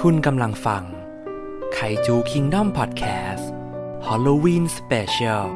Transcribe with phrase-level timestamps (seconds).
[0.00, 0.82] คุณกำลังฟัง
[1.74, 5.46] Kaiju Kingdom Podcast Halloween Special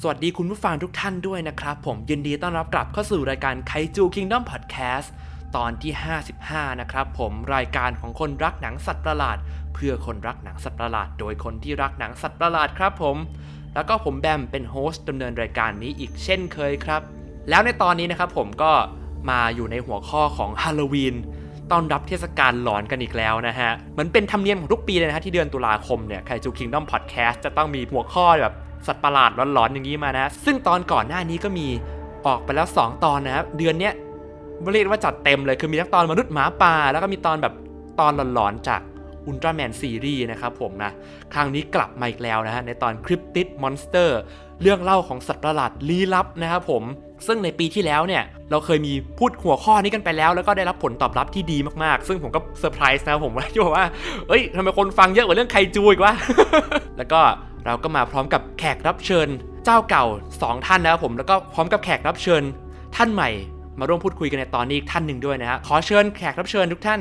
[0.00, 5.12] สวัสดีคุณผู้ฟังทุกท่านด้วยนะครับ ผมยินดีต้อนรับกลับเข้าสู่รายการ Kaiju Kingdom Podcast
[5.56, 5.92] ตอนที่
[6.36, 9.38] 55 นะครับผมรายการของคนรักหนังสัตว์ประหลาด
[9.74, 13.16] เพื่อคนรักหนังสัตว์ประหลาด โดยคนที่รักหนังสัตว์ประหลาดครับผม
[13.74, 17.02] แล้วก็ผมแบมเป็น host ดำเนินรายการนี้อีกเช่นเคยครับ
[17.48, 18.72] แล้วในตอนนี้นะครับผมก็
[19.30, 21.14] มาอยู่ในหัวข้อของฮาโลวีน
[21.70, 28.54] ต้อนรับเทศกาลหลอนกันอีกแล้วนะฮะ เหมือนเป็นธรรมเนียมของทุกปีเลยนะฮะที่เดือนตุลาคมเนี่ย Kaiju Kingdom Podcast จะต้องมีหัวข้อแบบ
[28.86, 31.66] สัตว์ประหลาดหลอนๆอย่างนี้มานะ ซึ่งตอนก่อนหน้านี้ก็มี
[32.26, 33.94] ออกไปแล้ว 2 ตอนนะครับเดือนเนี้ย
[34.72, 37.54] เรียกว่าจัดเต็มเลยคือมีทั้งตอนมนุษย์หมาป่า แล้วก็มีตอนแบบ
[38.00, 38.80] ตอนหลอนๆจาก
[39.26, 40.92] Ultraman Series นะครับผมนะ
[41.34, 44.18] ครั้งนี้กลับมาอีกแล้วนะฮะในตอน Cryptid Monster
[44.62, 46.82] เรื่องเล่าของสัตว์ประหลาดลี้ลับนะครับผม
[47.26, 53.86] ซึ่งในปีที่แล้วเนี่ยเราเคยมีพูดหัวข้อนี้กันไปแล้ว แล้วก็ได้รับผลตอบรับที่ดีมากๆ ซึ่งผมก็เซอร์ไพรส์นะผมว่าที่บอกว่า
[54.28, 56.14] เอ้ยทำไมคนฟังเยอะกว่าเรื่องไคจูอีกวะ
[56.98, 57.20] แล้วก็
[57.66, 59.28] เราก็มาพร้อมกับแขกรับเชิญ
[59.64, 60.04] เจ้าเก่า
[60.40, 62.42] 2 ท่านนะครับผมแล้วก็พร้อมกับแขกรับเชิญ
[62.96, 63.30] ท่านใหม่
[63.78, 67.00] มาร่วมพูดคุยกันในตอนนี้อีกท่านหนึ่งด้วยนะฮะขอเชิญแขกรับเชิญทุกท่าน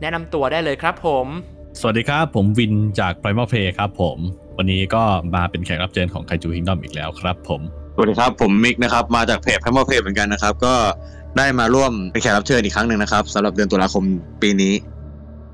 [0.00, 1.26] แนะนำตัวได้เลยครับผม
[1.80, 4.18] สวัสดีครับ ผมวินจาก Primal Play ครับผม
[4.58, 5.02] วันนี้ก็
[5.34, 7.60] มาเป็นแขกรับเชิญของ Kaiju Kingdom อีกแล้วครับผม
[8.00, 10.74] สวัสดีครับ ผมมิกนะครับ มาจากเพจแพมเมอร์เพจเหมือนกันนะครับ ก็
[11.36, 14.04] ได้มาร่วมเป็นแขกรับเชิญอีกครั้งหนึ่งนะครับสำหรับเดือนตุลาคม
[14.42, 14.74] ปีนี้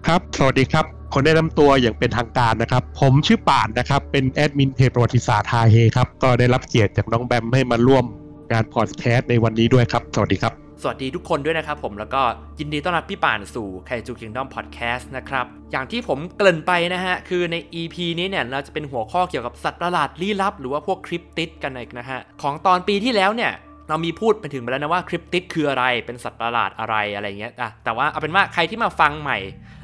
[0.06, 8.04] ครับ สวัสดีครับ ขอแนะนำตัวอย่างเป็นทางการนะครับ ผมชื่อป่านนะครับ เป็นแอดมินเพจประวัติศาสตร์ฮาเฮครับ ก็ได้รับเกียรติจากน้องแบมให้มาร่วม
[8.52, 12.22] งานพอดแคสต์ในวันนี้ด้วยครับ สวัสดีครับ สวัสดีทุกคนด้วยนะครับผมแล้วก็
[12.58, 23.52] ยินดีต้อนรับพี่ป่านสู่ Kaiju Kingdom Podcast นะครับ อย่างที่ผมเกริ่นไปนะฮะ คือใน EP นี้เนี่ย เราจะเป็นหัวข้อเกี่ยวกับสัตว์ประหลาดลี้ลับ หรือว่าพวก cryptid กันอีกนะฮะ ของตอนปีที่แล้วเนี่ย
[23.88, 29.38] เรามีพูดไปถึงไปแล้วนะว่า cryptid คืออะไร เป็นสัตว์ประหลาดอะไรอะไรเงี้ยอะแต่ว่าเอาเป็นว่าใครที่มาฟังใหม่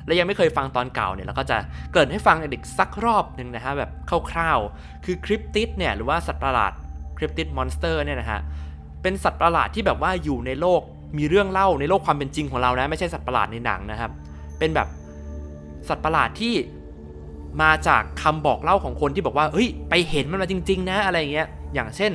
[0.06, 1.56] และยังไม่เคยฟังตอนเก่าเนี่ยเราก็จะ
[1.91, 3.91] เกริ่นให้ฟังอีกสักรอบหนึ่งนะฮะแบบ
[4.32, 6.72] คร่าวๆ คือ cryptid เนี่ยหรือว่าสัตว์ประหลาด
[7.19, 8.41] cryptid monster เนี่ยนะฮะ
[9.03, 10.83] เป็นสัตว์ประหลาดที่แบบว่าอยู่ในโลก
[11.19, 14.11] มีเรื่องเล่าในโลกความเป็นจริงของเรานะ ไม่ใช่สัตว์ประหลาดในหนังนะครับ
[14.59, 14.88] เป็นแบบ
[15.88, 16.55] สัตว์ประหลาดที่
[17.62, 22.12] มาจากคำบอกเล่าของคนที่บอกว่าเฮ้ยไปเห็นมันมาจริง ๆ นะอะไรเงี้ยอย่างเช่น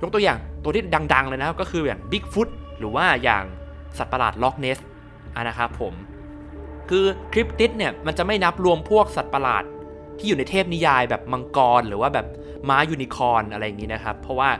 [0.00, 0.82] ยกตัวอย่างตัวที่
[1.14, 2.48] ดัง ๆ เลยนะครับก็คืออย่างบิ๊กฟุต
[2.78, 3.44] หรือว่าอย่าง
[3.98, 4.78] สัตว์ประหลาดล็อกเนส
[5.48, 5.94] นะครับผม
[6.90, 9.64] คือคริปติดเนี่ยมันจะไม่นับรวมพวกสัตว์ประหลาด
[10.18, 12.26] ที่อยู่ในเทพนิยายแบบมังกร หรือว่าแบบ
[12.68, 14.50] ม้ายูนิคอร์นอะไรอย่างนี้นะครับ เพราะว่า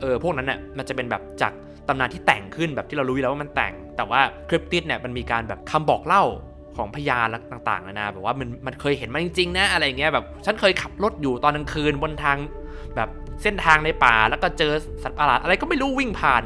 [0.00, 1.52] เออพวกนั้นเนี่ยมันจะเป็นแบบจาก
[1.88, 6.22] ตำนานที่แต่งขึ้นแบบที่เรารู้ยแล้วว่ามันแต่ง แต่ว่าคริปติดเนี่ยมันมีการแบบคำบอกเล่า
[6.76, 12.38] ของพยานและต่างๆนานาแบบว่ามันมันเคยเห็นมาจริงๆนะอะไรเงี้ยแบบฉันเคยขับรถอยู่ตอนกลางคืนบนทาง
[12.96, 13.08] แบบ
[13.42, 14.72] เส้นทางในป่า แล้วก็เจอ
[15.02, 16.42] สัตว์ประหลาดอะไรก็ไม่รู้วิ่งผ่าน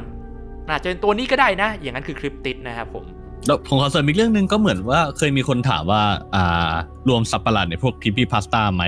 [0.69, 3.05] อาจจะเป็นตัวนี้ก็ได้นะ อย่างนั้นคือคริปติดนะครับผม
[3.47, 6.03] แล้วผมขอเสริมอีกเรื่องหนึ่งก็เหมือนว่าเคยมีคนถามว่า
[6.35, 6.73] อ่า
[7.09, 8.83] รวมสัตว์ประหลาดในพวก creepypasta ไหม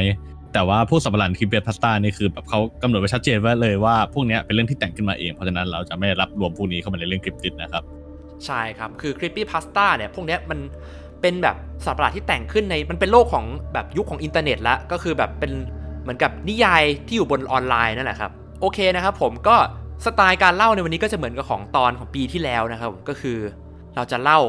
[0.53, 7.83] แต่ว่าพวกสัตว์ประหลาด creepypasta นี่คือแบบเขากำหนดไว้ชัดเจนไว้เลยว่าพวกนี้เป็นเรื่องที่แต่งขึ้นมาเองเพราะฉะนั้นเราจะไม่รับรวมพวกนี้เข้ามาในเรื่อง cryptid นะครับ
[8.45, 10.59] ใช่ครับ คือ creepypasta เนี่ยพวกนี้มัน
[11.21, 15.51] เป็นแบบสัตว์ประหลาดที่แต่งขึ้นในมันเป็นโลกของแบบยุคของอินเทอร์เน็ตแล้วก็คือแบบเป็น
[16.01, 18.31] เหมือนกับนิยายที่อยู่บนออนไลน์นั่นแหละครับ
[18.61, 19.55] โอเคนะครับผมก็
[20.05, 23.37] สไตล์การเล่าในวันนี้ก็จะเหมือนกับของตอนของปีที่แล้วนะครับก็คือ
[23.95, 24.39] เราจะเล่า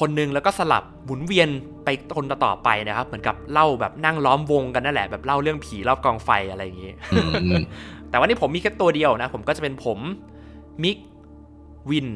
[0.00, 1.48] คนนึงแล้วก็สลับหมุนเวียน
[1.84, 7.18] ไปคนต่อๆไปนะครับ เหมือนกับเล่าแบบนั่งล้อมวงกันนั่นแหละแบบเล่าเรื่องผีรอบกองไฟอะไรอย่างงี้อื
[7.60, 7.62] ม
[8.10, 9.98] แต่วันนี้ผมมีแค่ตัวเดียวนะ ผมก็จะเป็นผม
[10.82, 10.96] มิก
[11.90, 12.08] วิน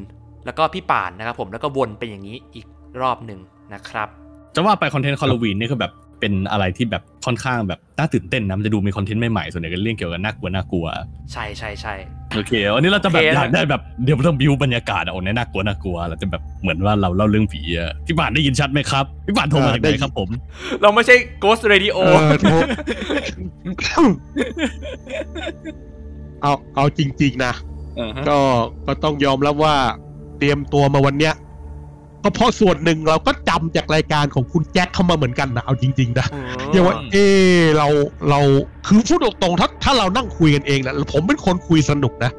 [0.47, 2.67] แล้วก็พี่ป่านนะครับผมแล้วก็วนเป็นอย่างนี้อีก
[3.03, 3.41] รอบหนึ่ง
[3.75, 4.09] นะครับ
[4.55, 5.93] จะว่าไปคอนเทนต์ฮอลโลวีนนี่คือแบบ
[6.25, 10.87] เป็นอะไรที่แบบค่อนข้างแบบน่าตื่นเต้นนะมันจะดูมีคอนเทนต์ใหม่ๆส่วนใหญ่ก็เรื่องเกี่ยวกับน่ากลัวน่ากลัว
[11.33, 11.95] ใช่ใช่ใช่
[12.35, 20.29] โอเควันนี้เราจะแบบโอเคนะอยากได้แบบเดี๋ยวเราบิวบรรยากาศเอาเนี่ยน่ากลัวน่ากลัวเราจะแบบเหมือนว่าเราเล่าเรื่องผีอะพี่ป่านได้ยินชัดไหมครับพี่ป่านโทรมาจากไหนครับผม
[20.83, 22.55] เราไม่ใช่ Ghost Radio เออโทร
[26.43, 27.53] เอาเอาจริง ๆ นะ
[28.29, 28.39] ก็
[28.87, 29.75] ก็ต้องยอมรับว่า
[30.39, 31.35] เตรียมตัวมาวันเนี้ย
[32.25, 37.17] ก็เพราะส่วนหนึ่งเราก็จำจากรายการของคุณแจ็คเข้ามาเหมือนกันนะเอาจริงๆนะอืมอย่างว่าเอ
[37.59, 37.89] อเรา
[38.31, 38.41] เรา
[38.87, 42.31] คือพูดตรงๆถ้าถ้าเรานั่งคุยกันเองนะผมเป็นคนคุยสนุกนะ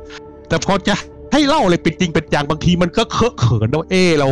[0.50, 0.94] แต่พอจะ
[1.34, 4.30] ให้เล่าอะไรเป็นจริงเป็นจังบางทีมันก็เคอะเขินนะว่าเออเรา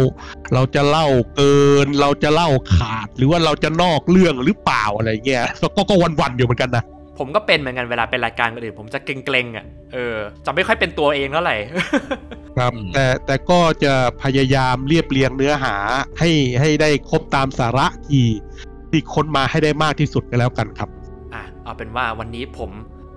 [0.53, 6.83] เราจะเล่าเกิน เราจะเล่าขาดหรือว่าเราจะนอกเรื่องหรือเปล่าอะไรเงี้ยก็ก็ก็วันๆอยู่เหมือนกันนะ
[7.17, 11.55] ผมก็เป็นเหมือนกันเวลาเป็นรายการคนอื่นผมจะเกรงๆอะเออจะไม่ค่อยเป็นตัวเองเท่าไหร่
[12.57, 13.93] ครับอืมแต่แต่ก็จะ
[14.23, 15.75] พยายามเรียบเรียงเนื้อหา
[16.19, 16.29] ให้
[16.59, 18.25] ให้ได้ครบตามสาระที่
[18.89, 20.89] ที่ค้นมาให้ได้มากที่สุดก็แล้วกันครับ
[21.33, 22.71] อะเอาเป็นว่าวันนี้ผม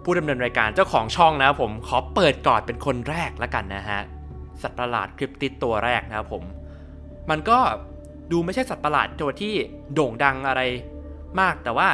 [0.05, 4.01] ผู้ดำเนินรายการเจ้าของช่องนะครับผมขอเปิดก่อนเป็นคนแรกแล้วกันนะฮะ
[4.63, 6.43] สัตว์ประหลาดคริปติดตัวแรกนะครับผม
[7.31, 7.59] มันก็
[8.33, 9.53] ดูไม่ใช่สัตว์ประหลาดตัวที่
[9.95, 10.63] โด่งดังอะไร
[11.41, 11.89] มากแต่ว่า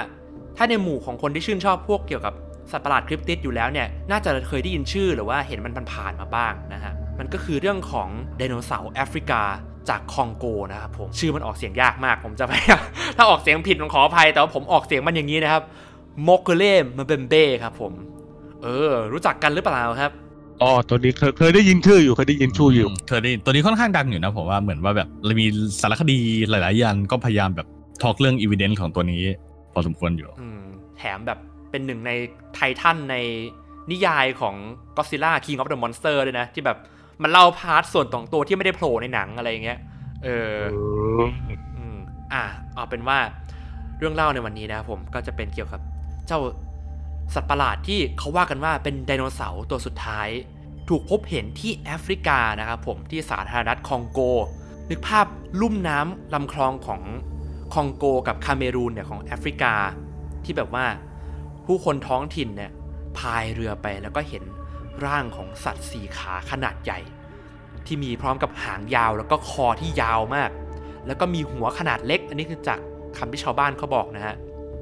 [0.57, 2.35] ถ้าในหมู่ของคนที่ชื่นชอบพวกเกี่ยวกับ
[2.73, 8.09] สัตว์ประหลาดคริปติดอยู่แล้วเนี่ย น่าจะเคยได้ยินชื่อหรือว่าเห็นมันผ่านๆมาบ้างนะฮะ มันก็คือเรื่องของ
[8.39, 9.43] ไดโนเสาร์แอฟริกา
[9.89, 12.83] จากคองโกนะครับผม ชื่อมันออกเสียงยากมาก ผมจะพยายาม
[13.17, 15.63] ถ้าออกเสียงผิดผมขออภัย แต่ว่าผมออกเสียงมันอย่างนี้นะครับ
[16.29, 17.93] มกเล่มันเป็นเบ้ครับผม
[18.63, 20.13] เออ รู้จักกันหรือเปล่าครับ
[20.63, 25.09] อ๋อตัวนี้เคยเคยได้ยินชื่ออยู่เคยได้ยินชื่ออยู่ เคยได้ยินตัวนี้ค่อนข้างดังอยู่นะผมว่าเหมือนว่าแบบ
[25.41, 25.47] มี
[25.81, 26.19] สารคดี
[26.51, 27.67] หลายๆยันก็พยายามแบบ
[28.03, 29.23] ทอกเรื่องอีเวนต์ของตัวนี้
[29.73, 30.63] พอสมควรอยู่อืม
[30.97, 31.39] แถมแบบ
[31.71, 32.11] เป็นหนึ่งใน
[32.55, 33.17] ไททันใน
[33.91, 34.55] นิยายของ
[34.97, 36.79] Godzilla King of the Monster เลยนะ ที่แบบ
[37.23, 39.79] มันเล่า part ส่วนของตัวที่ไม่ได้โผล่ในหนังอะไรอย่างเงี้ย
[40.25, 40.57] เออ
[41.77, 41.99] อืม
[42.33, 42.43] อะ
[42.75, 43.19] เอาเป็นว่า
[43.99, 45.81] เรื่องเล่าในวันนี้นะครับผมก็จะเป็นเกี่ยวกับ
[46.27, 46.41] เจ้า
[47.35, 50.29] สัตว์ประหลาดที่เขาว่ากันว่าเป็นไดโนเสาร์ตัวสุดท้าย
[50.89, 54.21] ถูกพบเห็นที่แอฟริกานะครับผมที่สาธารณรัฐคองโก
[54.91, 55.27] นึกภาพ
[55.61, 57.01] ลุ่มน้ำลำคลองของ
[57.73, 59.75] คองโกกับคาเมรูนเนี่ยของแอฟริกา
[60.45, 60.87] ที่แบบว่า
[61.67, 62.71] ผู้คนท้องถิ่นเนี่ย
[63.19, 64.43] พายเรือไปแล้วก็เห็น
[65.05, 67.01] ร่างของสัตว์สี่ขาขนาดใหญ่
[67.87, 70.51] ที่มีพร้อมกับหางยาวแล้วก็คอที่ยาวมาก
[71.07, 72.79] แล้วก็มีหัวขนาดเล็ก อันนี้คือจาก
[73.17, 74.35] คำที่ชาวบ้านเขาบอกนะฮะ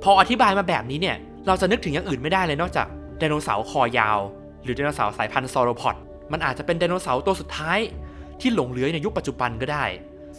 [0.03, 1.17] พออธิบายมาแบบนี้เนี่ย
[1.47, 2.87] เราจะนึกถึงอย่างอื่นไม่ได้เลยนอกจาก
[3.19, 4.19] ไดโนเสาร์คอยาว
[4.63, 5.97] หรือไดโนเสาร์สายพันธุ์ซอโรพอด
[6.33, 7.79] มันอาจจะเป็นไดโนเสาร์ตัวสุดท้าย
[8.41, 9.85] ที่หลงเหลือในยุคปัจจุบันก็ได้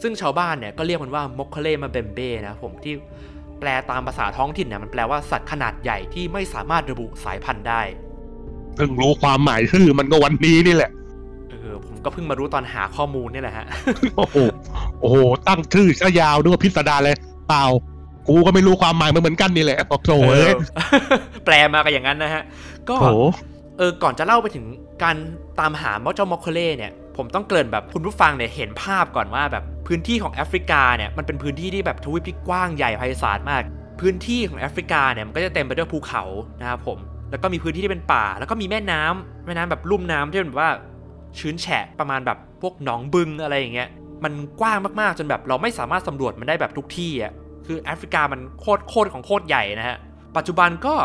[0.02, 2.94] ซึ่งชาวบ้านเนี่ยก็เรียกมันว่ามอคเคเลมาเบมเบ้นะผมที่
[3.60, 7.82] แปลตามภาษาท้องถิ่นเนี่ยมันแปลว่าสัตว์ขนาดใหญ่ที่ไม่สามารถระบุสายพันธุ์ได้
[8.76, 10.92] เพิ่งรู้ความหมายชื่อมันก็วันนี้นี่แหละ
[11.50, 13.66] เออผมก็เพิ่งมารู้ตอนหาข้อมูลเนี่ยแหละฮะ
[14.18, 14.38] โอ้โห
[15.00, 15.18] โอ้โห
[15.48, 17.16] ตั้งชื่อซะยาวด้วยพิสดารเลย
[17.48, 17.66] เปล่า
[18.28, 20.80] กูก็ไม่รู้ความหมายมันเหมือนกันนี่แหละโถ่เอ้ยเอ
[21.36, 22.44] อแปลมาก็อย่างนั้นนะฮะ
[22.90, 23.06] ก็โถ
[23.78, 24.66] เออ ก่อนจะเล่าไปถึง
[25.04, 25.16] การ
[25.60, 26.92] ตามหามอเจ้ามอคเคเล่เนี่ย
[27.22, 33.62] ผมต้องเกริ่นแบบคุณผู้ฟังเนี่ยเห็นภาพก่อนว่าแบบพื้นที่ของแอฟริกาเนี่ยมันเป็นพื้นที่ที่แบบทวีปที่กว้างใหญ่ไพศาลมาก
[34.02, 36.24] พื้นที่ของแอฟริกาเนี่ยมันก็จะเต็มไปด้วยภูเขา
[36.62, 36.98] นะครับผม
[37.30, 40.72] แล้วก็มีพื้นที่ที่เป็นป่า แล้วก็มีแม่น้ำแม่น้ำแบบลุ่มน้ำที่แบบว่า
[41.40, 43.90] ชื้นแฉะประมาณแบบพวกหนองบึงอะไรอย่างเงี้ย
[44.24, 47.32] มันกว้างมากๆจนแบบเราไม่สามารถสำรวจมันได้แบบทุกที่อะ
[47.66, 49.98] คือแอฟริกามันโคตรโคตรของโคตรใหญ่นะฮะ
[50.38, 50.96] ปัจจุบันก็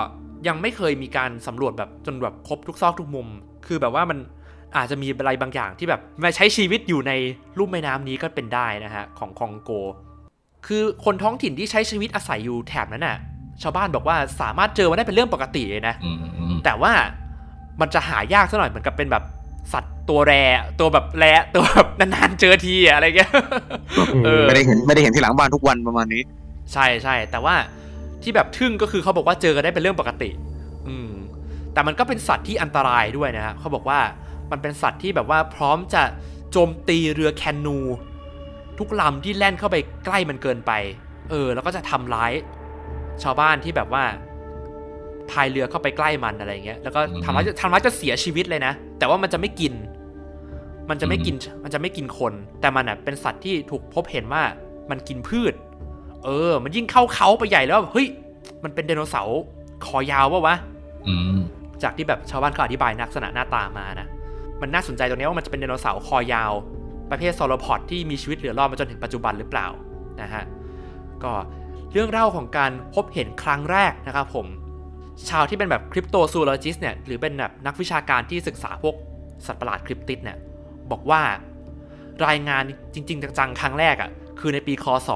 [0.48, 3.28] ยังไม่เคยมีการสำรวจแบบจนแบบครบทุกซอกทุกมุม
[3.66, 4.18] คือแบบว่ามัน
[4.76, 7.12] อาจจะมีอะไรบางอย่างที่แบบมาใช้ชีวิตอยู่ใน
[7.58, 9.70] ลุ่มแม่น้ำนี้ก็เป็นได้นะฮะของคองโก
[10.66, 13.16] คือคนท้องถิ่นที่ใช้ชีวิตอาศัยอยู่แถบนั้นน่ะ
[13.62, 16.92] ชาวบ้านบอกว่าสามารถเจอมันได้เป็นเรื่องปกติเลยนะอืมอืมแต่ว่า
[17.80, 19.24] มันจะหายากซะหน่อยเหมือนกับเป็นแบบ
[19.72, 20.34] สัตว์ตัวแร
[20.80, 21.24] ตัวแบบแร
[21.54, 23.30] ตัวแบบนานๆเจอทีอะอะไรเงี้ย
[24.24, 26.22] เออไม่ได้เห็นไม่ได้เห็นที่หลังบ้านทุกวันประมาณนี้
[26.72, 27.54] ใช่ใช่แต่ว่า
[28.22, 30.30] ที่แบบทึ่งก็คือเขาบอกว่าเจอกันได้เป็นเรื่องปกติ
[30.88, 31.10] อืม
[31.72, 33.98] แต่มันก็เป็นสัตว์ที่อันตรายด้วยนะฮะเขาบอกว่า
[34.50, 36.02] มันเป็นสัตว์ที่แบบว่าพร้อมจะ
[36.52, 37.78] โจมตีเรือแคนู
[38.78, 40.72] ทุกลำที่แล่นเข้าไปใกล้มันเกินไป
[41.30, 42.32] เออ แล้วก็จะทำร้าย
[43.22, 44.04] ชาวบ้านที่แบบว่า
[45.30, 49.72] พายเรือเข้าไปใกล้มันอะไรเงี้ย แล้วก็ทำร้ายทำร้ายจะเสียชีวิตเลยนะ แต่ว่ามันจะไม่กิน
[50.90, 54.42] มันจะไม่กิน มันจะไม่กินคน แต่มันอะเป็นสัตว์ที่ถูกพบเห็นว่า
[54.90, 55.54] มันกินพืช
[56.24, 58.06] เออ มันยิ่งเข้าเค้าไปใหญ่แล้วแบบเฮ้ย
[58.64, 59.40] มันเป็นไดโนเสาร์
[59.86, 60.56] คอยาวปะวะ
[61.06, 61.38] อืม
[61.82, 64.06] จากที่แบบชาวบ้านเขาอธิบายลักษณะหน้าตามานะ
[64.60, 66.52] มันน่าสนใจตรงนี้ว่ามันจะเป็นไดโนเสาร์คอยาว
[67.10, 69.66] ประเภท sauropod ที่มีชีวิตเหลือรอดมาจนถึงปัจจุบันหรือเปล่า
[70.22, 70.44] นะฮะ
[71.24, 71.32] ก็
[71.92, 74.46] เรื่องเล่าของการพบเห็นครั้งแรกนะครับผม
[75.28, 78.94] ชาวที่เป็นแบบ cryptozoologist เนี่ยหรือเป็นแบบนักวิชาการที่ศึกษาพวก
[79.46, 80.36] สัตว์ประหลาดคริปติดเนี่ย
[80.90, 81.22] บอกว่า
[82.26, 82.62] รายงาน
[82.94, 84.10] จริง ๆ จังๆ ครั้งแรกอะ่ะ
[84.40, 85.08] คือในปีคศ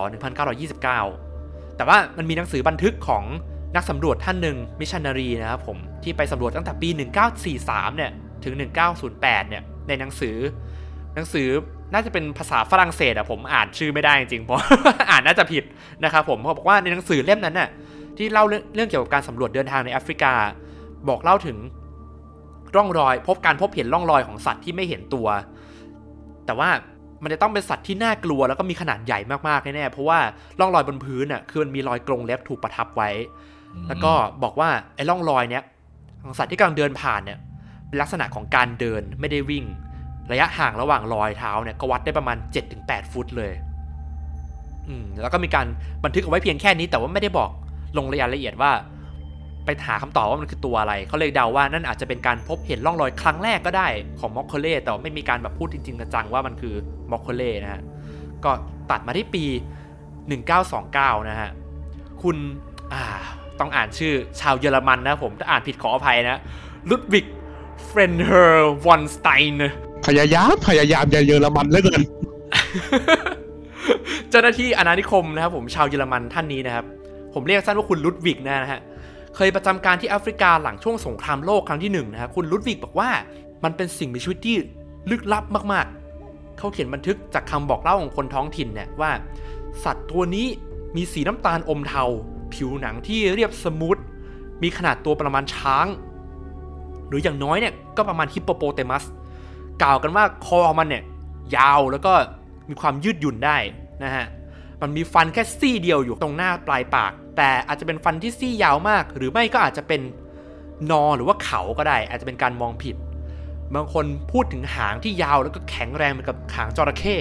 [0.65, 3.25] 1929 แต่ว่ามันมีหนังสือบันทึกของ
[3.77, 6.89] นักสำรวจท่านหนึ่งมิชชันนารีนะครับผมที่ไปสำรวจตั้งแต่ปี
[7.43, 8.11] 1943 เนี่ย
[8.45, 8.55] ถึง
[9.03, 10.37] 1908 เนี่ย ในหนังสือ
[11.15, 11.49] หนังสือ
[11.93, 14.61] น่าจะเป็นภาษาฝรั่งเศสอะผมอ่านชื่อไม่ได้จริงเพราะ
[15.11, 15.65] อ่านน่าจะผิด
[16.05, 17.69] นะครับผมเขาบอกว่าในหนังสือเล่มนั้นน่ะ
[18.17, 20.33] ที่เล่าเรื่องเรื่องเกี่ยวกับการสำรวจเดินทางในแอฟริกา
[21.09, 21.57] บอกเล่าถึง
[22.77, 25.27] ร่องรอย พบการพบเห็นร่องรอยของสัตว์ที่ไม่เห็นตัว
[26.47, 26.69] แต่ว่า
[27.23, 29.19] มันจะต้องเป็นสัตว์ที่น่ากลัวแล้วก็มีขนาดใหญ่
[29.49, 30.19] มากๆแน่ๆเพราะว่า
[30.61, 33.11] ร่องรอยบนพื้นน่ะคือมันมีรอยกรงเล็บถูกประทับไว้
[33.89, 35.65] แล้วก็บอกว่าไอ้ร่องรอยเนี้ย
[36.23, 37.39] ของสัตว์ที่กำลังเดินผ่านเนี่ย
[38.01, 39.65] ลักษณะของการเดินไม่ได้วิ่ง
[40.33, 42.37] ระยะห่างระหว่างรอยเท้าเนี่ยก็วัดได้ประมาณ
[42.75, 43.53] 7-8 ฟุตเลย
[44.89, 45.67] อืมแล้วก็มีการ
[46.05, 47.51] บันทึกเอาไว้เพียงแค่นี้แต่ว่าไม่ได้บอก
[47.99, 48.73] ลงรายละเอียดว่า
[49.65, 53.87] ไปหาคำตอบว่ามันคือตัวอะไร เขาเลยเดาว่านั่นอาจจะเป็นการพบเห็นร่องรอยครั้งแรกก็ได้
[54.21, 56.75] ของ Mokele แต่ว่าไม่มีการแบบพูดจริงๆจังๆว่ามันคือ
[57.11, 57.83] Mokele นะฮะ
[58.45, 58.51] ก็
[58.91, 59.45] ตัดมาที่ปี
[60.37, 61.51] 1929 นะฮะ
[62.23, 62.37] คุณ
[62.93, 63.03] อ่า
[63.61, 66.41] ต้องอ่านชื่อชาวเยอรมันนะผมถ้าอ่านผิดขออภัยนะ
[66.91, 67.27] Ludwig
[67.93, 69.71] Freiherr von Stein
[70.07, 72.03] พยายามพยายามจะเยอรมันเหลือเกิน
[74.31, 76.85] เจ้าหน้าที่อาณานิคมนะครับผมชาวเยอรมันท่านนี้นะครับ
[77.35, 78.81] ผมเรียกสั้นว่าคุณ Ludwig นะฮะ
[79.37, 83.11] เคยประจำการที่แอฟริกาหลังช่วงสงครามโลกครั้งที่หนึ่งนะฮะคุณ Ludwig บอกว่า
[83.65, 84.57] มันเป็นสิ่งมีชีวิตที่
[85.11, 89.11] ลึกลับมากๆ เขาเขียนบันทึกจากคำบอกเล่าของคนท้องถิ่นเนี่ยว่า
[89.85, 90.47] สัตว์ตัวนี้
[90.97, 92.05] มีสีน้ำตาลอมเทา
[92.55, 93.97] ผิวหนังที่เรียบ smooth
[94.63, 95.87] มีขนาดตัวประมาณช้าง
[97.11, 99.05] หรืออย่างน้อยเนี่ยก็ประมาณฮิปโปโปเตมัส
[99.83, 101.03] กล่าวกันว่าคอมันเนี่ย
[101.57, 102.13] ยาวแล้วก็
[102.69, 103.57] มีความยืดหยุ่นได้
[104.05, 104.27] นะฮะ
[104.83, 110.01] มันมีฟันแค่ซี่เดียวอยู่ตรงหน้าปลายปาก แต่อาจจะเป็นฟันที่ซี่ยาวมาก หรือไม่ก็อาจจะเป็น
[110.91, 112.97] นอหรือว่าเขาก็ได้ อาจจะเป็นการมองผิด
[113.75, 117.17] บางคนพูดถึงหางที่ยาวแล้วก็แข็งแรงเหมือนกับหางจระเข้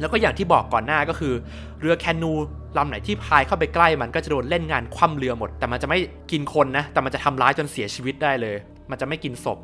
[0.00, 1.34] แล้วก็อย่างที่บอกก่อนหน้าก็คือ
[1.80, 2.32] เรือแคนู
[2.78, 5.98] ลำไหนที่พายเข้าไปใกล้มันก็จะโดนเล่นงานคว่ำเรือหมด แต่มันจะไม่
[6.30, 8.56] กินคนนะ แต่มันจะทำร้ายจนเสียชีวิตได้เลย
[8.90, 9.58] มันจะไม่กินศพ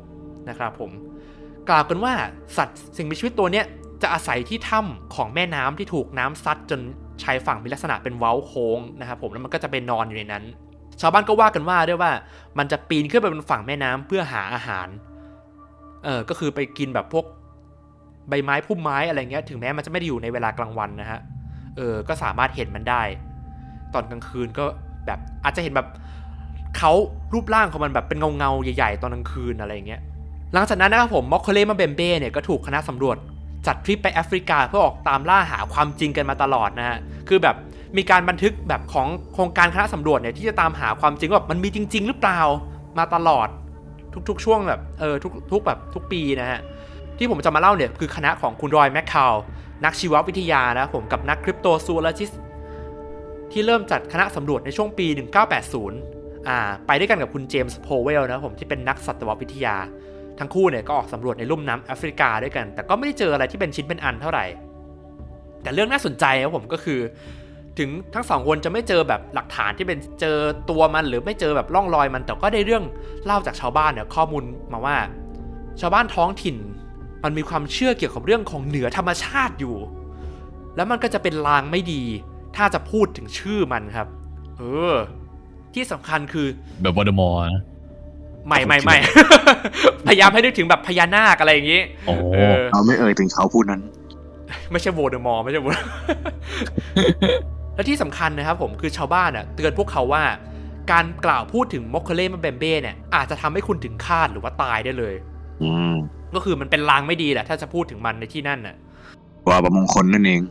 [0.49, 0.91] นะครับผม
[1.69, 2.13] กล่าวกันว่า
[2.57, 3.65] สัตว์สิ่งมีชีวิตตัวเนี้ย
[4.01, 6.79] จะอาศัยที่ถ้ำของแม่น้ำที่ถูกน้ำซัดจน
[7.23, 10.43] ชายฝั่งมีลักษณะเป็นเว้าโค้งนะครับผมแล้วมันก็จะไปนอนอยู่ในนั้น
[11.01, 12.11] ชาวบ้านก็ว่ากันว่าด้วยว่า
[12.57, 14.87] มันจะปีนขึ้นไปบนฝั่งแม่น้ำเพื่อหาอาหาร
[16.05, 17.25] เออก็คือไปกินแบบพวก
[18.29, 21.19] ใบไม้พุ่มไม้อะไรเงี้ยถึงแม้มันจะไม่ได้อยู่ในเวลากลางวันนะฮะ
[21.77, 23.01] เออก็สามารถเห็นมันได้
[23.93, 24.65] ตอนกลางคืนก็
[25.05, 25.87] แบบอาจจะเห็นแบบ
[26.77, 26.91] เขา
[27.33, 30.01] รูปร่างของมันแบบเป็นเงาเงาๆใหญ่ๆ ตอนกลางคืนอะไรเงี้ย
[30.53, 33.17] หลังจากนั้นนะครับผมมอคเคเลมาเบมเบ้เนี่ยก็ถูกคณะสำรวจ
[33.67, 37.55] จัดทริปไปแอฟริกาเพื่อออกตามล่าหาความจริงกันมาตลอดนะฮะ คือแบบ
[37.97, 42.41] มีการบันทึกแบบของโครงการคณะสำรวจเนี่ยที่จะตามหาความจริงว่าแบบมันมีจริง ๆ หรือเปล่า
[42.97, 43.47] มาตลอด
[44.29, 46.59] ทุกๆ ช่วงแบบเออทุกทุกแบบทุกปีนะฮะ
[47.17, 49.33] ที่ผมจะมาเล่าเนี่ยคือคณะของคุณรอยแมคคาว
[49.85, 52.31] นักชีววิทยานะผมกับนัก cryptozoologist
[53.51, 56.16] ที่เริ่มจัดคณะสำรวจในช่วงปี 1980อ่า
[56.87, 59.75] ไปด้วยกันกับคุณเจมส์โพเวลนะผมที่เป็นนักสัตววิทยา
[60.39, 64.45] ทั้งคู่เนี่ยก็ออกสำรวจในลุ่มน้ำแอฟริกาด้วยกัน แต่ก็ไม่ได้เจออะไรที่เป็นชิ้นเป็นอันเท่าไหร่
[65.63, 66.99] แต่เรื่องน่าสนใจนะผมก็คือ
[67.79, 70.37] ถึงทั้งสองคนจะไม่เจอแบบหลักฐานที่เป็นเจอ
[70.69, 72.83] ตัวมันหรือไม่เจอแบบร่องรอยมัน แต่ก็ได้เรื่อง
[73.25, 74.97] เล่าจากชาวบ้านเนี่ยข้อมูลมาว่า
[75.81, 76.57] ชาวบ้านท้องถิ่น
[77.23, 79.75] มันมีความเชื่อเกี่ยวกับเรื่องของเหนือธรรมชาติอยู่
[80.75, 82.03] แล้วมันก็จะเป็นลางไม่ดี
[82.55, 84.07] ถ้าจะพูดถึงชื่อมันครับ
[84.57, 84.63] เอ
[84.93, 84.95] อ
[85.77, 86.47] ที่สำคัญคือ
[86.81, 87.63] แบบวอร์ดมอร์นะ
[88.47, 88.97] ไม่ไม่ไม่
[90.07, 93.81] พยายามให้นึกถึงแบบพญานาคอะไรอย่างนี้โอ้เออเราไม่เอ่ยถึงเขาพูดนั้น
[94.71, 95.73] ไม่ใช่โวลเดอมอร์ไม่ใช่โวล
[97.75, 100.23] และที่สำคัญนะครับผมคือชาวบ้านอะเตือนพวกเขาว่า
[100.91, 105.15] การกล่าวพูดถึงมอคเคเล่มาเบมเบ้เนี่ยอาจจะทำให้คุณถึงฆาตหรือว่าตายได้เลย
[105.63, 105.93] อืม
[106.35, 108.75] ก็คือมันเป็นลางไม่ดีแหละถ้าจะพูดถึงมันในที่นั่นน่ะ
[109.47, 110.41] ว่าประมงคลนั่นเอง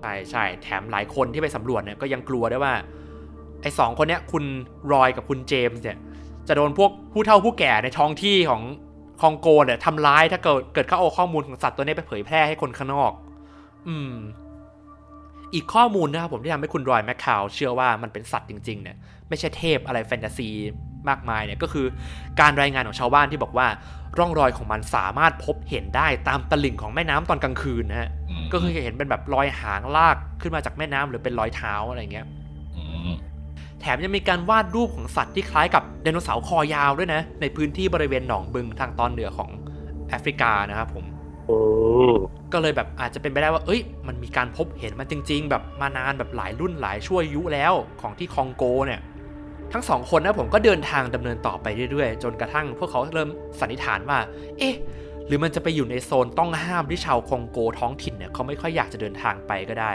[0.00, 2.74] ใช่ใช่แถมหลายคนที่ไปสำรวจเนี่ยก็ยังกลัวได้วยว่า
[3.62, 4.44] ไอ้สองคนเนี้ยคุณ
[4.92, 5.98] รอยกับคุณเจมส์เนี่ย
[6.48, 8.62] จะโดนพวกผู้เฒ่าผู้แก่ในท้องที่ของ
[9.20, 13.12] คองโกเนี่ยทำร้ายถ้าเกิดเกิดเขาเอาข้อมูลของสัตว์ตัวนี้ไปเผยแพร่ให้คนข้างนอก
[13.88, 14.12] อืม
[15.54, 18.96] อีกข้อมูลนะครับผมที่ทำให้คุณรอยแมคคาวเชื่อว่ามันเป็นสัตว์จริงๆเนี่ย
[19.28, 20.48] ไม่ใช่เทพอะไรแฟนตาซี
[21.08, 21.86] มากมายเนี่ยก็คือ
[22.40, 23.66] การรายงานของชาวบ้านที่บอกว่า
[24.18, 28.10] ร่องรอยของมันสามารถพบเห็นได้ตามตลิ่งของแม่น้ำตอนกลางคืนนะฮะ
[28.52, 32.26] ก็คือเห็นเป็นแบบรอยหางลากขึ้นมาจากแม่น้ำหรือเป็นรอยเท้าอะไรเงี้ย
[33.80, 39.50] แถมยังมีการวาดรูปของสัตว์ที่คล้ายกับไดโนเสาร์คอยาวด้วยนะ ในพื้นที่บริเวณหนองบึงทางตอนเหนือของ
[40.08, 41.04] แอฟริกานะครับผม
[42.52, 49.00] ก็เลยแบบอาจจะเป็นไปได้ว่า เอ้ย มันมีการพบเห็นมันจริง ๆ แบบมานานแบบหลายรุ่นหลายชั่วอายุแล้วของที่คองโกเนี่ย
[49.72, 53.28] ทั้งสองคนนะผมก็เดินทางดำเนินต่อไปเรื่อยๆ จนกระทั่งพวกเขาเริ่ม
[53.60, 54.18] สันนิษฐานว่า
[54.58, 54.74] เอ๊ะ
[55.26, 59.92] หรือมันจะไปอยู่ในโซนต้องห้ามที่ชาวคองโกท้องถิ่นเนี่ยเขาไม่ค่อยอยากจะเดินทางไปก็ได้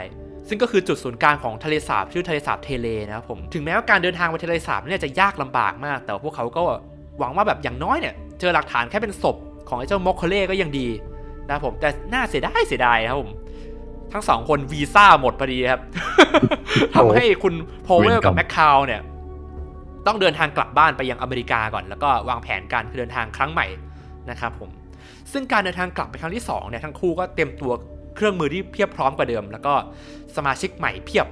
[0.49, 6.61] ซึ่งก็คือจุดศูนย์กลางของทะเลสาบชื่อทะเลสาบเทเลนะครับผมถึงแม้ว่าการเดินทางไปทะเลสาบเนี่ยจะยากลำบากมาก แต่ว่าพวกเขาก็
[7.19, 9.37] หวังว่าแบบอย่างน้อยเนี่ยเจอหลักฐานแค่เป็นศพ
[9.69, 10.87] ของไอ้เจ้ามอคเคเล่ก็ยังดี
[11.45, 13.31] นะครับผมแต่น่าเสียดายเสียดายนะครับผม
[14.13, 15.81] ทั้งสองคนวีซ่าหมดพอดีครับ
[16.95, 19.01] ทำให้คุณโพเวลกับแมคคาวเนี่ย
[20.07, 23.67] ต้องเดินทางกลับบ้านไปยังอเมริกาก่อน แล้วก็วางแผนการเดินทางครั้งใหม่
[24.29, 24.69] นะครับผม
[25.31, 27.71] ซึ่งการเดินทางกลับไปครั้งที่สองเนี่ยทั้งคู่ก็เตรียมตัว
[28.15, 29.73] เครื่องมือที่เพียบพร้อมกว่าเดิม แล้วก็
[30.35, 31.27] สมาชิกใหม่เพียบ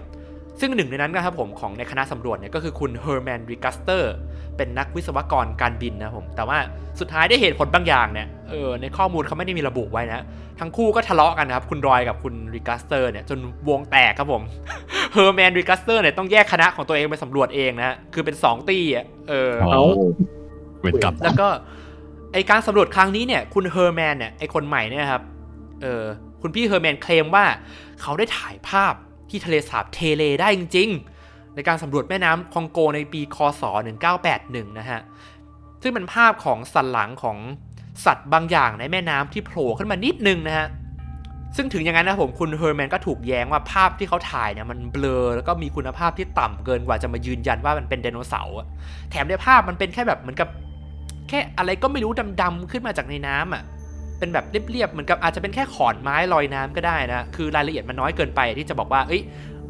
[0.59, 4.13] ซึ่งหนึ่งในนั้นนะครับผมของในคณะสำรวจเนี่ยก็คือคุณเฮอร์แมนริกัสเตอร์
[4.57, 6.57] เป็นนักวิศวกรการบินนะครับผมแต่ว่า
[6.99, 10.23] สุดท้ายได้เหตุผลบางอย่างเนี่ยเออในข้อมูลเขาไม่ได้มีระบุไว้นะ
[10.59, 14.43] ทั้งคู่ก็ทะเลาะกันนะครับ คุณรอยกับคุณริกัสเตอร์เนี่ยจนวงแตกครับผม
[15.13, 19.83] เฮอร์แมนริกัสเตอร์เนี่ยต้องแยกคณะของตัวเองไปสำรวจเองนะฮะคือเป็นสองตี้อะเออเอา
[20.81, 21.47] เวรกรรมแล้วก็
[22.33, 25.21] ไอการสำรวจครั้งนี้เนี่ย คุณเฮอร์แมนเนี่ยไอคนใหม่เนี่ยครับ
[25.81, 26.03] เออ
[26.43, 27.45] คุณพี่เฮอร์แมนเคลมว่า
[28.01, 28.93] เขาได้ถ่ายภาพ
[29.29, 30.89] ที่ทะเลสาบเทเลได้จริง
[31.21, 33.63] ๆ ในการสำรวจแม่น้ำคองโกในปีคศ
[34.19, 35.01] 1981 นะฮะ
[35.81, 37.37] ซึ่งเป็นภาพของสันหลังของ
[38.05, 40.67] สัตว์บางอย่างในแม่น้ำที่โผล่ขึ้นมานิดนึงนะฮะ
[41.55, 48.57] ซึ่งถึงอย่างนั้นนะผมคุณเฮอร์แมนก็ถูกแย้งว่าภาพที่เขาถ่ายเนี่ยมันเบลอแล้วก็มีคุณภาพที่ต่ำเกินกว่าจะมายืนยันว่ามันเป็นไดโนเสาร์
[49.09, 50.49] แถมในภาพมันเป็นแค่แบบเหมือนกับ
[51.29, 53.63] แค่อะไรก็ไม่รู้ดำๆขึ้นมาจากในน้ำอะ
[54.23, 59.21] เป็นแบบเรียบๆเหมือนกับอาจจะเป็นแค่ขอนไม้ลอยน้ำก็ได้นะ คือรายละเอียดมันน้อยเกินไปที่จะบอกว่าเอ้ย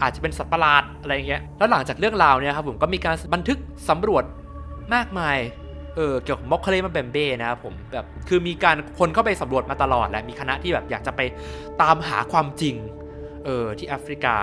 [0.01, 3.57] อาจจะเป็นสัตว์ประหลาดอะไรอย่างเงี้ย แล้วหลังจากเรื่องราวเนี่ยครับผมก็มีการบันทึก
[3.89, 4.24] สำรวจ
[4.93, 5.38] มากมาย
[5.95, 11.22] เออเกี่ยวกับมอคเคเลมาเบมเบ้นะครับผมแบบคือมีการคนเข้าไปสำรวจมาตลอดแหละมีคณะที่แบบอยากจะไป
[11.81, 12.75] ตามหาความจริง
[13.45, 14.36] เออที่แอฟริกา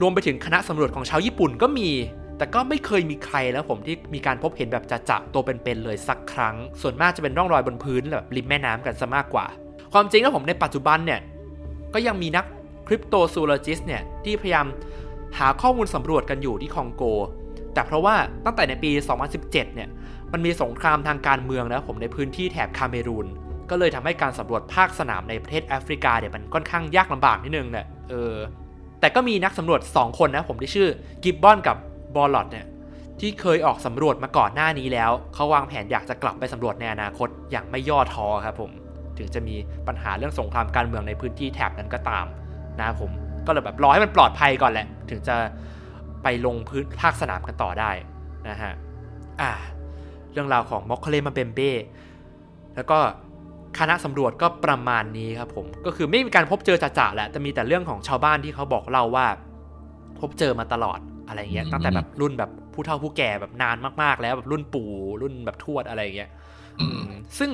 [0.00, 1.88] รวมไปถึงคณะสำรวจของชาวญี่ปุ่นก็มี
[2.38, 9.46] แต่ก็ไม่เคยมีใครแล้วผมที่มีการพบเห็นแบบจะๆตัวเป็นๆเลยสักครั้ง ส่วนมากจะเป็นร่องรอยบนพื้นแบบริมแม่น้ำกันซะมากกว่า
[9.92, 11.20] ความจริงแล้วผมในปัจจุบันเนี่ย
[11.94, 12.44] ก็ยังมีนัก
[12.86, 14.66] cryptozoologist เนี่ยที่พยายาม
[15.38, 17.02] หาข้อมูลสำรวจกันอยู่ที่คองโก
[17.74, 18.90] แต่เพราะว่าตั้งแต่ในปี
[19.22, 19.88] 2017 เนี่ย
[20.32, 23.26] มันมีสงครามทางการเมืองนะผมในพื้นที่แถบคาเมรูน
[23.70, 28.34] ก็เลยทำให้การสำรวจภาคสนามในประเทศแอฟริกาเนี่ยมันค่อนข้างยากลำบากนิดนึงเนี่ยเออ
[29.00, 30.88] แต่ก็มีนักสำรวจ 2 คนนะผมที่ชื่อ
[31.24, 31.76] กิบบอนกับ
[32.16, 32.66] บอลลอดเนี่ย
[33.20, 38.70] ที่เคยออกสำรวจมาก่อนหน้านี้แล้วเขาวางแผนอยากจะกลับไปสำรวจในอนาคตอย่างไม่ย่อท้อครับผม
[39.18, 42.26] ถึงจะมีปัญหาเรื่องสงครามการเมืองในพื้นที่แถบนั้นก็ตาม
[42.78, 43.10] นะครับผม
[43.46, 45.34] ก็เลยแบบรอให้มันปลอดภัยก่อนแหละ ถึงจะ
[46.22, 47.90] ไปลงพื้นภาคสนามกันต่อได้
[48.48, 48.72] นะฮะ
[49.40, 49.50] อ่า
[50.32, 51.72] เรื่องราวของมอคเคเลมาเบมเบ้
[52.76, 52.98] แล้วก็
[53.78, 59.26] คณะสำรวจก็ประมาณนี้ครับผมก็คือไม่มีการพบเจอจ่าๆแหละแต่มีแต่เรื่องของชาวบ้านที่เขาบอกเล่าว่า
[60.18, 60.98] พบเจอมาตลอด
[61.32, 64.90] อะไรเงี้ยอืมตั้งแต่แบบรุ่นแบบผู้เฒ่าผู้แก่แบบนานมากๆ แล้วแบบรุ่นปู่
[65.22, 66.30] รุ่นแบบทวดอะไรเงี้ย
[66.80, 67.50] อืมอืมซึ่ง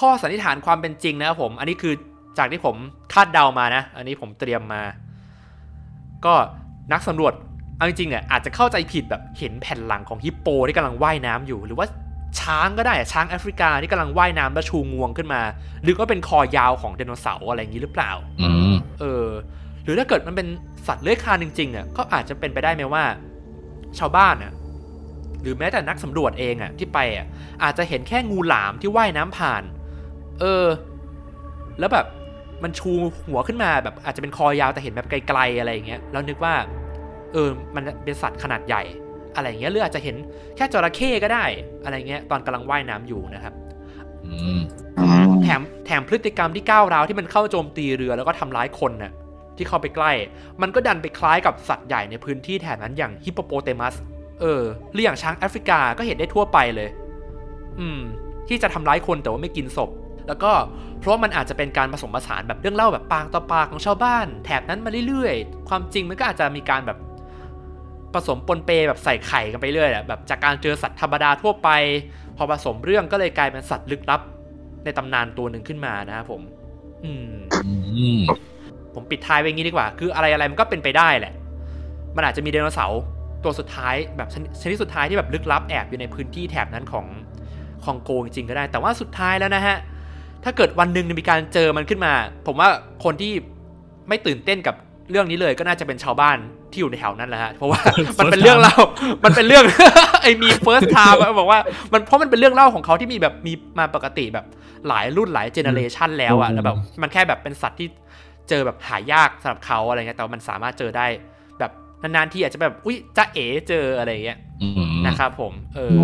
[0.00, 1.94] ข้อสันนิษฐานความเป็นจริงนะครับผม อันนี้คือ
[2.38, 2.76] จากที่ผม
[3.12, 4.82] คาดเดามานะ อันนี้ผมเตรียมมา
[6.24, 6.34] ก็
[6.92, 7.32] นักสำรวจ
[7.76, 11.86] เอาจริงๆเนี่ยอาจจะเข้าใจผิดแบบเห็นแผ่นหลังของฮิปโปที่กำลังว่ายน้ำอยู่ หรือว่า
[12.40, 15.40] ช้างก็ได้อะช้างแอฟริกาที่กำลังว่ายน้ำแล้วชูงวงขึ้นมา
[15.82, 19.26] หรือก็เป็นคอยาวของไดโนเสาร์อะไรอย่างนี้หรือเปล่าอืมเออ
[19.84, 20.48] หรือถ้าเกิดมันเป็น
[20.86, 23.04] สัตว์เลื้อยคลานจริงๆเนี่ยก็อาจจะเป็นไปได้ไหมว่า
[23.98, 24.52] ชาวบ้านอะ
[25.42, 27.26] หรือแม้แต่นักสำรวจเองอะที่ไปอะ
[27.62, 29.62] อาจจะเห็นแค่งูหลามที่ว่ายน้ำผ่าน
[30.40, 30.66] เออ
[31.78, 32.06] แล้วแบบ
[32.62, 32.92] มันชู
[33.26, 36.54] หัวขึ้นมาแบบอาจจะเป็นคอยาวแต่เห็นแบบไกลๆอะไรอย่างเงี้ยแล้วนึกว่า
[37.32, 38.82] เออมันเป็นสัตว์ขนาดใหญ่
[39.34, 40.16] อะไรอย่างเงี้ยหรืออาจจะเห็น
[40.56, 41.44] แค่จระเข้ก็ได้
[41.84, 43.54] อะไรเงี้ยตอนกำลังว่ายน้ำอยู่นะครับ
[44.26, 44.58] อืม
[45.42, 49.12] แถมแถมพฤติกรรมที่ก้าวร้าวที่มันเข้าโจมตีเรือแล้วก็ทำร้ายคนน่ะ
[49.58, 50.12] ที่เข้าไปใกล้
[50.62, 53.94] มันก็ดันไปคล้ายกับสัตว์ใหญ่ในพื้นที่แถบนั้นอย่างฮิปโปโปเตมัส
[54.40, 56.88] เออหรืออย่างช้างแอฟริกาก็เห็นได้ทั่วไปเลย
[57.80, 58.00] อืม
[58.48, 59.90] ที่จะทำร้ายคนแต่ว่าไม่กินศพ
[60.28, 60.52] แล้วก็
[60.98, 66.98] เพราะมันอาจจะเป็นการผสมผสานแบบเรื่องเล่าแบบปากต่อปากของชาวบ้าน แถบนั้นมาเรื่อยๆ ความจริงมันก็อาจจะมีการแบบ
[68.14, 71.68] ผสมปนเปแบบใส่ไข่กันไปเรื่อยแหละแบบจากการเจอสัตว์ธรรมดาทั่วไป
[72.36, 74.20] พอผสมเรื่องก็เลยกลายเป็นสัตว์ลึกลับ
[74.84, 76.42] ในตำนานตัวหนึ่งขึ้นมานะครับผม
[77.04, 78.20] อืม
[78.96, 81.34] ผมปิดท้ายไว้งี้ดีกว่า คืออะไรอะไรมันก็เป็นไปได้แหละ
[82.16, 83.00] มันอาจจะมีไดโนเสาร์
[83.44, 87.06] ตัวสุดท้ายแบบชนิดชนิดสุดท้ายที่แบบลึกลับแอบอยู่ในพื้นที่แถบนั้นของ
[87.84, 89.76] คองโกจริงๆก็ได้ แต่ว่าสุดท้ายแล้วนะฮะ
[90.44, 92.12] ถ้าเกิดวันหนึ่งมีการเจอมันขึ้นมา
[92.46, 92.68] ผมว่า
[93.04, 93.32] คนที่
[94.08, 94.74] ไม่ตื่นเต้นกับ
[95.10, 96.36] เรื่องนี้เลยก็น่าจะเป็นชาวบ้าน
[96.72, 97.80] ที่อยู่ในแถวนั้นแหละฮะ เพราะว่า
[98.18, 98.76] มันเป็นเรื่องเล่า
[99.24, 99.64] มันเป็นเรื่อง
[100.22, 101.58] ไอ้มี first time อะบอกว่า
[101.92, 104.46] มันเพราะมันเป็นเรื่องเล่าของเขาที่มีแบบมีมาปกติแบบ
[104.88, 107.88] หลายรุ่นหลายเจเนเรชันแล้วอะแล้วแบบมันแค่แบบเป็นสัตว์ที่
[108.48, 111.06] เจอแบบหายากสำหรับเขาอะไรเงี้ยแต่ว่ามันสามารถเจอได้
[111.58, 111.70] แบบ
[112.02, 115.96] นานๆทีอาจจะแบบอุ้ยจ้าเอ๋เจออะไรเงี้ยอืมนะครับผม เออ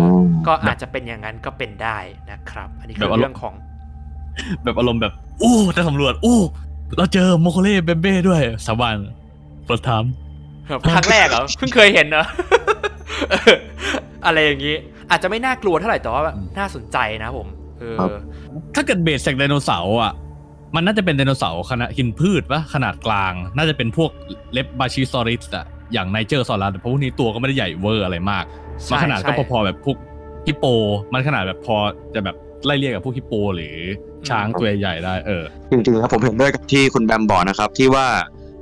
[0.47, 1.97] ก็อาจจะเป็นอย่างนั้นก็เป็นได้
[2.31, 3.53] นะครับ อันนี้คือแบบว่าเรื่องของ
[4.63, 6.39] แบบอารมณ์แบบอู้จะสำรวจอู้
[6.97, 8.97] เราเจอโมโคเล่เบมเบ้ด้วยสาบาน
[9.67, 10.07] first time
[10.69, 12.27] แบบครั้งแรกเหรอเพิ่งเคยเห็นเนอะ
[13.31, 13.57] เออ
[14.25, 14.75] อะไรอย่างนี้
[15.09, 17.47] อาจจะไม่น่ากลัวเท่าไหร่แต่ว่าแบบอืมน่าสนใจนะผม
[17.79, 18.09] เออครับ
[18.75, 20.13] ถ้าเกิด base จากไดโนเสาร์อะ
[20.75, 24.11] มันน่าจะเป็นไดโนเสาร์ขนาดกินพืชปะขนาดกลาง น่าจะเป็นพวก
[24.53, 28.45] Rebbachisaurus อะอย่าง Nigersaurus เพราะพวกนี้ตัวก็ไม่ได้ใหญ่เวอร์อะไรมาก
[28.83, 29.97] ใช่มันขนาดก็ใช่พอๆแบบพวก
[30.47, 30.65] ฮิปโป
[31.13, 31.75] มันขนาดแบบพอ
[32.15, 33.75] จะแบบไล่เลี่ยกับพวกฮิปโป หรือ
[34.29, 38.07] ช้างตัวใหญ่ๆได้เออ จริงๆแล้วผมเห็นด้วยกับที่คุณแบมบอกนะครับ ที่ว่า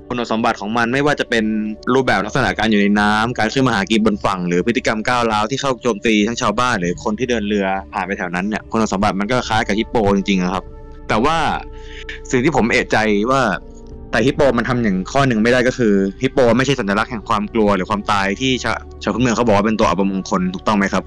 [0.08, 1.46] คุณสมบัติของมันไม่ว่าจะเป็น
[1.94, 10.64] รูปแบบลักษณะการอยู่ในน้ำการขึ้นมาหากินบนฝั่ง หรือพฤติกรรมก้าวร้าวที่เข้าโจมตีทั้งชาวบ้านหรือคนที่เดินเรือผ่านไปแถวนั้นเนี่ยคุณสมบัติมันก็คล้ายกับฮิปโปจริงๆนะครับ
[11.12, 11.38] แต่ว่า
[12.32, 12.98] สิ่งที่ผมเอะใจ
[13.32, 13.42] ว่า
[14.12, 21.04] แต่ฮิปโปมันทำอย่างข้อหนึ่งไม่ได้ก็คือฮิปโปไม่ใช่สัญลักษณ์แห่งความกลัวหรือความตายที่ชาวชาวพื้นเมืองเขาบอกว่าเป็นตัวอัปมงคลถูกต้องไหมครับ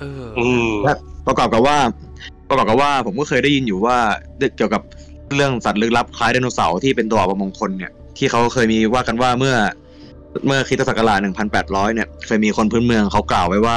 [0.00, 0.94] เออและ
[1.26, 1.76] ประกอบกับว่า
[2.48, 3.96] ประกอบกับว่า ผมก็เคยได้ยินอยู่ว่า
[4.56, 4.82] เกี่ยวกับ
[5.34, 9.54] เรื่องสัตว์ลึกลับคล้ายไดโนเสาร์ที่เป็นตัวอัปมงคลเนี่ยที่เขาเคยมีว่ากันว่าเมื่อ
[10.46, 11.18] เมื่อคริสตศักราช
[11.56, 13.76] 1,800 เนี่ย เคยมีคนพื้นเมืองเขากล่าวไว้ว่า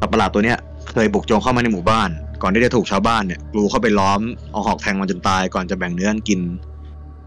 [0.00, 0.58] สัตว์ประหลาดตัวเนี้ย
[0.92, 2.10] เคยบุกโจรเข้ามาในหมู่บ้าน
[2.42, 4.20] ก่อนที่จะถูกชาวบ้านเนี่ยกลูเข้าไปล้อม
[4.52, 6.40] เอาหอกแทงมันจนตายก่อนจะแบ่งเนื้อกันกิน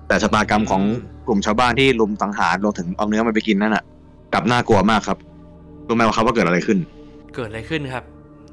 [0.08, 0.82] แต่ชะตากรรมของ
[1.28, 3.84] กลุ่มชาวบ้านที่ลุมสังหารรวมถึงเอาเนื้อมันไปกินนั่นน่ะ
[4.34, 5.18] กลับน่ากลัวมากครับ
[5.88, 6.78] รู้ไหมว่าครับว่าเกิดอะไรขึ้น
[7.36, 8.04] เกิดอะไรขึ้นครับ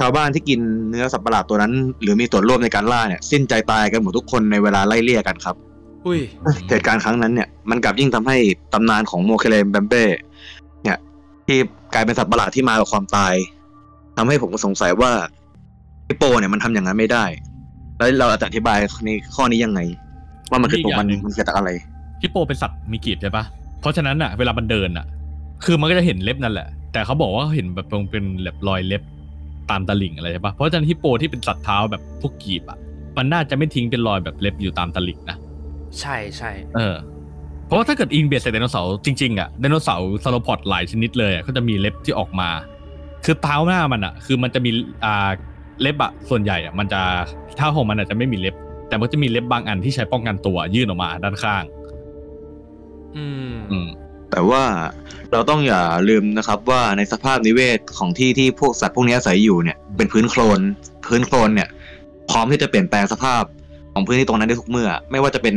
[0.01, 5.57] ชาวบ้านที่กินเนื้อสัตว์ประหลาดตัวนั้น หรือมีส่วนร่วมในการล่าเนี่ยสิ้นใจตายกันหมดทุกคนในเวลาไล่เลี่ยกันครับ
[6.07, 6.21] อุ้ย
[6.69, 8.37] เหตุการณ์ครั้งนั้นเนี่ยมันกลับยิ่งทำให้
[8.73, 10.05] ตำนานของโมเคเลมแบมเบ้
[10.85, 10.99] เนี่ย
[11.47, 11.59] ที่
[11.95, 13.35] กลายเป็นสัตว์ประหลาดที่มากับความตาย
[14.17, 15.11] ทำให้ผมก็สงสัยว่า
[16.09, 17.25] ฮิปโปเนี่ยมันทำอย่างนั้นไม่ได้
[17.99, 19.81] แล้วเราจะอธิบายในข้อนี้ยังไง
[20.51, 21.71] ว่ามันคือตัวมันมันเกิดจากอะไร
[22.23, 23.45] ฮิปโปเป็นสัตว์มีกีบใช่ปะ
[23.81, 25.07] เพราะฉะนั้นอะ เวลามันเดินอะ
[25.65, 29.03] คือมันก็จะเห็นเล็บนั่นแหละ แต่เขาบอกว่าเขาเห็นแบบเป็นแบบรอยเล็บ
[29.71, 32.79] ตามตลิ่งอะไรใช่ปะเพราะฉะนั้นฮิปโปที่เป็นสัตว์เท้าแบบพวกกีบอะ
[33.17, 35.37] มันน่าจะไม่ทิ้งเป็นรอยแบบเล็บอยู่ตามตลิ่งนะ
[36.01, 36.95] ใช่ใช่ เออ
[37.67, 42.49] เพราะว่าถ้าเกิดอิงเบียดใส่ไดโนเสาร์จริงๆอะไดโนเสาร์ซาโลพอดหลายชนิดเลยอะก็จะมีเล็บที่ออกมา
[43.25, 44.71] คือเท้าหน้ามันอะ คือมันจะมี
[45.05, 45.31] อ่า
[45.81, 47.01] เล็บอะส่วนใหญ่อะมันจะ
[47.57, 48.55] เท้าของมันอาจจะไม่มีเล็บ
[48.89, 51.65] แต่มันจะมีเล็บบางอันที่ใช้ป้องกันตัวยื่นออกมาด้านข้าง
[53.17, 53.89] อืมอืม
[54.31, 54.63] แต่ว่า
[55.33, 60.61] เราต้องอย่าลืมนะครับ ว่าในสภาพนิเวศของที่ที่พวกสัตว์พวกนี้อาศัยอยู่เนี่ยเป็นพื้นโคลน
[61.07, 61.69] พื้นโคลนเนี่ย
[62.31, 63.43] พร้อมที่จะเปลี่ยนแปลงสภาพ
[63.95, 65.55] ของพื้นที่ตรงนั้นได้ทุกเมื่อ ไม่ว่าจะเป็น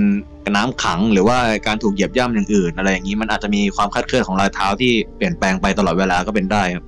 [0.56, 6.86] น้ำขังหรือว่าการถูกเหยียบย่ำอย่างอื่น อะไรอย่างนี้มันอาจจะมีความคลาดเคลื่อนของรอยเท้าที่เปลี่ยนแปลงไปตลอดเวลาก็เป็นได้ครับ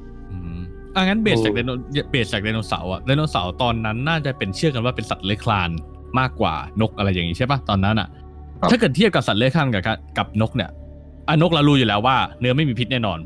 [0.99, 1.71] อืมอะงั้นเบสโอ้จากไดโน
[2.11, 5.69] เบสจากไดโนเสาร์อะไดโนเสาร์ตอนนั้นน่าจะเป็นเชื่อกันว่าเป็นสัตว์เลื้อยคลาน
[6.19, 8.07] มากกว่านกอะไรอย่างนี้ใช่ปะตอนนั้นอะ
[8.59, 9.83] ครับถ้าเกิดเทียบกับสัตว์เลื้อยคลานกับ
[10.17, 10.69] กับนกเนี่ย
[11.27, 13.19] อะนกเรารู้อยู่แล้วว่าเนื้อไม่มีพิษแน่นอน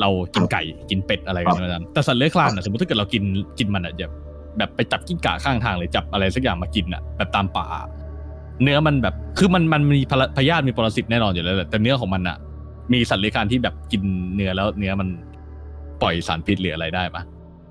[0.00, 3.22] เรากินไก่กินเป็ดอะไรกันนั้นแต่สัตว์เลื้อยคลานอะสมมติถ้าเกิดเรากิน
[3.58, 4.12] กินมันอะแบบ
[4.58, 7.66] แบบไปจับกิ้งก่าข้างทางหรือจับอะไรสักอย่างมากินอะแบบตามป่า
[8.62, 12.36] เนื้อมันแบบคือมันมันมีพละพยาธิมีปรสิตแน่นอนอยู่แล้วแหละแต่เนื้อของมันอะ
[12.92, 14.02] มีสัตว์เลื้อยคลานที่แบบกิน
[14.34, 15.08] เนื้อแล้วเนื้อมัน
[16.02, 17.22] ปล่อยสารพิษหรืออะไรได้ปะ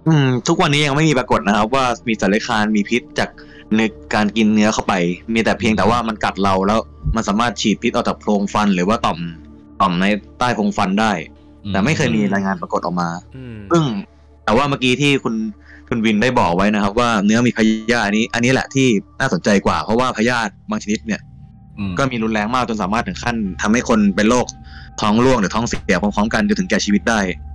[0.07, 3.29] อืม ทุกวันนี้ยังไม่มีปรากฏนะครับ ว่ามีสัตว์เลื้อยคลานมีพิษจาก
[3.77, 3.81] ใน
[4.13, 4.93] การกินเนื้อเข้าไป
[5.33, 6.79] มีแต่เพียงแต่ว่ามันกัดเราแล้ว
[7.15, 9.19] มันสามารถฉีดพิษออกจากโพรงฟันหรือว่าต่อม
[9.81, 10.05] ต่อมใน
[10.39, 11.11] ใต้โพรงฟันได้
[11.71, 13.83] แต่ไม่เคยมีรายงานปรากฏออกมาอืมซึ่ง
[14.45, 15.35] แต่ว่าเมื่อกี้ที่คุณ
[15.89, 17.59] คุณวินได้บอกไว้นะครับ ว่าเนื้อมีพ
[17.91, 18.87] ยาธิอันนี้ อันนี้แหละที่
[19.19, 21.21] น่าสนใจกว่า เพราะว่าพยาธิบางชนิดเนี่ย
[21.77, 24.45] อืมก็มีรุนแรงมากจนสามารถถึงขั้นทำให้คนเป็นโรค
[25.01, 27.54] ท้องร่วงหรือท้องเสียพร้อมๆกันจนถึงแก่ชีวิตได้อื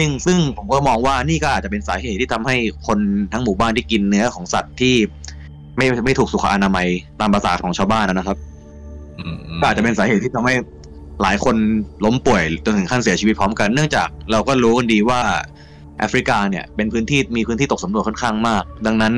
[0.00, 2.56] นึ่งซึ่งผมก็มองว่านี่ก็อาจจะเป็นสาเหตุที่ทำให้
[2.86, 2.98] คน
[3.32, 4.94] ทั้งหมู่บ้านที่กินเนื้อของสัตว์ที่
[5.76, 6.88] ไม่ไม่ถูกสุขอนามัย
[7.20, 8.36] ตามภาษาของชาวบ้านนะครับ
[9.18, 10.54] อืมก็อาจจะเป็นสาเหตุที่ทำให้
[11.22, 11.56] หลายคน
[12.04, 15.20] ล้มป่วยจนถึงขั้นเสียชีวิตพร้อมกันเนื่องจากเราก็รู้กันดีว่า
[15.98, 19.14] แอฟริกาเนี่ยเป็นพื้นที่มีพื้นที่ตกสำรวจค่อนข้างมาก ดังนั้น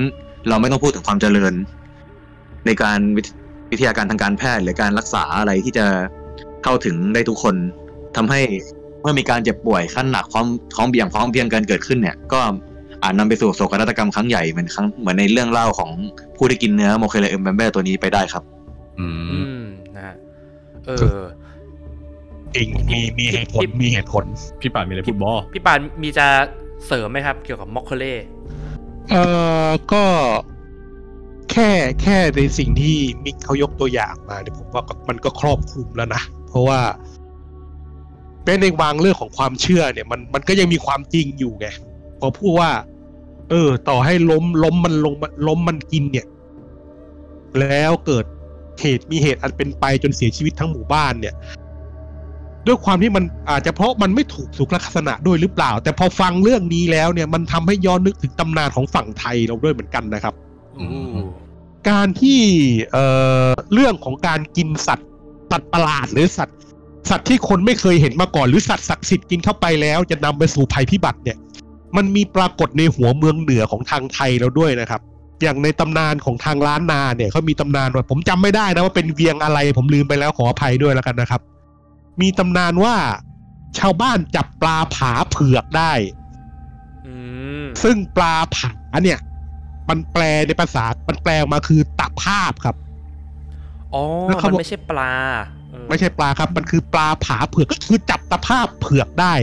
[0.49, 1.55] เราไม่ต้องพูดถึงความเจริญ
[2.67, 3.29] ในการวิท
[3.71, 5.87] วิทยาการทางการแพทย์หรือการรักษาอะไรที่จะ
[6.65, 7.55] เข้าถึงได้ทุกคน
[8.17, 8.41] ทำให้
[9.01, 12.41] เมื่อมีการเจ็บป่วยขั้นหนักพร้อมพร้อมเบี่ยงพร้อมเพรียงกันเกิดขึ้นเนี่ยก็
[13.03, 15.91] อาจนำไปสู่โศกนาฏกรรมครั้งใหญ่เหมือนครั้งเหมือนในเรื่องเล่าของ
[16.37, 18.43] ผู้ที่กินเนื้อโมเคเลเอมแบมเบ้ตัวนี้ไปได้ครับ
[19.01, 19.63] อือืมม
[19.95, 20.17] นะฮะ
[20.87, 21.19] เออ
[22.55, 24.25] จริงมีมีเหตุผลมีเหตุผล
[24.61, 26.27] พี่ป่านมีอะไรพูดบอพี่ปานมีจะ
[26.87, 28.15] เสริมไหมครับ เกี่ยวกับมอคเคเล่
[29.11, 29.25] เอ่
[29.67, 30.05] อก็
[31.51, 31.71] แค่
[32.03, 36.79] แค่ในสิ่งที่มิกเขายกตัวอย่างมาเนี่ยผมว่าก็มันก็ครอบคลุมแล้วนะ เพราะว่า
[38.49, 41.67] เป็นในบางเรื่องของความเชื่อเนี่ยมันมันก็ยังมีความจริงอยู่ไง
[42.21, 42.71] พอพูดว่า
[43.51, 45.15] เออ ต่อให้ล้มล้มมันลง
[45.49, 46.27] ล้มมันกินเนี่ย
[47.61, 48.25] แล้วเกิด
[48.81, 51.35] เหตุมีเหตุอันเป็นไปจนเสียชีวิตทั้งหมู่บ้านเนี่ย
[52.67, 60.35] ด้วยความที่มันอาจจะเพราะมันไม่ถูกสุขลักษณะด้วยหรือเปล่า แต่พอฟังเรื่องนี้แล้วเนี่ย มันทำให้ย้อนนึกถึงตำนานของฝั่งไทยเราด้วยเหมือนกันนะครับ
[60.79, 60.89] อู้
[61.91, 62.41] การที่
[62.93, 63.05] เอ่
[63.49, 65.09] อเรื่องของการกินสัตว์
[65.51, 66.59] สัตว์ประหลาดหรือสัตว์
[67.11, 71.37] สัตว์ที่คนไม่เคยเห็นมาก่อนหรือสัตว์ศักดิ์สิทธิ์กินเข้าไปแล้วจะนำไปสู่ภัยพิบัติเนี่ย
[71.97, 75.01] มันมีปรากฏในหัวเมืองเหนือของทางไทยเราด้วยนะครับ
[75.43, 81.41] อย่างในตำนานของทางล้านนาเนี่ยเขามีตำนานว่าผมจำไม่ได้นะว่าเป็นเวียงอะไรผมลืมไปแล้วขออภัยด้วยแล้วกันนะครับ
[82.21, 82.95] มีตำนานว่า
[83.79, 85.93] ชาวบ้านจับปลาผาเผือกได้
[87.07, 87.15] อื
[87.63, 88.71] มซึ่งปลาผา
[89.03, 89.19] เนี่ย
[89.89, 92.77] มันแปลในภาษามันแปลออกมาคือตะภาพครับ
[93.95, 95.13] อ๋อแล้วเขามันบอกไม่ใช่ปลา
[95.47, 95.58] เออ
[95.89, 99.35] ไม่ใช่ปลาครับ มันคือปลาผาเผือกก็คือจับตะภาพเผือกได้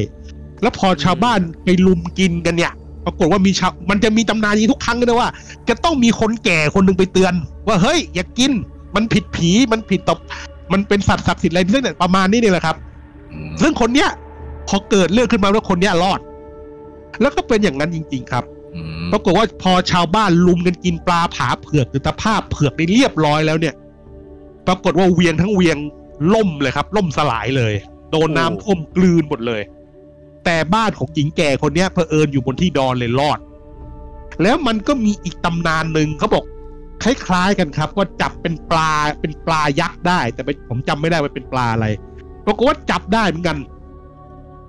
[0.61, 2.73] แล้วพอชาวบ้านไปลุมกินกันเนี่ย
[3.05, 5.29] ปรากฏว่ามีชาวมันจะมีตำนานนี้ทุกครั้งเลยนะว่า
[5.69, 7.33] จะต้องมีคนแก่คนหนึ่งไปเตือน
[7.67, 8.51] ว่าเฮ้ย อย่ากิน
[8.95, 10.19] มันผิดผีมันผิดตบ
[10.73, 12.75] มันเป็นสัตว์ศักดิ์สิทธิ์อะไรซึ่งเนี่ยประมาณนี้นี่แหละครับ
[13.61, 14.09] ซึ่งคนเนี้ย
[14.67, 16.19] พอเกิดเรื่องขึ้นมาแล้วคนเนี้ยรอด
[17.21, 18.43] แล้วก็เป็นอย่างนั้นจริง ๆ ครับ
[18.75, 23.73] อืมปรากฏว่าพอชาวบ้านลุมกันกินปลาผาเผือกหรือตะภาพเผือกได้เรียบร้อยแล้วเนี่ย
[24.67, 25.77] ปรากฏว่าเวียงทั้งเวียง
[26.33, 27.73] ล่มเลยครับ ล่มสลายเลย
[28.11, 29.61] โดนน้ำท่วมกลืนหมดเลย
[30.45, 33.39] แต่บ้านของหญิงแก่คนเนี้ยเผอิญอยู่บนที่ดอนเลยรอด
[34.41, 36.43] แล้วมันก็มีอีกตำนานหนึ่งเขาบอก
[37.03, 41.87] คล้ายๆกันครับ ว่าจับเป็นปลาเป็นปลายักษ์ได้ แต่ไม่ผมจำไม่ได้ว่าเป็นปลาอะไร
[42.45, 43.57] ปรากฏว่าจับได้เหมือนกัน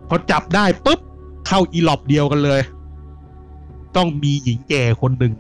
[0.09, 1.01] พอจับได้ปุ๊บ
[1.47, 2.61] เข้าอีหลอบเดียวกันเลย
[3.97, 5.33] ต้องมีหญิงแก่คนหนึ่ง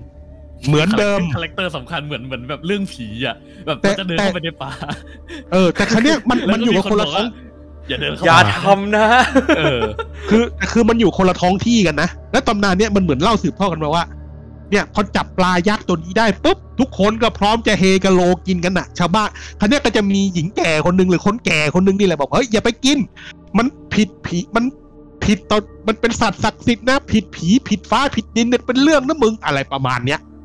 [0.67, 4.71] เหมือนเดิมคาแรคเตอร์สำคัญเหมือนเหมือนแบบเรื่องผีอะแบบแต่มันจะเดินแต่เข้าไปในป่า
[5.53, 7.47] เออ แต่ครั้งนี้ยมันแล้วมันอยู่กับคนละบท้องว่า
[7.89, 9.07] อย่าเดินเข้าอย่ามาทำนะ
[9.59, 9.81] เออ
[10.31, 14.05] คือคือมันอยู่คนละท้องที่กันนะและตำนานเนี้ยมันเหมือนเล่าสืบทอดกันมาว่า
[14.71, 22.99] เนี่ยพอจับปลายักษ์ตัวนี้ได้ปุ๊บทุกคนก็พร้อมจะเฮกะโลกินกันน่ะ ชาวบ้านครั้นี้ยก็จะมีหญิงแก่คนหนึ่งหรือคนแก่คนหนึ่งนี่แหละบอกเฮ้ยอย่าไปกิน
[23.59, 24.65] มันผิดผีมัน
[25.25, 30.36] ผิดตอนมันเป็นสัตว์ศักดิ์สิทธิ์นะ ผิดผีผิดฟ้าผิดดินเนี่ยเป็นเรื่องนะมึงอะไรประมาณเนี้ยเออ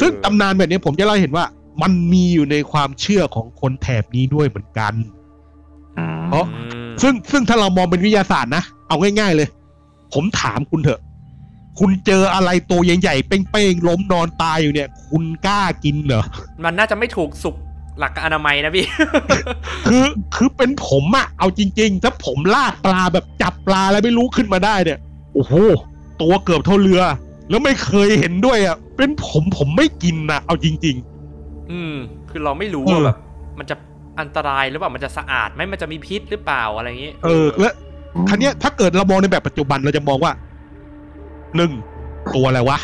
[0.00, 1.44] ซึ่งตำนานแบบนี้ผมจะเล่าให้เห็นว่า
[1.82, 4.94] มันมีอยู่ในความเชื่อของคนแถบนี้ด้วยเหมือนกัน
[6.28, 9.48] เพราะอืมซึ่งซึ่งถ้าเรามองเป็นวิทยาศาสตร์นะ เอาง่าย ๆ เลย
[10.14, 11.00] ผมถามคุณเถอะ
[11.78, 16.22] คุณเจออะไรตัวใหญ่ๆเป้งๆล้มนอนตายอยู่เนี่ย คุณกล้ากินเหรอ
[16.64, 17.56] มันน่าจะไม่ถูกสุข
[17.98, 18.86] หลักอนามัยนะพี่
[19.88, 24.98] คือคือเป็นผมอะเอาจริง ๆ ถ้าผมลากปลาแบบจับปลาแล้วไม่รู้ขึ้นมาได้เนี่ย
[25.34, 25.52] โอ้โห
[26.22, 27.02] ตัวเกือบเท่าเรือ
[27.50, 30.96] แล้วไม่เคยเห็นด้วยอะเป็นผมผมไม่กินนะเอาจริง
[31.72, 31.94] อืม
[32.30, 33.18] คือเราไม่รู้เออว่าแบบ
[33.58, 33.76] มันจะ
[34.20, 37.72] อันตรายหรือเปล่ามันจะสะอาดไหมมันจะมีพิษหรือเปล่าอะไรอย่างงี้ๆเออ และ
[38.28, 40.32] คันนี้ยถ้าเกิดเรามองในแบบปัจจุบันเราจะมองว่า
[41.56, 41.72] หนึ่ง
[42.34, 42.78] ตัวอะไรวะ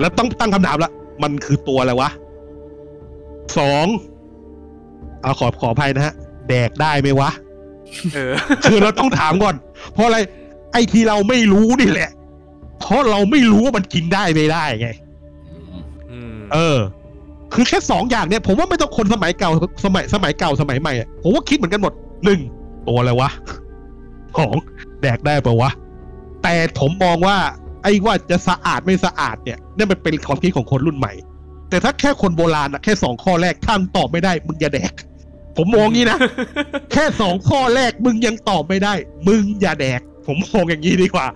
[0.00, 0.90] แล้วต้องตั้งคำถามละ
[1.22, 2.10] มันคือตัวอะไรวะ
[3.58, 3.86] สอง
[5.22, 6.14] เอาขอขออภัยนะฮะ
[6.48, 7.30] แดกได้ไหมวะ
[8.14, 8.32] เออ
[8.64, 9.54] คือเราต้องถามก่อน
[9.92, 10.18] เพราะอะไร
[10.72, 12.10] ไอ้ที่เราไม่รู้นี่แหละ
[12.80, 14.88] เพราะเราไม่รู้ว่ามันกินได้ไม่ได้ไง
[16.10, 16.78] อืมเออ
[17.54, 19.50] คือแค่สองอย่างเนี่ย ผมว่าไม่ต้องคนสมัยเก่า
[19.84, 21.92] สมัยสมัยเก่าสมัยใหม่อะผมว่าคิดเหมือนกันหมด
[22.24, 22.40] หนึ่ง
[22.86, 23.30] ตัวอะไรวะ
[24.38, 24.54] สอง
[25.02, 25.70] แดกได้ปะวะ
[26.42, 27.36] แต่ผมมองว่า
[27.82, 31.12] ไอ้ว่าจะสะอาดไม่สะอาดเนี่ยนั่นมันเป็นความคิดของคนรุ่นใหม่
[31.70, 34.92] แต่ถ้าแค่คนโบราณอะแค่สองข้อแรกถ้ามึงตอบไม่ได้ มึงอย่าแดก
[35.56, 36.18] ผมมองงี้นะ
[36.92, 38.94] แค่สองข้อแรกมึงยังตอบไม่ได้
[39.28, 41.26] มึงอย่าแดก ผมมองอย่างนี้ดีกว่า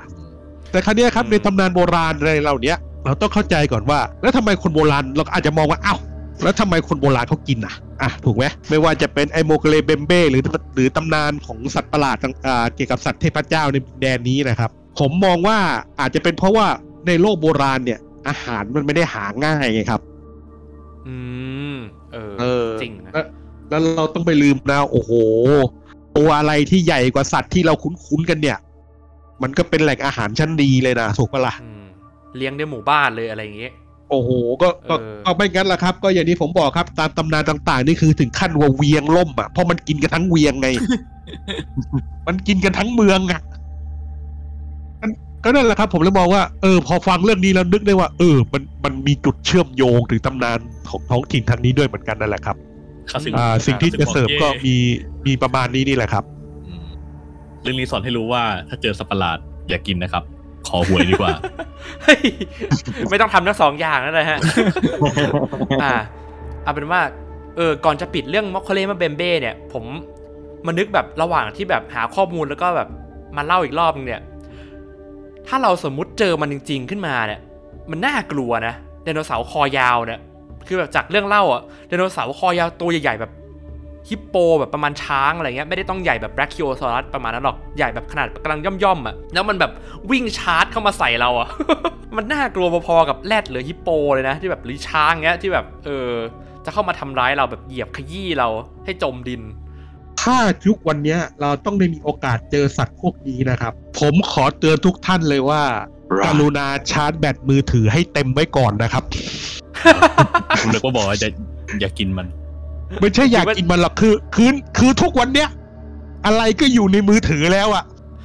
[0.71, 5.99] แต่ครั้นี้ยครับอืมในตำนานโบราณอะไรเหล่าเนี้ยเราต้องเข้าใจก่อนว่า แล้วทำไมคนโบราณเราก็อาจจะมองว่าอ้าว
[6.43, 10.43] แล้วทำไมคนโบราณเขากินอะอะถูกไหมไม่ว่าจะเป็นไอโมเกเลเบมเบ้หรือ
[10.75, 15.59] หรือตำนานของสัตว์ประหลาดต่างอ่าเกี่ยวกับสัตว์เทพเจ้าในแดนนี้นะครับ ผมมองว่า
[16.01, 16.67] อาจจะเป็นเพราะว่า
[17.07, 20.01] ในโลกโบราณเนี่ย อาหารมันไม่ได้หาง่ายไงครับ
[21.07, 21.17] อื
[21.75, 21.77] ม
[22.13, 23.25] เออเออจริงนะแล้ว
[23.69, 25.13] แล้วเราต้องไปลืมนะโอ้โห
[26.17, 28.59] ตัวอะไรที่ใหญ่กว่าสัตว์ที่เราคุ้นๆกันเนี่ย
[29.43, 31.85] มันก็เป็นแหล่งอาหารชั้นดีเลยนะถูกปะล่ะอืม
[32.37, 33.71] เลี้ยงในหมู่บ้านเลยอะไรอย่างงี้
[34.11, 34.31] โอ้โห
[34.63, 40.69] ก็ก็เออก็ไม่งั้นล่ะครับ ก็อย่างที่ผมบอกครับ ตามตำนานต่างๆ นี่คือถึงขั้นว่าเวียงล่มอะเพราะมันกินกันทั้งเวียงไง
[42.27, 43.41] มันกินกันทั้งเมืองอะ
[45.01, 45.11] มัน
[45.45, 50.59] ก็นั่นแหละครับ ผมเลยมองว่าเออพอฟังเรื่องนี้แล้วนึกได้ว่า เออ มันมันมีจุดเชื่อมโยงถึงตำนาน
[50.91, 52.57] ของท้องถิ่นทางนี้ด้วยเหมือนกันนั่นแหละครับ
[53.11, 54.75] คลาสสิกอ่าสิ่งที่จะเสริมก็มี
[55.27, 56.40] มีประมาณนี้นี่แหละครับอืม
[57.63, 60.23] เรื่องนี้สอนให้รู้ว่าถ้าเจอสัตว์ประหลาดอย่ากินนะครับ
[60.69, 61.33] ขอหวยดีกว่า
[63.11, 64.39] ไม่ต้องทำทั้งสองอย่างนั่นเลยฮะ
[65.83, 65.93] อ่า
[66.63, 67.01] เอาเป็นว่า
[67.57, 69.85] เออ ก่อนจะปิดเรื่องมอคเคเลมาเบมเบ้เนี่ย ผม
[70.67, 72.89] มานึกแบบระหว่างที่แบบหาข้อมูลแล้วก็แบบ
[73.37, 74.23] มาเล่าอีกรอบนึงเนี่ย
[75.49, 77.41] ถ้าเราสมมุติเจอมันจริง ๆ ขึ้นมาเนี่ย
[77.91, 80.21] มันน่ากลัวนะไดโนเสาร์คอยาวเนี่ย
[80.67, 83.33] คือแบบจากเรื่องเล่าอะไดโนเสาร์คอยาวตัวใหญ่ๆแบบ
[84.09, 89.73] ฮิปโปแบบประมาณช้างอะไรเงี้ยไม่ได้ต้องใหญ่แบบ Brachiosaurus ประมาณนั้นหรอกใหญ่แบบขนาดกำลังย่อมๆอะแล้วมันแบบ
[90.11, 91.49] วิ่งชาร์จเข้ามาใส่เราอะ
[92.17, 96.11] มันน่ากลัวพอๆกับแรดหรือฮิปโปเลยนะ ที่แบบหรือช้างเงี้ยที่แบบเออ
[96.65, 98.49] จะเข้ามาทำร้ายเราแบบเหยียบขยี้เรา
[98.85, 99.43] ให้จมดิน
[100.21, 105.63] ถ้าสักวันเนี้ยเราต้องได้มีโอกาสเจอสัตว์พวกนี้นะครับ ผมขอเตือนทุกท่านเลยว่า
[106.17, 109.05] Right กรุณาชาร์จแบตมือถือให้เต็มไว้ก่อนนะครับ
[110.59, 111.29] ผมนึกว่าบอกว่าจะ
[111.81, 112.27] อย่ากินมัน
[113.01, 115.49] ไม่ใช่อยากกินมันหรอกคือคือคือทุกวันเนี้ย
[116.27, 117.85] อะไรก็อยู่ในมือถือแล้วอะ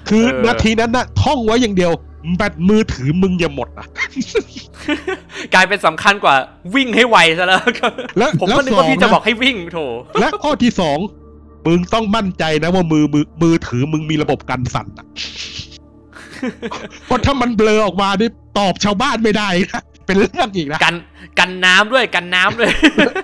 [0.09, 1.91] คือเออนาทีนั้นนะท่องไว้อย่างเดียว
[2.37, 3.87] แบตมือถือมึงอย่าหมดอะ
[5.53, 6.35] กลายเป็นสำคัญกว่า
[6.75, 7.61] วิ่งให้ไวซะแล้ว
[8.17, 9.79] แล้วผมแล้วก็นึกสอว่างพี่จะนะบอกให้วิ่งโถ
[10.19, 10.99] และข้อที่สอง
[11.65, 15.05] มึงต้องมั่นใจนะว่ามือมือมือถือมึงมีระบบกันสั่นอะ
[17.05, 20.95] เพราะถ้ามันเบลอออกมานี่ตอบชาวบ้านไม่ได้นะ เป็นเรื่องอีกนะกัน
[21.39, 22.71] กันน้ำด้วยกันน้ำด้วย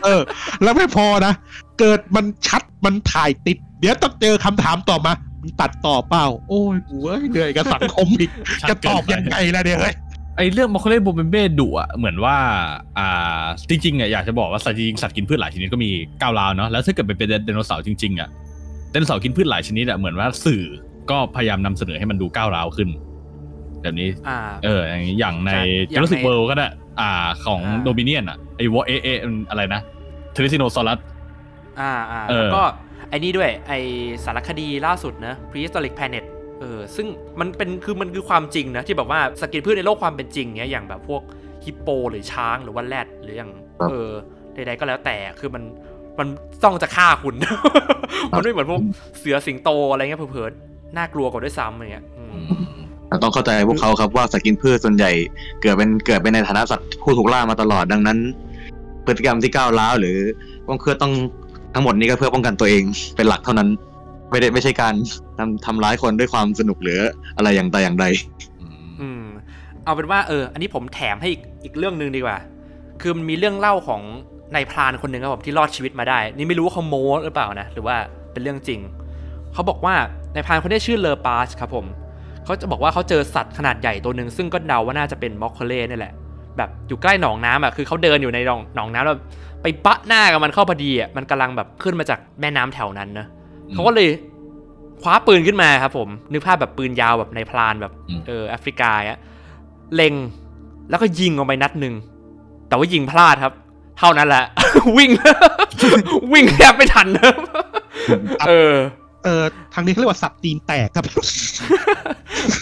[0.06, 0.22] เออ
[0.64, 1.34] แล้วไม่พอนะ
[1.80, 9.96] เกิดมันชัดมันถ่ายติด เดี๋ยวต้องเจอคำถามต่อมามึงตัดต่อเปล่า โอ้ยกูเอ้ยเหนื่อยกับสังคมอีกชัดจะเกินไปตอบยังไงล่ะเนี่ยเฮ้ย
[10.38, 12.38] ไอเรื่องมอคเคเลโบเบมเบ้ดุอะเหมือนว่า
[12.98, 15.90] อ่า จริงๆอะอยากจะบอกว่าสัตว์จริงๆสัตว์กินพืชหลายชนิดก็มี
[16.22, 18.30] ก้าวร้าวเนาะแล้วถ้าเกิดเป็นไดโนเสาร์จริงๆอะ
[18.92, 20.64] ไดโนเสาร์กินพืชหลายชนิดอะเหมือนว่าสื่อ
[21.12, 22.90] ก็พยายามนำเสนอให้มันดูก้าวร้าวขึ้น
[23.84, 26.68] แบบนี้ อ่า เออ อย่างอย่างในใช่อย่าง Jurassic ใน World ก็ได้
[27.00, 27.12] อ่า
[27.46, 29.08] ของอ่า Dominion อะ ไออ้วอเอเอ
[29.50, 29.82] อะไรนะ
[30.34, 31.00] Therizinosaurus
[31.80, 32.64] อ่าอ่าเออแล้วก็
[33.10, 33.74] ไอ้นี่ด้วย ไอ
[34.26, 36.26] สารคดีล่าสุดนะ Prehistoric Planet
[36.60, 37.08] เออ ซึ่ง
[37.40, 41.22] มันเป็น คือมันคือความจริงนะ ที่แบบว่าสัตว์กินพืชในโลกความเป็นจริงเนี้ย อย่างแบบพวก
[41.66, 44.12] ฮิปโป หรือช้าง หรือว่าแรด หรืออย่างครับเออ
[44.54, 45.64] ใดๆก็แล้วแต่ คือมัน
[46.20, 46.28] มัน
[46.64, 47.36] ต้องจะฆ่าคุณ
[48.32, 48.82] มันไม่เหมือนพวก
[49.20, 52.06] เสือสิงโตอะไรเงี้ยเผลอๆน่ากลัวกว่าด้วยซ้ำอะไรเงี้ย
[53.24, 55.12] ต้องเข้าใจพวกเขาครับว่าสัตว์กินพืชส่วนใหญ่
[55.62, 58.18] เกิดเป็นเกิดเป็นในฐานะสัตว์ผู้ถูกล่ามาตลอดดังนั้น
[59.06, 60.18] พฤติกรรมที่ก้าวร้าวหรือ
[60.68, 61.14] ป้องเพื่อต้อง
[61.74, 62.84] ทั้งหมดนี้ก็เพื่อป้องกันตัวเอง
[63.16, 63.70] เป็นหลักเท่านั้น
[64.32, 64.94] ไม่ได้ไม่ใช่การ
[65.38, 67.00] ทำทำร้ายคนด้วยความสนุกหรือ
[67.38, 68.06] อะไรอย่างใดอย่างใด
[69.02, 69.24] อืม
[69.84, 72.38] เอาเป็นว่าเออ อันนี้ผมแถมให้อีกอีกเรื่องหนึ่งดีกว่า
[73.02, 74.02] คือมันมีเรื่องเล่าของ
[74.56, 77.96] นายพรานคนหนึ่งครับผมที่รอดชีวิตมาได้ นี่ไม่รู้ว่าเขาโม้หรือเปล่านะ หรือว่า
[78.32, 78.80] เป็นเรื่องจริง
[79.54, 79.96] เขาบอกว่า
[80.34, 81.86] นายพรานคนนี้ชื่อเลอปาสครับผม
[82.52, 86.14] เขาจะบอกว่าเขาเจอสัตว์ขนาดใหญ่ตัวหนึ่งซึ่งก็เดาว่าน่าจะเป็นมอคเคเล่นี่แหละ
[86.58, 89.18] แบบอยู่ใกล้หนองน้ำอะคือเขาเดินอยู่ในหนองหนองน้ำแล้ว
[89.62, 93.28] ไปปะหน้ากับมันเข้าพอดีอะมันกำลังแบบขึ้นมาจากแม่น้ำแถวนั้นนะ
[93.72, 94.08] เขาก็เลย
[95.02, 99.20] คว้าปืนขึ้นมาครับผมนึกภาพแบบปืนยาวแบบในพลานแบบอืมเออแอฟริกาอะ
[99.96, 100.14] เล็ง
[100.90, 101.94] แล้วก็ยิงออกไปนัดหนึ่ง
[102.68, 103.54] แต่ว่ายิงพลาดครับ
[104.00, 104.44] เท่านั้นแหละ
[104.98, 105.10] วิ่ง
[106.34, 107.36] วิ่งแทบไม่ทันครับ
[108.48, 108.76] เออ
[109.24, 111.06] เออทางนี้เขาเรียกว่าสับตีนแตกครับ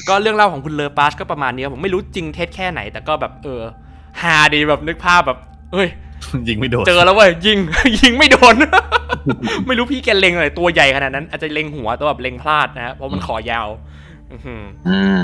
[0.07, 3.61] ก็เรื่องเล่าของคุณเลอปาสก็ประมาณนี้ครับผมไม่รู้จริงเท็จแค่ไหน แต่ก็แบบเออ
[4.21, 5.39] ฮาดีแบบนึกภาพแบบ
[5.73, 5.87] เอ้ย
[6.47, 7.57] ยิงไม่โดน เจอแล้วเว้ยยิง
[7.99, 8.55] ยิงไม่โดน
[9.67, 13.67] ไม่รู้พี่แกเล็งอะไรตัวใหญ่ขนาดนั้น อาจจะเล็งหัวแต่แบบเล็งพลาดนะฮะเพราะมันคอยาว
[14.31, 15.23] อื้อหืออืม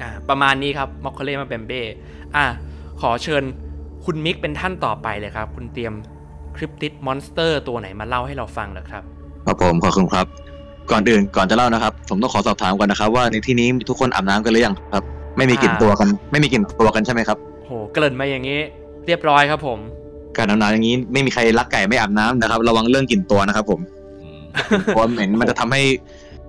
[0.00, 1.82] อ่าประมาณนี้ครับมอคเคเล่มาเบมเบ้
[2.36, 2.44] อะ
[3.00, 3.42] ขอเชิญ
[4.04, 5.92] คุณมิกเป็นท่านต่อไปเลยครับ คุณเตรียม
[6.56, 9.02] cryptid monster ตัวไหนมาเล่าให้เราฟังเหรอครับ
[9.46, 10.26] ครับผมขอบคุณครับ
[10.92, 15.04] ก่อนอื่นก่อนจะเล่านะครับ ผมต้องขอสอบถามก่อนนะครับ ว่าในที่นี้ทุกคนอาบน้ำกันหรือยังครับ
[15.36, 18.58] ไม่มีกลิ่นอ่าตัวกัน ไม่มีกลิ่นตัวกันใช่ไหมครับโหเกริ่นมาอย่างนี้
[19.06, 19.78] เรียบร้อยครับผม
[20.36, 23.80] การอาบน้ำอย่างนี้ไม่มีใครรักไก่ไม่อาบน้ำนะครับ ระวังเรื่องกลิ่นตัวนะครับ ผม
[24.22, 24.40] อืม
[24.84, 25.82] เพราะว่าเหม็นมันจะทำให้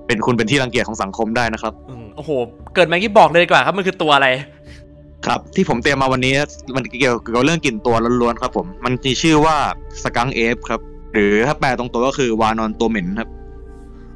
[0.07, 2.31] เป็นคุณเป็นที่รังเกียจของสังคมได้นะครับ อืมโอ้โห
[2.75, 4.27] เกิดมากี้บอกเลยดีกว่าครับมันคือตัวอะไร
[5.25, 6.33] ครับ ที่ผมเตรียมมาวันนี้
[6.75, 9.55] มันเกี่ยวกับเรื่องกลิ่นตัวล้วนๆครับ ผม มันมีชื่อว่า
[10.03, 10.81] สกังเอฟครับ
[11.13, 13.29] หรือถ้าแปลตรงตัวก็คือวานอนตัวเหม็นครับ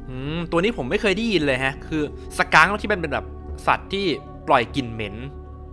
[0.08, 2.02] อืมตัวนี้ผมไม่เคยได้ยินเลยฮะ คือ
[2.38, 3.26] สกังค์ที่มันเป็นแบบ
[3.66, 4.04] สัตว์ที่
[4.48, 5.14] ปล่อยกลิ่นเหม็น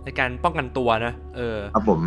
[0.04, 2.00] ในการป้องกันตัวนะเออ ครับผม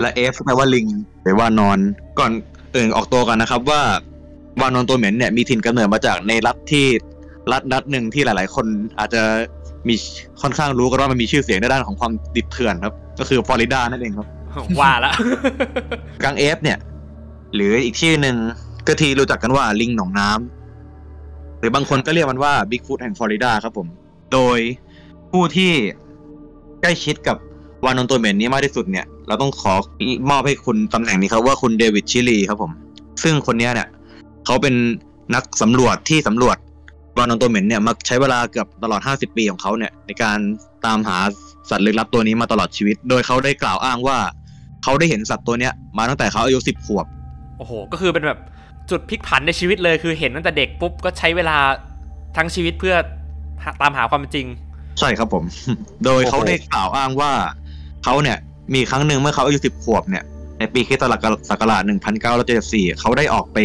[0.00, 0.86] และเอฟแปลว่าลิง
[1.22, 1.78] หรือว่านอน
[2.18, 2.32] ก่อน
[2.76, 3.80] อื่นออกตัวกันนะครับว่า
[4.60, 6.86] วานอนตัวเหม็นเนี่ยมีถิ่นกำเนิดมาจากในรัฐที่
[7.52, 8.66] รัฐรัฐหนึ่งที่หลาย ๆ คน
[8.98, 9.22] อาจจะ
[9.88, 9.94] มี
[10.42, 14.26] ค่อนข้างรู้กันว่ามันมีชื่อเสียงในด้านของความดิบเถื่อนครับ ก็คือฟลอริดานั่นเองครับ
[14.80, 15.12] ว่าละ
[16.24, 16.78] กังเอฟเนี่ย
[17.54, 18.36] หรืออีกชื่อหนึ่ง
[18.86, 20.38] ก็ที่รู้จักกันว่าลิงหนองน้ำห
[21.64, 23.86] รือบางคนก็เรียกมันว่าบิ๊กฟุตแห่งฟลอริดาครับผม
[24.32, 24.58] โดย
[25.30, 25.72] ผู้ที่
[26.82, 27.36] ใกล้ชิดกับ
[27.84, 29.74] วานอนตัวเหม็นนี้มากที่สุดเนี่ย เราต้องขอ
[30.30, 32.72] มอบให้คุณตำแหน่งนี้ครับว่าคุณเดวิดชิลีครับผม
[33.22, 33.88] ซึ่งคนนี้เนี่ย
[34.46, 34.74] เขาเป็น
[35.34, 36.56] นักสำรวจที่สำรวจ
[37.18, 40.38] วานอนตัวเหม็นเนี่ยมาใช้เวลาเกือบตลอด 50 ปีของเขาเนี่ย ในการ
[40.86, 41.18] ตามหา
[41.70, 44.18] สัตว์ลึกลับตัวนี้มาตลอดชีวิต โดยเขาได้กล่าวอ้างว่า
[44.82, 47.06] เขาได้เห็นสัตว์ตัวเนี้ยมาตั้งแต่เขาอายุ10ขวบ
[47.58, 48.38] โอ้โห ก็คือเป็นแบบ
[48.90, 51.56] จุดพลิกผันในชีวิตเลยคือเห็นตั้งแต่เด็กปุ๊บก็ใช้เวลา
[52.36, 52.94] ทั้งชีวิตเพื่อ
[53.80, 54.46] ตามหาความจริง
[54.98, 55.44] ใช่ครับผม
[56.04, 57.32] โดยเขาได้กล่าวอ้างว่า
[58.04, 58.38] เขาเนี่ย
[58.74, 60.24] มีครั้งหนึ่งเมื่อเขาอายุ10ขวบเนี่ย
[60.58, 61.04] ในปีคริสต
[61.50, 63.58] ศักราช1974เก้าร้อยเจ็ดสี่เขาได้ออกไป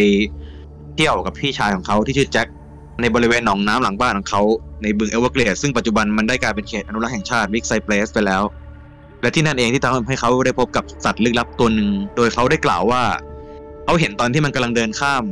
[0.94, 2.46] เที่ยวกับพี่ชายของเขาที่ชื่อแจ็ค
[3.00, 4.42] ในบริเวณหนองน้ำหลังบ้านของเขา
[4.82, 8.42] ในบึงเอเวอร์เกรดซึ่งปัจจุบันมันได้กลายเป็นเขตอนุรักษ์แห่งชาติบิ๊กไซเปรสไปแล้ว
[9.22, 13.02] และที่นั่นเองที่ทำให้เขาได้พบกับสัตว์ลึกลับตัวหนึ่ง โดยเขาได้กล่าวว่า
[13.90, 15.24] เขาเห็นตอนที่มันกำลังเดินข้าม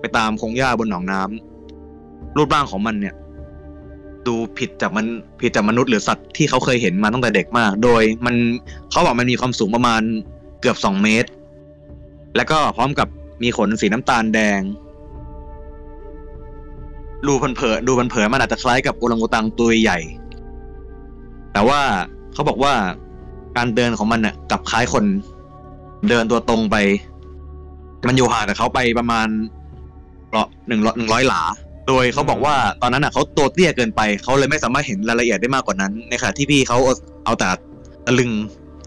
[0.00, 3.14] ไปตามพงหญ้าบนหนองน้ำรูปร่างของมันเนี่ย
[4.26, 5.06] ดูผิดจากมัน
[5.40, 8.34] ผิดจากมนุษย์หรือสัตว์ที่เขาเคยเห็นมาตั้งแต่เด็กมาก โดยมัน
[8.90, 10.02] เขาบอกมันมีความสูงประมาณ
[10.60, 11.28] เกือบสองเมตร
[12.36, 13.08] แล้วก็พร้อมกับ
[13.42, 14.60] มีขนสีน้ำตาลแดง
[17.26, 19.98] ดูเผินๆดูเผินๆมันอาจจะคล้ายกับโอรังอุตังตัวใหญ่
[21.52, 21.80] แต่ว่า
[22.32, 22.74] เขาบอกว่า
[23.56, 25.04] การเดินของมันน่ะกับคล้ายคน
[26.08, 26.76] เดินตัวตรงไป
[28.08, 29.26] มันอยู่ห่างจากเขาไปประมาณ
[30.68, 31.42] หนึ่งหนึ่งร้อยหลา
[31.88, 36.94] โดยเขาบอกว่าตอนนั้นน่ะเขาตัวเตี้ยเกินไปเขาเลยไม่สามารถเห็นรายละเอียดได้มากกว่านั้น ในขณะที่พี่เขาเอา
[37.24, 37.48] เอาแต่
[38.06, 38.30] ตะลึง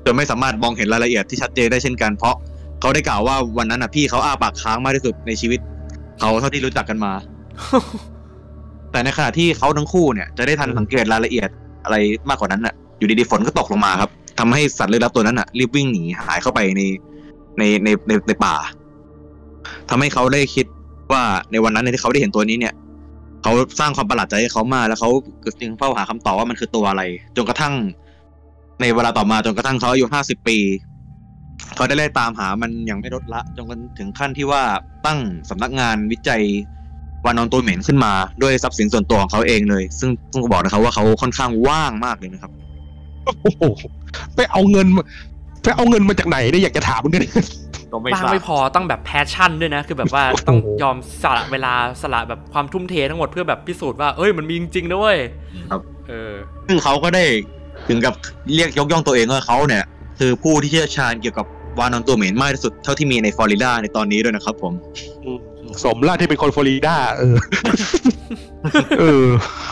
[0.05, 2.35] จนไม่สามารถมองเห็นรายละเอียดที่ชัดเจนได้เช่นกันเพราะ
[2.81, 5.59] เขาได้กล่าวว่าวันนั้นน่ะพี่เขาอ้าปากค้างมากที่สุดในชีวิต
[6.19, 7.11] เขาเท่าที่รู้จักกันมา
[8.91, 11.49] แต่ในขณะที่เขาทั้งคู่เนี่ยจะได้ทันสังเกตรายละเอียด
[11.83, 11.95] อะไร
[12.29, 14.09] มากกว่านั้นน่ะ อยู่ดีๆฝนก็ตกลงมาครับ
[14.39, 16.81] ทำให้สัตว์ลึกลับตัวนั้นน่ะรีบวิ่งหนีหายเข้าไปใน
[17.57, 18.55] ในในในในป่า
[19.89, 20.65] ทำให้เขาได้คิด
[21.11, 22.73] ว่าในวันนั้นเนี่ยที่เขาได้เห็นตัวนี้เนี่ย
[23.43, 25.09] เขาสร้างความประหลาดใจให้เขามากแล้วเขา
[25.61, 27.03] จึงเฝ้าหาคำตอบว่ามันคือตัวอะไร
[27.35, 27.73] จนกระทั่ง
[28.81, 30.57] ในเวลาต่อมาจนกระทั่งเขาอายุห้าสิบปี
[31.75, 33.65] เขาได้ไล่ตามหามันอย่างไม่ลดละ จน
[33.97, 34.63] ถึงขั้นที่ว่า
[35.05, 36.43] ตั้งสำนักงานวิจัย
[37.25, 42.51] วานรตัวเหม็นขึ้นมาด้วยทรัพย์สินส่วนตัวของเขาเองเลย ซึ่งต้องบอกนะครับว่าเขาค่อนข้างว่างมากเลยนะครับ
[43.25, 43.63] โอ้โห
[44.35, 44.87] ไปเอาเงิน
[45.65, 47.23] มาไปเอาเงินมาจากไหนเนี่ยอยากจะถามเหมือนกัน
[47.91, 55.17] ก็ไม่บ้างทราบไม่พอต้องแบบ passion ด้วยนะ คือแบบว่าโอ้โหต้องยอมสละเวลาสละแบบความทุ่มเททั้งหมดเพื่อแบบพิสูจน์ว่าเอ้ยมันมีจริงๆนะเว้ย
[55.69, 56.33] ครับ เออ
[56.67, 57.23] ซึ่งเขาก็ได้
[57.87, 58.13] ถึงกับ
[58.55, 59.83] เรียกยกย่องตัวเองว่าเขาเนี่ย
[60.19, 61.45] คือผู้ที่เชี่ยวชาญเกี่ยวกับ
[61.79, 64.73] วานอนตัวเหม็นมากที่สุดเท่าที่มีในฟลอริดาในตอนนี้ด้วยนะครับผม
[65.83, 67.35] สมแล้วที่เป็นคนฟลอริดาเออ
[68.99, 69.27] เออ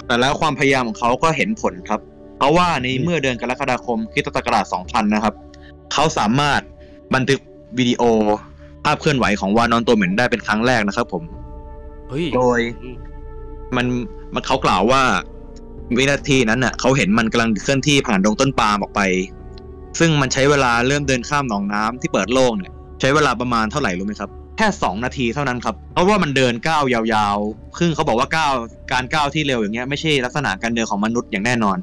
[0.05, 1.99] แต่แล้วความพยายามของเขาก็เห็นผลครับ
[2.37, 5.33] เพราะว่าในเมื่อเดือนกรกฎาคมคริสตศักราช2000 นะครับ
[5.93, 6.61] เขาสามารถ
[7.15, 7.39] บันทึก
[7.77, 8.03] วิดีโอ
[8.85, 11.23] ภาพเคลื่อนไหวของวานอนตัวเหม็นได้เป็นครั้งแรกนะครับผม
[12.09, 12.59] เฮ้ย โดย
[13.75, 13.85] มัน
[14.33, 15.01] มันเขากล่าวว่า
[15.97, 19.01] วินาทีนั้นน่ะเขาเห็นมันกำลังเคลื่อนที่ผ่านดงต้นปาล์มออกไป
[19.99, 28.53] ซึ่งมันใช้เวลาเริ่มเดินข้ามหนองน้ำที่เปิดโล่งเนี่ยใช้เวลาประมาณเท่าไหร่รู้ไหมครับ แค่สองนาทีเท่านั้นครับ เพราะว่ามันเดินก้าวยาวๆซึ่งเขาบอกว่าก้าว
[28.91, 31.77] การก้าวที่เร็วอย่างเงี้ยไม่ใช่ลักษณะการเดินของมนุษย์อย่างแน่นอน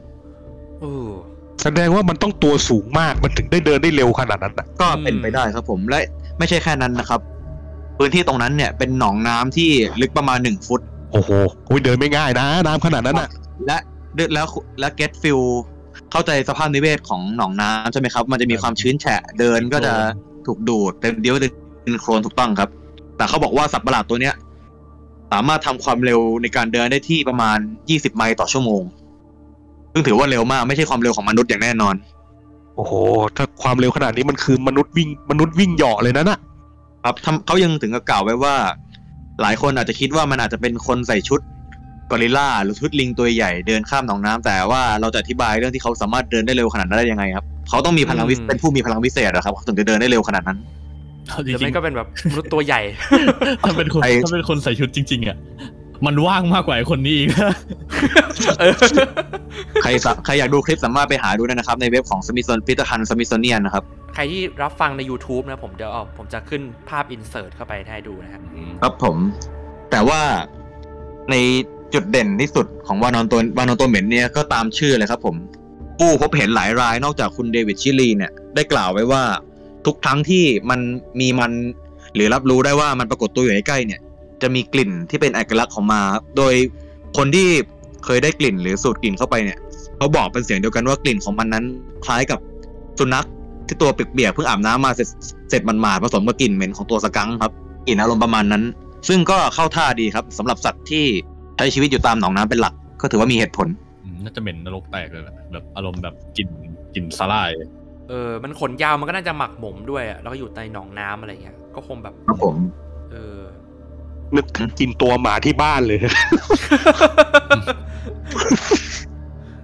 [0.81, 0.93] โอ้
[1.63, 5.99] แสดงว่ามันต้องตัวสูงมากมันถึงได้เดินได้เร็วขนาดนั้นอะก็เป็นไปได้ครับผมและ
[6.39, 7.21] ไม่ใช่แค่นั้นนะครับ
[7.99, 10.81] พื้นที่ตรงนั้นเนี่ยเป็นหนองน้ำที่ลึกประมาณหนึ่งฟุต
[11.13, 11.31] โอ้โห
[11.67, 13.29] โอ้ยเดินไม่ง่ายนะ น้ำขนาดนั้นอะ
[13.67, 13.79] และ
[14.35, 14.47] แล้ว
[14.81, 15.41] และเกตฟิล
[16.11, 19.93] เข้าใจสภาพนิเวศของหนองน้ำใช่ไหมครับ มันจะมีความชื้นแฉะเดินก็จะ
[20.47, 21.35] ถูกดูดเต็มเดียว
[21.83, 22.71] เป็นโคลนถูกต้องครับ
[23.17, 24.35] แต่เขาบอกว่าสัตว์ประหลาดตัวเนี้ย
[25.33, 27.59] สามารถทำความเร็วในการเดินได้ที่ประมาณ
[27.89, 28.83] 20 ไมล์ต่อชั่วโมง
[29.93, 31.95] ซึ่งถือว่าเร็วมากไม่ใช่ความเร็วของมนุษย์อย่างแน่นอน
[32.76, 32.93] โอ้โห
[33.36, 36.38] ถ้าความเร็วขนาดนี้มันคือมนุษย์วิ่งมนุษย์วิ่งเหยาะเลยนะน่ะ
[37.05, 38.55] ครับทำเขายังถึงกับกล่าวไว้ว่า
[39.43, 41.41] หลายคนอาจจะคิดว่ามันอาจจะเป็นคนใส่ชุด
[42.11, 50.59] กอริลลาหรือชุดลิงตัวใหญ่เดินข้ามหนองน้ำแต่ว่าเราจะอธิบายเรื่องที่เขาสามารถเดินได้เร็วขนาดนั้นได้ยังไงครับเขาต้องมีพลังวิเป็นผู้มีพลังวิเศษอะครับเขาถึงจะเดินได้เร็วขนาดนั้น
[51.28, 55.36] เอาจหรือริไม่งก็เป็นแบบมนุษย์ตัวใหญ่ๆถ้าเป็นคนไอ้ถ้าเป็นคนใส่ชุดจริง ๆอะ
[56.07, 57.28] มันว่างมากกว่าไอ้คนนี้อีก
[58.59, 58.74] เออ
[59.82, 63.84] ใครสะใครอยากดูคลิปสามารถไปหาดูได้นะครับ ในเว็บของสมิ t ซ o นพิพิธภัณฑ์สมิ t ซ o เนียนนะครับ
[64.14, 68.42] ใครที่รับฟังใน YouTube นะผมเดี๋ยวเอาผมจะขึ้นภาพอินเสิร์ตเข้าไปให้ดูนะครับ
[68.82, 69.16] ครับผม
[69.90, 70.20] แต่ว่า
[71.30, 71.34] ใน
[71.94, 75.36] จุดเด่นที่สุดของวานอนตัววานอนตัวเหม็นเนี่ยก็ตามชื่อเลยครับผม
[75.98, 79.22] ผู้พบเห็นหลายรายนอกจากคุณเดวิดชิลีเนี่ยได้กล่าวไว้ว่า
[79.86, 80.80] ทุกครั้งที่มัน
[81.20, 81.53] มีมัน
[82.14, 84.01] หรือรับรู้ได้ว่ามันปรากฏตัวอยู่ใกล้ๆเนี่ย
[84.43, 86.55] จะมีกลิ่นที่เป็นเอกลักษณ์ของมาครับโดย
[87.16, 87.49] คนที่
[88.05, 89.59] เคยได้กลิ่นหรือสูดกลิ่นเข้าไปเนี่ย
[89.97, 91.64] เขาบอกเป็นเสียงเดียวกันว่ากลิ่นของมันนั้น
[92.05, 92.38] คล้ายกับ
[92.99, 93.26] สุนัข
[93.66, 95.09] ที่ตัวเปียกๆเพิ่งอาบน้ำมาเสร็จ
[95.51, 97.53] เสร็จมันมาดๆผสมกับกลิ่นเหม็นของตัวสกังค์ครับ
[97.86, 98.62] กลิ่นอารมณ์ประมาณนั้น
[99.09, 101.05] ซึ่งก็เข้าท่าดีครับสำหรับสัตว์ที่
[101.57, 103.68] ใช้ชีวิตอยู่ตามหนองน้ำเป็นหลัก ก็ถือว่ามีเหตุผล
[104.05, 106.49] อืมน่าจะเหม็นนรกแตกเลยแหละแบบอารมณ์แบบกลิ่น
[106.95, 107.51] กลิ่นสาลาย
[108.09, 112.57] เออ มันขนยาวมันก็น่าจะหมักหมมด้วยอะแล้วก็อยู่ในหนองน้ำอะไรเงี้ย ก็คงแบบ ครับผม
[113.12, 113.38] เออ
[114.37, 115.99] นึกถึงกินตัวหมาที่บ้านเลย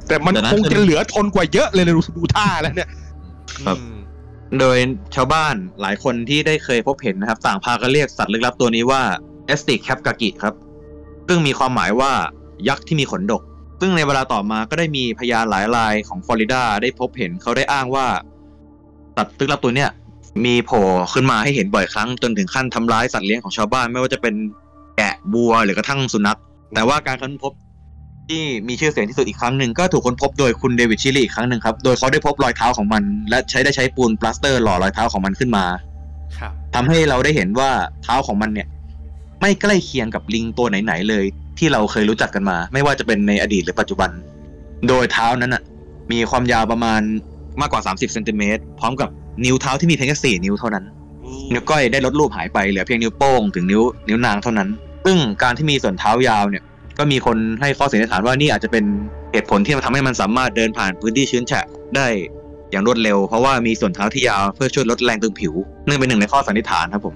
[0.09, 2.89] แต่มันแต่น่าคงจะจะเหลือทนกว่าเยอะเลยนะดูดูท่าแล้วเนี่ย
[3.67, 3.97] ครับอืม
[4.59, 4.79] โดย
[5.15, 9.03] ชาวบ้านหลายคนที่ได้เคยพบเห็นนะครับ ต่างพากันเรียกสัตว์ลึกลับตัวนี้ว่า
[9.47, 10.55] เอสติกแคปกากิครับ
[11.29, 12.13] ซึ่งมีความหมายว่า
[12.69, 13.43] ยักษ์ที่มีขนดก
[13.81, 18.07] ซึ่งในเวลาต่อมาก็ได้มีพยานหลายรายของฟลอริดาได้พบเห็นเขาได้อ้างว่า
[19.17, 19.91] สัตว์ลึกลับตัวเนี้ย
[20.45, 24.35] มีโผล่ขึ้นมาให้เห็นบ่อยครั้งจนถึงขั้นทำร้ายสัตว์เลี้ยงของชาวบ้านไม่ว่าจะเป็น
[24.97, 26.39] แกะบัวหรือกระทั่งสุนัข
[26.75, 27.53] แต่ว่าการค้นพบ
[28.29, 35.65] ที่มีชื่อเสียงที่สุดอีกครั้งหนึ่งก็ถูกค้นพบโดยคุณเดวิดชิลีอีกครั้งหนึ่งครับ โดยเขาได้พบรอยเท้าของมัน และใช้ได้ใช้ปูนปลาสเตอร์หล่อรอยเท้าของมันขึ้นมา
[36.39, 37.71] ครับทำให้เราได้เห็นว่า
[38.03, 38.69] เท้าของมันเนี่ย
[39.41, 41.25] ไม่ใกล้เคียงกับลิงตัวไหนๆเลย
[41.59, 44.11] ที่เราเคยรู้จักกันมา ไม่ว่าจะเป็นในอดีตหรือปัจจุบัน
[44.89, 45.63] โดยเท้านั้นอะ
[46.13, 47.01] มีความยาวประมาณ
[47.61, 49.09] มากกว่า 30เซนติเมตรพร้อมกับ
[49.45, 50.85] นิ้วเท้าที่มีเพียงแค่4นิ้วเท่านั้น
[51.53, 54.69] นิ้วก้อยได้ลดรูปหายไปเหลือเพียงนิ้วโป้งถึงนิ้วนิ้วนางเท่านั้น
[55.05, 56.65] ซึ่งการที่มีส่วนเท้ายาวเนี่ย
[56.99, 58.85] ก็มีคนให้ข้อสันนิษฐานว่านี่อาจจะเป็น
[59.33, 61.67] เหตุผลที่ทำให้มันสามารถเดินผ่านพื้นที่ชื้นแฉะ
[61.97, 62.07] ได้
[62.71, 65.53] อย่างรวดเร็ว เพราะว่ามีส่วนเท้าที่ยาวเพื่อช่วยลดแรงตึงผิว
[65.87, 67.15] นั่นเป็นหนึ่งในข้อสันนิษฐานครับผม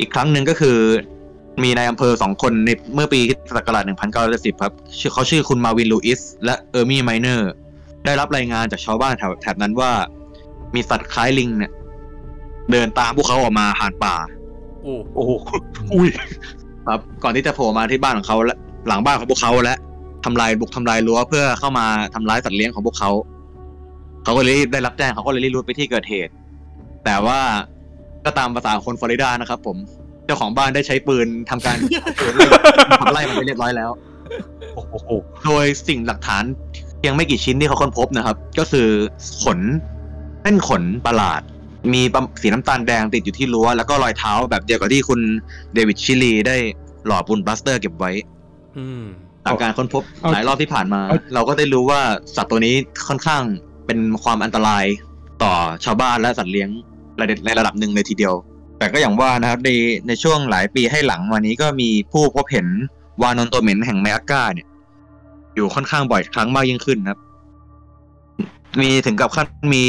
[0.00, 0.78] อีกครั้งหนึ่งก็คือ
[1.62, 3.84] มีนายอำเภอสองคนในเมื่อปีคริสตศักราช
[4.22, 7.50] 1910ครับชื่อเขาชื่อคุณมาวินลูอิสและเออร์มี่ไมเนอร์
[8.04, 9.92] ได้รับรายงานจากชาวบ้านแถวแถบนั้นว่า
[10.74, 11.72] มีสัตว์คล้ายลิงเนี่ย
[12.70, 14.14] เดินตามพวกเขาออกมาผ่านป่า
[14.82, 15.30] โอ้โอ้โห
[15.94, 16.08] อุ้ย
[16.88, 18.56] ครับ ก่อนที่จะโผล่มาที่บ้านของเขาและ
[18.88, 19.76] หลังบ้านของพวกเขาและ
[20.24, 23.10] ทำลายบุกทำลายรั้วเพื่อเข้ามาทำร้ายสัตว์เลี้ยงของพวกเขา
[24.24, 26.32] เขาก็เลยรีบได้รับแจ้งเขาก็เลยรีบรุดไปที่เกิดเหตุ
[27.04, 27.40] แต่ว่า
[28.24, 29.76] ก็ตามภาษาคนฟลอริดานะครับ ผม
[30.26, 31.76] เจ้าของบ้านได้ใช้ปืนทำการ
[33.00, 33.90] ขับไล่มันไปเรียบร้อยแล้ว
[34.74, 35.10] โอ้โห
[35.44, 36.44] โดยสิ่งหลักฐาน
[36.98, 38.88] เพียงไม่กี่ชิ้นที่เขาค้นพบนะครับ ก็คือ
[39.42, 39.58] ขน
[40.44, 41.40] เส้นขนประหลาด
[41.92, 45.20] มีปั๊มสีน้ำตาลแดงติดอยู่ที่รั้ว แล้วก็รอยเท้าแบบเดียวกับที่คุณ
[45.74, 46.56] เดวิดชิลีได้
[47.06, 48.12] หล่อปูนปลาสเตอร์เก็บไว้
[48.76, 49.02] อืม
[49.44, 52.00] ตามการค้นพบเอาหลายรอบที่ผ่านมาเอาเราก็ได้รู้ว่า
[52.36, 52.74] สัตว์ตัวนี้
[53.08, 53.42] ค่อนข้าง
[53.86, 54.84] เป็นความอันตราย
[55.42, 55.52] ต่อ
[55.84, 56.68] ชาวบ้านและสัตว์เลี้ยง
[57.20, 58.34] ระดับในระดับหนึ่งเลยทีเดียว
[58.78, 59.70] แต่ก็อย่างว่านะครับใน
[60.08, 62.66] ในช่วงหลายปีให้หลังมานี้ก็มีผู้พบเห็น
[63.22, 64.68] วานอนตัวเหม็นแห่งไมอาก้าเนี่ย
[65.54, 67.18] อยู่ค่อนข้างบ่อยครั้งมากยิ่งขึ้นครับ
[68.80, 69.84] มีถึงกับขั้นมี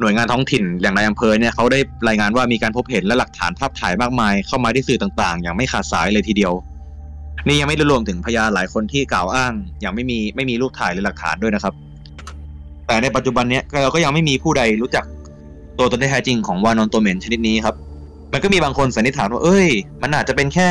[0.00, 1.78] หน่วยงานท้องถิ่นอย่างนายอำเภอเนี่ยเขาได้
[2.08, 6.52] รายงานว่ามีการพบเห็นและหลักฐานภาพถ่ายมากมาย เข้ามาที่สื่อต่างๆ อย่างไม่ขาดสายเลยทีเดียว
[7.46, 11.74] นี่ยังไม่ได้รวมถึงพยานหลายคนที่กล่าวอ้าง อย่างไม่มีไม่มีรูปถ่ายหรือหลักฐานด้วยนะครับ
[12.86, 15.04] แต่ในปัจจุบันเนี้ยเราก็ยังไม่มีผู้ใดรู้จัก
[15.78, 17.74] ตัวตนที่แท้จริงของวานอนตัวเหม็นชนิดนี้ครับ
[18.32, 19.68] มันก็มีบางคนสันนิษฐานว่าเอ้ย
[20.02, 20.70] มันอาจจะเป็นแค่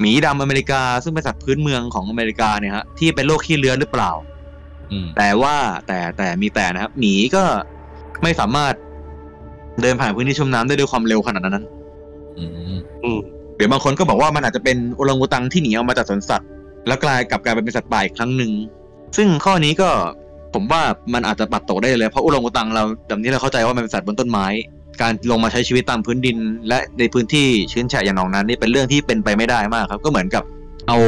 [0.00, 4.10] หมีดำอเมริกา ซึ่งเป็นสัตว์พื้นเมืองของอเมริกาเนี่ยฮะที่เป็นโรคขี้เลื้อนหรือเปล่า
[4.92, 5.56] อืมแต่ว่า
[5.86, 7.44] แต่แต่มีแต่นะครับหมีก็
[8.22, 8.74] ไม่สามารถ
[9.82, 11.66] เดินผ่านพื้นที่ชุ่มน้ำได้ด้วยความเร็วขนาดนั้น
[12.38, 12.50] อืม
[13.04, 13.18] อืม
[13.56, 16.48] หรือบางคนก็บอกว่ามันอาจจะเป็นโอรังอุตังที่หนีออกมาจากสวนสัตว์
[16.86, 18.52] แล้วกลายกลับกลายเป็นสัตว์ป่าอีกครั้งหนึ่ง
[19.16, 19.90] ซึ่งข้อนี้ก็
[20.54, 20.82] ผมว่า
[21.14, 24.46] มันอาจจะปัดตกได้เลย เพราะโอรังอุตังเราแบบนี้เราเข้าใจว่ามันเป็นสัตว์บนต้นไม้
[25.02, 26.36] การลงมาใช้ชีวิตตามพื้นดิน
[26.68, 30.42] และในพื้นที่ชื้นแฉะอย่างหนองนั้นนี่เป็นเรื่องที่เป็นไปไม่ได้มากครับ ก็เหมือนกับ
[30.88, 30.98] เอา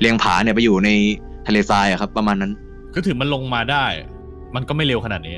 [0.00, 0.90] เลียงผาเนี่ยไปอยู่ใน
[1.46, 2.52] ทะเลทรายอะครับ ประมาณนั้น
[2.94, 3.84] ก็ถึงมันลงมาได้
[4.54, 5.36] มันก็ไม่เร็วขนาดนี้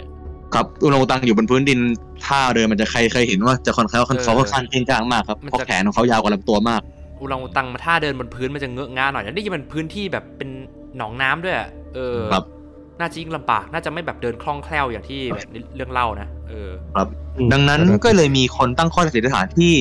[0.55, 1.79] ครับอุรังอุตังอยู่บนพื้นดิน
[2.27, 6.81] ท่าเดินมันจะใครเคยเห็นว่าจะค่อนข้างเขาเออเขาค่อนข้างเก่งกลางมากครับมันเพราะจะแขนของเขายาวกว่าลำตัวมาก
[7.21, 10.49] อุรังอุตังมาท่าเดินบนพื้นมันจะเงอะงาหน่อยแล้วนี่มันพื้นที่แบบเป็น
[10.99, 12.45] หนองน้ำด้วยอะเออครับ
[13.01, 16.71] น่าจะยิ่งลำบากน่าจะไม่แบบเดินคล่องแคล่วอย่างที่แบบในเรื่องเล่านะเออ
[17.53, 19.75] ดังนั้นก็เลยมีคนตั้งข้อสันนิษฐานที่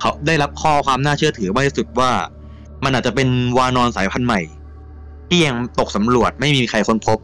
[0.00, 2.10] เขาได้รับข้อความน่าเชื่อถือมากที่สุดว่า
[2.84, 4.40] มันอาจจะเป็นวานอนสายพันธุ์ใหม่
[5.28, 7.18] ที่ยังตกสำรวจไม่มีใครค้นพบ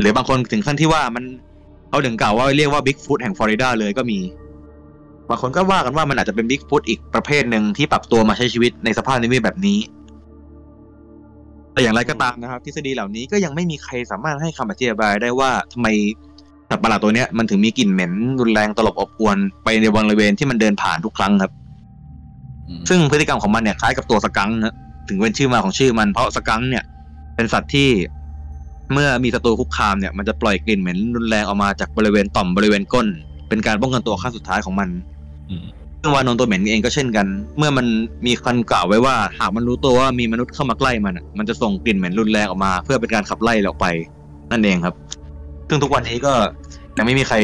[0.00, 1.24] หรือบางคนถึงขั้นที่ว่ามัน
[1.92, 4.18] เขาถึงกล่าวว่าเรียกว่าบิ๊กฟุตแห่งฟลอริดาเลยก็มี
[5.28, 9.78] บางคนก็ว่ากันว่ามันอาจจะเป็นบิ๊กฟุตอีกประเภทหนึ่งที่ปรับตัวมาใช้ชีวิตในสภาพนิเวศแบบนี้
[11.72, 15.88] แต่อย่างไรก็ตามนะครับ ทฤษฎีเหล่านี้ก็ยังไม่มีใครสามารถให้คำอธิบายได้ว่าทำไม
[16.68, 21.52] สัตว์ประหลาดตัวเนี้ยมันถึงมีกลิ่นเหม็นรุนแรงตลบอบอวนไปในบริเวณที่มันเดินผ่านทุกครั้งครับ
[22.68, 24.74] อืมซึ่งพฤติกรรมของมันเนี่ยคล้ายกับตัวสกังค์นะ
[25.08, 26.84] ถึงเป็นชื่อมาของชื่อมันเพราะสกังค์เนี่ย
[27.34, 27.88] เป็นสัตว์ที่
[28.92, 33.06] เมื่อมีศัตรูคุกคามเนี่ยมันจะปล่อยกลิ่นเหม็นรุนแรงออกมาจากบริเวณต่อมบริเวณก้น
[33.48, 34.88] เป็นการป้องกันตัวขั้นสุดท้ายของมัน
[35.50, 35.64] อืม
[36.00, 37.26] ซึ่งวานอนตัวเหม็นเองก็เช่นกัน
[37.58, 37.86] เมื่อมัน
[38.26, 43.86] มีคันกล่าวไว้ว่าหากมันรู้ตัวว่ามีมนุษย์เข้ามาใกล้มันมันจะส่งกลิ่นเหม็นรุนแรงออกมา เพื่อเป็นการขับไล่ออกไป
[44.50, 44.94] นั่นเองครับ
[45.68, 46.32] ซึ่งทุกวันนี้ก็
[46.96, 47.36] ยังไม่มีใคร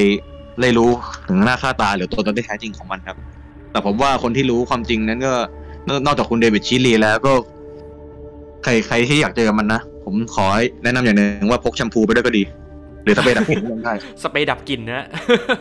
[0.60, 0.90] เลยรู้
[1.28, 3.16] ถึงหน้าค่าตาหรือตัวตนที่แท้จริงของมันครับ
[3.70, 5.34] แต่ผมว่าคนที่รู้ความจริงนั้นก็
[5.88, 7.32] นอกนอกจากคุณเดวิดชิลีแล้วก็
[8.64, 10.46] ใครใครที่อยากเจอมันนะ ผมขอ
[10.84, 12.42] แนะนำอย่างหนึ่งว่าพกแชมพูไปด้วยก็ดี
[13.04, 15.04] หรือสเปรย์ดับกลิ่นก็ได้สเปรย์ดับกลิ่นนะ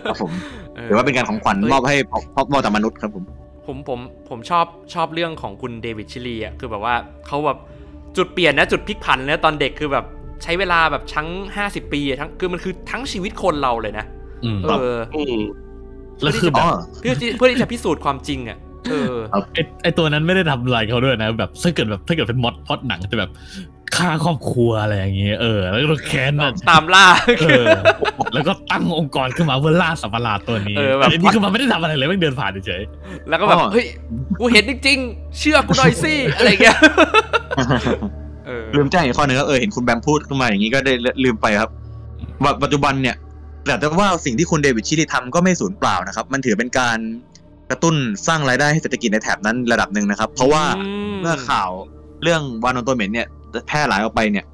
[0.06, 0.32] ครับผม
[0.76, 3.24] เออหรือว่าเป็นการของขวัญเอ้ยมอบให้พอบมอบจากมนุษย์ครับผม
[3.66, 6.96] ผมผมผมชอบชอบเรื่องของคุณเดวิดชิลีอะคือแบบว่า
[7.28, 7.58] เขาแบบ
[8.18, 10.06] จุดเปลี่ยนนะจุดพลิกผันนะตอนเด็กคือแบบ
[10.44, 11.28] ใช้เวลาแบบทั้ง
[11.62, 14.06] 50ปีอะทั้งคือมันคือทั้งชีวิตคนเราเลยนะ
[14.44, 15.42] อืมเอออืม
[16.22, 16.66] แล้วคือแบบ
[17.02, 18.67] เพื่อที่เพื่อที่จะพิสูจน์ความจริงอะเออ
[19.54, 23.32] ไอไอตัวนั้นไม่ได้ทำอะไรเขาด้วยนะ แบบถ้าเกิดแบบถ้าเกิดเป็นมอดพอดหนังจะแบบ
[23.96, 27.06] ฆ่าครอบครัวอะไรอย่างเงี้ยเออ แล้วก็แค้นน่ะตามล่า
[27.42, 27.66] เออ
[28.34, 32.82] แล้วก็ตั้งองค์กรขึ้นมาเพื่อล่าสัตว์ประหลาดตัวนี้เออแบบแต่อันนี้คือมันไม่ได้ทำอะไรเลยไม่งเดินผ่านเฉย
[33.30, 33.86] แล้วก็แบบอ๋อเฮ้ย
[34.40, 36.78] กูเห็นจริงๆเชื่อกูหน่อยสิอะไรเงี้ย
[38.48, 41.70] เออลืมแจ้งอีกข้อหนึ่งก็เออเห็นคุณแบมพูดขึ้นมาอย่างนี้ก็ได้ลืมไปครับ
[42.44, 43.16] ว่าปัจจุบันเนี่ย
[43.80, 46.98] แต่ว่าสิ่งที่คุณเดวิดชิลีทำก็ไม่สูญเปล่านะครับ มันถือเป็นการ
[47.70, 47.96] กระตุ้น
[48.28, 50.64] สร้างรายได้ให้เศรษฐกิจในแถบนั้นระดับหนึ่งนะครับ เพราะว่า
[51.20, 51.70] เมื่อข่าว
[52.24, 53.28] เรื่องวานอนตัวเหม็นเนี่ย
[53.68, 54.46] แพร่หลายออกไปเนี่ย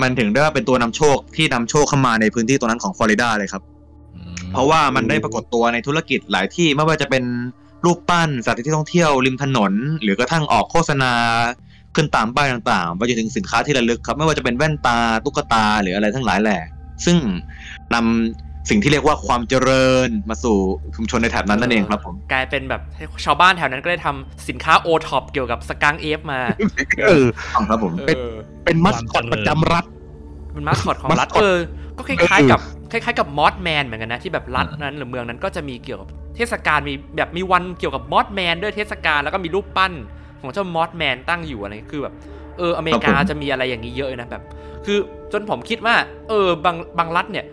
[0.00, 7.24] มันถึงได้ว่าเป็นตัวนำโชคที่นำโชคเข้ามาในพื้นที่ตรงนั้นของฟลอริดาเลยครับๆอืมเพราะว่ามันได้ปรากฏตัวในธุรกิจหลายที่ไม่ว่าจะเป็น
[7.84, 9.72] รูปปั้นสถานที่ท่องเที่ยวริมถนน
[10.02, 11.12] หรือกระทั่งออกโฆษณา
[11.94, 16.60] ขึ้นตามป้ายต่างๆไปจนถึงสินค้าที่ระลึกครับ ไม่ว่าจะเป็นแว่นตาตุ๊กตาหรืออะไรทั้งหลายแหละ
[17.04, 17.16] ซึ่ง
[17.94, 20.56] นำ สิ่งที่เรียกว่าความเจริญมาสู่
[20.96, 26.40] ชุมชนในแถบนั้นนั่นเองครับผมกลายเป็นแบบให้ชาวบ้านแถวนั้นก็ได้ทำสินค้าโอท็อปเกี่ยวกับ Skunk Ape มา
[27.04, 28.30] เออต้องครับผมเออ
[28.64, 29.84] เป็นมัสคอตประจำรัฐ
[30.52, 31.58] เป็นมาสคอตของรัฐ mascot เออ
[31.96, 32.60] ก็คล้ายๆกับ
[32.92, 39.92] คล้ายๆกับ Mothman เหมือนกันนะที่แบบรัฐนั้นหรือเมืองนั้นก็จะมีเกี่ยวกับเทศกาลมีแบบมีวันเกี่ยวกับ Mothman ด้วยเทศกาลแล้วก็มีรูปปั้น
[40.40, 42.14] ของเจ้า Mothman ตั้งอยู่อะไรคือแบบ
[42.58, 44.42] เอออเมริกาครับผมจะมีอะไรอย่างนี้เยอะนะแบบ
[44.86, 44.98] คือ
[45.32, 45.94] จนผมคิดว่า
[46.28, 47.44] เออบางบางรัฐเนี่ย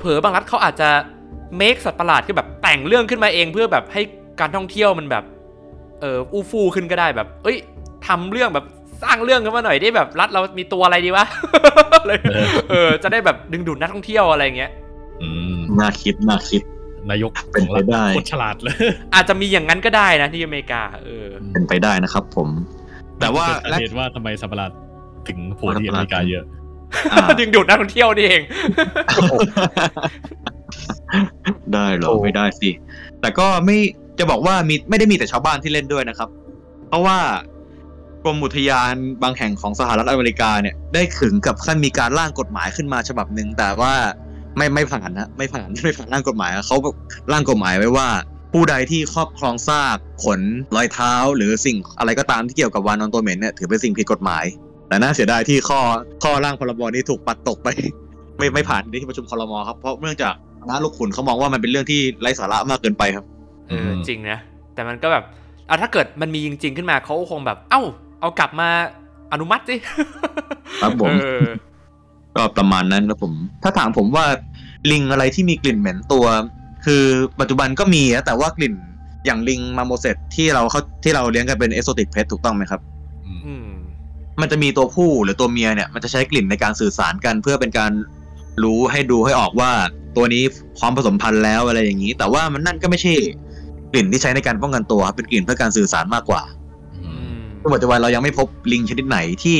[0.00, 0.88] เผลอๆบางรัฐเขาอาจจะ
[1.56, 4.02] เมคสัตว์ประหลาดคือแบบแต่งเรื่องขึ้นมาเองเพื่อแบบให้
[4.40, 5.24] การท่องเที่ยวมันแบบ
[6.00, 7.56] เอออู้ฟู่ขึ้นก็ได้แบบ เอ้ย
[8.06, 8.66] ทำเรื่องแบบ
[9.02, 11.26] สร้างเรื่องขึ้นมาหน่อยได้แบบรัฐเรามีตัวอะไรดีวะ
[12.00, 12.12] อะไร
[12.70, 14.70] เออ จะได้แบบดึงดูดนักท่องเที่ยวอะไรอย่างเงี้ย
[15.22, 16.62] อืมน่าคิดน่าคิด
[17.10, 18.74] นายกเป็นของไปรัฐได้โคตรฉลาดเลย
[19.14, 22.48] อาจจะมีอย่างนั้นก็ได้นะที่อเมริกา เออ เป็นไปได้นะครับผม
[23.20, 24.70] แต่ว่าเป็นสาเหตุว่าทำไมสัตว์ประหลาด
[25.28, 26.57] ถึงโผล่ที่อเมริกาเยอะอ่า
[27.40, 28.42] ดึงดูดนักท่องเที่ยวนี่เอง
[31.72, 32.70] ได้เหรอโอ้ไม่ได้สิ
[33.20, 33.78] แต่ก็ไม่
[34.18, 36.28] จะบอกว่ามีไม่ได้มีแต่ชาวบ้านที่เล่นด้วยนะครับ
[36.88, 37.18] เพราะว่า
[38.24, 43.94] กรมอุทยานบางแห่งของสหรัฐอเมริกาเนี่ย ได้ถึงกับขั้นมีการร่างกฎหมายขึ้นมาฉบับหนึ่งแต่ว่า
[44.56, 46.76] ไม่ไม่ผ่านนะไม่ผ่านไม่ผ่านร่างกฎหมายเขา
[47.32, 48.08] ร่างกฎหมายไว้ว่า
[48.52, 50.40] ผู้ใดที่ครอบครองซากขน
[50.76, 54.44] รอยเท้า หรือสิ่งอะไรก็ตามที่เกี่ยวกับวานอนตัวเหม็นเนี่ยถือเป็นสิ่งผิดกฎหมาย
[54.88, 55.80] แต่น่าเสียดายที่ข้อ
[56.22, 57.68] ข้อร่างพรบนี้ถูกปัดตกไป
[58.38, 63.24] ไม่ไม่ผ่านที่ประชุมครมครับเพราะเนื่องจากคณะลูกขุนเขามองว่ามันเป็นเรื่องที่ไร้สาระมากเกินไปครับ
[63.68, 64.38] เอออืมจริงนะ
[64.74, 65.24] แต่มันก็แบบ
[65.68, 67.82] อะถ้าเกิดมันมีจริง ๆ ขึ้นมาเขาคงแบบ เอ้า
[68.20, 68.68] เอากลับมา
[69.32, 69.76] อนุมัติสิ
[70.82, 71.46] ครับผมเออ
[72.36, 73.32] ก็ประมาณนั้นครับผม
[73.62, 74.24] ถ้าถามผมว่า
[74.90, 76.26] ลิงอะไรที่มีกลิ่นเหม็นตัว
[76.86, 77.04] คือ
[77.40, 78.74] ปัจจุบันก็มีนะแต่ว่ากลิ่น
[79.26, 82.80] อย่างลิงมาโมเสสที่เราเขาที่เราเลี้ยงกันเป็นเอ o โ i ติกเพ t ถูกต้องไหมครับ
[83.46, 83.68] อืม
[84.40, 87.92] มันจะมีตัวผู้หรือตัวเมียเนี่ยมันจะใช้กลิ่นในการสื่อสารกัน เพื่อเป็นการ
[88.62, 89.70] รู้ให้ดูให้ออกว่า
[90.16, 90.42] ตัวนี้
[90.78, 93.12] พร้อมผสมพันธุ์แล้วอะไรอย่างนี้ แต่ว่ามันนั่นก็ไม่ใช่
[93.92, 96.42] กลิ่นที่ใช้ในการป้องกันตัวครับเป็นกลิ่นเพื่อการสื่อสารมากกว่า
[97.04, 99.58] อืมซึ่งปัจจุบันเรายังไม่พบลิงชนิดไหนที่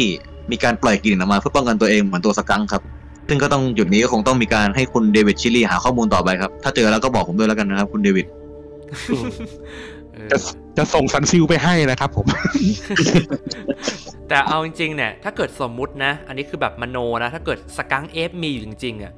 [0.50, 2.82] มีการปล่อยกลิ่นออกมาเพื่อป้องกันตัวเองเหมือนตัว skunk ครับ
[3.28, 8.26] ซึ่งก็ต้องจุดนี้ก็คงต้องมีการให้คุณเดวิดชิลลี่หาข้อมูลต่อไปครับ ถ้าเจอแล้วก็บอกผมด้วยแล้วกันนะครับ คุณเดวิด
[10.32, 10.38] จะ
[10.78, 12.26] จะส่ง Sunsilk ไปให้นะครับผม
[14.28, 19.14] แต่เอาจริงๆเนี่ย ถ้าเกิดสมมุตินะ อันนี้คือแบบมโนนะ ถ้าเกิด Skunk Ape มีอยู่จริงๆอะ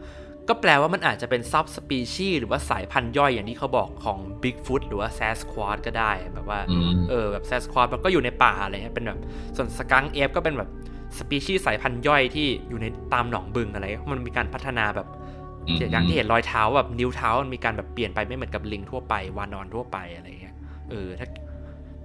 [0.48, 9.18] ก็แปลว่ามันอาจจะเป็น subspecies หรือว่าสายพันธุ์ย่อยอย่างที่เขาบอกของ Bigfoot หรือว่า Sasquatch ก็ได้แบบว่าอืมเออแบบ Sasquatch มันก็อยู่ในป่าอะไรเงี้ยเป็นแบบ
[9.57, 10.70] ส่วนสกังเอฟก็เป็นแบบ
[11.18, 15.09] สปีชีส์สายพันธุ์ย่อยที่อยู่ในตามหนองบึงอะไรเงี้ยมันมีการพัฒนาแบบ
[15.66, 20.26] อืมอย่างที่เห็นรอยเท้าแบบนิ้วเท้ามันมีการแบบเปลี่ยนไปไม่เหมือนกับลิงทั่วไปวานอนทั่วไปอะไร
[20.91, 21.28] เงี้ยเออถ้า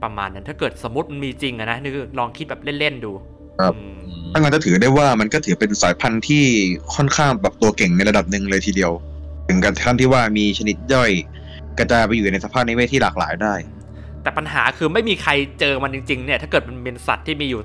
[0.03, 3.11] ประมาณนั้นถ้าเกิดสมมติมันมีจริงอะนะนี่คือลองคิดแบบเล่นๆดู
[3.59, 3.95] ครับอืม
[4.31, 6.43] ถ้างั้นจะถือได้ว่ามันก็ถือเป็นสายพันธุ์ที่
[6.95, 8.91] ค่อนข้างแบบตัวเก่งในระดับหนึ่งเลยทีเดียว
[9.47, 11.11] ถึงกับขั้นที่ว่ามีชนิดย่อย
[11.77, 13.53] กระจายไปอยู่ในสภาพนิเวศที่หลากหลายได้
[14.23, 17.61] แต่ปัญหาคือไม่มีใครเจอมันจริง ๆ เนี่ย ถ้าเกิดมันเป็นสัตว์ที่มีอยู่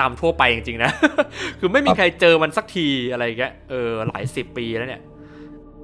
[0.00, 0.90] ตามทั่วไปจริงๆนะ
[1.58, 5.02] คือไม่มีใครเจอมันสักทีอะไรเงี้ยเออหลายสิบปีแล้วเนี่ย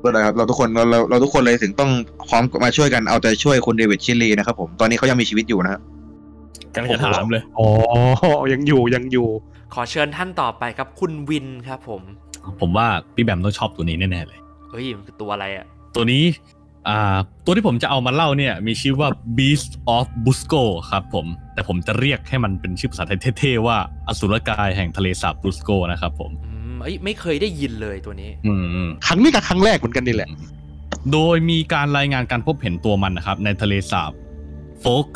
[0.03, 1.91] ก็เลยครับเราทุกคนเราเราเราทุกคนเลยถึงต้อง
[2.29, 5.81] พร้อมมาช่วยกันเอาใจช่วยคุณเดวิดชิลลีนะครับผมตอนนี้เขายังมีชีวิตอยู่นะฮะ
[6.75, 7.69] กำลังจะถามเลยอ๋อ
[8.53, 9.29] ยังอยู่ยังอยู่
[9.75, 12.03] ขอเชิญท่านต่อไปครับคุณวินครับผม
[12.61, 14.39] ผมว่าพี่แบมต้องชอบตัวนี้แน่ๆเลย
[14.71, 16.25] เฮ้ยมันคือตัวอะไรอะตัวนี้
[16.89, 23.77] อ่าตัวที่ผมจะเอามาเล่าเนี่ย มีชื่อว่า Beast of Busco ครับผม แต่ผมจะเรียกให้มันเป็นชื่อภาษาไทยเท่ๆว่า
[24.09, 28.55] อสุรกายแห่งทะเลสาบบุสโกนะครับผมอืม เอ้ยไม่เคยได้ยินเลยตัวนี้อื
[28.87, 30.29] มครั้งนี้กับครั้งแรกเหมือนกันนี่แหละ
[31.13, 34.13] โดยมีการรายงานการพบเห็นตัวมันนะครับ ในทะเลสาบ
[34.81, 35.09] โฟก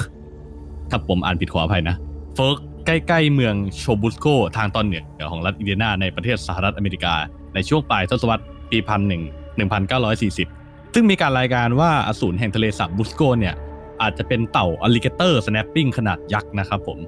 [0.91, 1.97] ถ้าผมอ่านผิดขออภัยนะ
[2.35, 2.57] โฟก
[2.87, 7.15] ใกล้ๆเมืองโชบุสโกทางตอนเหนือของรัฐอินเดียนาในประเทศสหรัฐอเมริกา
[7.55, 9.23] ในช่วงปลายทศวรรษปีพันหนึ่ง
[9.57, 10.49] หนึ่งพันเก้าร้อยสี่สิบ
[10.95, 13.55] ซึ่งมีการรายงานว่าอสูรแห่งทะเลสาบบุสโกเนี่ย
[14.03, 16.99] อาจจะเป็นเต่าอ l ลิเกเตอร์สแนปปิ้งขนาดยักษ์นะครับผม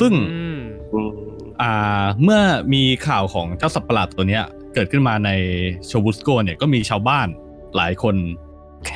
[0.00, 0.12] ซึ่ง
[1.62, 2.40] อ่าเมื่อ
[2.74, 4.44] มีข่าวของเจ้าสัตว์ประหลาดตัวเนี้ย
[4.74, 5.30] เกิดขึ้นมาใน
[5.86, 7.28] โชบุสโกเนี่ยก็มีชาวบ้าน
[7.76, 8.14] หลายคน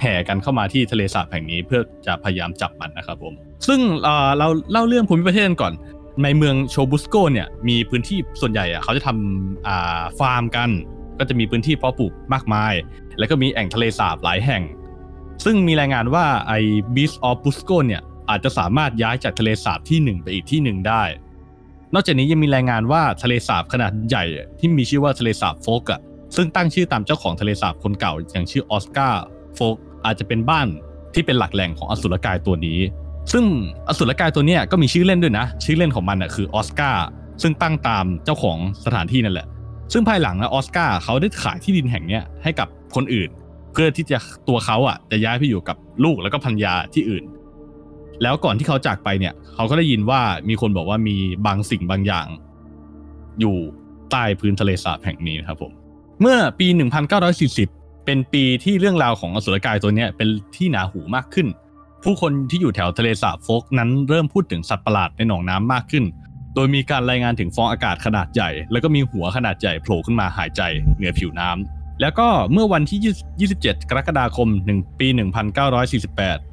[0.00, 3.34] แห่กันเข้ามาที่ทะเลสาบแห่งนี้เพื่อจะพยายามจับมันนะครับผม
[3.68, 5.72] ซึ่งเราเล่าเรื่องภูมิประเทศกันก่อน
[6.22, 10.70] ในเมืองโชบุสโกเนี่ยมีพื้นที่ส่วนใหญ่อะเขาจะทำาฟาร์มกัน
[11.18, 12.74] ก็จะมีพื้นที่เพาะปลูกมากมาย
[13.18, 14.62] แล้วก็มีแอ่งทะเลสาบหลายแห่ง
[15.44, 16.58] ซึ่งมีรายงานว่าไอ้
[16.94, 21.02] Beast of Busco เนี่ยอาจจะสามารถย้ายจากทะเลสาบที่หนึ่งไปอีกที่หนึ่งได้
[21.94, 24.24] นอกจากนี้ยังมีรายงานว่าทะเลสาบขนาดใหญ่
[24.58, 26.00] ที่มีชื่อว่าทะเลสาบโฟกอะ
[26.36, 29.22] ซึ่งตั้งชื่อตามเจ้าของทะเลสาบคนเก่า อย่างชื่อออสการ์
[29.54, 30.66] โฟกอาจจะเป็นบ้าน
[31.14, 32.78] ที่เป็นหลักแหล่งของอสุรกายตัวนี้
[33.32, 33.44] ซึ่ง
[33.88, 37.06] อสุรกายตัวนี้ก็มีชื่อเล่นด้วยนะ ชื่อเล่นของมันอะคือออสการ์
[37.42, 39.46] ซึ่งตั้งตามเจ้าของสถานที่นั่นแหละ
[39.92, 43.30] ซึ่งภายหลังนะออสการ์เขาได้ขายที่ดินแห่งนี้ให้กับคนอื่น
[43.72, 44.18] เพื่อที่จะ
[44.48, 47.24] ตัวเขาอะจะย้ายไปอยู่กับลูกแล้วก็พันยาที่อื่น
[48.22, 51.16] แล้วก่อนที่เขาจากไปเนี่ย เขาก็ได้ยินว่ามีคนบอกว่ามี
[51.46, 52.26] บางสิ่งบางอย่าง
[53.40, 53.56] อยู่
[54.10, 55.72] ใต้พื้นทะเลสาบแห่งนี้นะครับผม
[56.20, 56.66] เมื่อปี
[57.36, 61.46] 1940 เป็นปีที่เรื่องราวของอสุรกายตัวนี้เป็นที่หนาหูมากขึ้น
[62.04, 66.04] ผู้คนที่อยู่แถวทะเลสาบโฟกนั้นเริ่มพูดถึงสัตว์ประหลาดในหนองน้ำมากขึ้น
[66.54, 70.62] โดยมีการรายงานถึงฟองอากาศขนาดใหญ่ แล้วก็มีหัวขนาดใหญ่โผล่ขึ้นมาหายใจ
[70.96, 73.00] เหนือผิวน้ำแล้วก็เมื่อวันที่
[73.62, 75.08] 27 กรกฎาคม 1 ปี
[75.94, 76.49] 1948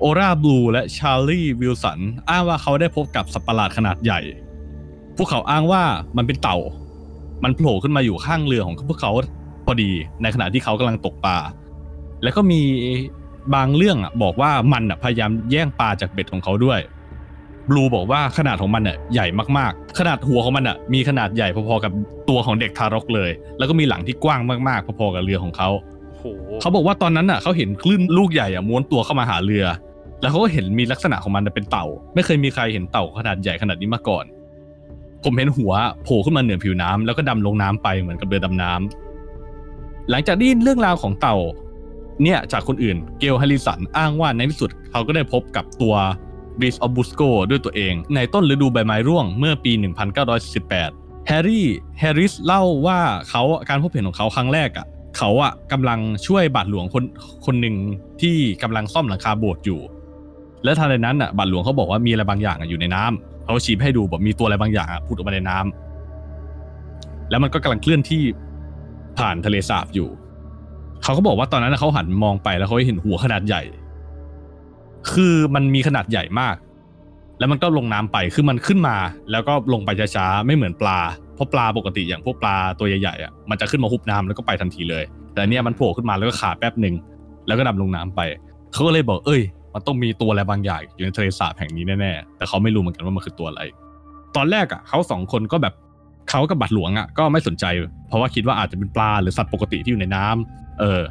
[0.00, 1.98] โอราบลูและชาร์ลีวิลสัน
[2.30, 4.20] อ้างว่าเขาได้พบกับสัตว์ประหลาดขนาดใหญ่
[5.16, 5.82] พวกเขาอ้างว่า
[6.16, 6.58] มันเป็นเต่า
[7.44, 9.12] มันโผล่ขึ้นมาอยู่ข้างเรือของพวกเขา
[9.66, 9.90] พอดี
[10.22, 11.36] ในขณะที่เขากำลังตกปลา
[12.22, 12.60] แล้วก็มี
[13.54, 16.80] บางเรื่องอะบอกว่ามันอะพยายามแย่งปลาจากเบ็ดของเขาด้วย
[17.68, 19.26] บลูบอกว่าขนาดของมันอะใหญ่
[19.58, 21.92] มากๆ ขนาดหัวของมันอะมีขนาดใหญ่พอๆกับ
[22.28, 25.68] ตัวของเด็กทารกเลย แล้วก็มีหลังที่กว้างมากๆ พอๆกับเรือของเขา
[26.08, 26.24] โอ้โห
[26.60, 29.64] เขาบอกว่าตอนนั้นอะเขาเห็นคลื่นลูกใหญ่อะม้วนตัวเข้ามาหาเรือ
[30.20, 34.24] แล้วเขาก็เห็นมีลักษณะของมันเป็นเต่า ไม่เคยมีใครเห็นเต่าขนาดใหญ่ขนาดนี้มาก่อน
[35.24, 35.72] ผมเห็นหัว
[36.04, 41.36] โผล่ขึ้นมาเหนือผิวน้ำแล้วก็ดำลงน้ำไปเหมือนกับเรือดำน้ำหลังจากได้ยินเรื่องราวของเต่า
[42.22, 45.94] เนี่ยจากคนอื่นเกลฮาริสันอ้างว่าในที่สุดเขาก็ได้พบกับตัว
[46.60, 49.72] บิสออบุสโกด้วยตัวเอง ในต้นฤดูใบไม้ร่วงเมื่อปี
[50.50, 51.66] 1918แฮร์รี่
[51.98, 52.98] แฮร์ริสเล่าว่า
[53.30, 54.86] เขาการพบเห็นของเขาครั้งแรกอะ
[55.18, 57.04] เขาอะกำลังช่วยบาทหลวงคน
[57.46, 57.76] คนหนึ่ง
[58.20, 59.80] ที่กำลังซ่อมหลังคาโบสถ์อยู่
[60.64, 68.22] และทันใดนั้นอะบาทหลวงเขาบอกว่ามีอะไรบางอย่างอยู่ในน้ำเขาชี้ให้ดูบอกมีตัวอะไรบางอย่างพุดออกมาในน้ำแล้วมันก็กำลังเคลื่อนที่
[69.18, 70.08] ผ่านทะเลสาบอยู่
[71.02, 73.62] เขาก็บอกว่าตอนนั้นเขาหันมองไปแล้วเขาเห็นหัวขนาดใหญ่
[75.12, 76.56] คือมันมีขนาดใหญ่มาก
[77.38, 78.96] แล้วมันก็ลงน้ำไปคือมันขึ้นมา
[79.30, 80.98] แล้วก็ลงไปช้าๆไม่เหมือนปลา
[81.34, 85.04] เพราะปลาปกติอย่างพวกปลาตัวใหญ่ๆอะมันจะขึ้นมาฮุบน้ำแล้วก็ไปทันทีเลย
[85.34, 86.94] แต่เนี้ยมันโผล่ขึ้นมาแล้วก็ขาแป๊บหนึ่ง
[87.46, 88.20] แล้วก็ดำลงน้ำไป
[88.72, 89.42] เขาก็เลยบอก เอ้ย
[89.78, 93.62] มันต้องมีตัวอะไรบางอย่างอยู่ในทะเลสาบแห่งนี้แน่ๆแต่เขาไม่รู้เหมือนกันว่ามันคือตัวอะไร
[94.36, 95.74] ตอนแรกอะเขาสองคนก็แบบ
[96.30, 97.64] เขากับบัตรหลวงอะก็ไม่สนใจ
[98.08, 101.02] เพราะว่าคิดว่าอาจจะเป็นปลาหรือสัตว์ปกติที่อยู่ในน้ำเออ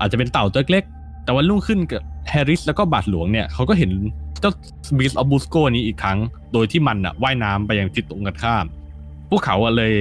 [0.00, 0.84] อาจจะเป็นเต่าตัวเล็ก
[1.24, 3.90] แต่วันรุ่งขึ้นกับแฮร์ริสแล้วก็บาทหลวงเนี่ยเขาก็เห็น
[4.40, 4.52] เจ้า
[4.98, 6.18] บิสออบูสโกนี้อีกครั้ง
[6.52, 8.64] โดยที่มันอะว่ายน้ำไปยังทิศตรงกันข้าม
[9.30, 9.94] พวกเขาอะเลย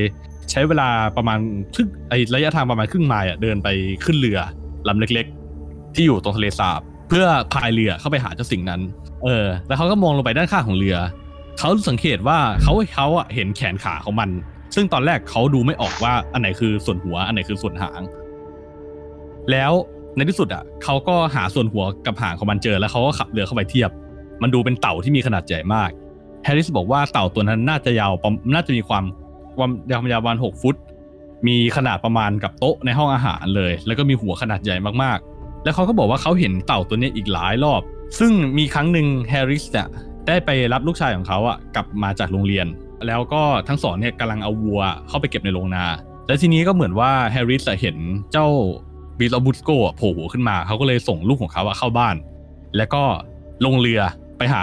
[0.51, 1.39] ใช้เวลาประมาณ
[1.75, 3.67] ครึ่งไอระยะทางประมาณครึ่งไมล์อะเดินไป
[4.05, 4.39] ขึ้นเรือ
[4.87, 5.25] ลำเล็ก
[5.61, 6.81] ๆ ที่อยู่ตรงทะเลสาบ
[7.13, 8.81] เพื่อพายเรือเข้าไปหาเจ้าสิ่งนั้น
[9.23, 10.97] เออ แล้วเขาก็มองลงไปด้านข้างของเรือ
[11.59, 14.29] เขาสังเกตว่าเขาเขาอะเห็นแขนขาของมัน
[14.75, 18.01] ซึ่งตอนแรกเขาดูไม่ออกว่าอันไหนคือส่วนหัว อันไหนคือส่วนหาง
[19.51, 19.71] แล้ว
[20.15, 23.89] ในที่สุดอะเขาก็หาส่วนหัวกับหางของมันเจอ แล้วเขาก็ขับเรือเข้าไปเทียบ
[24.41, 25.89] มันดูเป็นเต่าที่มีขนาดใหญ่มาก
[26.43, 28.11] แฮร์ริสบอกว่าเต่าตัวนั้นน่าจะยาว
[28.53, 29.03] น่าจะมีความ
[29.57, 30.75] ความยาวความยาวประมาณหกฟุต
[31.47, 35.30] มีขนาดประมาณกับโต๊ะในห้องอาหารเลย แล้วก็มีหัวขนาดใหญ่มากๆ
[35.63, 37.81] แล้วเขาก็บอกว่าเขาเห็นเต่าตัวนี้อีกหลายรอบ
[38.19, 39.87] ซึ่งมีครั้งหนึ่งแฮร์ริสเนี่ย
[40.27, 42.67] ได้ไปรับลูกชายของเขาอะกลับมาจากโรงเรียน
[43.07, 45.85] แล้วก็ทั้งสองเนี่ยกำลังเอาวัวเข้าไปเก็บในโรงนา
[46.27, 47.97] และทีนี้ก็เหมือนว่าแฮร์ริสเห็น
[48.31, 48.47] เจ้า
[49.19, 52.15] Beast of Busco โผล่หัวขึ้นมา เขาก็เลยส่งลูกของเขาเข้าบ้าน
[52.77, 53.03] แล้วก็
[53.65, 54.01] ลงเรือ
[54.37, 54.61] ไปหา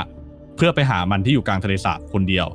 [0.57, 2.47] เพื่อไปหามันที่อยู่กลางทะเลสาบคนเดียว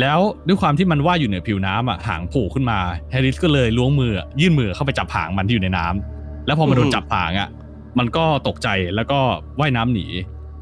[0.00, 2.78] แล้วด้วยความที่มันว่ายอยู่เหนือผิวน้ำอะหางโผล่ขึ้นมา
[3.10, 6.13] แฮร์ริสก็เลยล้วงมือยื่นมือเข้าไปจับหางมันที่อยู่ในน้ำ
[6.46, 7.48] แล้วพอมันโดนจับหางอะ
[7.98, 9.18] มันก็ตกใจแล้วก็
[9.60, 10.06] ว่ายน้ำหนี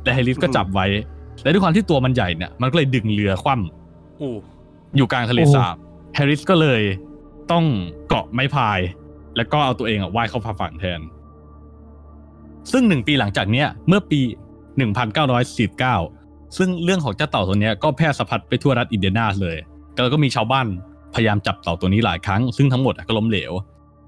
[0.02, 0.86] แต่แฮร์ริสก็จับไว้
[1.42, 4.32] และด้วยความที่ตัวมันใหญ่เนี่ยมันก็เลยดึงเรือคว่ำอู้
[4.96, 5.76] อยู่กลางทะเลสาบ
[6.14, 6.82] แฮร์ริสก็เลย
[7.52, 7.64] ต้อง
[8.08, 8.80] เกาะไม้พาย
[9.36, 11.00] แล้วก็เอาตัวเองอะว่ายเข้าฝั่งแทน
[12.72, 14.20] ซึ่งหนึ่งปีหลังจากเนี้ยเมื่อปี
[15.58, 19.56] 1949 ซึ่งเรื่องของเจ้าเต่าตัวเนี้ยก็แพร่สะพัดไปทั่วรัฐอินเดียนาเลย
[20.02, 20.66] แล้วก็มีชาวบ้าน
[21.14, 23.52] พยายามจับเต่าตัวนี้หลายครั้ง ซึ่งทั้งหมดอะก็ล้มเหลว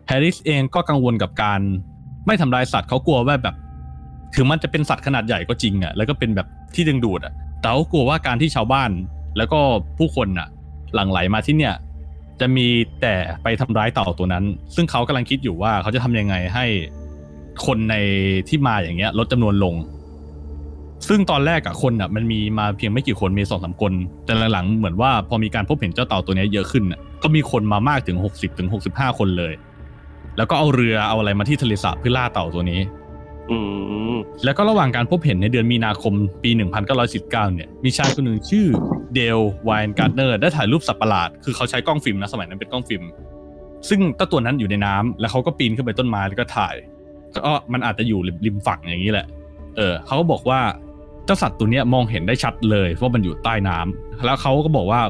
[0.07, 1.61] แฮร์ริสเองก็กังวลกับการ
[2.27, 3.57] ไม่ทำลายสัตว์เขากลัวว่าแบบ
[4.35, 8.91] ถึงมันจะเป็นสัตว์ขนาดใหญ่ก็จริงอะแล้วก็เป็นแบบที่ดึงดูดอะแต่เขากลัวว่าการที่ชาวบ้าน
[9.37, 9.61] แล้วก็
[9.99, 10.49] ผู้คนอะ
[10.95, 11.75] หลั่งไหลมาที่เนี่ย
[12.41, 12.67] จะมี
[13.01, 14.45] แต่ไปทำร้ายเต่าตัวนั้น
[14.75, 16.65] ซึ่งเขากำลังคิดอยู่ว่าเขาจะทำยังไงให้
[17.67, 17.95] คนใน
[18.49, 19.75] ที่มาอย่างเงี้ย ลดจำนวนลง
[21.09, 23.93] ซึ่งตอนแรกอะคนอะมันมีมาเพียงไม่กี่คนมีสองสามคน
[24.25, 29.53] แต่หลังๆเหมือนว่าพอมีการพบเห็นเจ้าเต่าตัวเนี้ยเยอะขึ้นอะก็มีคนมามากถึงหกสิบถึงหกสิบห้าคนเลย
[30.37, 32.81] แล้วก็เอาเรือเอาอะไรมาที่ทะเลสาบเพื่อล่าเต่าตัวนี้
[33.51, 33.59] อื
[34.13, 36.13] มแล้วก็ระหว่างการพบเห็นในเดือนมีนาคม
[36.43, 36.51] ปี
[36.93, 38.67] 1919 เนี่ย มีชายคนหนึ่งชื่อ
[39.15, 43.03] เดลไวน์การ์เนอร์ได้ถ่ายรูปสัตว์ประหลาด คือเขาใช้กล้องฟิล์มนะ สมัยนั้นเป็นกล้องฟิล์ม
[43.89, 46.75] ซึ่งเจ้าตัวนั้นอยู่ในน้ำแล้วเขาก็ปีนขึ้นไปต้นไม้แล้วก็ถ่าย
[47.35, 49.27] ก็มันอาจจะอยู่ริมฝั่งอย่างนี้แหละ
[49.77, 50.61] เออ เขาก็บอกว่า
[51.25, 55.01] เจ้าสัตว์ตัวเนี้ยมองเห็นได้ชัดเลยว่ามันอยู่ใต้น้ำแล้วเขาก็บอกว่า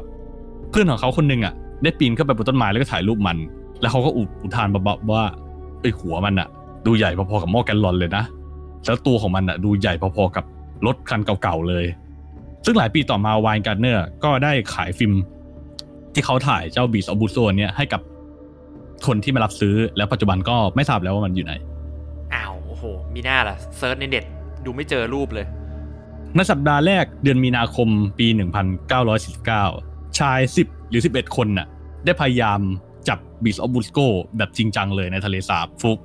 [0.71, 3.37] เพื่อนของเขาคนหนึ่งอะ ได้ปีนขึ้นไปบนต้นไม้แล้วก็ถ่ายรูปมัน
[3.85, 5.23] แล้วเขาก็อุอุทานเบาๆว่า
[5.81, 6.49] ไอยหัวมันอะ
[6.87, 8.25] ดูใหญ่พอๆกับหม้อแกลลอนเลยนะ
[8.87, 10.45] แล้วตัวของมันอะดูใหญ่พอๆกับ
[10.87, 11.85] รถคันเก่าๆเลย
[12.65, 15.13] ซึ่งหลายปีต่อมาวายการ์เนอร์ก็ได้ขายฟิล์ม
[16.15, 18.01] ที่เขาถ่ายเจ้า Beast of Busco เนี่ยให้กับ
[19.07, 21.53] คนที่มารับซื้อแล้วปัจจุบันก็ไม่ทราบแล้วว่ามันอยู่ไหน
[22.35, 24.25] อ้าวโอ้โหมิน่าล่ะ search ในเน็ต
[24.65, 25.47] ดูไม่เจอรูปเลย
[26.35, 28.27] ในสัปดาห์แรกเดือนมีนาคมปี
[29.03, 31.67] 1949 ชาย 10 หรือ 11 คนน่ะ
[32.05, 32.84] ได้พยายามจั
[33.45, 33.99] บีสอฟบูสโก
[34.37, 35.99] แบบจริงจังเลยในทะเลสาบฟุก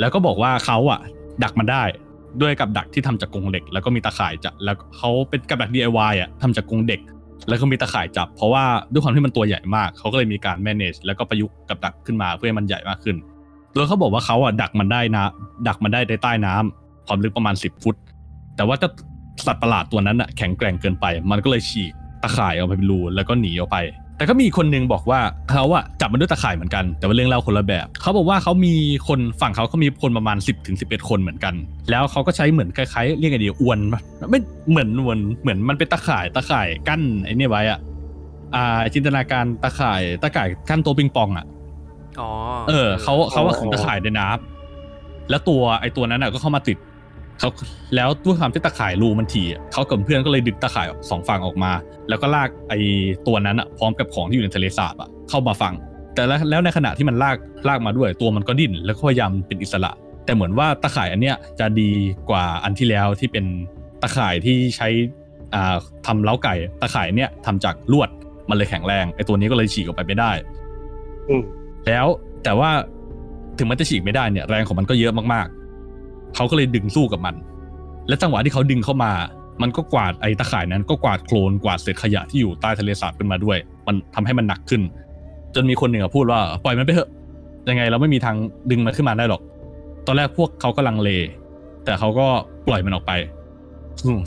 [0.00, 1.00] แล้วก็บอกว่าเขาอะ
[1.42, 1.82] ดักมันได้
[2.42, 7.00] ด้วยกับดักที่ทำจากกรงเหล็ก แล้วก็มีตะข่ายจับแล้วเขาเป็นกับดัก DIY อะทำจากกรงเด็ก
[7.48, 13.16] แล้วก็มีตะข่ายจับ เพราะว่าด้วยความที่มันตัวใหญ่มากเขาก็เลยมีการ manage แล้วก็ประยุกต์กับดักขึ้นมาเพื่อให้มันใหญ่มากขึ้น
[13.74, 15.24] โดยเขาบอกว่าเขาอะดักมันได้นะ
[15.68, 17.96] ดักมันได้ในใต้น้ำความลึกประมาณ 10 ฟุต
[18.56, 18.90] แต่ว่าจ้า
[19.46, 21.92] สัตว์ประหลาดตัวนั้นอะแข็งแกร่งเกินไป มันก็เลยฉีก
[22.22, 23.78] ตะข่ายออกไปเป็นรูแล้วก็หนีออกไป
[24.18, 28.74] แต่ก็มีคนหนึงบอกว่าเขาอะจับมันด้วยตะข่ายเหมือนกัน แต่ว่าเรื่องเล่าคนละแบบ เขาบอกว่าเขามี
[29.08, 31.54] คนฝั่งเขาเขามีคนประมาณ 10ถึง11 คนเหมือนกัน
[31.90, 34.00] แล้วเขาก็ใช้เหมือนคล้ายๆเรียกไงดีอวนปะ
[34.30, 34.40] ไม่
[34.70, 37.78] เหมือนอวนเหมือนมันเป็นตะข่ายตะข่ายกั้นไอ้เนี่ยไว้อะ
[38.54, 41.46] อ่าจินตนาการตะข่ายตะข่ายกั้นโต๊ะปิงปองอะ
[42.20, 42.30] อ๋อ
[42.68, 46.78] เออเขาเขาว่าขึงตะข่ายในน้ำแล้วตัวไอ้ตัวนั้นอะก็เข้ามาติด
[47.38, 47.48] เขา
[47.96, 51.72] แล้วด้วยความที่ตะข่ายรูมันถี่อะเขากับเพื่อนก็เลยดึงตะข่ายสองฝั่งออกมา
[52.08, 52.78] แล้วก็ลากไอ้
[53.26, 55.74] ตัวนั้นอะพร้อมกับของที่อยู่ในทะเลสาบอะเข้ามาฝั่ง
[56.14, 57.36] แต่แล้วแล้วในขณะที่มันลาก
[57.68, 59.92] ลากมาด้วย ตัวมันก็ดิ้นแล้วก็พยายามเป็นอิสระ
[60.24, 61.90] แต่เหมือนว่าตะข่ายอันเนี้ยจะดี
[62.30, 63.44] กว่าอันที่แล้วที่เป็น
[64.02, 64.88] ตะข่ายที่ใช้
[65.54, 65.76] อ่า
[66.06, 68.08] ทำเล้าไก่ ตะข่ายเนี้ยทำจากลวด
[68.48, 70.30] มันเลยแข็งแรงไอ้ตัวนี้ก็เลยฉีกออกไปไม่ได้
[71.28, 71.42] อืม
[71.86, 72.06] แล้ว
[72.44, 72.70] แต่ว่า
[73.58, 75.57] ถึงมันจะฉีกไม่ได้เนี่ยแรงของมันก็เยอะมากๆ
[76.34, 77.34] เขาก็เลยดึงสู้กับมัน
[78.08, 79.12] และจังหวะที่เขาดึงเข้ามา
[79.62, 84.82] มันก็กวาดไอ้ตะข่ายนั้นก็กวาดโคลนกวาดเศษขยะที่อยู่ใต้ทะเลสาบขึ้นมาด้วย มันทำให้มันหนักขึ้น
[85.54, 87.10] จนมีคนหนึ่งพูดว่าปล่อยมันไปเถอะ
[87.68, 88.36] ยังไงเราไม่มีทาง
[88.70, 89.42] ดึงมันขึ้นมาได้หรอก
[90.06, 91.10] ตอนแรกพวกเขาก็ลังเล
[91.84, 92.26] แต่เขาก็
[92.66, 93.12] ปล่อยมันออกไป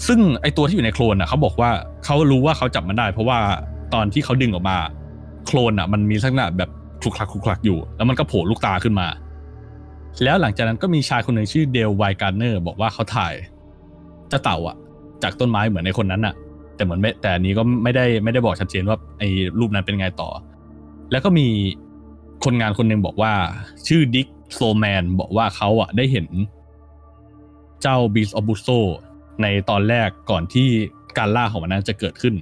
[0.08, 1.70] ซึ่งไอตัวที่อยู่ในโคลนอะเขาบอกว่า
[2.06, 3.40] เขารู้ว่าเขาจับมันได้ เพราะว่า
[3.94, 4.78] ตอนที่เขาดึงออกมา
[5.46, 6.70] โคลนอะ มันมีลักษณะแบบ
[7.02, 9.08] คลุกคลักคลุกคลักอยู่ แล้วมันก็โผล่ลูกตาขึ้นมา
[10.24, 13.34] แล้วหลังจากนั้นก็มีชายคนหนึ่งชื่อเดลไวการ์เนอร์บอกว่าเขาถ่าย
[14.30, 14.76] เจ้าเต่าอะ
[15.24, 16.36] จากต้นไม้เหมือนในคนนั้นอะ
[16.76, 20.30] แต่เหมือนแต่อันนี้ก็ไม่ได้ไม่ได้บอกชัดเจนว่าไอ้รูปนั้นเป็นไงต่อ
[21.12, 21.48] แล้วก็มี
[22.44, 23.34] คนงานคนหนึ่งบอกว่า
[23.88, 26.28] ชื่อดิกโซแมนบอกว่าเขาอะได้เห็น
[27.82, 28.68] เจ้าบีสออบุโซ
[29.42, 30.68] ในตอนแรกก่อนที่
[31.18, 32.36] การล่าของมันนั้นจะเกิดขึ้น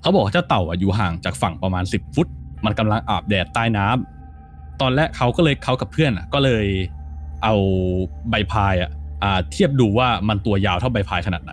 [0.00, 2.28] เขาบอกว่าเจ้าเต่าอะอยู่ห่างจากฝั่งประมาณ 10 ฟุต
[2.64, 4.17] มันกำลังอาบแดดใต้น้ำ
[4.82, 6.66] ตอนแรกเขาก็เลยเขากับเพื่อนอะก็เลย
[7.44, 7.54] เอา
[8.30, 8.90] ใบพายอะ
[9.52, 11.52] เทียบดูว่ามันตัวยาวเท่าใบพายขนาดไหน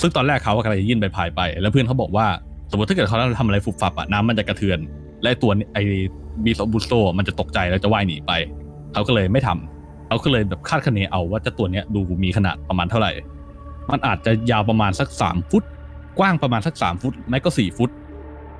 [0.00, 2.26] ซึ่งตอนแรกเขาก็กำลังจะยื่นใบพายไป แล้วเพื่อนเขาบอกว่า
[2.70, 4.78] สมมติถ้าเกิดเขาทำอะไรฟุบฟับอะน้ำมันจะกระเทือน
[5.22, 5.82] และตัวไอ้
[6.44, 8.32] บีสออบุโซมันจะตกใจแล้วจะว่ายหนีไป
[8.92, 13.12] เขาก็เลยไม่ทำเขาก็เลยแบบคาดคะเนเอาว่าเจ้าตัวเนี้ยดูมีขนาดประมาณเท่าไหร่
[13.90, 15.64] มันอาจจะยาวประมาณสักสามฟุต
[16.18, 17.90] กว้างประมาณสักสามฟุตไม่ก็สี่ฟุต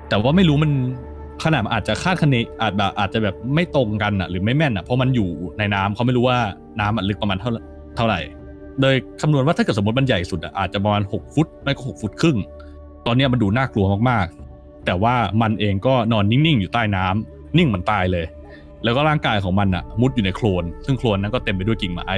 [0.09, 0.71] แต่ว่าไม่รู้มัน
[1.43, 6.37] ขนาดอาจจะคาดคะเนอาจแบบอาจจะแบบไม่ตรงกันอะหรือไม่แม่นอะเพราะมันอยู่ในน้ำเขาไม่รู้ว่า
[6.79, 7.49] น้ำมันลึกประมาณเท่า
[7.95, 8.19] เท่าไหร่
[8.81, 12.37] โดยคำนวณว่าถ้าเกิดสมมติมันใหญ่สุดอะอาจจะประมาณหกฟุตไม่ก็หกฟุตครึ่ง
[13.05, 18.25] ตอนนี้มันดูน่ากลัวมากๆ แต่ว่ามันเองก็นอนนิ่งๆอยู่ใต้น้ำนิ่งเหมือนตายเลย
[18.83, 22.09] แล้วก็ร่างกายของมันอะมุดอยู่ในโคลนซึ่งโคลนนั้นก็เต็มไปด้วยกิ่งไม้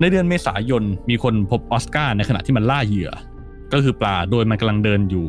[0.00, 3.10] ในเดือนเมษายนมีคนพบออสการ์ในขณะที่มันล่าเหยื่อ
[3.72, 5.26] ก็คือปลาโดยมันกำลังเดินอยู่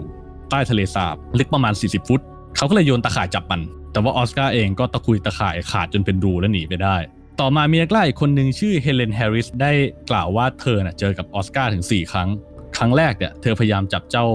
[0.50, 2.22] ใต้ทะเลสาบลึกประมาณ 40 ฟุต
[2.60, 6.96] เขาก็เลยโยนตะข่ายจับมัน แต่ว่าออสการ์เองก็ตะคุยตะข่ายขาดจนเป็นรูและหนีไปได้
[7.40, 9.72] ต่อมามีนักล่าอีกคนหนึ่งชื่อเฮเลนแฮร์ริสได้
[10.10, 12.30] กล่าวว่าเธอน่ะเจอกับออสการ์ถึง 4 ครั้ง
[12.78, 14.26] ครั้งแรกเนี่ยเธอพยายามจับเจ้า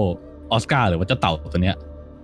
[0.51, 1.75] ออสการ์หรือว่าเจ้าเต่าตัวเนี้ย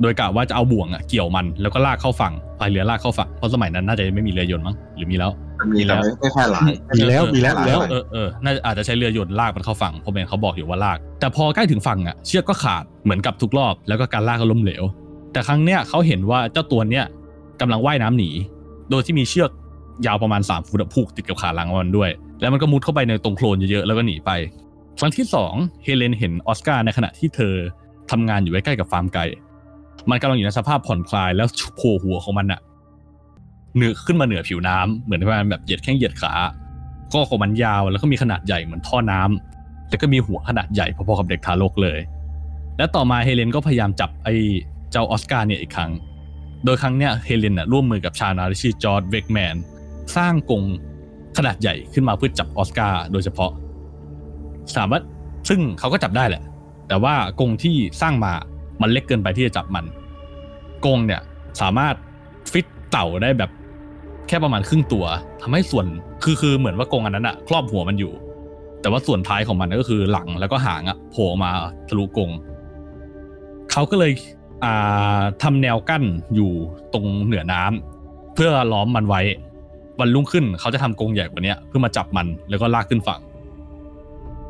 [0.02, 5.32] โดยกะว่าจะเอาบ่วงอะเกี่ยวมันแล้วก็ลากเข้าฝั่งพายเรือลากเข้าฝั่งเพราะสมัยนั้นน่าจะไม่มีเรือยนต์มั้งหรือมีแล้ว
[5.76, 14.84] มีแล้วไม่แค่หลายมีแล้วมีแล้วมีแล้วเออเออน่าจะอาจจะใช้เรือยนต์ลากมันเข้าฝั่งเพราะเบนเขาบอกอยู่ว่าลาก แต่พอใกล้ถึงฝั่งอะเชือกก็ขาดเหมือนกับทุกรอบแล้วก็การลากก็ล้มเหลว
[15.32, 17.06] แต่ครั้งเนี้ยเขาเห็นว่าเจ้าตัวเนี้ย
[17.62, 18.30] กำลังว่ายน้ำหนี
[18.90, 19.52] โดยที่มีเชือก
[20.06, 22.10] ยาวประมาณ3ฟุตผูกติดกับขาหลังมันด้วย
[22.40, 24.32] แล้วมันก็มุดเข้าไปในตรงโคลนเยอะๆแล้วก็หนีไป
[25.00, 25.54] ครั้งที่สอง
[25.84, 27.54] เฮเลนเห็นออสการ์ในขณะที่เธอ
[28.12, 29.26] ทำงานอยู่ใกล้ๆกับฟาร์มไก่
[30.10, 32.60] มันกำลังอยู่ในสภาพผ่อนคลายแล้วโผล่หัวของมันอะ
[33.76, 36.34] เหนือขึ้นมาเหนือผิวน้ำเหมือนประมาณแบบเหยียดแข้งเหยียดขา
[37.14, 42.00] ก็ของมันยาวแล้วก็มีขนาดใหญ่เหมือนท่อน้ำแล้วก็มีหัวขนาดใหญ่พอๆกับเด็กทารกเลย
[42.78, 44.36] และต่อมาเฮเลนก็พยายามจับไอ้
[44.92, 45.92] เจ้าออสการ์เนี่ยอีกครั้ง
[46.66, 49.56] โดยครั้งเนี้ยเฮเลนน่ะร่วมมือกับชาวนาที่ชื่อจอร์ดเวกแมน
[50.16, 50.64] สร้างกรง
[51.38, 53.52] ขนาดใหญ่ขึ้นมาเพื่อจับออสการ์โดยเฉพาะ
[54.76, 55.04] สามารถ
[55.50, 56.44] ซึ่งเขาก็จับได้แหละ
[56.88, 58.34] แต่ว่ากรงที่สร้างมา
[58.82, 59.86] มันเล็กเกินไปที่จะจับมัน
[60.86, 61.22] กรงเนี่ย
[61.62, 61.96] สามารถ
[62.52, 63.52] ฟิตเต่าได้แบบ
[64.28, 65.06] แค่ประมาณครึ่งตัว
[65.42, 65.86] ทำให้ส่วน
[66.24, 68.14] คือคือเหมือนว่ากรงอันนั้นอะครอบหัวมันอยู่
[68.82, 71.52] แต่ว่าส่วนท้ายของมันก็คือหลังแล้วก็หางอะโผล่มา
[71.90, 72.32] ทะลุกรง
[73.72, 74.12] เขาก็เลย
[74.64, 76.04] อ่าทำแนวกั้น
[76.36, 76.52] อยู่
[76.94, 79.22] ตรงเหนือน้ำเพื่อล้อมมันไว้
[80.00, 83.22] วันรุ่งขึ้นเขาจะทำกรงใหญ่กว่าเนี้ยเพื่อมาจับมันแล้วก็ลากขึ้นฝั่ง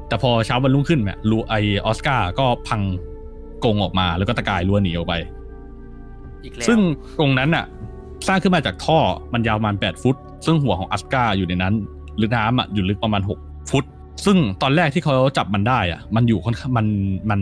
[0.07, 1.53] แต่พอเช้าวันรุ่งขึ้นเนี่ยลูไอ
[1.85, 2.81] ออสการ์ก็พัง
[3.63, 5.13] กรงออกมาแล้วก็ตะกายล้วนหนีออกไป
[6.43, 6.79] อีกแล้วซึ่ง
[7.19, 7.65] กรงนั้นน่ะ
[8.27, 8.99] สร้างขึ้นมาจากท่อ
[9.33, 11.73] มันยาวประมาณ8ฟุต ซึ่งหัวของออสการ์อยู่ในนั้น
[12.21, 13.85] ลึกน้ำอะอยู่ลึกประมาณ 6 ฟุต
[14.25, 16.87] ซึ่งตอนแรกที่เขาจับมันได้อะ มันอยู่ค่อนข้างมัน
[17.29, 17.39] มัน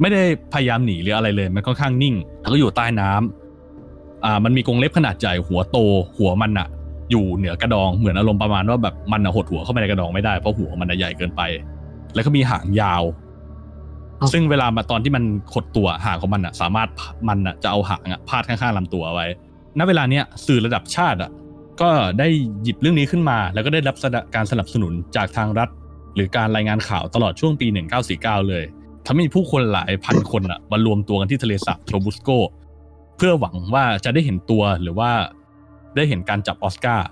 [0.00, 0.22] ไม่ได้
[0.52, 5.78] พยายามหนีหรืออะไรเลย มันค่อนข้างนิ่ง แล้วก็อยู่ใต้น้ำอ่า มันมีกรงเล็บขนาดใหญ่หัวโต
[6.18, 6.68] หัวมันอะ
[7.10, 11.42] อยู่เหนือกระดองเหมือนอารมณ์ประมาณว่าแบบมันอะหดหัวเข้าไปในกระดองไม่ได้เพราะหัวมันอะใหญ่เกินไป
[12.14, 13.02] แล้วก็มีหางยาว
[14.32, 15.24] ซึ่งเวลามาตอนที่มัน
[15.54, 16.88] ขดตัวหางของมันอะสามารถ
[17.28, 19.26] มันอะจะเอาหางอะพาดข้างๆลำตัวเอาไว้
[19.78, 21.30] ณเวลาเนี้ยสื่อระดับชาติอะ
[21.80, 22.28] ก็ได้
[22.62, 23.96] หยิบเรื่องนี้ขึ้นมา แล้วก็ได้รับ
[24.34, 25.68] การสนับสนุนจากทางรัฐ
[26.14, 27.66] หรือการรายงานข่าวตลอดช่วงปี
[28.08, 28.64] 1949 เลย
[29.06, 32.30] ทำให้มีผู้คนหลายพันคนอะมารวมตัวกันที่ทะเลสาบโทรบุสโก
[33.16, 35.10] เพื่อหวังว่าจะได้เห็นตัวหรือว่า
[35.96, 37.06] ได้เห็นการจับออสการ์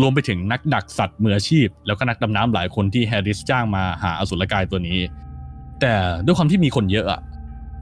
[0.00, 5.00] รวมไปถึงนักดักสัตว์มืออาชีพ แล้วก็นักดำน้ำหลายคนที่แฮร์ริสจ้างมาหาอสุรกายตัวนี้
[5.80, 7.20] แต่ด้วยความที่มีคนเยอะอะ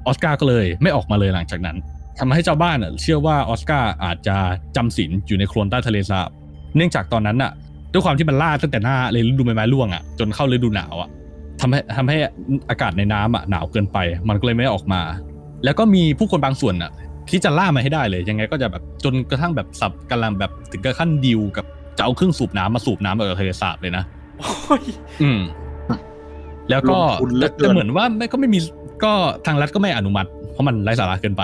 [0.06, 1.76] ออสการ์ก็เลยไม่ออกมาเลยหลังจากนั้น
[2.18, 4.36] ทำให้เจ้าบ้านเชื่อว่าออสการ์อาจจะ
[4.76, 6.28] จำศีลอยู่ในโคลนใต้ทะเลสาบ
[6.76, 7.52] เนื่องจากตอนนั้นอะ
[7.92, 11.08] ด้วยความที่มันล่าตั้งแต่หน้าเลยฤดูใบไม้ร่วงอะจนเข้าฤดูหนาวอะ
[11.60, 12.16] ทำให้ทำให้
[12.70, 13.98] อากาศในน้ำอะหนาวเกินไป
[14.28, 15.02] มันก็เลยไม่ออกมา
[15.64, 16.90] แล้วก็มีผู้คนบางส่วนอะ
[17.30, 21.66] ที่จะล่ามาให้ได้เลยยังไงก็จะแบบจนกระทั่งแบบสับกำลังแบบถึงกระขั้นดิวกับ
[21.98, 24.04] จะเอาเครื่องสูบน้ำมาสูบน้ำออกจากทะเลสาบเลยนะ
[24.38, 24.82] โอ้ย
[25.22, 25.40] อืม
[26.70, 28.58] แล้วก็ลงทุนเหลืแต่อเกินแต่เหมือนว่าไม่ก็ไม่มี
[29.04, 29.12] ก็
[29.46, 31.42] ทางรัฐก็ไม่อนุมัติ เพราะมันไร้สาระเกินไป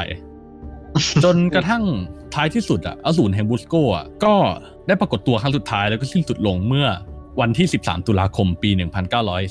[1.25, 1.83] จนกระทั่ง
[2.35, 4.35] ท้ายที่สุดอะอสูรแห่งบุสโกอะก็
[4.87, 6.87] ได้ปรากฏตัวครั้งสุดท้ายแล้วก็สิ้นสุดลงเมื่อ
[7.41, 8.71] วันที่ 13 ตุลาคมปี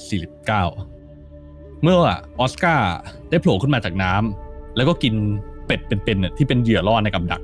[0.05, 1.97] 1949 เมื่อ
[2.39, 2.93] ออสการ์
[3.29, 5.13] ได้โผล่ขึ้นมาจากน้ำแล้วก็กิน
[5.65, 7.41] เป็ดเป็นๆน่ะที่เป็นเหยื่อล่อในกับดัก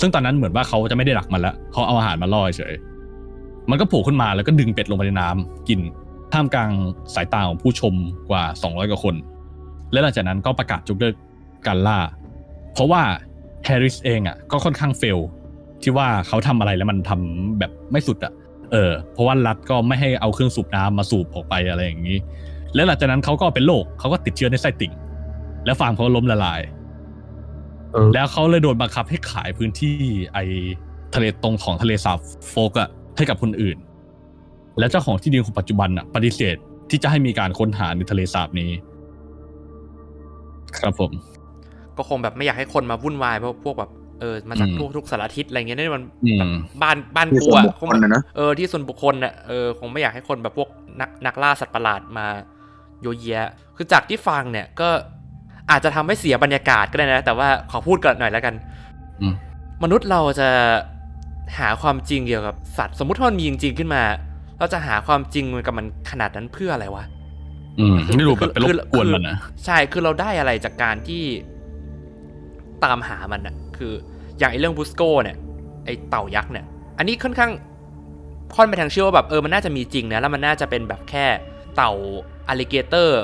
[0.00, 2.74] ซึ่งตอนนั้นเหมือนว่าเขาจะไม่ได้ดักมันแล้วเขาเอาอาหารมาล่อเฉย
[3.70, 5.80] มันก็โผล่ขึ้นมาแล้วก็ดึงเป็ดลงไปในน้ำกิน
[6.32, 6.70] ท่ามกลาง
[7.14, 7.94] สายตาของผู้ชม
[8.30, 9.14] กว่า 200 กว่าคน
[9.92, 11.14] และหลังจากนั้นก็ประกาศยกเลิก
[11.66, 11.98] การล่า
[12.72, 13.02] เพราะว่า
[13.64, 15.18] แฮร์ริสเองอะก็ค่อนข้างเฟล
[15.82, 18.32] ที่ว่าเขาทำอะไรแล้วมันทำแบบไม่สุดอะ
[18.72, 22.16] เออเพราะว่ารัฐก็ไม่ให้เอาเครื่องสูบน้ำมาสูบออกไปอะไรอย่างนี้
[22.74, 24.92] และหลังจากนั้นเขาก็เป็นโรคเขาก็ติดเชื้อในไส้ติ่ง
[25.64, 26.60] แล้วฟาร์มเขาก็ล้มละลาย
[27.92, 29.96] เออแล้วเขาเลยโดนบังคับให้ขายพื้นที่
[30.34, 30.38] ไอ
[31.14, 33.78] ทะเลตรงของทะเลสาบโฟกอะให้กับคนอื่น
[34.78, 36.56] และเจ้าของที่ดินคนปัจจุบันอะปฏิเสธ
[36.90, 38.70] ที่จะให้มีการค้นหาในทะเลสาบนี้
[40.78, 41.12] ครับผม
[41.96, 43.90] ก็คงแบบไม่อยากให้คนมาวุ่นวายเพราะพวกแบบ
[44.20, 46.48] เออมาจากอืมทั่วทุกสารทิศอะไรเงี้ยนี่มันอืมแบบ
[46.82, 50.68] บ้านบ้านที่กูส่วนอะบุคคงคลนะนะเออที่ส่วนบุคคลน่ะเออคงไม่อยากให้คนแบบพวก
[51.00, 52.26] นักนักล่าสัตว์ประหลาดมา
[53.02, 54.88] โยเยะคือจากที่ฟังเนี่ยก็
[55.70, 58.54] อาจจะทำให้เสียบรรยากาศก็ได้นะ แต่ว่าขอพูดก่อนหน่อยแล้วกัน
[59.22, 59.34] อืม
[59.82, 60.48] มนุษย์เราจะ
[61.58, 64.02] หาความจริงเกี่ยวกับสัตว์สมมุติถ้ามันมีจริงๆขึ้นมา
[64.58, 67.04] เราจะหาความจริงกับมันขนาดนั้นเพื่ออะไรวะ
[67.80, 71.22] อืมไม่รู้แบบไปรบคือกวนคือมันนะใช่คือเราได้อะไรจากการที่
[72.84, 73.92] ตามหามันอะ คือ
[74.38, 75.36] อย่างไอ้เรื่องบุสโกเนี่ย
[75.84, 76.66] ไอ้เต่ายักษ์เนี่ย
[76.98, 77.50] อันนี้ค่อนข้าง
[78.54, 81.26] ค่อนไปทางเชื่อว่าแบบเออมันน่าจะมีจริงนะแล้วมันน่าจะเป็นแบบแค่
[81.76, 81.92] เต่า
[82.48, 83.22] อ l ลิเกเตอร์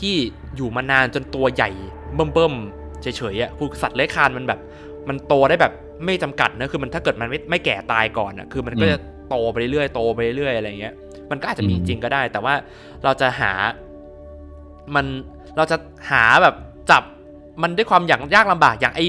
[0.00, 0.14] ที่
[0.56, 1.70] อยู่มานานจนตัวใหญ่
[2.14, 4.60] เบิ่มๆเฉยๆอะคือสัตว์เลื้อยคลานมันแบบ
[5.08, 5.72] มันโตได้แบบ
[6.04, 10.94] ไม่จำกัดนะคือมันถ้าเกิดมันไม่ไม่แก่ตายก่อนอะคือมันก็จะโตไปเรื่อยๆโตไปเรื่อยๆอะไรเงี้ย
[11.30, 12.54] มันก็อาจจะมีจริงก็ได้ แต่ว่า
[13.04, 13.52] เราจะหา
[14.94, 15.06] มัน
[15.56, 15.76] เราจะ
[16.10, 16.54] หาแบบ
[16.90, 17.02] จับ
[17.62, 19.00] มันด้วยความอย่างยากลำบากอย่างไอ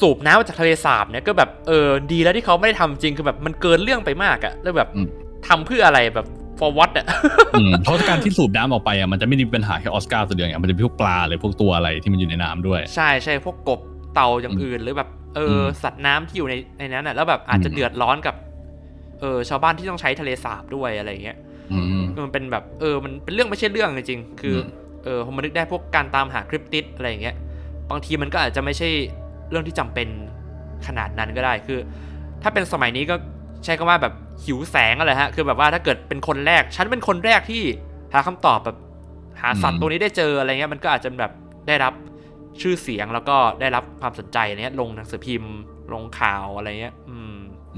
[0.00, 5.08] สูบน้ำมาจากทะเลสาบเนี่ยก็แบบเออดีแล้วที่เขาไม่ได้ทำจริงคือแบบมันเกินเรื่องไปมากอะแล้วแบบอืม
[5.48, 6.26] ทำเพื่ออะไรแบบ
[6.58, 7.06] for what อะ
[7.54, 13.80] อืมเพราะการที่สูบน้ำออกไปอะมันจะไม่ได้มีปัญหาแค่ออสการ์ตัวเดียวไงมันจะมีพวกปลาหรือพวกตัวอะไรที่มันอยู่ในน้ำด้วย ใช่ใช่พวกกบ
[14.14, 18.34] เต่าอย่างอื่นหรือแบบเอออมสัตว์น้ำที่อยู่ในในนั้นอะแล้วแบบอาจจะอืมเดือดร้อนกับ
[19.20, 21.36] เออชาวบ้านที่ต้องใช้ทะเลสาบด้วยอะไรเงี้ย
[21.72, 24.66] อืมมันเป็นแบบเออมันเป็นเรื่องไม่ใช่เรื่องจริงๆคืออม
[25.04, 27.36] เออผมมานึกได้พวกการตามหาคริปติดอะไรอย่างเงี้ย
[27.90, 28.88] บางทีมันก็อาจจะไม่ใช่
[29.50, 30.08] เรื่องที่จำเป็น
[30.86, 31.78] ขนาดนั้นก็ได้คือ
[32.42, 33.14] ถ้าเป็นสมัยนี้ก็
[33.64, 34.14] ใช้คำว่าแบบ
[34.44, 37.62] หิวแสงอะไรฮะคือแบบว่าถ้าเกิดเป็นคนแรก ฉันเป็นคนแรกที่
[38.12, 38.76] หาคำตอบแบบ
[39.40, 41.32] หาสัตว์ตัวนี้ได้เจออะไรเงี้ยมันก็อาจจะแบบ
[41.68, 41.94] ได้รับ
[42.60, 45.54] ชื่อเสียงแล้วก็ได้รับความสนใจเนี้ยลงหนังสือพิมพ์
[45.92, 47.34] ลงข่าวอะไรเงี้ย อืม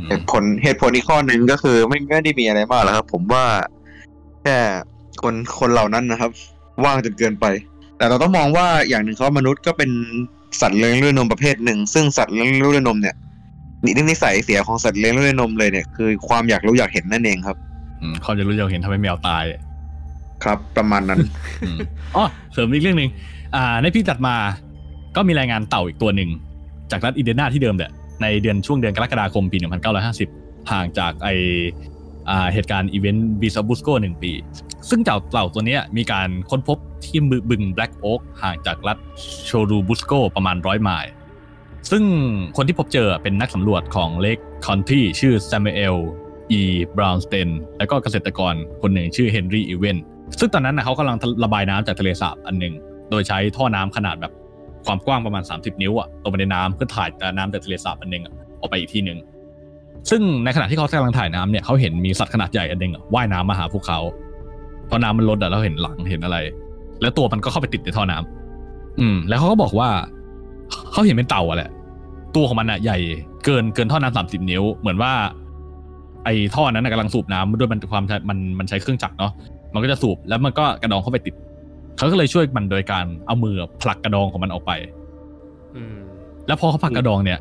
[0.09, 3.45] เหตุผลเหตุผลอีกข้อหนึ่งก็คือไม่ไม่ได้มีอะไรมากหรอกครับ ผมว่า
[4.43, 4.57] แค่
[5.23, 6.31] คนคนเหล่านั้นนะครับ
[6.85, 7.47] ว่างจนเกินไป
[7.97, 9.91] แต่เราต้องมองว่าอย่างหนึ่งเขามนุษย์ก็เป็น
[10.61, 13.17] สัตว์เลี้ยงด้วยนมประเภทหนึ่ง ซึ่งสัตว์เลี้ยงด้วยนมเนี่ย
[13.85, 17.57] นินิสัยเสียของสัตว์เลี้ยงด้วยนมเลยเนี่ยคือความอยากรู้อยากเห็นนั่นเองครับ
[18.03, 19.45] อืมเขาจะรู้จะเห็นทำให้แมวตาย
[20.45, 21.19] ครับประมาณนั้น
[21.67, 21.79] อืม
[22.17, 23.11] อ๋อเสริมอีกเรื่องหนึ่ง
[23.57, 24.35] อ่า ในพี่ตัดมา
[25.17, 26.31] ก็มีรายงานเต่าอีกตัวหนึ่ง
[26.91, 27.91] จากรัฐอินเดียนาที่เดิมแหละ
[28.23, 29.59] ในเดือนช่วงเดือนกรกฎาคมปี
[30.13, 31.96] 1950ห่างจากไออ่า
[32.53, 34.33] เหตุการณ์อีเวนต์บีซาบุสโกหนึ่งปี
[34.89, 38.97] ซึ่งเต่าเต่าตัวเนี้ยมีการค้นพบที่มือบึงแบล็กโอ๊กห่างจากรัฐ
[39.47, 41.11] โชรูบุสโกประมาณร้อยไมล์
[41.91, 42.05] ซึ่ง
[42.57, 45.97] คนที่พบเจอเป็นนักสำรวจของเลกคอนที่ชื่อแซมเอล
[46.51, 46.61] อี
[46.97, 47.49] บราวน์สเตน
[47.79, 49.97] และก็เกษตรกรคนหนึ่งชื่อเฮนรี่อีเวน
[50.39, 52.75] ซึ่งตอนนั้นนะเขากำลังระบายน้ำจากทะเลสาบอันหนึ่ง
[53.11, 54.33] โดยใช้ท่อน้ำขนาดแบบ
[54.87, 58.23] ความกว้างประมาณ 30 นิ้วอะลงไปในน้ำเพื่อถ่ายน้ำจากทะเลสาบอันหนึ่ง
[58.61, 59.19] ออกไปอีกที่หนึ่ง
[60.11, 64.01] ซึ่งในขณะที่เขากำลังถ่ายน้ำเนี่ยเขาเห็นมีสัตว์ขนาดใหญ่อันหนึ่งอะว่ายน้ำมาหาพวกเขา
[64.87, 66.39] เพราะน้ำมันลดอะแล้วเห็นหลังเห็นอะไร
[67.03, 69.89] แล้วตัวมันก็เข้าไปติดในท่อน้ำอืม แล้วเขาก็บอกว่า
[70.93, 71.71] เขาเห็นเป็นเต่าอะแหละ
[72.37, 72.99] ตัวของมันอะใหญ่
[73.45, 75.13] เกินเกินท่อน้ำสามสิบนิ้ว เหมือนว่า
[76.25, 79.33] ไอ้ท่อนั้นนะกำลังสูบน้ำด้วยมันความใช้มันมันใช้เครื่องจักรเนาะ
[79.75, 81.35] มันก็จะสูบแล้วมันก็กระดองเข้าไปติด
[81.97, 84.73] เขาก็เลยช่วยมันโดยการเอามือผลักกระดองของมันออกไป
[85.77, 85.97] อืม
[86.47, 87.39] แล้วพอเขาผลักกระดองเนี่ย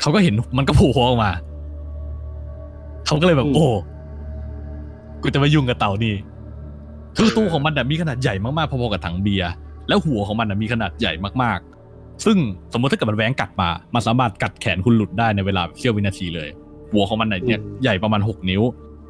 [0.00, 1.30] เขาก็เห็นมันก็โผล่หัวออกมา
[3.06, 3.66] เขาก็เลยแบบอืมโอ้
[5.22, 6.14] กูจะมายุ่งกับเต่านี่
[7.16, 9.50] คือตัวของมันน่ะมีขนาดใหญ่มากๆพอๆกับถังเบียร์
[9.88, 12.36] แล้วหัวของมันน่ะมีขนาดใหญ่มากๆ ซึ่ง
[12.72, 16.48] สมมติถ้าเกิดมันแหวงกัดมา มันสามารถกัดแขนคุณหลุดได้ในเวลาเสี้ยววินาทีเลย
[16.92, 18.62] หัวของมันน่ะเนี่ยใหญ่ประมาณหกนิ้ว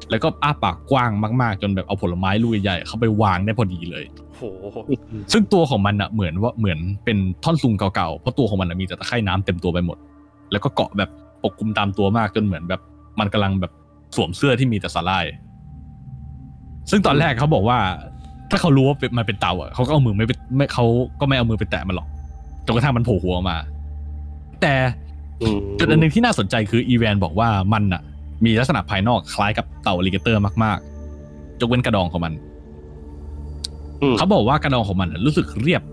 [0.09, 1.11] แล้วก็อ้าปากกว้าง
[1.41, 4.03] มากๆ จนแบบเอาผลไม้ลูกใหญ่ๆเข้าไปวางได้พอดีเลย
[4.37, 4.43] โห
[5.33, 9.97] ซึ่งตัวของมันอะเหมือนว่าเหมือนเป็นท่อนซุงเก่าๆเพราะตัวของมันอะมีแต่ตะไคร่น้ำเต็มตัวไปหมด
[10.51, 11.09] แล้วก็เกาะแบบ
[11.43, 12.81] ปกคลุมตามตัวมากจนเหมือนแบบ
[13.19, 13.71] มันกำลังแบบ
[14.15, 15.25] สวมเสื้อที่มีแต่สาลาย
[16.89, 17.77] ซึ่งตอนแรกเขาบอกว่า
[18.51, 20.85] ถ้าเขารู้ว่าเป็นมันเป็นเต่าอะเขาก็เอามือไม่ไปไม่เขา
[21.19, 22.07] ก็ไม่เอามือไปแตะมันหรอก
[22.65, 23.57] จนกระทั่งมันโผล่หัวออกมา
[24.61, 24.73] แต่
[25.41, 28.01] อืมจุดอันหนึ่งที่น่าสนใจคืออีแวนบอกว่ามันอะ
[28.45, 32.33] มีลักษณะภายนอกคล้ายกับเต่า alligator มากๆยกเว้นกระดองของมัน
[34.01, 35.83] อืมเขาบอกว่ากระดองของมันน่ะรู้สึกเรียบ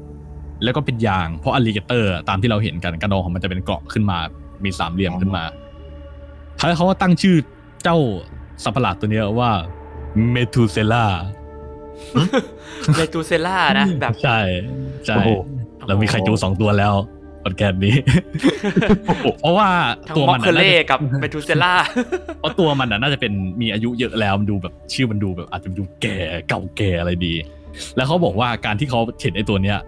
[0.64, 4.18] แล้วก็เป็นยาง เพราะ alligator ตามที่เราเห็นกันกระดองของมันจะเป็นเกราะขึ้นมา
[4.64, 5.44] มีสามเหลี่ยมขึ้นมา
[6.58, 7.98] ท้ายเขาก็ตั้งชื่อเจ้า
[8.62, 9.50] สัตว์ประหลาดตัวเนี้ยว่า
[10.30, 11.06] เมทูเซล่า
[12.96, 14.38] เมตูเซล่านะแบบใช่
[15.06, 15.30] ใช่โอ้โห
[15.86, 16.94] เรามีไคจูสองตัวแล้ว
[17.44, 17.94] พอดแคสต์นี้
[19.40, 19.68] เพราะว่า
[20.08, 21.74] ทั้งตัวมอมัคนเคน่ะน่าเล่จะกับเมตูเซล่า
[22.38, 26.16] เพราะตัวมันน่ะน่าจะเป็นมีอายุเยอะแล้วมันดูแบบชื่อมันดูแบบ อาจจะดูแก่
[26.48, 27.34] เก่าแก่อะไรดี
[27.96, 29.78] แล้วเขาบอกว่าการที่เขาเห็นไอ้ตัวเนี้ย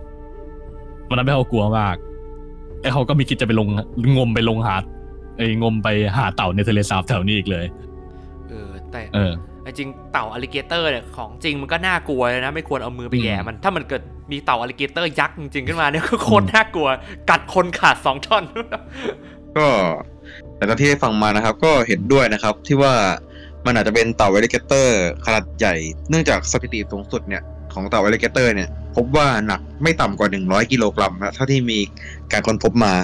[1.08, 1.96] มันทำให้เขากลัวมาก
[2.80, 3.68] ไอ้เขาก็มีคิดจะไปลง
[4.16, 4.76] งมไปลงหา
[5.36, 7.89] ไอ้งมไปหาเต่าในทะเลสาบแถวนี้อีกเลยเออ
[8.92, 9.32] แต่เออ
[9.78, 16.88] จริงเต่าอ l ลิเกเตอร์เนี่ยของจริงมันก็น่ากลัวเลยนะ ไม่ควรเอามือไปแหย่มัน ถ้ามันเกิดมีเต่าอ l ลิเกเตอร์ยักษ์จริงๆขึ้นมาเนี่ยก็โคตรน่ากลัว
[17.30, 18.44] กัดคนขาดสองท่อน
[19.56, 19.66] ก็
[20.56, 22.94] แต่ตอนที่ได้ฟังมานะครับ ก็เห็นด้วยนะครับที่ว่า
[23.66, 25.74] มันอาจจะเป็นเต่า alligator ขนาดใหญ่
[26.10, 31.78] เนื่องจากสถิติสูงสุดเนี่ยของเต่า alligator เนี่ย พบว่าหนักไม่ต่ำกว่า 100 กิโลกรัมนะเท่าที่มี
[32.32, 32.94] การค้นพบมา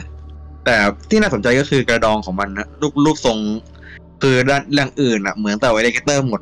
[0.64, 0.76] แต่
[1.10, 3.38] ที่น่าสนใจก็คือกระดองของมันนะรูปรูปทรง
[4.22, 6.40] คือด้านเรื่องอื่นอะเหมือนเต่า alligator หมด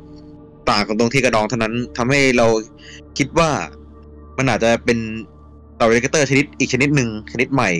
[0.69, 2.47] ต่างกันตรงที่กระดองเท่านั้นทำให้เรา
[3.17, 3.49] คิดว่า
[4.37, 4.97] มันอาจจะเป็น
[5.77, 7.71] เต่า alligator ชนิดอีกชนิดหนึ่งชนิดใหม่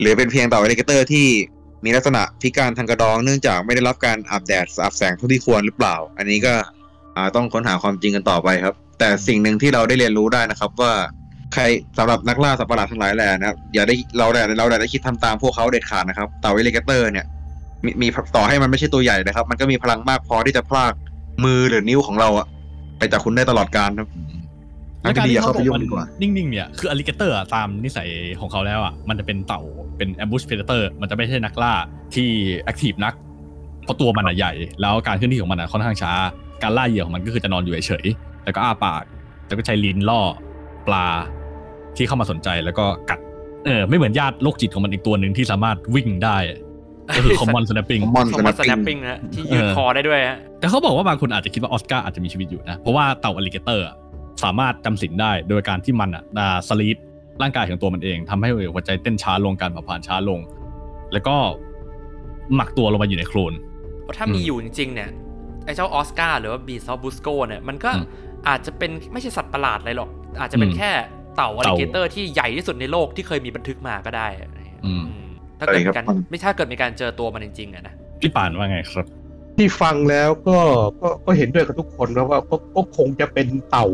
[0.00, 1.26] หรือเป็นเพียงเต่า alligator ที่
[1.84, 6.54] มีลักษณะพิการทางกระดองเนื่องจากไม่ได้รับการอาบแดดอาบแสงเท่าที่ควรหรือเปล่า อันนี้ก็
[7.36, 10.92] ต้องค้นหาความจริงกันต่อไปครับ แต่สิ่งหนึ่งที่เราได้เรียนรู้ได้นะครับ ว่า
[11.54, 11.62] ใคร
[11.98, 17.26] สำหรับนักล่าสัตว์ประหลาดทั้งหลายแหล่นะครับอย่าได้เราได้เราได้คิดทำตามพวกเขาเด็ดขาดนะครับเต่า alligator เนี่ย
[17.84, 18.06] มีมี
[18.36, 20.92] ต่อให้มันไม่ใช่ตัวใหญ่นะครับ มันก็มีพลังมากพอที่จะพราก
[21.44, 22.46] มือหรือนิ้วของเราอะ
[22.98, 24.08] ไปจากคุณได้ตลอดการครับ
[25.02, 28.08] แล้วการดีที่อย่าเขาเข้าบไปอกยุ่งมันดีกว่านิ่งๆเนี่ยคือ alligator ตามนิสัย
[28.40, 29.60] ของเขาแล้วอะมันจะเป็นเต่า
[29.96, 31.74] เป็น ambush predator มันจะไม่ใช่นักล่า
[32.14, 32.28] ที่
[32.70, 33.14] active นัก
[33.84, 36.12] เพราะตัวมันอะใหญ่ แล้วการเคลื่อนที่ของมันอะค่อนข้างช้า
[36.62, 39.02] การล่าเหยื่อของมันก็คือจะนอนอยู่เฉยๆแล้วก็อ้าปาก
[39.46, 40.20] แล้วก็ใช้ลิ้นล่อ
[40.86, 41.06] ปลา
[41.96, 43.18] ที่เข้ามาสนใจแล้วก็กัด
[43.66, 46.36] เออไม่เหมือนญาติโรคจิตของมันอีกตัวหนึ่งที่สามารถวิ่งได้
[47.16, 53.94] ก็คือ common snapping นะที่ยืดคอได้ด้วยฮะแต่เขาบอกว่าบางคนอาจจะคิดว่าออสการ์อาจจะมีชีวิตอยู่นะ เพราะว่าเต่า alligator อะ
[54.44, 56.96] สามารถจำศีลได้โดยการที่มันอะ deep sleep
[57.42, 60.40] ร่างกายของตัวมันเองทำให้หัวใจเต้นช้าลงการเผาผลาญช้าลง
[61.12, 61.36] แล้วก็
[62.54, 63.54] หมกตัวลงไปอยู่ในโคลน
[64.04, 65.10] เพราะถ้ามีอยู่จริงๆเนี่ย
[65.64, 68.06] ไอ้เจ้าออสการ์หรือว่า Beast of Busco เนี่ยมันก็อืม
[68.48, 70.10] อาจจะเป็นไม่ใช่สัตว์ประหลาดอะไรหรอก
[70.40, 70.90] อาจจะเป็นอืมแค่
[71.36, 75.29] เต่าเต่า alligator ที่ใหญ่ที่สุดในโลกที่เคยมีบันทึกมาก็ได้อะไรอย่างเงี้ยอืมอืม
[75.60, 79.06] ถ้าเกิดใช่ครับมีการมันไม่ถ้าเกิดมีการเจอตัวมันจริงๆอะนะพี่ป่านว่าไงครับ
[79.56, 80.58] ที่ฟังแล้วก็
[81.02, 83.86] ก็ก็เห็นด้วยกับทุกคนนะว่าก็ก็คงจะเป็นเต่า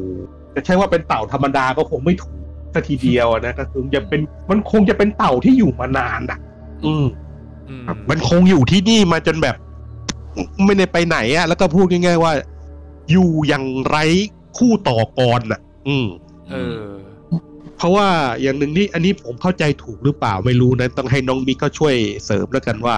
[0.55, 2.39] จะใช่ว่าเป็นเต่าธรรมดาก็คงไม่ถูก
[2.75, 4.21] สัทีเดียวอะนะก็คือจะเป็น
[4.51, 6.39] มันคงจะเป็นเต่าที่อยู่มานานอะ
[6.87, 7.07] อืม
[7.69, 9.57] อืมมันคงอยู่ที่นี่มาจนแบบ
[10.65, 12.33] ไม่ได้ไปไหนอะแล้วก็พูดง่ายๆว่า
[13.11, 14.05] อยู่อย่างไร้
[14.59, 16.07] คู่ต่อกรอะ อืม
[16.51, 16.81] เออ
[17.77, 18.09] เพราะว่า
[18.43, 21.95] อย่างหนึ่งนี่อันนี้ผมเข้าใจถูกหรือเปล่าไม่รู้นะต้องให้น้องมิกก็ช่วย
[22.25, 22.97] เสริมแล้วกันว่า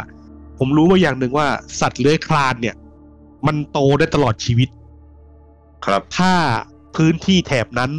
[0.58, 1.46] ผมรู้ว่าอย่างหนึ่งว่า
[1.80, 2.76] สัตว์เลื้อยคลานเนี่ย
[3.46, 4.68] มันโตได้ตลอดชีวิต
[5.84, 6.32] ครับ ถ้า
[6.96, 7.90] พื้นที่แถบนั้น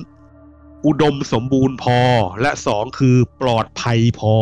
[0.86, 2.00] อุดมสมบูรณ์พอ
[2.42, 4.36] และสองคือปลอดภัยพอ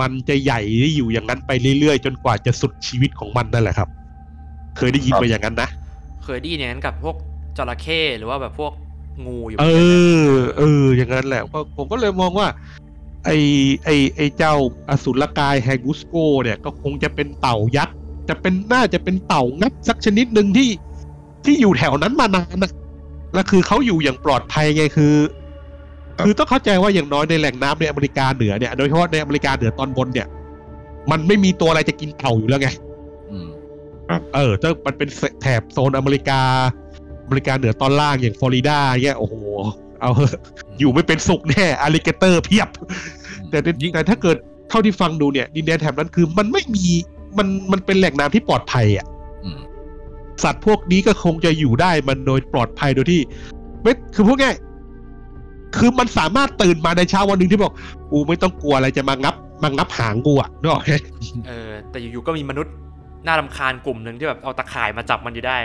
[0.00, 3.88] มันจะใหญ่ได้อยู่อย่างนั้นไปเรื่อยๆ จนกว่าจะสุดชีวิตของมันนั่นแหละครับ
[4.76, 5.68] เคยได้ยินมาอย่างนั้นนะ
[6.24, 7.16] เคยได้ยินอย่างนั้นกับพวก
[7.56, 8.72] จระเข้หรือว่าแบบพวก
[9.26, 12.48] งูอยู่เอหมืนกันนะอเออ อย่างนั้นแหละก็ผมก็เลยมองว่า
[13.24, 13.36] ไอ้
[13.84, 14.54] ไอ้ไอ้เจ้า
[14.90, 17.94] อสุรกายแฮกุสโกเนี่ยก็คงจะเป็นเต่ายักษ์
[18.28, 20.68] จะเป็นน่าจะเป็นเต่างับสักชนิดหนึ่งที่
[21.44, 22.70] ที่อยู่แถวนั้นมานานนะ
[23.34, 25.14] แล้วคือเขาอยู่อย่างปลอดภัยไงคือ
[26.24, 30.26] คือต้องเข้าใจว่าอย่างน้อยในแหล่งน้ำในอเมริกาเหนือเนี่ยโดยเฉพาะในอเมริกาเหนือตอนบนเนี่ย
[31.10, 32.68] มันไม่มีตัวอะไรจะกินเต่าอยู่แล้วไง
[33.30, 33.48] อืม
[34.34, 35.08] เออถ้ามันเป็น
[35.42, 36.40] แถบโซนอเมริกา
[37.32, 39.34] อเมริกาเหนือตอนล่างอย่างฟลอริดาเงี้ยโอ้โห
[40.00, 40.40] เอาเถอะ
[40.78, 42.68] อยู่ไม่เป็นสุขแน่อ l ลิเกเตอร์เพียบ
[43.50, 44.36] แต่ในยิ่งแต่ถ้าเกิด
[44.68, 46.86] เท่าที่ฟังดูเนี่ยดินแดนแถบนั้นคือมันไม่มี
[47.38, 49.06] มันมันเป็นแหล่งน้ำที่ปลอดภัยอะ
[49.44, 49.60] อืม
[50.44, 53.20] สัตว์พวกนี้ก็คงจะอยู่ได้มันโดยปลอดภัยโดยที่
[53.82, 54.56] ไม่คือพูดง่าย
[55.76, 57.72] คือมันสามารถตื่นมาในเช้าวันหนึ่งที่บอก
[58.12, 60.96] กูไม่ต้องกลัวอะไรจะมางับ มางับหางกูอะนึกออกไหม
[61.46, 62.72] เออแต่อยู่ๆก็มีมนุษย์
[63.26, 65.56] น่ารำคาญกลุ่มหนึ่งที่แบบเอาตะข่ายมาจับมันอยู่ได้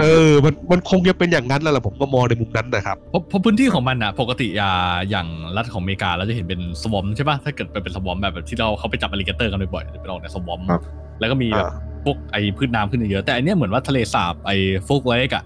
[0.00, 10.82] เออ มันมันคงจะเป็นอย่างนั้นแล้วล่ะผมก็มองในมุมนั้นนะครับ เพราะเพราะพื้นที่ของมันอะ ปกติอ่าอย่างรัฐของอเมริกาเราจะเห็นเป็น swamp ใช่ป่ะ ถ้าเกิดเป็น swamp แบบแบบที่เราเขาไปจับ alligator กันบ่อยๆจะเป็นออกใน swamp ครับ
[11.20, 11.70] แล้วก็มีแบบอ่า
[12.04, 15.44] พวกไอ้พืชน้ำขึ้นเยอะ แต่อันเนี้ยเหมือนว่าทะเลสาบไอ้ Fulk Lake อะ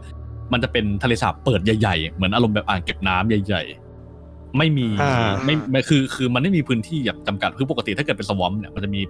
[0.53, 3.63] มันจะเป็นทะเลสาบเปิดใหญ่ๆ เหมือนอารมณ์แบบอ่างเก็บน้ำใหญ่
[4.11, 9.01] ๆไม่มีอ่าไม่ไม่คือคือมันไม่มีพื้นที่แบบจำกัดคือปกติถ้าเกิดเป็น swamp เนี่ยมันจะมี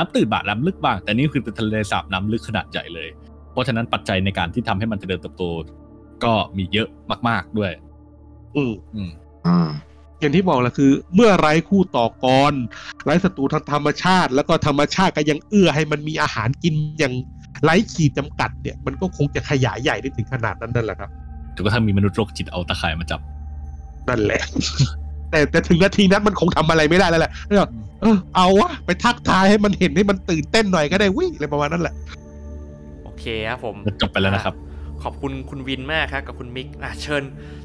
[0.00, 3.08] น้ำตื้นบ้างน้ำลึกบ้าง แต่นี่คือเป็นทะเลสาบน้ำลึกขนาดใหญ่เลย
[3.52, 5.44] เพราะฉะนั้นปัจจัยในการที่ทำให้มันเจริญเติบโต
[6.24, 6.88] ก็มีเยอะ
[7.28, 7.72] มาก ๆด้วย
[8.56, 9.10] อืมอืม
[9.46, 9.70] อ่า
[10.20, 12.54] อย่างที่บอกแหละคือ เมื่อไร้คู่ต่อกร
[13.04, 17.14] ไร้ศัตรูทางธรรมชาติ แล้วก็ธรรมชาติก็ยังเอื้อให้มันมีอาหารกินอย่าง
[17.62, 21.10] ไร้ขีดจำกัดเนี่ย มันก็คงจะขยายใหญ่ได้ถึงขนาดนั้นนั่นแหละครับ
[21.54, 23.20] จนกระทั่งมีมนุษย์โรคจิตเอาตะข่ายมาจับ
[24.08, 24.42] นั่นแหละ
[25.30, 27.66] แต่แต่ถึงนาทีนั้นมันคงทำอะไรไม่ได้แล้วแหละแล้วก็
[28.00, 31.94] เออเอาวะไปทักทายให้มันเห็นให้มันตื่นเต้นหน่อยก็ได้วิ่งอะไรประมาณนั้นแหละ
[33.04, 34.54] โอเคครับผมจบไปแล้วนะครับ
[35.02, 37.22] ขอบคุณคุณวินมากครับกับคุณมิกอะเชิญ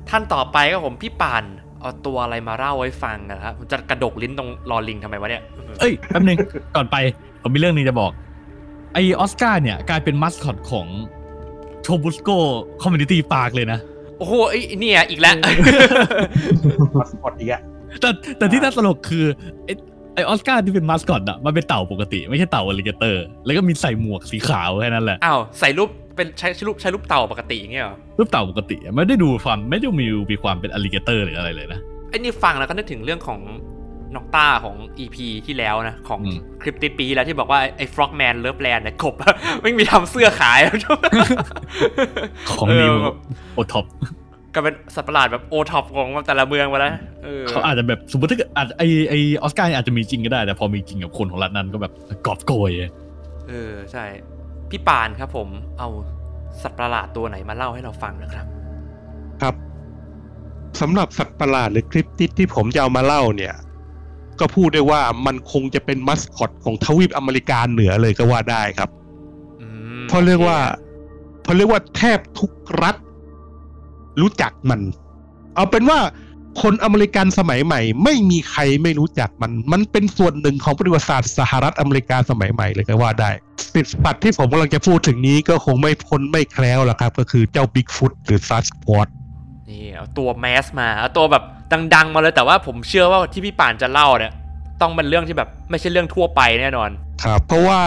[0.10, 1.44] ท่านต่อไปครับผมพี่ป่าน
[1.80, 5.44] เอาตัวอะไรมาเล่าให้ฟังนะครับผมจะกระดกลิ้นตรงร ลิงทำไมวะเนี่ย
[5.80, 6.38] เอ้ยแป๊บนึง
[6.76, 6.96] ก่อนไป
[7.42, 8.12] ผมมีเรื่องหนึ่งจะบอก
[8.94, 10.88] ไอออสการ์เนี่ยกลายเป็นมัสคอตของ
[11.84, 12.30] Churubusco
[12.82, 13.80] Community Park เลยนะ
[14.18, 15.36] โอ้โหไอ้เนี่ยอีกแล้ว
[17.00, 17.62] มาสปอตอีกอะ
[18.02, 19.26] แต่แต่ที่น่าตลกคือ
[19.66, 19.70] ไอ
[20.16, 31.80] ไอออสการ์ที่เป็นมัสคอตอะมันเป็นเต่าปกติ ไม่ใช่เต่า alligator แล้วก็มีใส่หมวกสีขาวแค่นั้นแหละอ้าวใส่รูปเป็นใช้รูปใช้รูปเต่าปกติอย่างเงี้ยเหรอรูปเต่าปกติ ไม่ได้ดูความไม่ได้มีมีความเป็นอลิเกเตอร์หรืออะไรเลยนะ
[32.10, 33.40] ไอ้นี่ฟังแล้วก็นึกถึงเรื่องของ
[34.16, 39.16] นอกต้าของ EP ที่แล้วนะ ของอืมคลิปติดปีแล้วที่บอกว่าไอ้ฟล็อกแมนเลิฟแลนด์เนี่ยกบ
[39.64, 40.60] ไม่มีทำเสื้อขาย
[42.52, 43.18] ของเอนิอวแบบ
[43.54, 43.86] โอท็อป
[44.56, 46.94] ก็เป็นสัตว์ประหลาดแบบโอท็อปของแต่ละเมืองไปแล้ว
[47.24, 51.94] เออเขาอาจจะแบบสมมติถ้าเกิดอาจไอไอออสการ์อาจจะมีจริงก็ได้ แต่พอมีจริงกับคนของรัฐนั้นก็แบบ
[52.26, 52.72] กอบโกย
[53.50, 54.06] เออใช่
[54.70, 55.48] พี่ปานครับผม
[55.80, 55.90] เอา
[56.62, 58.46] สัตว์ประหลาดตัวไหนมาเล่าให้เราฟังนะครับ
[59.42, 59.56] ครับ
[60.82, 63.54] สำหรับสัตว์ประหลาดหรือคลิปติดที่ผมจะเอามาเล่าเนี่ย
[64.40, 68.90] ก็พูดได้ว่ามันคงจะเป็นมัสคอตของทวีปอเมริกาเหนือเลยก็ว่าได้ครับ
[69.62, 69.68] อื
[70.02, 70.58] มเพราะเรียกว่า
[71.44, 72.52] เพราะเรียกว่าแทบทุก
[72.82, 72.96] รัฐ
[74.22, 74.80] รู้จักมัน
[75.56, 76.00] เอาเป็นว่า
[76.62, 83.32] คนอเมริกันสมัยใหม่ ไม่มีใครไม่รู้จักมัน มันเป็นส่วนหนึ่งของประวัติศาสตร์สหรัฐอเมริกาสมัยใหม่เลยก็ว่าได้
[83.74, 89.08] สิทธิ์สัตว์ที่ผมกำลังจะพูดถึงนี้ก็คงไม่พ้นไม่แคล้วละครับ ก็คือเจ้าบิ๊กฟุตหรือ Sasquatch
[89.70, 91.44] นี่เอาตัว mass มาเอาตัวแบบ
[91.96, 94.34] ดัง ๆ มาเลยแต่ว่าผมเชื่อว่าที่พี่ป่านจะเล่าเนี่ย
[94.82, 96.90] ต้องเป็นเรื่องที่แบบไม่ใช่เรื่องทั่วไปแน่นอน
[97.24, 97.82] ครับ เพราะว่า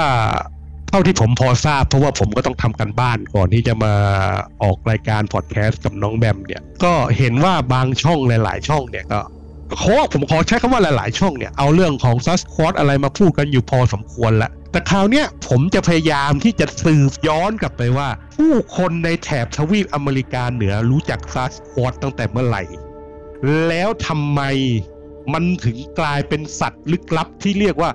[0.89, 3.95] เท่าที่ผมพอทราบเพราะว่าผมก็ต้องทำการบ้านก่อนที่จะมา
[4.63, 9.21] ออกรายการพอดแคสต์กับน้องแบมเนี่ย ก็เห็นว่าบางช่องหลาย ๆ ช่องเนี่ยก็
[9.77, 22.63] ขอผมขอใช้คำว่าหลายๆ ช่องเนี่ย เอาเรื่องของ Sasquatch อะไรมาพูดกันอยู่พอสมควรละแต่คราวเนี้ยผมจะพยายามที่จะสืบย้อนกลับไปว่า ผู้คนในแถบทวีปอเมริกาเหนือรู้จักซัสควอตตั้งแต่เมื่อไหร่
[23.69, 24.41] แล้วทำไม
[25.33, 27.91] มันถึงกลายเป็นสัตว์ลึกลับที่เรียกว่า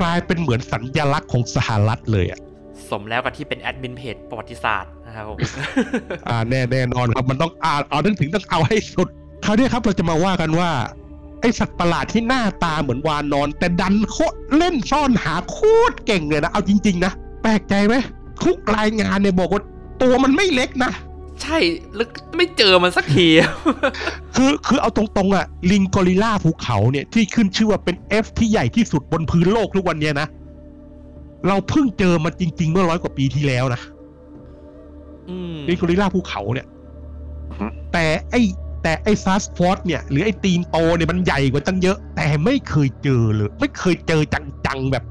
[0.00, 2.40] กลายเป็นเหมือนสัญลักษณ์ของสหรัฐเลยอะ
[2.90, 5.38] สมแล้วกับที่เป็นแอดมินเพจประวัติศาสตร์นะครับผม
[6.28, 9.08] อ่าแน่แน่นอนครับมันต้องอ่านเอานึกถึงต้องเอาให้สุด
[9.48, 10.70] คราวนี้ครับเราจะมาว่ากันว่า
[11.40, 15.58] ไอสัตว์ประหลาดที่หน้าตาเหมือนวานอน แต่ดันโคตรเล่นซ่อนหาโค
[15.90, 17.12] ตรเก่งเลยนะ เอาจริง ๆ นะ
[17.42, 17.94] แปลกใจไหม
[18.44, 19.62] ทุกรายงานเนี่ยบอกว่า
[20.02, 20.92] ตัวมันไม่เล็กนะ
[21.42, 21.58] ใช่
[21.94, 23.26] แล้วไม่เจอมันสักที
[24.36, 30.28] คือคือเอาตรงๆอะลิงกอริลล่าภูเขาเนี่ยที่ขึ้นชื่อว่าเป็น F ที่ใหญ่ที่สุดบนพื้นโลกทุกวันเนี้ยนะ
[31.48, 33.80] เราเพิ่งเจอมันจริง ๆ เมื่อร้อยกว่าปีที่แล้วนะ
[35.28, 36.66] อืมลิงกอริลล่าภูเขาเนี่ย
[37.50, 38.36] อือฮึแต่ไอ
[38.86, 44.22] แต่ไอ้ซัสฟอร์เนี่ยหรือไอ้ตีนโตเนี่ยมันใหญ่กว่าตั้งเยอะ แต่ไม่เคยเจอเลย ไม่เคยเจอ
[44.66, 45.04] จังๆแบบ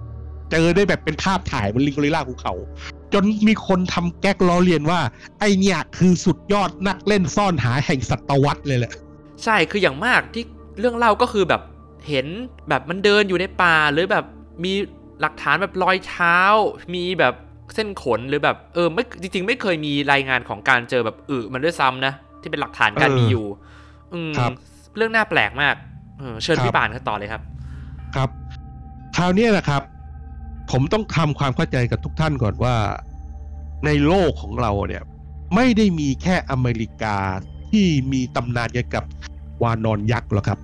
[0.52, 2.54] เจอได้แบบเป็นภาพถ่ายบนลิงกอริล่าภูเขา
[3.14, 5.00] จนมีคนทำแก๊กล้อเลียนว่า
[5.40, 8.92] ไอเนี่ยคือสุดยอดนักเล่นซ่อนหาแห่งศตวรรษเลยแหละ
[9.44, 10.44] ใช่คืออย่างมากที่
[10.80, 11.62] เรื่องเล่าก็คือแบบ
[12.10, 12.28] เห็น
[12.70, 14.26] แบบมันเดินอยู่ในป่าหรือแบบ
[14.64, 14.74] มี
[15.22, 16.40] หลักฐานแบบรอยเท้า
[16.96, 17.34] มีแบบ
[17.76, 22.14] เส้นขนหรือแบบเออไม่จริง ๆ ไม่เคยมีรายงานของการเจอแบบอึมันด้วยซ้ำนะ
[22.46, 23.46] ที่เป็นหลักฐานการเออมีอยู่
[24.14, 24.52] อืมครับ
[24.98, 25.76] เรื่องน่าแปลกมาก
[26.20, 27.42] เออเชิญครับพี่ป่านครับต่อเลยครับ
[28.16, 28.30] ครับ
[29.16, 29.82] คราวเนี้ยนะครับ
[30.72, 32.76] ผมต้องทำความเข้าใจกับทุกท่านก่อนว่า
[33.86, 35.04] ในโลกของเราเนี่ย
[35.56, 37.18] ไม่ได้มีแค่อเมริกา
[37.70, 39.04] ที่มีตำนานเกี่ยวกับ
[39.64, 40.60] วานอนยักษ์หรอกครับ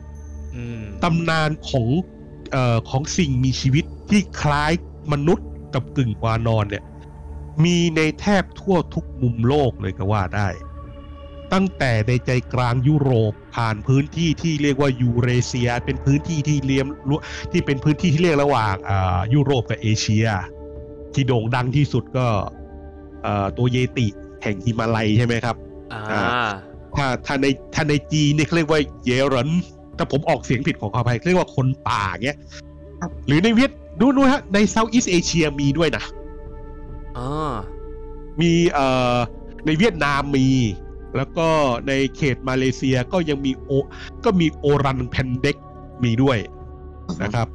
[0.55, 1.87] อืมตำนานของ
[2.51, 4.71] เอ่อของสิ่งมีชีวิตที่คล้าย
[5.13, 6.83] มนุษย์กับกึ่งวานอนเนี่ย
[7.63, 10.47] มีในแทบทั่วทุกมุมโลกเลยก็ว่าได้
[11.53, 16.87] ตั้งแต่ในใจกลางยุโรปผ่านพื้นที่ที่เรียกว่ายูเรเซีย เป็นพื้นที่ที่เลียม
[17.51, 20.25] ที่เป็นพื้นที่ที่เรียกระหว่างอ่ายุโรปกับเอเชีย
[21.13, 22.27] ที่โด่งดังที่สุดก็
[23.23, 24.07] เอ่อตัวเยติ
[24.43, 25.55] แห่งฮิมาลัยใช่ไหมครับ
[25.93, 26.49] อ่าอ่า
[26.97, 29.49] ถ้าถ้าในถ้าในจีนเนี่ยเขาเรียกว่าเยรัน
[29.97, 32.37] ถ้าผมออกเสียงผิดของขออภัยเรียกว่าคนป่าเงี้ย
[33.27, 36.03] หรือในเวียดดูดูฮะในเซาท์อีสเอเชียมีด้วยนะ
[37.17, 37.53] อ่า
[38.41, 39.17] มีเอ่อ
[39.65, 40.47] ในเวียดนามมี
[41.15, 41.47] แล้วก็
[41.87, 43.71] ในเขตมาเลเซียก็ยังมีโอ
[44.25, 45.57] ก็มี Orang Pendek
[46.03, 46.37] มีด้วย
[47.23, 47.47] นะครับ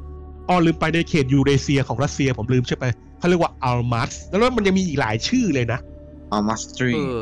[0.48, 2.84] อ้อลืมไปในเขตยูเรเซียของรัสเซียผมลืมใช่ไหม
[3.18, 5.80] เขาเรียกว่า Almas แล้วมันยังมีอีกหลายชื่อเลยนะ
[6.32, 7.18] Almasty เออ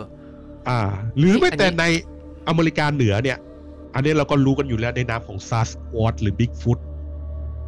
[0.69, 0.81] อ่า
[1.19, 1.85] หรือแม้แต่อันนี้ใน
[2.49, 3.39] อเมริกาเหนือเนี่ย
[3.95, 6.79] อันนี้เราก็รู้กันอยู่แล้วในนามของ Sasquatch หรือบิ๊กฟุต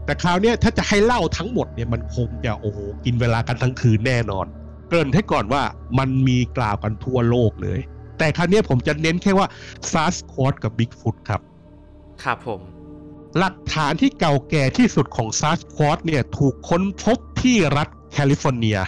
[0.04, 4.46] แต่คราวเนี้ยถ้าจะให้เล่าทั้งหมดเนี่ยมันคงจะโอ้โหกินเวลากันทั้งคืนแน่นอน
[4.88, 5.62] เกริ่นให้ก่อนว่า
[5.98, 7.80] มันมีกล่าวกันทั่วโลกเลย
[8.18, 9.46] แต่คราวเนี้ยผมจะเน้นแค่ว่า
[9.92, 11.40] Sasquatch กับบิ๊กฟุตครับ
[12.24, 12.60] ครับผม
[13.38, 18.78] หลักฐานที่เก่าแก่ที่สุดของ Sasquatch เนี่ยถูกค้นพบที่รัฐแคลิฟอร์เนีย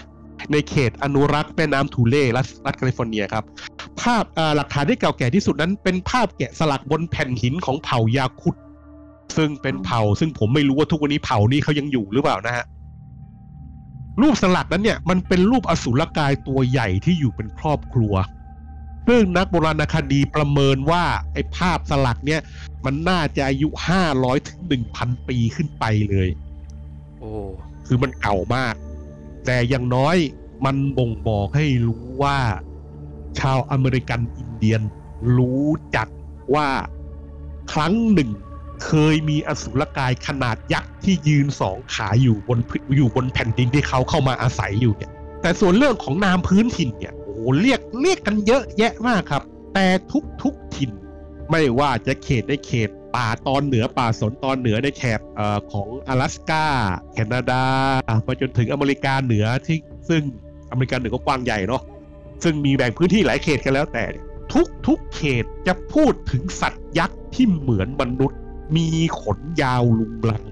[0.52, 3.44] ในเขตอนุรักษ์แม่น้ำ Tule รัฐรัฐแคลิฟอร์เนียครับ
[4.00, 8.55] ภาพเอ่อหลักฐานที่เก่าแก่ที่สุดนั้น เป็นภาพแกะสลักบนแผ่นหินของเผ่า Yokuts
[9.36, 12.64] ซึ่งเป็นเผ่า ซึ่งผมไม่รู้ว่าทุกวันนี้เผ่านี้เขายังอยู่หรือเปล่านะฮะ
[14.22, 18.14] รูปสลักนั้นเนี่ยมันเป็นรูปอสุรกายตัวใหญ่ที่อยู่เป็นครอบครัว
[19.06, 22.40] ซึ่งนักโบราณคดีประเมินว่าไอ้ภาพสลักเนี่ย
[22.84, 23.68] มันน่าจะอายุ
[24.08, 24.60] 500ถึง
[24.94, 26.28] 1,000ปีขึ้นไปเลย
[27.18, 27.30] โอ้
[27.86, 28.74] คือมันเก่ามาก
[29.46, 30.16] แต่อย่างน้อย
[30.64, 32.38] มันบ่งบอกให้รู้ว่า
[33.38, 34.82] ชาวอเมริกันอินเดียน
[35.36, 35.66] รู้
[35.96, 36.08] จัก
[36.54, 36.68] ว่า
[37.72, 38.30] ครั้งหนึ่ง
[38.84, 45.10] เคยมีอสุรกายขนาดยักษ์ที่ยืนสองขาอยู่บนพื้นอยู่บนแผ่นดินที่เขาเข้ามาอาศัยอยู่เนี่ย
[45.42, 47.18] แต่ส่วนเรื่องของนามพื้นถิ่นเนี่ยโอ้โห
[47.60, 49.42] เรียกเรียกกันเยอะแยะมากครับ
[49.74, 50.90] แต่ทุกทุกๆถิ่น
[51.50, 56.64] ไม่ว่าจะเขตในเขตป่าตอนเหนือป่าสนตอนเหนือในแถบเอ่อของ阿拉สกา
[57.12, 57.62] แคนาดา
[58.24, 60.22] ไปจนถึงอเมริกาเหนือที่ซึ่ง
[60.70, 61.82] อเมริกาเหนือก็กว้างใหญ่เนาะ
[62.44, 68.38] ซึ่งมีแบ่งพื้นที่หลายเขตกันแล้วแต่เนี่ยทุกทุกเขตจะพูดถึงสัตว์ยักษ์ที่เหมือนมนุษย์
[68.76, 68.86] มี
[69.20, 70.42] ขนยาวลุงลัง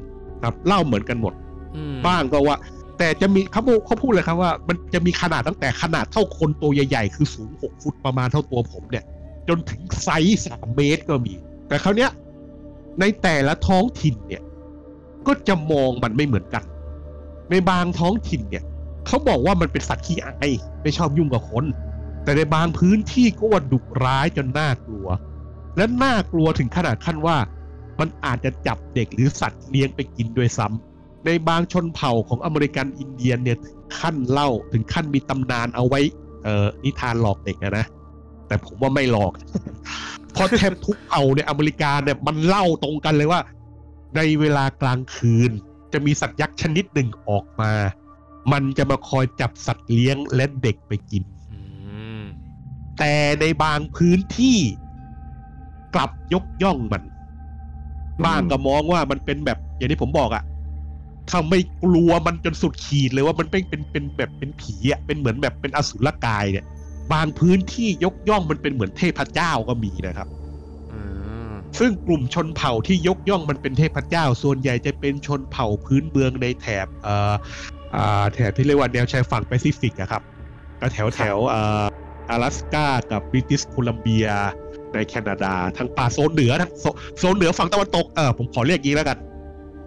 [0.42, 1.34] ครับเล่าเหมือนกันหมด
[1.76, 2.56] อืมบ้างก็ว่า
[2.98, 9.04] แต่จะมีเขาเขาพูดเลยครับว่า มันจะมีขนาดตั้งแต่ขนาดเท่าคนตัวใหญ่ ๆ คือสูงหกฟุตประมาณเท่าตัวผมเนี่ย
[9.48, 11.34] จนถึงไซส์สามเมตรก็มี
[11.68, 12.10] แต่คราวเนี้ย
[13.00, 14.42] ในแต่ละท้องถิ่นเนี่ย
[15.26, 16.64] ก็จะมองมันไม่เหมือนกัน
[17.50, 18.64] ในบางท้องถิ่นเนี่ย
[19.06, 20.50] เขาบอกว่ามันเป็นสัตว์ขี้อาย
[20.82, 21.64] ไม่ชอบยุ่งกับคน
[22.24, 25.06] แต่ในบางพื้นที่ก็ว่าดุร้ายจนน่ากลัว
[25.76, 27.36] และน่ากลัวถึงขนาดขั้นว่า
[28.00, 30.85] มันอาจจะจับเด็กหรือสัตว์เลี้ยงไปกินด้วยซ้ำ
[31.26, 36.00] ในบางชนเผ่าของอเมริกันอินเดียนเนี่ยถึงขั้นเล่าถึงขั้นมีตำนานเอาไว้
[36.44, 37.86] เอ่อนิทานหลอกเด็กอะนะ
[38.46, 39.32] แต่ผมว่าไม่หลอก
[40.32, 43.40] เพราะแทบทุกเผ่าในอเมริกาเนี่ยมันเล่าตรงกันเลยว่า
[44.16, 45.50] ในเวลากลางคืน
[45.92, 47.72] จะมีสัตว์ยักษ์ชนิดหนึ่งออกมา
[48.52, 51.22] มันจะมาคอยจับสัตว์เลี้ยงและเด็กไปกิน
[51.52, 51.60] อื
[52.20, 52.22] ม
[52.98, 54.58] แต่ในบางพื้นที่
[55.94, 57.02] กลับยกย่องมัน
[58.24, 60.44] บ้างก็มองว่ามันเป็นแบบอย่างที่ผมบอกอะ
[61.30, 66.64] ถ้าไม่กลัวมันจนสุดขีดเลยว่ามันเป็นเป็นเป็นแบบเป็นผีอะเป็นเหมือนแบบเป็นอสุรกายเนี่ย
[67.12, 70.28] บางพื้นที่ยกย่องมันเป็นเหมือนเทพเจ้าก็มีนะครับ
[70.92, 71.00] อื
[71.48, 77.34] มซึ่งกลุ่มชนเผ่าที่ยกย่องมันเป็นเทพเจ้า ส่วนใหญ่จะเป็นชนเผ่าพื้นเมืองในแถบเอ่อ
[77.94, 80.22] อ่าแถบที่เรียกว่าแนวชายฝั่งแปซิฟิกอะครับ
[80.80, 81.84] ก็แถวแถวเอ่อ
[82.30, 84.26] อลาสกากับบริติชโคลัมเบีย
[84.92, 86.84] ในแคนาดา ทั้งป่าโซนเหนือทั้งโซ
[87.18, 89.18] โซนเหนือฝั่งตะวันตกเออผมขอเรียกอย่างนี้แล้วกัน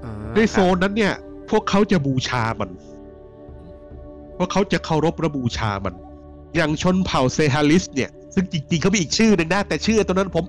[0.04, 1.14] อ่าในโซนนั้นเนี่ย
[1.52, 2.70] พวกเขาจะบูชามัน
[4.38, 5.96] พวกเขาจะเคารพและบูชามัน
[6.56, 10.46] อย่างชนเผ่าเซฮาลิสเนี่ย ซึ่งจริงๆเขามีอีกชื่อหนึ่งนะ แต่ชื่อตัวนั้นผม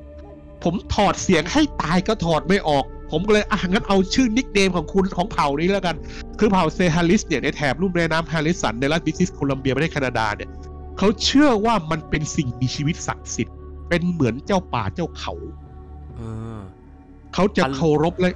[0.65, 5.97] ผมถอดเสียงให้ตายก็ถอดไม่ออก ผมก็เลย อะ งั้นเอาชื่อ nickname ของคุณของเผ่านี้แล้วกัน
[6.39, 10.51] คือเผ่าเซฮาลิสเนี่ยในแถบลุ่มแม่น้ำฮาริสันในรัฐบริติชโคลัมเบียประเทศแคนาดาเนี่ย
[10.99, 13.57] เขาเชื่อว่ามันเป็นสิ่งมีชีวิตศักดิ์สิทธิ์
[13.89, 15.33] เป็นเหมือนเจ้าป่าเจ้าเขา
[16.17, 16.21] เอ
[16.59, 16.61] อ
[17.35, 18.31] เขาจะอันเคารพและ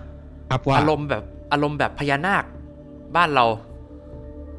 [0.50, 1.22] ครับว่าอารมณ์แบบ
[1.52, 2.44] อารมณ์แบบพญานาค
[3.16, 3.46] บ้านเรา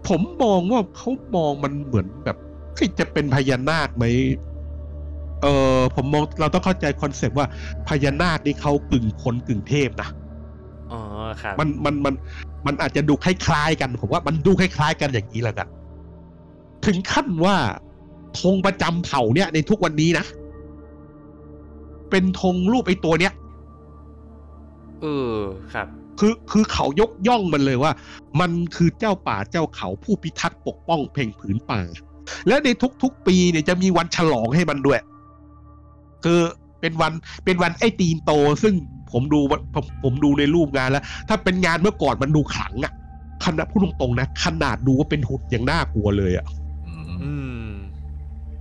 [0.07, 2.37] ผมมองว่าเขามองมันเหมือนแบบ
[2.75, 4.05] เฮ้ยจะเป็นพญานาคไหม
[5.41, 7.47] เออผมมองเราต้องเข้าใจคอนเซปต์ว่า
[7.87, 10.09] พญานาคนี่เขากึ่งคนกึ่งเทพนะ
[10.91, 11.01] อ๋อ
[11.41, 12.13] ครับมันมันมัน
[12.65, 15.67] มันอาจจะดูคล้ายๆกันผมว่ามันดูคล้ายๆกันอย่างนี้แหละกัน
[16.85, 17.55] ถึงขั้นว่า
[18.39, 20.25] ธงประจำเผ่าเนี่ยในทุกวันนี้นะ
[22.09, 23.33] เป็นธงรูปไอ้ตัวเนี้ย
[25.01, 25.33] เออ
[25.73, 25.87] ครับ
[26.19, 27.91] คือคือเขายกย่องมันเลยว่า
[28.39, 31.81] มันคือเจ้าป่าเจ้าเขาผู้พิทักษ์ปกป้องเพ่งผืนป่า
[32.47, 32.69] และใน
[33.03, 34.99] ทุกๆ ปีเนี่ยจะมีวันฉลองให้มันด้วย
[36.23, 36.39] คือ
[36.81, 37.13] เป็นวัน
[37.45, 38.31] เป็นวันไอ้ตีนโต
[38.63, 38.73] ซึ่ง
[39.11, 39.39] ผมดู
[39.73, 42.93] ผมผมดูในรูปงานแล้ว ถ้าเป็นงานเมื่อก่อนมันดูขลังอะ
[43.45, 46.45] ขนาดพูดตรงๆนะขนาดดูว่าเป็นหุ่นยังน่ากลัวเลยอะ
[46.87, 47.33] อืมอื
[47.67, 47.69] ม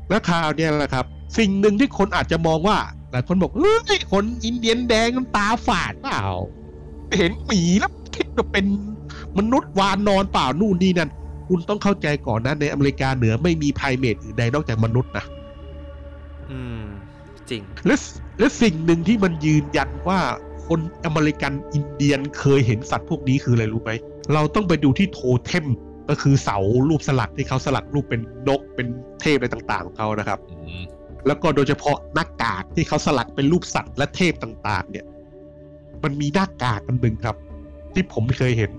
[0.08, 1.04] แล้วคราวเนี่ยแหละครับ
[1.38, 2.76] สิ่งหนึ่งที่คนอาจจะมองว่า
[3.10, 6.20] หลายคนบอกเฮ้ยคนอินเดียนแดงมันตาฝาดเปล่า
[7.16, 8.66] เห็นหมีแล้วคิดว่าเป็น
[9.38, 11.10] มนุษย์วานนอนเปล่านู่นนี่นั่น
[11.48, 15.24] คุณต้องเข้าใจก่อนนะในอเมริกาเหนือไม่มีไพรเมทอื่นใดนอกจากมนุษย์นะ
[16.50, 16.82] อืม
[17.50, 17.94] จริง และ
[18.38, 20.20] และสิ่งหนึ่งที่มันยืนยันว่า
[20.66, 23.90] คนอเมริกันอินเดียนเคยเห็นสัตว์พวกนี้คืออะไรรู้ไหม
[24.34, 25.66] เราต้องไปดูที่โทเทม
[26.08, 26.58] ก็คือเสา
[26.88, 28.86] รูปสลักที่เขาสลักรูปเป็นนกเป็น
[29.20, 30.82] เทพอะไรต่างๆของเขานะครับอืม
[31.26, 35.04] แล้วก็โดยเฉพาะหน้ากากที่เขาสลักเป็นรูปสัตว์และเทพต่าง ๆ เนี่ย
[36.04, 37.36] มันมีหน้ากากอันหนึ่งครับ
[37.94, 38.70] ที่ผมเคยเห็น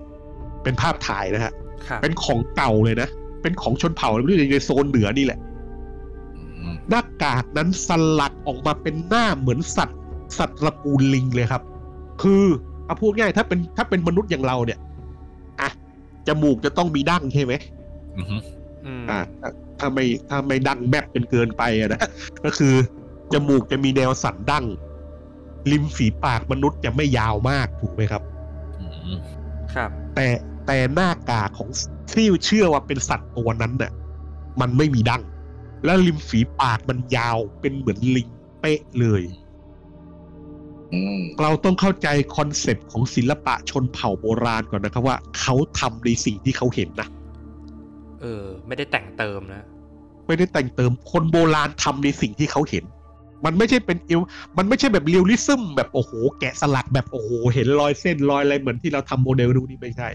[0.63, 1.53] เป็นภาพถ่ายนะฮะ
[1.87, 3.09] ครับเป็นของเก่าเลยนะ
[3.41, 4.09] เป็นของชนเผ่า
[4.51, 5.39] ในโซนเหนือนี่แหละ
[6.35, 6.41] อื
[6.71, 7.89] มหน้ากากนั้นส
[8.19, 9.99] ลักออกมาเป็นหน้าเหมือนสัตว์
[10.37, 11.61] สัตว์ตระกูลลิงเลยครับ
[12.21, 12.43] คือ
[12.85, 14.79] เอาพูดง่ายถ้าเป็นถ้าเป็นมนุษย์อย่างเราเนี่ย
[15.61, 15.69] อะ
[16.27, 17.53] จมูกจะต้องมีดั้งใช่ไหม
[18.17, 18.25] อืม
[18.85, 19.49] อืมอ่าถ้า
[19.79, 21.99] ถ้าไม่ถ้าไม่ดั้งแมบจนเกินไปอะนะ
[22.45, 22.73] ก็คือ
[23.33, 24.65] จมูกจะมีแนวสันดั้ง
[25.71, 28.23] ริมฝีปากมนุษย์จะไม่ยาวมากถูกไหมครับ
[28.79, 28.85] อื
[29.15, 29.17] ม
[29.73, 30.27] ครับ แต่
[30.67, 31.69] แต่หน้ากากของ
[32.13, 33.91] ที่เชื่อว่าเป็นสัตว์ตัวนั้นน่ะ
[34.61, 35.23] มันไม่มีดั้ง
[35.85, 38.29] แล้วริมฝีปากมันยาวเป็นเหมือนลิง
[38.59, 39.23] เป๊ะเลย
[40.93, 47.07] อืมเราต้องเข้าใจคอนเซปต์ของศิลปะชนเผ่าโบราณก่อนนะครับว่าเขาทำในสิ่งที่เขาเห็นนะ
[48.21, 49.65] เออ ไม่ได้แต่งเติมนะ
[50.27, 52.85] ไม่ได้แต่งเติมคนโบราณทำในสิ่งที่เขาเห็น
[53.45, 54.21] มันไม่ใช่เป็นเอว
[54.57, 60.09] มันไม่ใช่แบบ realism แบบโอ้โห แกะสลักแบบโอ้โห เห็นรอยเส้นรอยอะไรเหมือนที่เราทำโมเดลดูนี่ไม่ใช่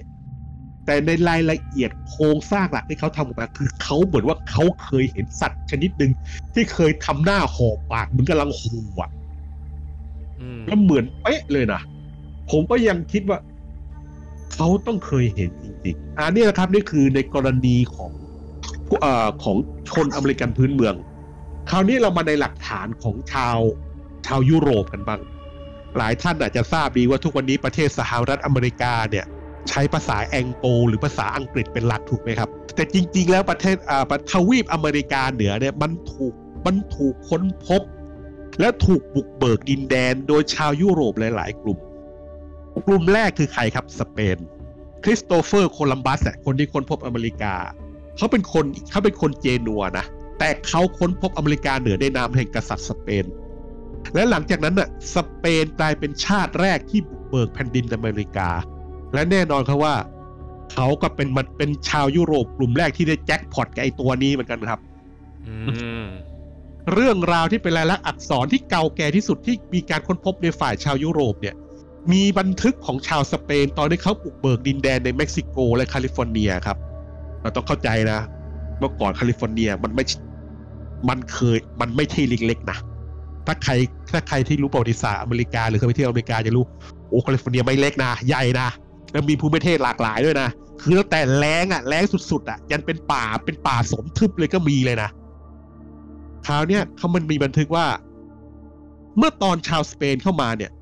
[0.87, 6.13] แต่ในรายละเอียดโครงสร้างหลักที่เขาทำออกมาคือเขาเหมือนว่าเขาเคยเห็นสัตว์ชนิดหนึ่ง
[6.55, 9.11] ที่เคยทำหน้าหอบปากเหมือนกำลังหูอะ
[10.41, 11.81] อืมแล้วเหมือนเป๊ะเลยนะ
[12.51, 13.39] ผมก็ยังคิดว่า
[14.55, 18.11] เขาต้องเคยเห็นจริงๆอันนี้นะครับนี่คือในกรณีของ
[18.87, 19.57] ผู้เอ่อของ
[19.91, 20.95] ชนอเมริกันพื้นเมือง
[21.69, 23.59] คราวนี้เรามาในหลักฐานของชาว
[24.27, 25.21] ชาวยุโรปกันบ้าง
[25.99, 29.27] หลายท่านอาจจะทราบดีว่าทุกวันนี้ประเทศสหรัฐอเมริกาเนี่ย
[29.69, 36.35] ใช้ภาษาแองโกลหรือภาษาอังกฤษเป็นหลักถูกไหมครับ แต่จริง ๆ แล้วประเทศอ่าทวีปอเมริกาเหนือเนี่ยมันถูก
[36.67, 37.83] มันถูกค้นพบ
[38.61, 41.79] และถูกบุกเบิกดินแดนโดยชาวยุโรปหลายๆ กลุ่ม
[42.87, 44.39] กลุ่มแรกคือใครครับสเปน
[45.05, 47.55] คริสโตเฟอร์โคลัมบัสอะคนที่ค้นพบอเมริกา
[48.17, 50.07] เขาเป็นคนเขาเป็นคนเจนัวนะ
[50.41, 53.25] แต่เขาค้นพบอเมริกาเหนือในนามแห่งกษัตริย์สเปน
[54.15, 58.51] และหลังจากนั้นน่ะสเปนกลายเป็นชาติแรกที่บุกเบิกแผ่นดินอเมริกา
[59.15, 59.95] และแน่นอนครับว่า
[60.73, 64.81] เขาก็เป็นมันเป็นชาวยุโรปกลุ่มแรกที่ได้แจ็คพอตกับไอตัวนี้เหมือนกันครับ
[65.47, 65.55] อื
[66.03, 66.05] ม
[66.95, 71.55] เรื่องราวที่เป็นลายลักษณ์อักษรที่เก่าแก่ที่สุดที่มีการค้นพบในฝ่ายชาวยุโรปเนี่ย
[72.13, 76.77] มีบันทึกของชาวสเปนตอนที่เขาบุกเบิกดินแดนในเม็กซิโกและแคลิฟอร์เนียครับ
[77.43, 78.21] เราต้องเข้าใจนะ
[78.79, 80.05] เมื่อก่อนแคลิฟอร์เนียมันไม่
[81.09, 82.79] มันเคยมันไม่ใช่เล็กๆนะ
[83.47, 83.73] ถ้าใคร
[84.13, 86.65] ถ้าใครที่รู้ประวัติศาสตร์อเมริกาหรือเคยไปเที่ยวอเมริกาจะรู้
[87.09, 88.69] โอ้แคลิฟอร์เนียไม่เล็กนะ ใหญ่นะ
[89.13, 90.49] แล้วมีภูมิประเทศหลากหลายด้วยนะ
[90.83, 95.11] คือตั้งแต่แรงอะแรงสุดๆอะยันเป็นป่าเป็นป่าสมทึบเลยก็มีเลยนะ
[96.47, 97.87] คราวเนี้ยเขามันมีบันทึกว่า
[99.17, 100.73] เมื่อตอนชาวสเปนเข้ามาเนี่ย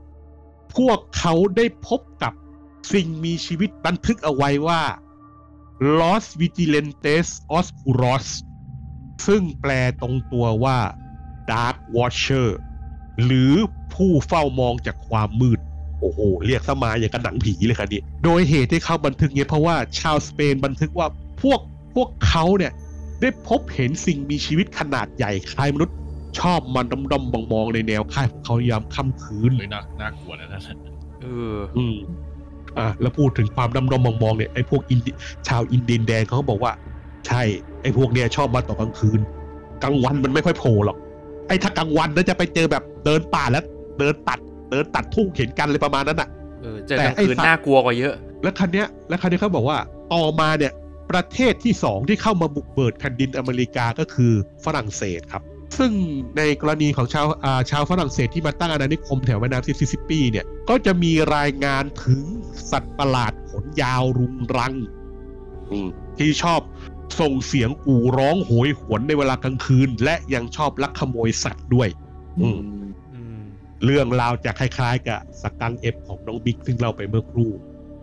[0.77, 2.33] พวกเขาได้พบกับ
[2.93, 4.81] สิ่งมีชีวิตบันทึกเอาไว้ว่า
[6.01, 7.29] Los Vigilantes
[7.59, 8.27] Oscuros
[9.27, 9.73] ซึ่งแปล
[10.03, 10.79] ตรงตัวว่า
[11.51, 12.49] Dark Watcher
[13.25, 13.53] หรือ
[13.95, 15.59] ผู้เฝ้ามองจากความมืด
[16.01, 21.07] โอ้โห เรียกสมาอย่างกับหนังผีเลยครับนี่โดยเหตุที่เขาบันทึกเนี่ยเพราะว่าชาวสเปนบันทึกว่า
[21.43, 21.61] พวก
[21.95, 22.73] พวกเขาเนี่ย
[23.21, 25.97] ได้พบเห็นสิ่งมีชีวิตขนาดใหญ่คล้ายมนุษย์
[26.41, 30.77] ชอบมันดำดำมองๆในแนวค่ายของเขายามค่ำคืนเลยน่าน่ากลัวนะนั่นน่ะ
[31.23, 31.97] เอออืม
[32.79, 35.15] อะแล้วพูดถึงความดำดำมองๆเนี่ยไอ้พวกอินเดีย
[35.49, 36.73] ชาวอินเดียนแดงเขาก็บอกว่า
[37.27, 37.43] ใช่
[37.83, 39.21] ไอ้พวกเนี้ยชอบมาตอนกลางคืน
[39.83, 40.97] กลางวันมันไม่ค่อยโผล่หรอก
[41.49, 43.65] ไอ้ถ้ากลางวันน่าจะไปเจอแบบเดินป่าแล้ว
[43.99, 44.39] เดินตัด
[44.71, 46.29] เดินตัดทุ่งเห็นกันเลยประมาณนั้นอะ
[46.63, 49.79] เออเจอกลางคืนน่ากลัวกว่าเยอะ แล้วคันเนี้ย แล้วคันนี้เขาบอกว่า
[50.13, 50.73] ต่อมาเนี่ย
[51.11, 54.33] ประเทศที่สองที่เข้ามาบุกเบิดแผ่นดินอเมริกาก็คือ
[54.65, 55.43] ฝรั่งเศสครับ
[55.79, 55.93] ซึ่ง
[56.37, 62.21] ในกรณีของชาวอ่าชาวฝรั่งเศสที่มาตั้งอาณานิคมแถวแม่น้ำซิสซิปปีเนี่ย ก็จะมีรายงานถึง
[62.71, 64.75] สัตว์ประหลาดขนยาวรุงรัง
[65.71, 65.89] อืม
[66.19, 66.61] ที่ชอบ
[67.21, 71.89] ส่งเสียงกู่ร้องโหยหวนในเวลากลางคืน และยังชอบลักขโมยสัตว์ด้วย
[72.41, 72.61] อืม
[73.15, 73.41] อืม
[73.85, 77.51] เรื่องราวจะคล้ายๆ กับสกังเอฟของน้องบิ๊กซึ่งเราไปเมื่อครู่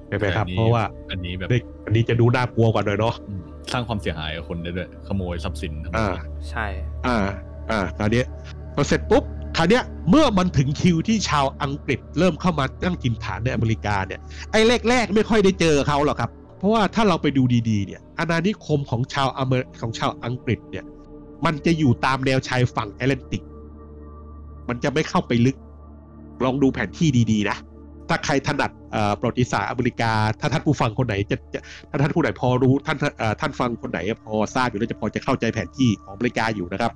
[0.07, 6.09] ใช่ไหมครับอันนี้เพราะว่าอันนี้แบบเด็กอันนี้จะดูน่ากลัวกว่าหน่อยเนาะอืมสร้างความเสียหายกับคนได้ด้วย ขโมยทรัพย์สินทำไมอ่า
[6.49, 6.65] ใช่
[7.07, 7.17] อ่า
[7.71, 8.25] อ่าคราวเนี้ย
[8.75, 9.23] พอเสร็จปุ๊บ
[9.57, 14.19] คราวเนี้ยเมื่อมันถึงคิวที่ชาวอังกฤษเริ่มเข้ามาตั้งถิ่นฐานในอเมริกาเนี่ย
[14.51, 14.59] ไอ้
[14.89, 20.85] แรกๆไม่ค่อยได้เจอเขาหรอกครับ เพราะว่าถ้าเราไปดูดีๆเนี่ยอาณานิคมของชาวอเมริของชาวอังกฤษเนี่ย
[21.45, 23.43] มันจะอยู่ตามแนวชายฝั่งแอตแลนติก
[24.69, 25.57] มันจะไม่เข้าไปลึก
[26.43, 27.57] ลองดูแผนที่ดีๆนะ
[28.09, 28.71] ถ้าใครถนัด
[29.19, 31.59] ประวัติศาสตร์อเมริกา ถ้าท่านผู้ฟังคนไหนจะจะ
[31.89, 32.97] ถ้าท่านผู้ไหนพอรู้ท่าน
[33.41, 36.91] ท่านฟังคนไหนพอทราบอยู่แล้วจะพอจะเข้าใจแผนที่ของอเมริกาอยู่นะครับ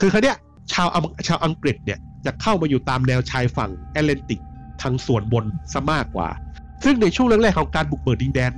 [0.00, 0.36] คือคราวเนี้ย
[0.72, 4.40] ชาวอังชาวอังกฤษเนี่ยจะเข้ามาอยู่ตามแนวชายฝั่งแอตแลนติก
[4.82, 6.28] ทางส่วนบนซะมากกว่า
[6.84, 8.52] ซึ่งในช่วงแรกๆของการบุกเบิกดินแดน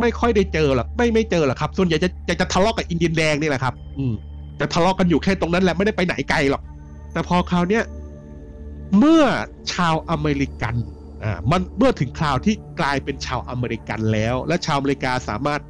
[0.00, 4.14] ไม่ค่อยได้เจอหรอกไม่ไม่เจอหรอกครับ ส่วนใหญ่จะจะจะทะเลาะกับอินเดียนแดงนี่แหละครับ อืม
[4.60, 6.62] จะทะเลาะกันอยู่แค่ตรงนั้นแหละไม่ได้ไปไหนไกลหรอก
[7.12, 7.84] แต่พอคราวเนี้ย
[8.98, 9.24] เมื่อ
[9.72, 10.74] ชาวอเมริกัน
[11.24, 15.60] อ่ามันเมื่อถึงคราวที่กลายเป็นชาวอเมริกันแล้ว และชาวอเมริกาสามารถ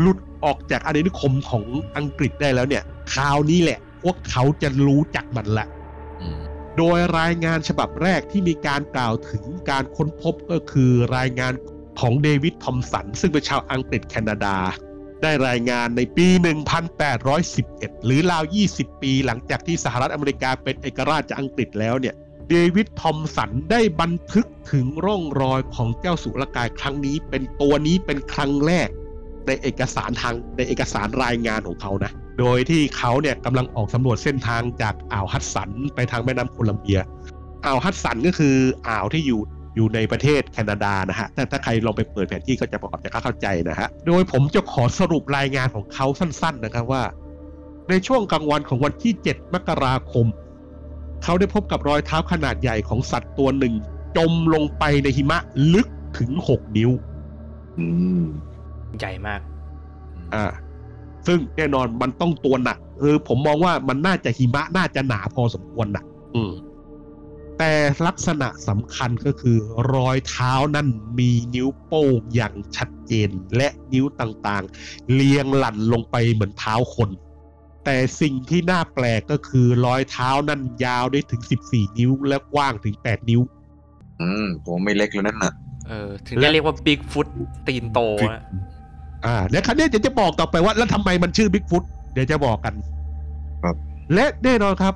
[0.00, 1.64] หลุดออกจากอาณานิคมของ
[1.96, 2.82] อังกฤษได้แล้วเนี่ย
[3.12, 5.66] คราวนี้แหละ พวกเขาจะรู้จักมันละ
[6.22, 6.40] อืม
[6.78, 11.52] โดยรายงานฉบับแรกที่มีการกล่าวถึงการค้นพบก็คือรายงาน
[12.00, 14.56] ของเดวิดทอมสัน ซึ่งเป็นชาวอังกฤษแคนาดา
[15.22, 16.26] ได้รายงานในปี
[17.16, 22.14] 1811 หรือราว 20 ปีหลังจากที่สหรัฐอเมริกาเป็นเอกราชจากอังกฤษแล้วเนี่ย
[22.48, 28.88] เดวิดทอมสันได้บันทึกถึงร่องรอยของเจ้าสุรกายครั้งนี้ เป็นตัวนี้เป็นครั้งแรก
[29.46, 37.00] ในเอกสารทางในเอกสารรายงานของเขานะโดยที่เขาเนี่ยกำลังออกสำรวจเส้นทางจากอ่าวฮัดสันไปทางแม่น้ำโคลัมเบีย
[37.64, 38.56] อ่าวฮัดสันก็คือ
[38.88, 39.40] อ่าวที่อยู่
[39.74, 47.02] อยู่ในประเทศแคนาดานะฮะถ้าถ้าใครลองไปเปิดแผนที่ก็จะประกอบจะเข้าใจนะฮะโดยผมจะขอสรุปรายงานของเขาสั้น ๆ นะครับว่า
[47.88, 50.26] ในช่วงกลางวันของวันที่ 7 มกราคม
[51.24, 53.74] เขาได้พบกับรอยเท้าขนาดใหญ่ของสัตว์ตัวหนึ่ง
[54.16, 55.38] จมลงไปในหิมะ
[55.74, 55.86] ลึก
[56.18, 56.90] ถึง 6 นิ้ว
[57.78, 57.86] อื
[58.22, 58.24] ม
[58.98, 59.40] ใหญ่มาก
[60.34, 60.44] อ่า
[61.26, 66.50] ซึ่งแน่นอนมันต้องตัวหนักคือผมมองว่ามันน่าจะหิมะน่าจะหนาพอสมควรน่ะอืม
[67.62, 67.74] แต่
[68.06, 69.56] ลักษณะสำคัญก็คือ
[69.94, 70.88] รอยเท้านั่น
[71.18, 77.10] มีนิ้วโป้งอย่างชัดเจนและนิ้วต่างๆ เรียงหลั่นลงไปเหมือนเท้าคน
[77.84, 83.40] แต่สิ่งที่น่าแปลกก็คือ รอยเท้านั่นยาวได้ถึง 14 นิ้วและกว้างถึง 8 นิ้ว
[84.20, 85.52] อืมผมไม่เล็กแล้วนั่นน่ะ
[85.88, 87.28] เออถึงจะเรียกว่าบิ๊กฟุต
[87.66, 87.98] ตีนโต
[88.32, 88.42] นะ
[89.26, 92.74] อ่าและคราวนี้เดี๋ยวจะบอกต่อไปว่า แล้วทำไมมันชื่อบิ๊กฟุตเดี๋ยวจะบอกกัน
[93.62, 93.76] ครับ
[94.14, 94.94] และแน่นอนครับ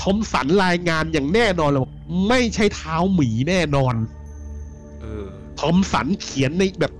[0.00, 1.92] ทอมสันรายงานอย่างแน่นอนเลยบอก
[2.28, 3.94] ไม่ใช่เท้าหมีแน่นอน
[5.00, 5.26] เออ
[5.60, 6.92] ทอมสันเขียนในแบบ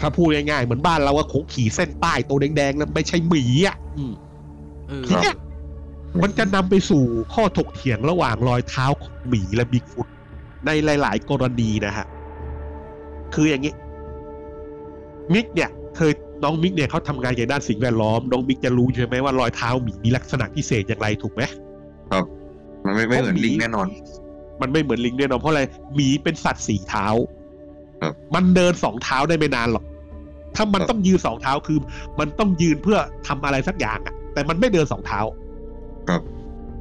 [0.00, 4.12] ถ้าพูดง่ายๆเหมือนบ้านเราว่าโขงขีดเส้นใต้ตัวแดงๆแล้วไม่ใช่หมีอะอืม
[4.88, 5.36] เออทีเนี้ย
[6.22, 7.02] มันจะนำไปสู่
[7.34, 10.08] ข้อถกเถียงระหว่างรอยเท้าของหมีและบิ๊กฟุต
[10.66, 10.70] ใน
[11.02, 12.06] หลาย ๆ กรณีนะฮะ
[13.34, 13.74] คืออย่างนี้
[15.34, 16.12] มิกเนี่ย เคย
[16.42, 21.42] น้องมิกเนี่ยเขาทำงานเกี่ยวกับด้านสิ่งแวดล้อม น้องมิกจะรู้ใช่ไหมว่ารอยเท้าหมีมีลักษณะพิเศษอย่างไรถูกไหม
[22.84, 23.88] มันไม่ไม่เหมือนลิงแน่นอน
[24.60, 25.62] มันไม่เหมือนลิงแน่นอนเพราะอะไร
[25.94, 27.06] หมีเป็นสัตว์สี่เท้า
[28.00, 29.84] ครับมันเดินสองเท้าได้ไม่นานหรอก
[30.56, 31.78] ถ้ามันครับต้องยืนสองเท้าคือ
[32.18, 35.20] มันต้องยืนเพื่อทำอะไรสักอย่างอะแต่มันไม่เดินสองเท้า
[36.08, 36.22] ครับ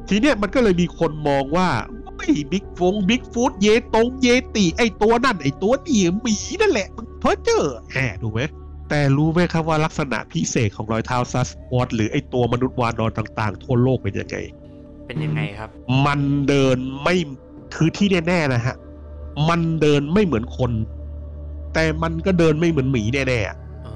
[0.09, 1.67] ทีเนี้ยมันก็เลยมีคนมองว่า
[2.17, 8.39] ไม่บิ๊กฟงบิ๊กฟุตเยตงเยติไอตัวนั่นไอตัวนี่หมีนั่นแหละมึงเพ้อเจอแหมดูไหม
[8.89, 14.37] แต่รู้ไหมครับว่าลักษณะพิเศษของรอยเท้าซัสควอตช์หรือไอตัวมนุษย์วานรต่างๆ ทั่วโลกเป็นยังไง
[15.11, 15.69] เป็นยังไงครับ
[16.07, 16.19] มัน
[16.49, 17.15] เดินไม่
[17.75, 18.75] คือที่แน่ๆนะฮะ
[19.49, 20.71] มันเดินไม่เหมือนคน
[21.73, 23.93] แต่มันก็เดินไม่เหมือนหมีแน่ๆอะอ๋อ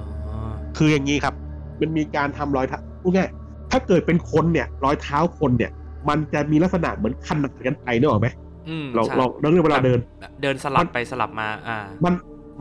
[0.77, 1.35] คืออย่างนี้ครับ
[1.81, 3.29] มันมีการทำรอยเท้าพูดง่าย
[3.71, 5.71] ถ้าเกิดเป็นคนเนี่ย รอยเท้าคนเนี่ย
[6.09, 8.27] มันจะมีลักษณะเหมือนขนาดกันไปนึกออกไหม
[8.69, 9.99] อืมเราใช่เราเราเรื่องเวลาเดิน
[10.41, 12.13] เดินสลับไปสลับมา อ่า มัน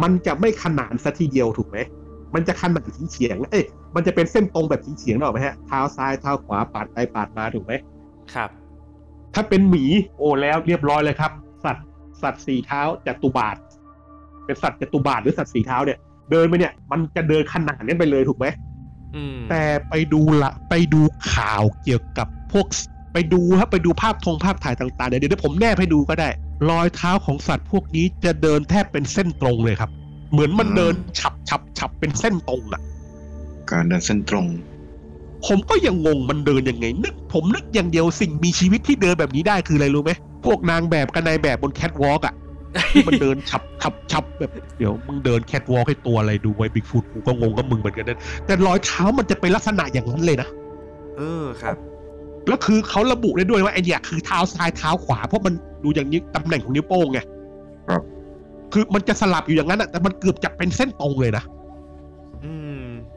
[0.03, 1.79] มันจะไม่ขนานซะทีเดียวถูกไหม
[2.35, 3.65] มันจะขนานเฉียงๆเอ้ย
[3.95, 7.73] มันจะเป็นเส้นตรงแบบเฉียงๆนึกออกไหมฮะเท้าซ้ายเท้าขวาปาดไปปาดมาถูกไหม
[8.35, 8.51] ครับ
[9.35, 9.85] ถ้าเป็นหมี
[10.19, 11.33] โอ้แล้วเรียบร้อยเลยครับ
[11.65, 11.87] สัตว์
[12.23, 13.57] สัตว์สี่เท้าจัตุบาท
[14.45, 15.99] เป็นสัตว์จัตุบาทหรือสัตว์สี่เท้าเนี่ย
[16.31, 18.47] เดินไปเนี่ย มันจะเดินขนาดนี้ไปเลยถูกไหม
[19.17, 21.01] อืมแต่ไปดูละไปดู
[21.33, 22.67] ข่าวเกี่ยวกับพวก
[23.13, 26.29] ไปดูครับไปดูภาพทงภาพถ่ายต่างๆ เดี๋ยวเดี๋ยวผมแนบให้ดูก็ได้
[26.71, 29.91] รอยเท้าของสัตว์พวกนี้จะเดินแทบเป็นเส้นตรงเลยครับ
[30.33, 32.83] เหมือนมันอืมเดินฉับฉับฉับเป็นเส้นตรงอะ
[33.71, 34.47] การเดินเส้นตรง
[35.47, 40.13] ผมก็ยังงงมันเดินยังไง นึก ผมนึกอย่างเดียวสิ่งมีชีวิตที่เดินแบบนี้ได้คืออะไรรู้ไหม
[40.45, 42.35] พวกนางแบบกับนายแบบบนแคทวอล์กอะ
[42.93, 50.49] ที่มันเดินฉับฉับฉับแบบเดี๋ยวมึงเดินแคทวอล์กให้ตัวอะไรดูไว้บิ๊กฟุตกูก็งงกับมึงเหมือนกันนะแต่รอยเท้ามันจะเป็นลักษณะอย่างนั้นเลยนะ
[51.17, 51.77] เออครับ
[52.49, 55.55] แล้วคือเขาระบุได้ด้วยว่าไอ้เนี่ยคือเท้าซ้ายเท้าขวาเพราะมัน
[55.85, 57.19] ดูอย่างนี้ตำแหน่งของนิ้วโป้งไง
[57.89, 58.03] ครับ
[58.73, 61.54] คือมันจะสลับอยู่อย่างนั้นอะแต่มันเกือบจะเป็นเส้นตรงเลยนะอืม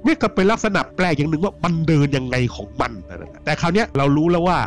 [0.07, 2.91] นี่ก็เป็นลักษณะแปลกอย่างหนึ่งว่ามันเดินยังไงของมัน
[3.43, 4.57] แต่คราวนี้เรารู้แล้วว่า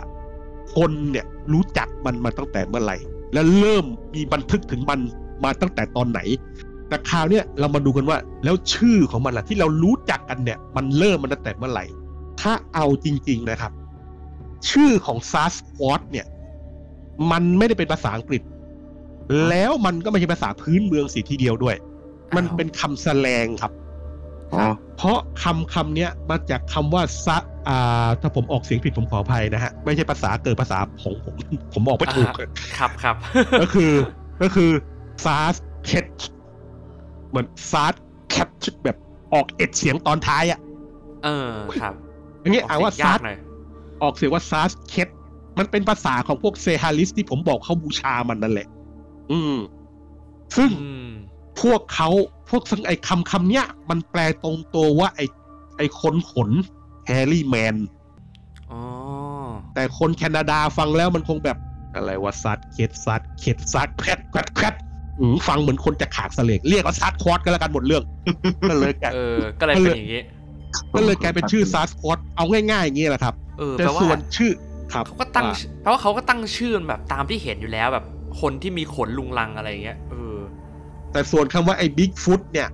[0.77, 2.97] คนเนี่ยรู้จักมันมาตั้งแต่เมื่อไหร่
[3.33, 3.85] และเริ่ม
[4.15, 5.01] มีบันทึกถึงมัน
[5.45, 6.21] มาตั้งแต่ตอนไหน
[6.89, 11.85] แต่คราวนี้เรามาดูกันว่า แล้วชื่อของมันล่ะที่เรารู้จักกันเนี่ย มันเริ่มมาตั้งแต่เมื่อไหร่
[12.41, 13.73] ถ้าเอาจริง ๆนะครับ
[14.71, 16.27] ชื่อของซาสควอตเนี่ย
[17.31, 18.43] มันไม่ได้เป็นภาษาอังกฤษ
[19.49, 21.77] แล้วมันก็ไม่ใช่ภาษาพื้นเมืองซะทีเดียวด้วย
[22.37, 23.73] มันเป็นคำสแลงครับ
[24.55, 24.65] อ๋อ
[25.03, 31.35] เพราะคำคำเนี้ยมาจากคำว่าซักอ่าถ้าผมออกเสียงผิดผมขออภัยนะฮะ ไม่ใช่ภาษาเกิดภาษาของผม
[31.75, 32.29] ผมออกไม่ถูก
[32.79, 33.17] ครับครับ
[33.63, 33.93] ก็คือ
[34.43, 34.71] ก็คือ
[35.25, 35.55] ซาส
[35.85, 36.07] เคท
[37.29, 37.95] เหมือนซาส
[38.31, 38.97] แคทแบบ
[39.35, 40.61] ออกเอ็ดเสียงตอนท้ายอะ
[41.25, 41.51] เออ
[41.81, 41.95] ครับ
[42.41, 43.19] อย่างเงี้ยอ่านว่าซายาส
[44.03, 45.09] ออกเสียงว่าซาสเคท
[45.59, 48.69] มันเป็นภาษาของพวกเซฮาริสที่ผมบอกเขาบูชามันนั่นแหละ
[49.33, 49.57] อืม
[50.57, 50.71] ซึ่ง
[51.63, 52.09] พวกเขา
[52.51, 55.25] พวกซึ่งไอ้คำคำเนี้ย มันแปลตรงตัวว่าไอ้
[55.79, 56.51] ไอ้คนขน
[57.07, 57.77] hairy man
[58.71, 58.81] อ๋อ
[59.75, 61.59] แต่คนแคนาดาฟังแล้วมันคงแบบ
[61.95, 64.75] อะไรว่าซัดเคดซัดเคดซัดแคดแคดแคด
[65.21, 68.03] อืมฟังเหมือนคนจะขากเสลกเรียกว่าซัสควอตช์กันแล้วกันหมดเรื่อง
[68.71, 70.23] ก็เลยกลายเออก็เลยเป็นอย่างนี้
[70.95, 74.53] ก็เลยกลายเป็นชื่อซัสควอตช์เอาง่ายๆอย่างนี้แหละครับเออแต่แปลว่าส่วนชื่อ
[74.93, 78.05] ครับเขาก็ตั้งว่าแปลว่าเขาก็ตั้งชื่อแบบตามที่เห็นอยู่แล้วแบบ
[78.41, 80.10] คนที่มีขนรุงรังอะไรอย่างเงี้ยเออ
[81.13, 82.69] แต่ส่วนคำว่าไอ้บิ๊กฟุตเนี่ย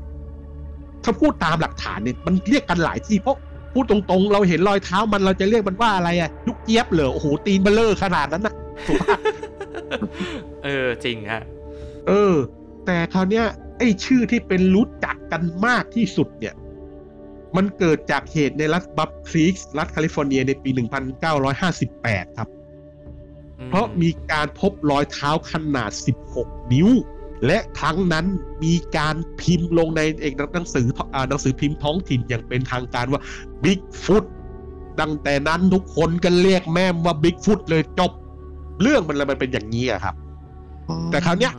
[1.05, 3.37] ถ้าพูดตามหลักฐานเนี่ยมันเรียกกันหลายที่เพราะ
[3.73, 8.55] พูดตรงๆ เราเห็นรอยเท้ามันเราจะเรียกมันว่าอะไรอะลูกเจี๊ยบเหรอโอ้โหตีนเบ้อเร่อขนาดนั้นนะ
[8.87, 9.19] ถูกปะ
[10.65, 11.43] เออจริงฮะ
[12.09, 12.35] เออ
[12.87, 13.45] แต่คราวเนี้ย
[13.79, 16.55] ไอ้ชื่อที่เป็นรู้จักกันมากที่สุดเนี่ย
[17.57, 20.71] มันเกิดจากเหตุในรัฐบัฟคลีกส์รัฐแคลิฟอร์เนียในปี
[21.35, 22.49] 1958 ครับ
[23.69, 25.91] เพราะมีการพบรอยเท้าขนาด
[26.33, 26.89] 16 นิ้ว
[27.47, 28.27] และครั้งนั้น
[28.65, 30.87] มีการพิมพ์ลงในเอกหนังสือ
[31.29, 33.21] หนังสือพิมพ์ท้องถิ่นอย่างเป็นทางการว่า
[33.63, 34.25] Bigfoot
[35.01, 38.13] ดังแต่นั้นทุกคนก็เรียกแม่ว่า Bigfoot เลยจบ
[38.83, 40.15] เรื่องมันเลยมันเป็นอย่างนี้ครับ
[41.11, 41.53] แต่คราวเนี้ย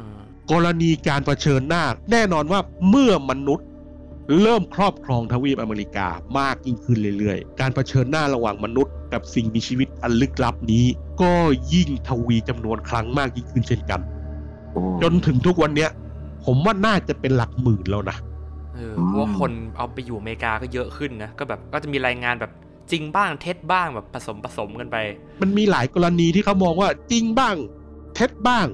[0.52, 2.60] กรณีการเผชิญหน้า แน่นอนว่า
[2.90, 3.68] เมื่อมนุษย์
[4.41, 6.08] เริ่มครอบครองทวีปอเมริกา
[6.40, 10.86] มากยิ่งขึ้นเรื่อยๆ การเผชิญหน้าระหว่างมนุษย์ กับสิ่งมีชีวิตอันลึกลับนี้
[11.22, 11.34] ก็
[11.74, 14.02] ยิ่งทวีจำนวนครั้งมากยิ่งขึ้นเช่นกัน
[15.03, 15.89] จนถึงทุกวันเนี้ย
[16.45, 18.18] ผมว่าน่าจะเป็นหลักหมื่นแล้วนะ
[18.76, 22.52] เออเพราะว่าคนเอาไปอยู่อเมริกาก็เยอะขึ้นนะ ก็แบบก็จะมีรายงานแบบ
[22.91, 24.98] จริงบ้างเท็จบ้างแบบผสมผสมกันไป
[25.41, 27.56] มันมีหลายกรณีที่เขามองว่าจริงบ้าง
[28.15, 28.68] เท็จบ้าง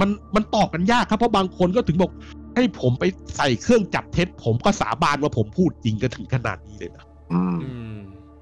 [0.00, 2.12] มันมันตอบกันยากครับเพราะบางคนก็ถึงบอก
[2.54, 3.04] ให้ผมไป
[3.36, 7.96] ใส่เครื่องจับเท็จ ผมก็สาบานว่าผมพูดจริงกันถึงขนาดนี้เลยนะอืมอืม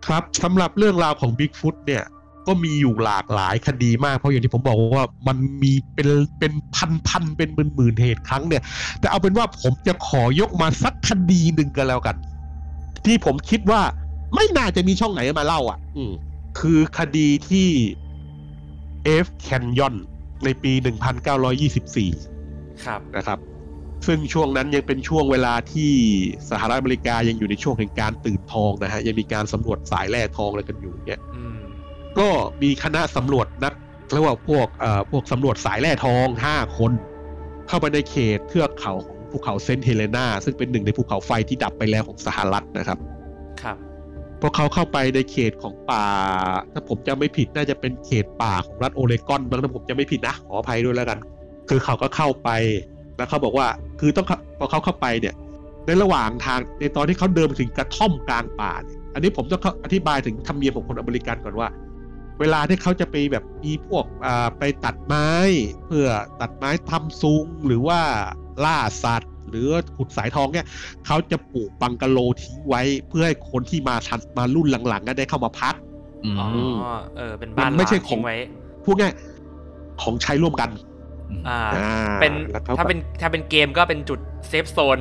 [0.06, 2.02] ครับสำหรับเรื่องราวของ Bigfoot เนี่ย
[2.46, 6.08] ก็มีอยู่หลากหลายคดีมาก เพราะอย่างที่ผมบอกว่ามันมีเป็น
[6.38, 8.62] เป็นพันพันๆเป็นหมื่นหมื่นๆเหตุครั้งเนี่ย
[9.00, 12.16] แต่เอาเป็นว่าผมจะขอยกมาสักคดีหนึ่งกันแล้วกัน
[13.04, 13.82] ที่ผมคิดว่า
[14.34, 16.12] ไม่น่าจะมีช่องไหนมาเล่าอะ อืม
[16.58, 17.68] คือคดีที่
[19.05, 19.94] Ape Canyon
[20.44, 20.72] ในปี
[21.58, 23.38] 1924 ครับนะครับ
[24.06, 25.92] ซึ่งช่วงนั้นยังเป็นช่วงเวลาที่
[26.50, 31.53] สหรัฐอเมริกายังอยู่ในช่วงแห่งการตื่นทองนะฮะ ยังมีการสำรวจสายแร่ทองอะไรกันอยู่เนี่ยอืม
[32.18, 32.28] ก็
[32.62, 33.72] มีคณะสำรวจนัก
[34.12, 36.92] เรียกว่าพวกเอ่อพวกสำรวจสายแร่ทองห้าคน
[37.68, 42.98] เข้าไปในเขตเทือกเขาของภูเขาเซนต์เฮเลนาซึ่งเป็นหนึ่งในภูเขาไฟที่ดับไปแล้วของสหรัฐนะครับ
[43.62, 43.76] ครับ
[44.40, 46.04] พวกเขาเข้าไปในเขตของป่า
[46.72, 51.18] ถ้าผมจำไม่ผิดน่าจะเป็นเขตป่าของรัฐโอเรกอนบ้างถ้าผมจำไม่ผิดนะขออภัยด้วยแล้วกัน
[51.68, 52.50] คือเขาก็เข้าไป
[53.16, 53.66] แล้วเขาบอกว่า
[54.00, 55.34] คือต้องเข้าพอเขาเข้าไปเนี่ย
[55.86, 61.68] ในระหว่างทางในตอนที่เขาเดินไปถึงกระท่อมกลางป่าเนี่ยอันนี้ผมต้องเข้าอธิบายถึงธรรมเนียมของคนอเมริกันก่อนว่า
[62.40, 65.28] เวลาที่เขาจะไปแบบมีพวกอ่าไปตัดไม้
[65.86, 66.06] เพื่อ
[66.40, 68.01] ตัดไม้ทำซุงหรือว่า
[68.65, 70.66] ล่าสัตว์ หรือขุดสายทองเนี่ย
[71.06, 75.74] เขาจะปลูกบังกะโลทิ้งไว้ เพื่อให้คนที่มาทันมารุ่นหลังๆก็ได้เข้ามาพัก
[76.24, 76.48] อืมอ๋อ
[77.16, 78.36] เออเป็นบ้านมันไม่ใช่ล้างของทิ้งไว้
[78.85, 79.12] พูดง่าย
[80.02, 80.70] ของใช้ร่วมกัน
[81.48, 84.98] อ่าอ่าเป็นแล้วเขาถ้าเป็นถ้าเป็นเกมก็เป็นจุดเซฟโซน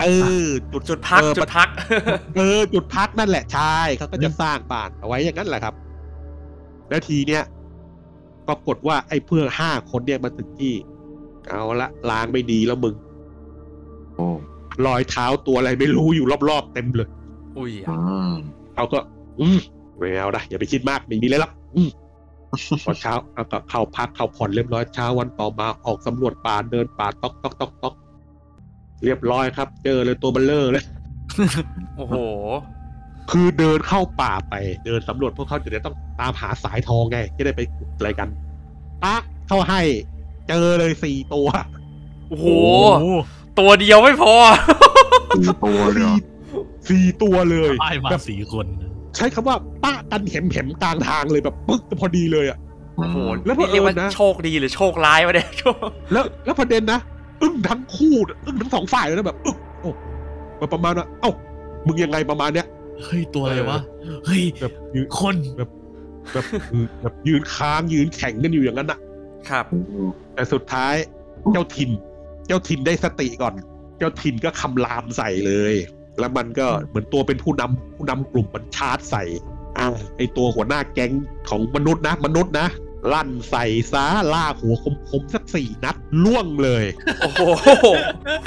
[0.00, 0.06] เอ
[0.44, 1.68] อ จุดจุดพักเออจุดพัก
[2.36, 5.83] เออ จุดพักนั่นแหละใช่เขาก็จะสร้างบ้านเอาไว้อย่างนั้นแหละครับใน
[6.94, 7.42] แล้วทีเนี้ย
[8.48, 10.74] ปรากฏว่าไอ้เพื่อนห้าคนเนี่ยมาถึงที่
[11.48, 12.94] เอาละล้างไม่ดีแล้วมึง
[14.14, 14.26] โอ้
[14.86, 17.08] รอยเท้าตัวอะไรไม่รู้อยู่รอบๆเต็มเลย
[17.56, 17.96] อุ้ยอื
[18.30, 18.34] ม
[18.74, 18.98] เขาก็
[19.40, 19.58] อืม
[19.98, 21.90] ไม่เอานะอย่าไปคิดมากไม่มีเลยหรอกอืม
[22.84, 27.94] พอเช้าเอาก็เข้าพักเข้าผ่อนเรียบร้อยเช้าวันต่อมาออกสำรวจป่าเดินป่าต๊อกต๊อกต๊อกต๊อก
[29.04, 30.84] เรียบร้อยครับ เจอเลยตัวเบลเลอร์เลย
[31.96, 32.14] โอ้โห
[33.30, 34.54] คือเดินเข้าป่าไป
[34.86, 38.28] เดินสำรวจพวกเขาจะได้ต้องตามหาสายทองไงจะได้ไปขุดอะไรกัน
[39.04, 39.80] ปักเข้าให้
[40.48, 41.48] เจอเลยสี่ตัว
[42.28, 42.46] โอ้โห
[43.58, 44.34] ตัวเดียวไม่พอ
[45.36, 46.18] สี่ตัวเลยเหรสี่อ
[46.88, 48.66] สี่ตัวเลยป้ายมาแบบสี่คน
[49.16, 52.58] ใช้คำว่าป้ากันเห็มเห็มๆกลางทางเลยแบบปึ๊กพอดีเลยอะ
[52.96, 55.48] โอ้โหแล้วเผอิญนี่เรียกว่านะโชคดีหรือโชคร้ายวะเนี่ย
[56.12, 57.00] แล้วแล้วประเด็นนะ
[57.42, 59.90] อึ้งทั้งคู่นะอึ้งทั้งสองฝ่ายเลยนะแบบอึ้งโอ้
[60.58, 61.30] แบบประมาณว่าเอ้า
[61.86, 62.66] มึงยังไงประมาณเนี้ย
[63.02, 63.80] เฮ้ยตัวอะไรวะ
[64.26, 65.68] เฮ้ยแบบยืนคนแบบ
[66.70, 68.98] คือแบบยืนค้างยืนแข่งกันอยู่อย่างนั้นอะ
[69.48, 69.66] ครับ
[70.34, 70.94] แต่สุดท้าย
[71.52, 71.90] เจ้าถิ่น
[72.46, 73.54] เจ้าถิ่นได้สติก่อน
[73.98, 75.74] เจ้าถิ่นก็คำรามใส่เลย
[76.18, 79.24] แล้วมันก็เหมือนตัวเป็นผู้นำผู้นำกลุ่มมันชาร์จใส่
[79.78, 81.12] อ่าไอตัวหัวหน้าแก๊ง
[81.48, 82.68] ของมนุษย์นะ มนุษย์นะ
[83.12, 84.74] ลั่นใส่ซาล่ากหัว
[85.08, 86.84] คมๆสักสี่นัดล่วงเลย
[87.20, 87.42] โอ้โห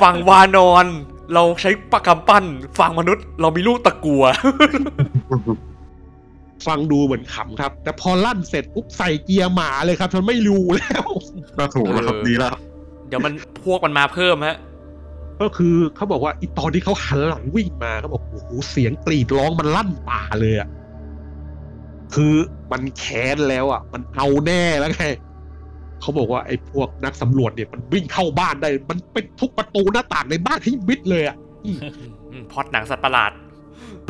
[0.02, 0.86] ฝั่งวานอน
[1.34, 2.46] เราใช้ปากกำปั้น
[2.80, 4.24] ฝั่งมนุษย์ เรามีลูกตะกัว
[6.68, 11.06] ฟังดูเหมือนขำครับ แต่พอลั่นเสร็จปุ๊บใส่เกียร์หมาเลยครับจนไม่รู้แล้ว
[11.58, 12.56] ก็ถูกแล้วครับเออดีแล้ว
[13.08, 13.34] เดี๋ยวมัน
[13.66, 14.58] พวกมันมาเพิ่มฮะ
[15.42, 20.70] ก็คือเขาบอกว่าอีตอนที่เขาหันหลังวิ่งมาเขาบอกโอ้โหเสียงกรีดร้องมันลั่นป่าเลยอะ
[22.16, 22.36] คือ
[22.72, 25.06] มันแค้นแล้วอะ มันเอาแน่แล้วไง
[26.02, 33.32] เขาบอกว่าไอ้พวกนักสำรวจเนี่ยมันวิ่งเข้าบ้านได้ มันเป็นทุกประตูหน้าต่างในบ้านให้มิดเลยอะอืมพล็อดหนังสัตว์ประหลาด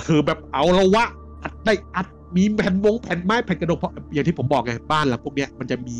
[0.05, 1.05] คือแบบเอาละวะ
[1.43, 5.99] อัดได้อัดมีแผ่นวงแผ่นไม้แผ่นกระดกเพราะอย่างที่ผมบอกไงบ้านหลังพวกเนี้ยมันจะมี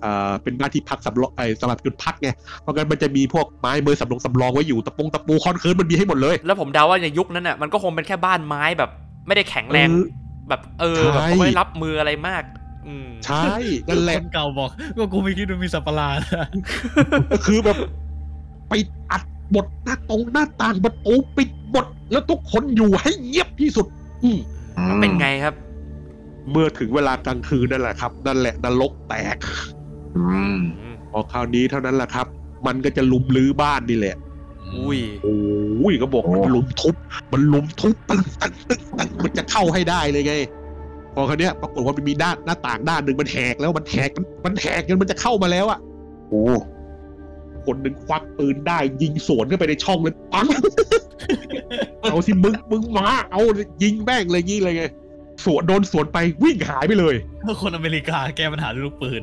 [0.00, 2.28] เอ่อเป็นบ้านที่พักสำรองไอ้สำหรับจุดพักไง
[2.60, 8.90] เพราะงั้นมันจะมีพวกไม้เมอสำรองสำรองไว้อยู่ตะปงตะปูคอนเคิร์นมันมีให้หมดเลย แล้วผมเดาว่าในยุคนั้นน่ะมันก็คงเป็นแค่บ้านไม้แบบ
[9.26, 10.04] ไม่ได้แข็งแรงเออ
[10.48, 12.65] แบบเออใช่แบบเขาไม่ได้รับมืออะไรมากอืม
[13.26, 13.46] ใช่
[13.88, 16.18] นั่นแหละคนเก่าบอกว่ากูไม่คิดว่ามีสัตว์ประหลาด
[17.32, 17.76] ก็คือแบบ
[18.68, 18.72] ไป
[19.10, 19.22] อัด
[19.54, 23.86] บทหน้าตรงหน้าต่างประตูปิดหมดแล้วทุกคนอยู่ให้เงียบที่สุด
[24.24, 24.38] อืม
[25.00, 25.54] เป็นไงครับ
[26.50, 29.36] เมื่อถึงเวลากลางคืนนั่นแหละครับ นั่นแหละนรกแตก
[30.16, 30.22] อื
[30.56, 32.26] มอืมพอคราวนี้เท่านั้นแหละครับ
[32.66, 34.16] มันก็จะลุมลื้อบ้านนี่แหละ
[34.74, 36.94] อุ้ยโอ้ยก็บอกมันลุมทุบ
[37.32, 40.34] มันลุมทุบตึ้งตึ้งตึ้งตึ้งมันจะเข้าให้ได้เลยไง
[41.18, 45.78] พอคราวเนี้ยปรากฏว่ามันมีด้านหน้าต่างด้านหนึ่งมันแหกแล้วมันแหกมันมันแหกจนมันจะเข้ามาแล้วอะ
[46.28, 46.44] โอ้
[47.66, 50.46] คนหนึ่งควักปืนได้ยิงสวนเข้าไปในช่องเลยปัง
[52.10, 53.40] เอาสิมึงมึงมาเอา
[53.82, 54.84] ยิงแม่งเลยงี้เลยไง
[55.44, 57.14] สวนโดนสวนไปวิ่งหายไปเลย
[57.62, 59.22] คนอเมริกาแก้ปัญหาด้วยลูกปืน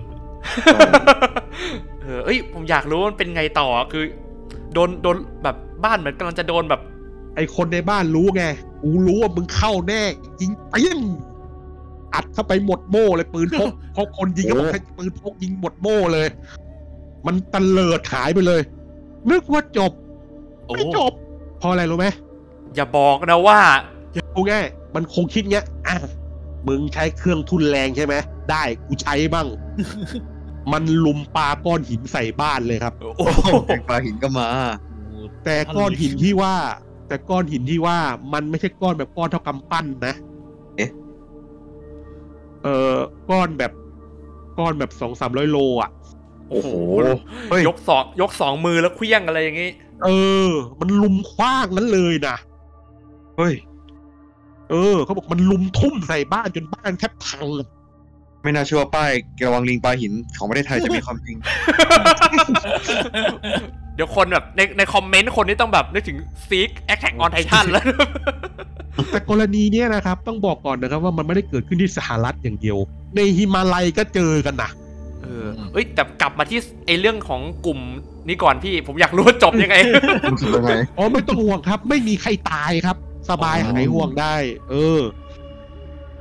[2.01, 4.03] เออเอ้ยผมอยากรู้ว่ามันเป็นไงต่อคือ
[4.73, 5.55] โดนโดนแบบ
[5.85, 6.81] บ้านเหมือนกำลังจะโดนแบบ
[7.35, 8.43] ไอคนในบ้านรู้ไง
[8.81, 10.01] กูรู้ว่ามึงเข้าแน่
[10.41, 10.99] ยิงเปี้ยง
[12.13, 16.27] อัดเข้าไปหมดโม่เลยปืนพกเพราะคนยิงก็บอกให้ปืนพกยิงหมดโม่เลย
[17.25, 18.61] มันตะเลิดหายไปเลย
[19.29, 19.91] นึกว่าจบ
[20.65, 21.11] โอ้ไม่จบ
[21.59, 22.07] เพราะอะไรรู้ไหม
[22.75, 23.59] อย่าบอกนะว่า
[24.35, 24.65] กูง่าย
[24.95, 25.95] มันคงคิดเงี้ยอะ
[26.67, 28.15] มึงใช้เครื่องทุนแรงใช่ไหม
[28.51, 29.47] ได้กูใช้บ้าง
[30.71, 34.47] มันลุมปาก้อนหินใส่บ้านเลยครับโอ้โหแตงปลาหินก็มา
[35.45, 36.55] แต่ก้อนหินที่ว่า
[37.07, 37.97] แต่ก้อนหินที่ว่า
[38.33, 40.17] มันไม่ใช่ก้อนแบบก้อนเท่ากำปั้นนะเอ๊ะ
[42.63, 42.95] เออ
[43.29, 43.71] ก้อนแบบ
[44.57, 45.91] ก้อนแบบสองสามร้อยโลอะ
[46.49, 46.71] โอ้โห
[47.49, 49.69] เฮ้ยยกสองยกสองมือแล้วเคลี้ยงอะไรอย่างงี้
[50.03, 50.09] เอ
[50.47, 50.49] อ
[50.79, 52.35] มันลุมคว้างนั้นเลยนะ
[53.37, 53.53] เฮ้ย
[54.69, 57.67] เออเขาบอกมันลุมทุ่มใส่บ้านจนบ้านแทบพังอะ
[58.43, 59.11] ไม่น่าเชื่อว่าป้าย
[59.45, 61.37] ระวังลิงปาหินของประเทศไทยจะมีความจริง
[63.95, 66.17] เดี๋ยวคนแบบในในคอมเมนต์คนนี้ต้องแบบนึกถึง
[66.47, 67.85] ซีค Attack on Titan แล้ว
[69.11, 72.77] แต่กรณีเนี้ยนะครับ ต้องบอกก่อนนะครับว่ามันไม่ได้เกิดขึ้นที่สหรัฐอย่างเดียว
[73.15, 74.71] ในฮิมาลัยก็เจอกันนะ
[75.23, 77.79] เออเอ้ยแต่กลับมาที่ไอเรื่องของกลุ่ม
[78.27, 79.75] นี้ก่อนพี่ผมอยากรู้ว่าจบยังไง
[80.31, 82.97] รู้สึกยังไงอ๋อไม่ต้องห่วงครับ ไม่มีใครตายครับ
[83.29, 84.35] สบายอ๋อหายห่วงได้
[84.69, 84.99] เออ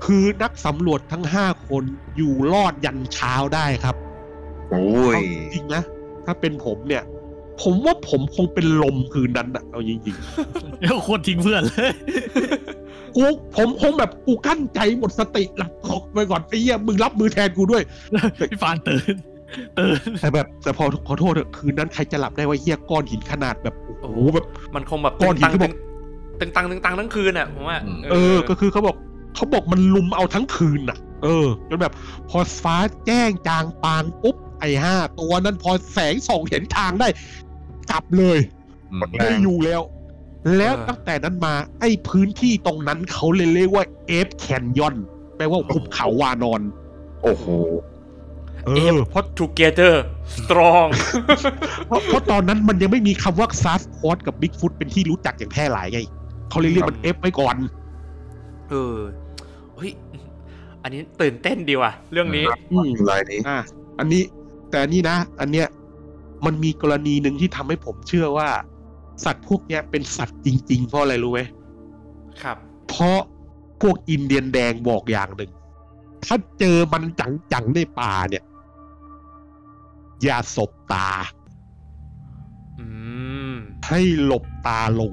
[0.05, 1.85] คือนักสำรวจทั้งห้าคน
[2.17, 3.97] อยู่รอดยันเช้าได้ครับ
[4.71, 5.23] โอ้ยเอา
[5.53, 5.83] จริงๆนะ
[6.27, 7.03] ถ้าเป็นผมเนี่ย
[7.63, 10.17] ผมว่าผมคงเป็นลมคืนนั้นอะเอาจริง
[10.81, 13.25] แล้วโคตรทิ้งเพื่อนเลยๆกู
[13.57, 17.83] ผมคงแบบกูกั้นใจหมดสติหลับขอกไปก่อนไอ้เหี้ยมึงรับมือแทนกูด้วย
[18.51, 19.15] พี่ฟานตื่น
[19.79, 25.75] ตื่นแต่แบบแต่พอขอโทษเถอะคืนนั้นใครจะหลับได้ว่าเหี้ยก้อนหินขนาดแบบโอ้โหแบบมันคงแบบก้ตึอนงหินตังที่บตึอกง
[26.41, 27.79] ตึงตังตึงตังทั้งคืนอะผมว่า
[28.11, 28.97] เออ ก็คือเขาบอก
[29.35, 31.93] เขาบอกมันลุมเอาทั้งคืนน่ะ เออจนแบบ
[32.31, 32.77] พอฟ้า
[33.07, 37.09] แจ้งจางปางปุ๊บไอ้ห้าตัวนั้นพอแสงส่องเห็นทางได้
[37.91, 38.39] กลับเลย
[38.93, 39.83] อืมไม่อยู่แล้ว
[40.57, 44.97] แล้วเออตั้งแต่นั้นมา ไอ้พื้นที่ตรงนั้นเขาเลยเรียกว่าเอฟแคนยอน
[45.37, 46.61] แปลว่าหุบเขาวานอน
[47.23, 47.47] โอ้โห
[48.67, 49.95] เออเพราะ together
[50.37, 50.89] strong
[51.87, 56.01] เพราะเพราะตอนนั้นมันยังไม่มีคำว่าซาร์ฟคอร์กับบิ๊กฟุตเป็นที่รู้จักอย่างแพร่หลายไง
[56.51, 57.57] เขาเลยเรียกมัน ape ไว้ก่อน
[58.71, 59.22] เออเฮ้ย
[60.83, 63.59] อันนี้ตื่นเต้นดีว่ะ เรื่องนี้อืมรายนี้อะ
[63.99, 64.23] อันนี้
[64.71, 65.67] แต่อันนี้นะ อันเนี้ย
[66.47, 68.49] มันมีกรณีหนึ่งที่ทำให้ผมเชื่อว่า
[69.25, 71.41] สัตว์พวกเนี้ยเป็นสัตว์จริง ๆ เพราะอะไรรู้ไหม
[72.43, 72.57] ครับ
[72.89, 73.21] เพราะ
[73.83, 75.51] พวกอินเดียนแดงบอกอย่างหนึ่ง
[76.25, 77.03] ถ้าเจอมัน
[77.53, 78.45] จังๆในป่าเนี่ย
[80.25, 81.09] อย่าสบตา
[82.81, 82.87] อื
[83.53, 83.55] ม
[83.89, 85.13] ให้หลบตาลง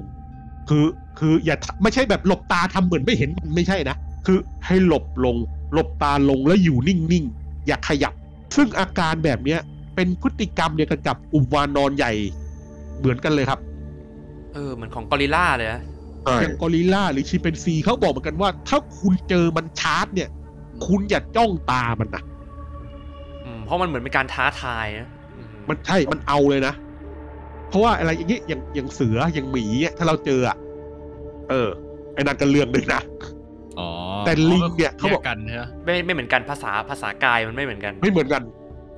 [0.68, 0.86] คือ
[1.18, 5.36] คืออย่าทไม่ใช่แบบหลบตาทำเหมือนไม่เห็นมันไม่ใช่นะ คือให้หลบลง
[5.72, 8.14] หลบตาลงแล้วอยู่นิ่งๆ อย่าขยับ
[8.56, 9.60] ซึ่งอาการแบบเนี้ย
[9.96, 12.12] เป็นพฤติกรรมเนี่ยกันกับอุมวานอนใหญ่
[12.98, 13.60] เหมือนกันเลยครับ
[14.54, 15.80] เออเหมือนของกอริลล่าเลยนะ
[16.22, 20.28] ใช่อย่างกอริลลาหรือชิมเปนซีเขาบอกเหมือนกันว่า ถ้าคุณเจอมันชาร์จเนี่ย
[20.86, 22.22] คุณอย่าจ้องตามันนะ
[23.44, 26.74] อืมเพราะมันเหมือนเป็นการท้าทายนะอืมมันใช่มันเอาเลยนะ
[27.68, 30.56] เพราะว่าอะไรอย่างเงี้ยอย่างอย่างเสืออย่างหมีเนี่ยถ้าเราเจออะ
[31.50, 31.68] เออ
[32.14, 33.39] ไอ้นั่นก็เรื่องหนึ่งนะอ๋อ
[34.26, 38.42] แต่ลิงเนี่ยเขาแยบอกกกันใช่ไหมไม่ไม่เหมือนกันภาษาภาษากายมันไม่เหมือนกัน ไม่เหมือนกัน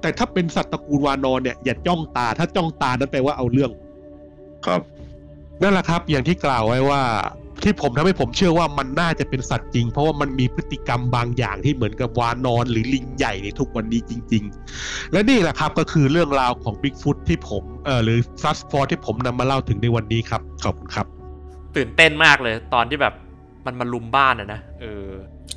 [0.00, 3.70] แต่ถ้าเป็นสัตว์ตระกูลวานอนเนี่ยอย่าจ้องตา ถ้าจ้องตานั้นแปลว่าเอาเรื่อง
[4.66, 4.80] ครับ
[5.62, 7.02] นั่นแหละครับ อย่างที่กล่าวไว้ว่า
[7.66, 14.42] ที่ผมทำให้ผมเชื่อว่ามันน่าจะเป็นสัตว์จริง เพราะว่ามันมีพฤติกรรมบางอย่างที่เหมือนกับวานอนหรือลิงใหญ่ในทุกวันนี้จริง
[14.78, 21.06] ๆ และนี่แหละครับก็คือเรื่องราวของ Bigfoot ที่ผมเออหรือ f a s t f o r ที่ผมนำมาเล่าถึงในวันนี้ครับขอบคุณครับ
[21.76, 23.14] ตื่นเต้นมากเลย ตอนที่แบบ
[23.66, 25.08] มันมาลุมบ้านอะนะเออ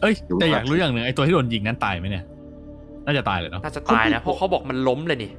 [0.02, 2.26] เอ้ยแต่อยากรู้อย่างหนึ่งไอ้ตัวที่โดนยิงนั้นตายไหมเนี่ย
[3.06, 5.32] น่าจะตายเลยเนาะน่าจะตายนะเพราะเขาบอกมันล้มเลยนี่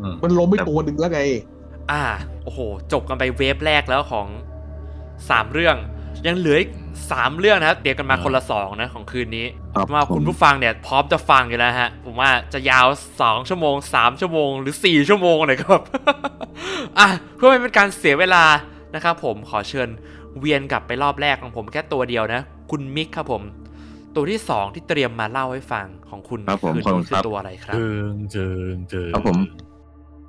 [0.00, 1.20] อืมมันล้มไปตัวหนึ่งแล้วไง
[1.92, 2.02] อ่า
[2.44, 2.60] โอ้โห
[2.92, 4.26] จบกันไปเวฟแรกแล้วของ
[5.30, 5.76] สามเรื่อง
[6.26, 6.70] ยังเหลืออีก
[7.12, 12.86] สามเรื่องนะครับเดี๋ยวกันมาคนละสองนะของคืนนี้ครับว่าคุณผมผู้ฟังเนี่ยพร้อมจะฟังอยู่แล้วฮะ ผมว่าจะยาว
[13.18, 15.80] 2ชั่วโมง3ชั่วโมงหรือ4ชั่วโมงเลยครับ
[16.98, 18.44] อะเพื่อไม่เป็นการเสียเวลา
[18.94, 19.88] นะครับผมขอเชิญ
[20.40, 22.40] เวียนกลับไปรอบแรกของผมแค่ตัวเดียวนะ
[22.70, 23.42] คุณมิกครับผม
[24.14, 29.38] ตัวที่2ที่เตรียมมาเล่าให้ฟังของคุณครับผมคืนขอบคุนี้ณคืครัอบ ตัวอะไรครับ เจิงเจิงเจิงครับผม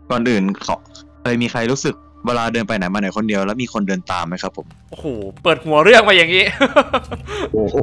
[0.09, 0.75] ก่อนอื่นขอ
[1.21, 5.05] เคยมีใครรู้สึกเวลาเดินไปไหนมาไหนคนเดียวแล้วมีคนเดินตามไหมครับผม โอ้โห
[5.43, 6.43] เปิดหัวเรื่องมาอย่างนี้
[7.53, 7.75] โอ้โห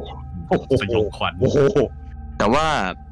[0.82, 1.58] สยองขวัญ โอ้โห
[2.38, 2.64] แต่ว่า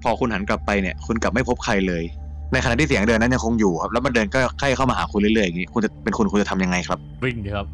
[0.02, 2.04] พอคุณหันกลับไปเนี่ย คุณกลับไม่พบใครเลย
[2.52, 7.66] ในขณะที่เสียงเดินนั้นยังคงอยู่ครับ แล้วมันเดินก็ใกล้เข้ามาหาคุณเรื่อยๆอย่างนี้ คุณจะเป็นคุณคุณจะทำยังไงครับ วิ่งดีครับ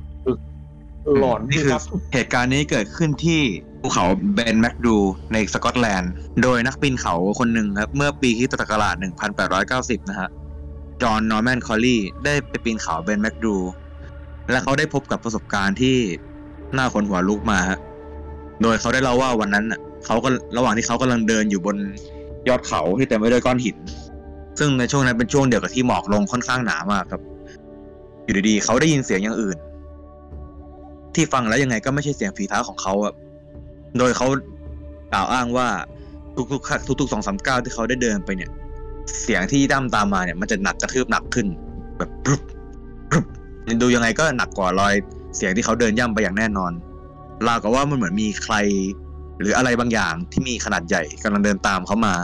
[1.19, 1.83] หลอนนี่คือครับ
[2.15, 3.41] เหตุการณ์นี้เกิดขึ้นที่
[3.81, 4.05] ภูเขา
[4.35, 4.97] เบนแมคดู
[5.33, 6.13] ในสกอตแลนด์
[6.43, 8.95] โดยนักปีนเขาคนหนึ่งครับ เมื่อปีคริสตศักราช
[9.53, 10.29] 1890 นะฮะ
[11.03, 13.57] จอห์นนอร์แมนคอลลี่ได้ไปปีนเขาเบนแมคดู
[14.51, 15.97] และเขาได้พบกับประสบการณ์ที่
[16.77, 17.79] น่าขนหัวลุกมาฮะ
[18.63, 21.77] โดยเขาได้เล่าว่าวันนั้นน่ะเขาก็ระหว่างที่เขากำลังเดินอยู่บน
[22.49, 23.77] ยอดเขาที่เต็มไปด้วยก้อนหิน
[24.59, 27.23] ซึ่งในช่วงนั้นเป็นช่วงเดียวกับที่หมอกลงค่อนข้างหนามากครับ
[28.25, 29.57] อยู่ดีๆเขาได้ยินเสียงอย่างอื่น
[31.16, 33.15] ที่ฟังแล้วยังไงก็ไม่ใช่เสียงฝีเท้าของเขาอะ
[33.99, 34.27] โดยเขา
[35.12, 35.69] กล่าวอ้างว่า
[36.53, 38.51] ทุกๆครั้งทุกๆสองสามก้าวที่เขาได้เดินไปเนี่ย
[39.23, 41.47] เสียงที่ด้ามตามมาเนี่ยมันจะหนักกระทืบหนักขึ้น
[41.99, 42.43] แบบปรึบ
[43.11, 43.24] ปรึบ
[43.82, 44.95] ดูยังไงก็หนักกว่ารอย
[45.36, 46.73] เสียงที่เขาเดินย่ำไปอย่างแน่นอน
[47.47, 48.55] ราวกับว่ามันเหมือนมีใคร
[49.41, 52.15] หรืออะไรบางอย่างที่มีขนาดใหญ่กำลังเดินตามเขามา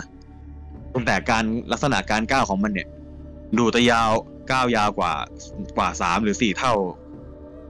[1.06, 2.88] แต่การลักษณะการก้าวของมันเนี่ย
[3.58, 4.10] ดูแตะยาว
[4.50, 5.12] ก้าวยาวกว่า
[5.76, 6.74] กว่าสามหรือสี่เท่า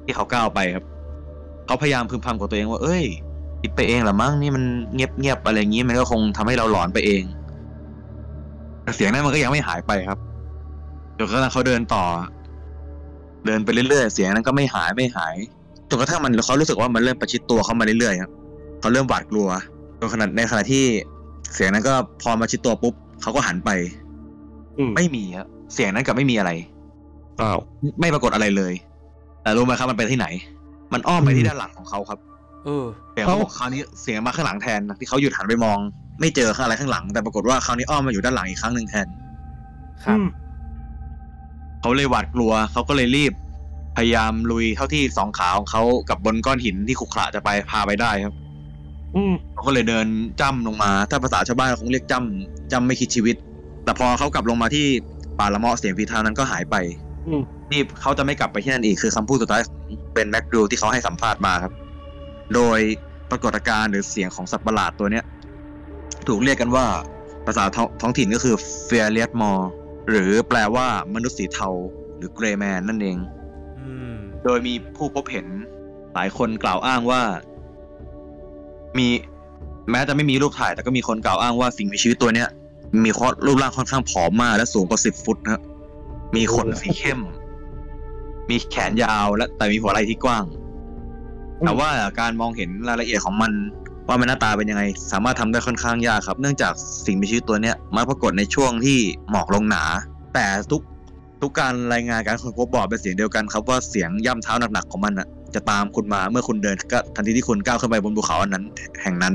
[0.05, 0.85] ที่เขาก้าวไปครับ
[1.71, 3.05] เขาพยายามพึมพำกับตัวเองว่าเอ้ย
[3.61, 4.65] คิดไปเองเหรอมั้งนี่มัน
[4.95, 7.23] เงียบเงียบๆอะไรอย่างนี้มันก็คงทำให้เราหลอนไปเอง
[8.83, 10.19] แต่เสียงนั้นมันก็ยังไม่หายไปครับ
[11.19, 12.05] จนกระทั่งเขาเดินต่อ
[13.47, 15.35] เดินไปเรื่อยๆเสียงนั้นก็ไม่หายไม่หาย
[15.89, 18.33] จนกระทั่งมันเขารู้สึกว่ามันเริ่มประชิดตัวเขามาเรื่อยๆครับ
[18.81, 19.49] เขาเริ่มหวาดกลัว
[19.99, 20.85] จนขนาดในขณะที่
[21.55, 23.71] เสียงนั้นก็พอมาชิดตัวปุ๊บเขาก็หันไป
[24.79, 26.51] อืมไม่มีครับเสียงนั้นกลับไม่มีอะไร
[27.41, 27.59] อ้าว
[28.01, 28.73] ไม่ปรากฏอะไรเลย
[29.43, 30.29] แต่รู้ไหมครับมันไปที่ไหน
[30.93, 32.19] มันอ้อมไปอืมที่ด้านหลังของเขาครับ
[32.65, 35.79] เออเสียงเขาบอกคราวนี้เสียงมาข้างหลังแทนที่เขาหยุดหันไปมอง
[36.21, 39.07] ไม่เจอข้างอะไรข้างหลัง แต่ปรากฏว่าคราวนี้อ้อมมาอยู่ด้านหลังอีกครั้งหนึ่งแทน
[40.05, 40.27] ครับอืม
[41.81, 43.33] เขาเลยหวาดกลัวเขาก็เลยรีบ
[43.97, 48.35] พยายามลุยเท่าที่สองขาของเขากับบนก้อนหินที่ขรุขระจะไปพาไปได้ครับ
[49.17, 50.07] อืมเขาก็เลยเดิน
[50.41, 53.37] จ้ำลงมา ถ้าภาษาชาวบ้านคงเรียกจ้ำจ้ำไม่คิดชีวิต
[53.85, 54.87] แต่พอเขากลับลงมาที่
[55.39, 56.77] ป่าละเมาะเสียงฝีเท้านั้นก็หายไป
[57.29, 57.35] อื
[57.71, 59.77] มนี่เขาจะไม่กลับไปที่นั่นอีกคือคำพูดสุดท้ายของ
[60.13, 61.73] เบนแม็กดูที่เขาให้สัมภาษณ์มาครับ
[62.55, 62.79] โดย
[63.31, 65.25] ปรากฏการณ์หรือเสียงของสัตว์ประหลาดตัวเนี้ย
[66.29, 66.87] ถูกเรียกกันว่า
[67.47, 68.55] ภาษาท้องท้องถิ่นก็คือ
[68.89, 69.59] f a i r l i a t m o r
[70.11, 71.69] หรือแปลว่ามนุษย์สีเทา
[72.17, 73.17] หรือ Grey Man นั่นเอง
[73.81, 74.15] อืม
[74.45, 75.47] โดยมีผู้พบเห็น
[76.15, 77.23] หลายคนกล่าวอ้างว่า
[78.99, 79.09] มี
[79.91, 82.49] แม้จะไม่มีรูปถ่าย แต่ก็มีคนกล่าวอ้างว่าสิ่งมีชีวิตตัวเนี้ย
[83.05, 85.63] มีข้อรูปร่างค่อนข้างผอมมากและสูงกว่าสิบฟุตนะครับ
[86.37, 87.21] มีขนสีเข้ม
[88.51, 90.45] มีแขนยาวและแต่มีหัวไหล่ที่กว้าง
[91.65, 91.91] แต่ว่า
[92.21, 93.53] การมองเห็นรายละเอียดของมัน
[94.09, 94.83] ว่ามันหน้าตาเป็นยังไง
[95.13, 96.73] สามารถทำได้ค่อนข้างยากครับ เนื่องจาก
[97.07, 98.99] สิ่งมีชีวิตตัวเนี้ยมักปรากฏในช่วงที่
[99.31, 99.83] หมอกลงหนา
[100.35, 100.83] แต่ทุก
[101.43, 108.65] ทุกการรายงานการค้นพบบอกเป็นเสียงเดียวกันครับว่าเสียงย่ำเท้าหนักๆของมันอะจะตามคุณมาเมื่อคุณเดินก็ทันทีที่คุณก้าวขึ้นไปบนภูเขาอันนั้น
[109.03, 109.35] แห่งนั้น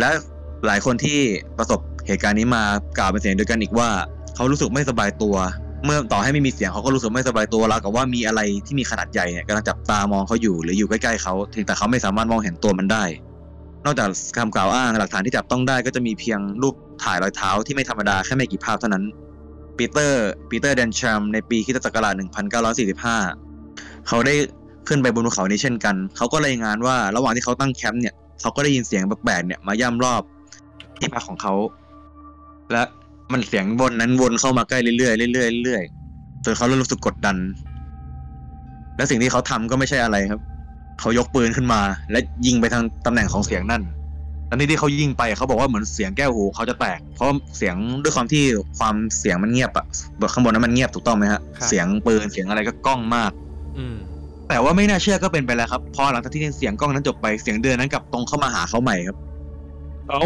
[0.00, 0.10] และ
[0.66, 1.18] หลายคนที่
[1.58, 2.62] ประสบเหตุการณ์นี้มา
[2.98, 3.88] กล่าวเป็นเสียงเดียวกันอีกว่า
[4.34, 5.34] เขารู้สึกไม่สบายตัว
[5.84, 13.04] เมื่อต่อให้ไม่มีเสียงเขาก็รู้สึกไม่สบายตัวแล้วกับว่ามีอะไรที่มีขนาดใหญ่เนี่ยกำลังจับตามองเขาอยู่หรืออยู่ใกล้ๆเขาเพียงแต่เขาไม่สามารถมองเห็นตัวมันได้
[13.84, 14.08] นอกจาก
[14.38, 16.74] คำกล่าวอ้างหลักฐานที่จับต้องได้ก็จะมีเพียงรูป
[17.04, 19.04] ถ่ายรอยเท้าที่ไม่ธรรมดาแค่ไม่กี่ภาพเท่านั้น
[19.76, 22.14] ปีเตอร์ปีเตอร์เดนชัมในปีคิศักราช
[22.90, 24.34] 1945 เขาได้
[24.88, 30.22] ขึ้นไปบนภูเขานี้เช่นกัน เขาก็รายงานว่าระหว่างที่เขาตั้งแคมป์เนี่ยเขาก็ได้ยินเสียงแปลกๆเนี่ยมาย่ำรอบ
[31.00, 31.54] ที่พักของเขา
[32.72, 32.82] และ
[33.32, 37.36] มันเสียงวนนั้นวนเข้ามาใกล้เรื่อยๆเรื่อยๆเรื่อยๆจนเขาเริ่มรู้สึกกดดัน
[38.96, 40.40] และสิ่งที่เขาทำก็ไม่ใช่อะไรครับ
[41.00, 41.80] เขายกปืนขึ้นมา
[42.10, 43.82] และยิงไปทางตำแหน่งของเสียงนั่น
[44.48, 48.44] ตอนนี้ที่เขายิงไปเขาบอกว่าเหมือนเสียงแก้วหูเขาจะแตก เพราะเสียงด้วยความที่
[48.78, 49.86] ความเสียงมันเงียบอะ
[50.32, 53.30] ข้างบนนั้นมันเงียบถูกต้องไหมฮะครับเสียงปืนเสียงอะไรก็ก้องมาก
[53.76, 53.96] อืม
[54.48, 59.16] แต่ว่าไม่น่าเชื่อก็เป็นไปแล้วครับ พอหลังจากที่เสียงกล้องนั้นจบไปเสียงเดินนั้นกลับตรงเข้ามาหาเขาใหม่ครับ
[60.08, 60.22] เอา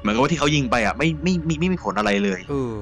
[0.00, 2.72] เหมือนกับว่าที่เขายิงไปอะไม่ไม่ไม่ไม่มีผลอะไรเลยเออ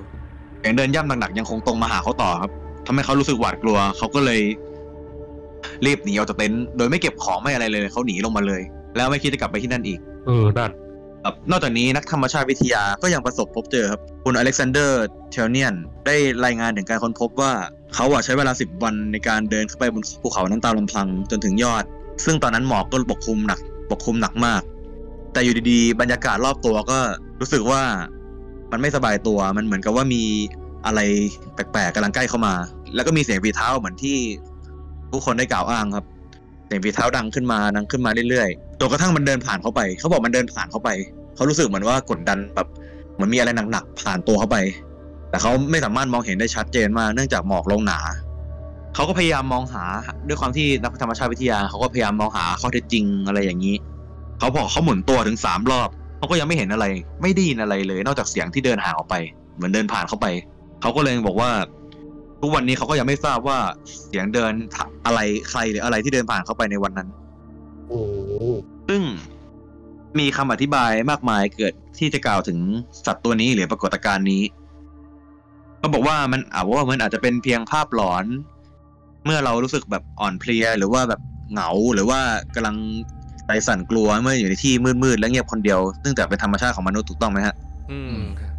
[0.61, 2.51] เสียงเดินย่ำหนักๆยังคงตรงมาหาเขาต่อครับ
[2.87, 4.41] ทำให้เขารู้สึกหวาดกลัว เขาก็เลย
[5.87, 8.63] รีบหนีออกจากเต็นท์โดยไม่เก็บของไม่อะไรเลยเขาหนีลงมาเลย
[8.97, 10.71] แล้วไม่คิดจะกลับไปที่นั่นอีก เออนั่น
[11.25, 15.75] ครับนอกจากนี้นักธรรมชาติวิทยาก็ยังประสบพบเจอครับ คุณอเล็กซานเดอร์เทลเนียน
[16.07, 17.53] ได้รายงานถึงการค้นพบว่า
[17.95, 21.85] เขาอะใช้เวลา 10 วันในการเดินขึ้นไปบนภูเขานั้นตามลำพังจนถึงยอด
[22.25, 23.61] ซึ่งตอนนั้นหมอกก็ปกคลุมหนัก
[23.91, 24.63] ปกคลุมหนักมาก
[25.37, 26.99] แต่อยู่ดีๆ บรรยากาศรอบตัวก็
[27.41, 27.83] รู้สึกว่า
[28.73, 30.23] มันไม่สบายตัว มันเหมือนกับว่ามี
[30.87, 31.01] อะไร
[31.55, 32.55] แปลกๆกำลังใกล้เข้ามา
[32.95, 34.17] แล้วก็มีเสียงฝีเท้าเหมือนที่
[35.11, 36.05] ผู้คนได้กล่าวอ้างครับ
[36.67, 40.91] เสียงฝีเท้าดังขึ้นมาดังขึ้นมาเรื่อยๆจนกระทั่งมันเดินผ่านเขาไป เขาบอกมันเดินผ่านเขาไป
[41.35, 42.69] เขารู้สึกเหมือนว่ากดดันแบบ
[43.15, 44.57] เหมือนมีอะไรหนักๆผ่านตัวเขาไป
[45.31, 48.01] แต่เขาไม่สามารถมองเห็นได้ชัดเจนมากเนื่องจากหมอกลงหนา
[48.95, 49.85] เขาก็พยายามมองหา
[50.29, 53.77] ด้วยความที่นักธรรมชาติวิทยา เขาก็พยายามมองหาข้อเท็จจริงอะไรอย่างนี้
[54.39, 55.89] เขาบอกเขาหมุนตัวถึงสามรอบ
[56.19, 56.87] เขาก็ยังไม่เห็นอะไร
[57.23, 59.15] ไม่ได้ยินอะไรเลย นอกจากเสียงที่เดินห่างออกไป
[59.57, 60.27] เหมือนเดินผ่านเข้าไป
[60.81, 61.51] เขาก็เลยบอกว่า
[62.41, 63.59] ทุกวันนี้เขาก็ยังไม่ทราบว่า
[64.07, 64.53] เสียงเดิน
[65.07, 67.09] อะไรใครหรืออะไรที่เดินผ่านเข้าไปในวันนั้น
[68.89, 69.03] ซึ่ง
[70.19, 72.59] มีคำอธิบายมากมายเกิดที่จะกล่าวถึง
[73.07, 74.43] สัตว์ตัวนี้หรือปรากฏการณ์นี้
[75.81, 78.25] ก็บอกว่ามันอาจว่ามันอาจจะเป็นเพียงภาพหลอน
[79.25, 81.21] เมื่อเรารู้สึกแบบอ่อนเพลีย หรือว่าแบบ
[81.53, 82.21] เหงาหรือว่า
[82.55, 82.77] กำลัง
[83.47, 87.55] ใจสั่นกลัวเมื่ออยู่ในที่มืดๆและเงียบคนเดียวซึ่งแต่เป็นธรรมชาติของมนุษย์ถูกต้องไหมฮะ
[87.91, 88.53] อืมครับ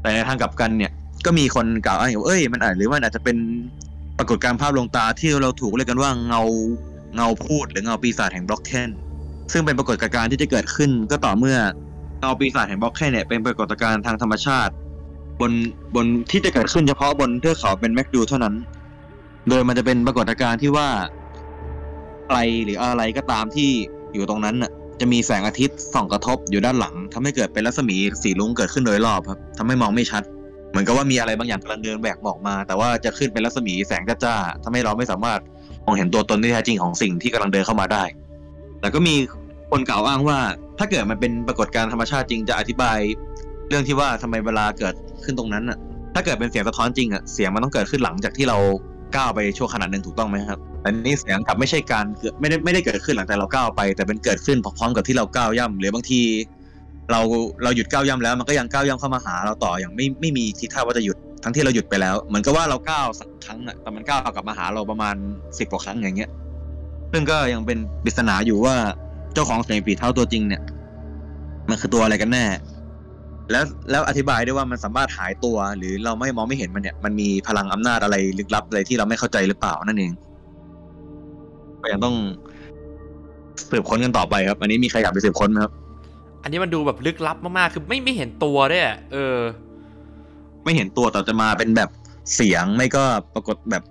[0.00, 0.92] แต่ในทางกลับกันเนี่ย
[1.24, 3.36] ก็มีคนกล่าวอ้างอยู่ว่าเอ้ยมันอาจหรือมันอาจจะเป็น
[4.18, 6.42] ปรากฏการณ์ภาพลวงตาที่เราถูกเรียกกันว่าเงา
[7.16, 8.90] เงาพูดหรือเงาปีศาจแห่งบล็อกเคน
[9.52, 11.56] ซึ่งเป็นปรากฏการณ์ที่จะเกิดขึ้น ก็ต่อเมื่อ
[12.20, 14.72] เงาปีศาจแห่งบล็อกเคนเนี่ยเป็นปรากฏการณ์ทางธรรมชาติ
[15.40, 15.52] บน
[15.94, 18.54] บนที่จะเกิดขึ้นเฉพาะบนเทือกเขาเป็นแมกดูเท่านั้น
[19.48, 20.88] โดยมันจะเป็นปรากฏการณ์ที่ว่า
[22.26, 23.70] ใครหรืออะไรก็ตามที่
[24.14, 24.70] อยู่ตรงนั้นน่ะ
[25.00, 30.22] จะมีแสงอาทิตย์ส่องกระทบอยู่ด้านหลังทำให้เกิดเป็นรัศมีสีรุ้งเกิดขึ้นโดยรอบครับทำให้มองไม่ชัด
[30.70, 35.40] เหมือนกับว่ามีอะไรบางอย่างกำลังเดินแบกหมอกมา แต่ว่าจะขึ้นเป็นรัศมีแสงจ้าๆทำให้เราไม่สามารถ
[35.84, 38.04] มองเห็นตัวตนที่แท้จริงของสิ่งที่กำลังเดินเข้ามาได้
[38.80, 39.14] แต่ก็มี
[39.70, 40.38] คนกล่าวอ้างว่า
[40.78, 42.98] ถ้าเกิดมันเป็นปรากฏการณ์ธรรมชาติจริงจะอธิบาย
[43.68, 44.94] เรื่องที่ว่าทำไมเวลาเกิด
[45.24, 45.78] ขึ้นตรงนั้นน่ะ
[46.14, 48.58] ถ้าเกิดเป็นเสียงสะท้อนจริงอะเสียงมันต้องเกิดขึ้นหลังจากที่เรา
[49.16, 56.20] ก้าวไปช่วงขนาดหนึ่งถูกต้องไหมครับแต่นี่เสียงกลับไม่ใช่การเกิดไม่ได้ไม่ได้เกิดขึ้นหลังจากเราก้าวไป แต่เป็นเกิดขึ้นพร้อมกับที่เราก้าวย่ำหรือบางที
[57.10, 57.20] เรา
[57.62, 65.14] เราหยุดก้าวย่ำแล้ว มันก็ยังก้าวย่ำเข้ามาหาเราต่ออย่างไม่ไม่มีทีท่าว่าจะหยุดทั้งที่เราหยุดไปแล้วเหมือนกับว่าเราก้าวสักครั้งอะแต่มันก้าวกลับมาหาเราประมาณ
[65.58, 66.30] สิบกว่าครั้งอย่างเงี้ย
[67.12, 68.74] ซึ่งก็ยังเป็นปริศนาอยู่ว่า
[69.34, 70.62] เจ้าของเสียงปีเท้าตัวจริงเนี่ย
[71.68, 72.44] มันคือตัวอะไรกันแน่
[73.50, 80.12] แล้วแล้วอธิบายด้วยว่ามันสามารถหายตัว หรือเราไม่มองไม่เห็นมันเนี่ยมันมีพลังอำนาจอะไรลึกลับอะไรที่เราไม่เข้าใจหรือเปล่านั่นเอง
[81.82, 82.14] ก็ยังต้อง
[83.70, 85.72] สืบค้นกันต่อไปครับ อันนี้มีใครอยากไปสืบค้นไหมครับ
[86.42, 89.36] อันนี้มันดูแบบลึกลับมากๆ คือไม่ไม่เห็นตัวด้วยอะเออ
[90.64, 91.90] ไม่เห็นตัวแต่จะมาเป็นแบบ
[92.34, 93.02] เสียงไม่ก็
[93.34, 93.84] ปรากฏแบบ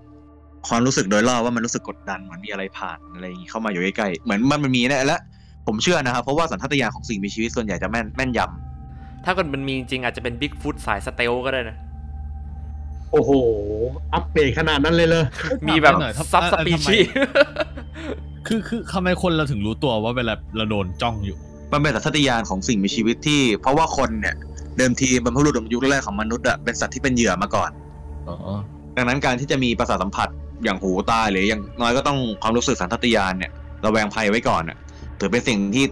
[0.67, 5.19] ความรู้สึกโดยรอบว่ามันรู้สึกกดดันเหมือนมีอะไรผ่านอะไรอย่างงี้เข้ามาอยู่ใกล้ๆเหมือนมันมันมีนะและ
[5.67, 8.76] ผมเชื่อนะครับเพราะว่าสัญชาตญาณของสิ่งมีชีวิตส่วนใหญ่จะแม่นแม่นยำ
[9.25, 11.77] ถ้าเกิดมันมีจริงๆอาจจะเป็นบิ๊กฟุตสายสเตลก็ได้นะ
[13.11, 13.31] โอ้โห
[14.13, 15.25] อัปเกรดขนาดนั้นเลยเลย
[15.67, 16.97] มีแบบหน่อยทำซับเอ่อสปีทำไมชี
[18.47, 21.37] คือคือทำไมคนเราถึงรู้ตัวว่าเวลาเราโดนจ้องอยู่
[21.71, 24.35] มันเป็นสัญชาตญาณของสิ่งมีชีวิตที่ เพราะว่าคนเนี่ย
[24.77, 27.69] เดิมทีบรรพบุรุษยุคแรกของมนุษย์อะเป็นสัตว์ที่เป็นเหยื่อมาก่อน
[28.27, 28.35] อ๋อ
[28.95, 30.29] ดังนั้นการที่จะมีประสาทสัมผัส
[30.63, 33.51] อย่างหูตาหรืออย่างน้อยก็ต้องความรู้สึกสัญชาตญาณเนี่ย
[33.85, 34.77] ระแวงภัยไว้ก่อนอะ
[35.19, 35.85] ถือเป็นสิ่งที่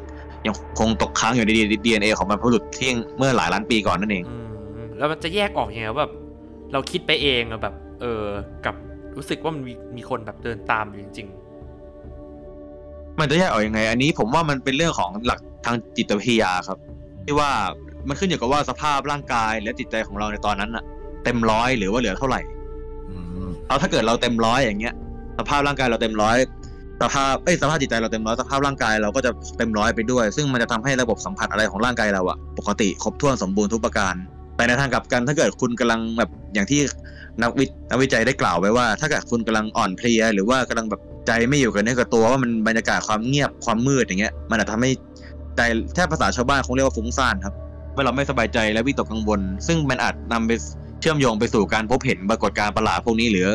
[0.46, 1.62] ยังคงตกค้างอยู่ในดี
[1.94, 4.38] เอ็นเอของบรรพบุรุษที่เมื่อหลายล้านปีก่อนนั่นเองอื
[4.86, 6.14] มแล้วมันจะแยกออกยังไงว่าแบบ
[6.74, 8.24] เราคิดไปเองอะแบบ เออ
[8.66, 8.76] กับ
[9.16, 11.28] รู้สึกว่ามันมีมีคนแบบเดินตามอยู่จริง
[13.20, 16.78] มันจะแยกออกยังไง อันนี้ผมว่ามันเป็นเรื่องของหลักทางจิตวิทยาครับ
[17.26, 17.52] ที่ว่า
[18.08, 20.84] มันขึ้นอยู่กับว่าสภาพร่างกายและจิตใจของเราในตอนนั้นอะ
[21.24, 22.42] เต็มร้อยหรือว่าเหลือเท่าไหร่
[23.10, 23.18] อื
[23.48, 24.94] มเอาถ้าเกิดเราเต็มร้อยอย่างเงี้ย
[25.40, 26.38] สภาพร่างกายเราเต็มร้อย
[27.02, 34.16] สภาพเอ้ยสภาพจิตใจเราเต็มร้อยสภาพร่างกายเราก็จะเต็มร้อยไปด้วย ซึ่งมันจะทำให้ระบบสัมผัสอะไรของร่างกายเราอะปกติครบถ้วนสมบูรณ์ทุกประการ
[34.56, 36.82] แต่ในทางกลับกันถ้าเกิดคุณกำลังแบบอย่างที่
[37.42, 44.92] นักวินักวิจัยได้กล่าวไว้ว่า ถ้าเกิดคุณกำลังอ่อนเพลีย หรือว่ากำลังแบบใจไม่อยู่กับเนื้อกับตัวว่ามันบรรยากาศความเงียบความมืดอย่างเงี้ย มันอาจทำให้
[45.58, 45.62] ใจ
[45.96, 47.54] แทบภาษาชาวบ้านคงเรียกว่าฟุ้งซ่านครับ
[47.94, 50.52] เมื่อเราไม่สบายใจและวิตกกังวล ซึ่งมันอาจนำไป
[51.02, 53.48] เชื่อมโยงไปสู่การพบเห็นปรากฏการณ์ประหลาดพวกนี้หรือ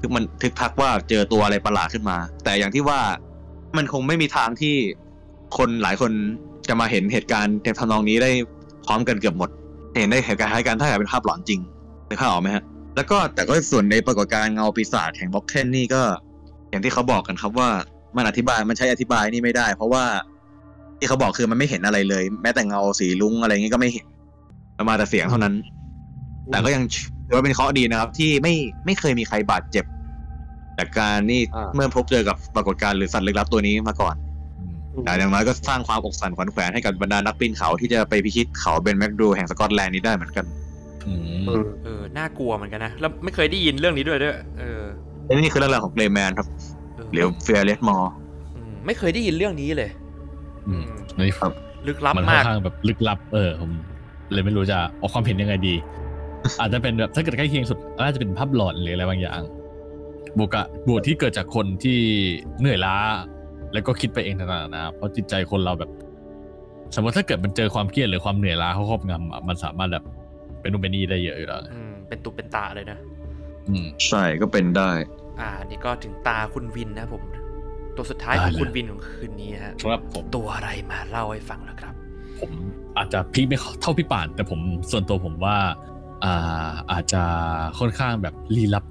[0.00, 3.00] คือมันทึกทักว่าเจอตัวอะไรประหลาดขึ้นมา แต่อย่างที่ว่า
[3.76, 4.74] มันคงไม่มีทางที่
[5.56, 6.12] คนหลายคน
[6.68, 8.30] จะมาเห็นเหตุการณ์ในทำนองนี้ได้
[8.86, 9.50] พร้อมกันเกือบหมด
[9.98, 11.60] เห็นได้เหตุการณ์คล้ายกันถ้าเกิดเป็นภาพหลอนจริง
[12.08, 12.64] นึกภาพออกไหมฮะ
[12.96, 16.02] แล้วก็แต่ก็ส่วนในปรากฏการณ์เงาปีศาจแห่งบล็อกเทนนี่ก็
[16.70, 17.68] อย่างที่เขาบอกกันครับว่า
[18.16, 20.04] มันอธิบายมันใช้อธิบายนี่ไม่ได้ เพราะว่า
[20.98, 24.06] ที่เขาบอกคือมันไม่เห็นอะไรเลย แม้แต่เงาสีลุ้งอะไรเงี้ยก็ไม่เห็น
[24.88, 25.54] มาแต่เสียงเท่านั้น
[26.50, 26.84] แต่ก็ยัง
[27.26, 28.54] ถือว่าเป็นเคราะห์ดีนะครับ ที่ไม่
[28.86, 29.84] ไม่เคยมีใครบาดเจ็บ
[30.78, 34.14] จากการนี่อ่า เมื่อพบเจอกับปรากฏการณ์หรือสัตว์ลึกลับตัวนี้มาก่อน
[35.04, 40.44] แต่อย่างน้อยก็สร้างความอกสั่นขวัญแขวนให้กับบรรดานักปีนเขาที่จะไปพิชิตเขาเบนแมกดูแห่งสกอตแลนด์นี้ได้เหมือนกัน
[41.06, 44.82] อืมเออๆเออน่ากลัวเหมือนกันนะแล้วไม่เคยได้ยินเรื่องนี้ด้วยด้วยเออ
[45.24, 46.46] และนี่คือเรื่องราวของเกรย์แมนครับ
[46.96, 48.12] เออหรือเฟียร์เลสมอร์
[48.56, 49.90] อืมไม่เคยได้ยินเรื่องนี้เลย
[50.68, 50.84] อืม
[51.18, 51.52] นี่ครับ
[51.86, 53.70] ลึกลับมันค่อมาก นข้างแบบลึกลับ เออผม
[54.32, 55.74] เลยไม่รู้จะออกความเห็นยังไงดี
[56.60, 59.40] อาจจะเป็นแบบถ้าเกิดใกล้เคียงสุดน่าจะเป็นภาพหลอนหรืออะไรบางอย่าง
[60.38, 61.98] บวกกับบวกที่เกิดจากคนที่
[62.60, 62.96] เหนื่อยล้า
[63.72, 65.90] แล้วก็คิดไปเองต่างๆนานาเพราะจิตใจคนเราแบบ
[66.94, 70.04] สมมติถ้าเกิดมันเจอความเครียดหรือความเหนื่อยล้าเขาครอบงำอะมันสามารถแบบ
[70.60, 72.98] เป็นนู่นเป็นนี่ได้เยอะอยู่แล้วอืมเป็นตุเป็นตาเลยนะ
[73.68, 74.90] อืมใช่ก็เป็นได้
[75.40, 77.22] อ่า นี่ก็ถึงตาคุณวินนะผม
[77.96, 81.94] ตัวสุดท้ายได้ของเลยคุณวินของคืนนี้ฮะครับผมตัวอะไรมาเล่าให้ฟังแล้วครับ
[82.40, 82.50] ผม
[82.96, 84.60] อาจจะพีคไม่เท่าพี่ป่าน แต่ผม
[84.90, 85.56] ส่วนตัวผมว่า
[86.24, 87.22] อ่าอาจจะ
[87.78, 88.84] ค่อนข้างแบบลี้ลับ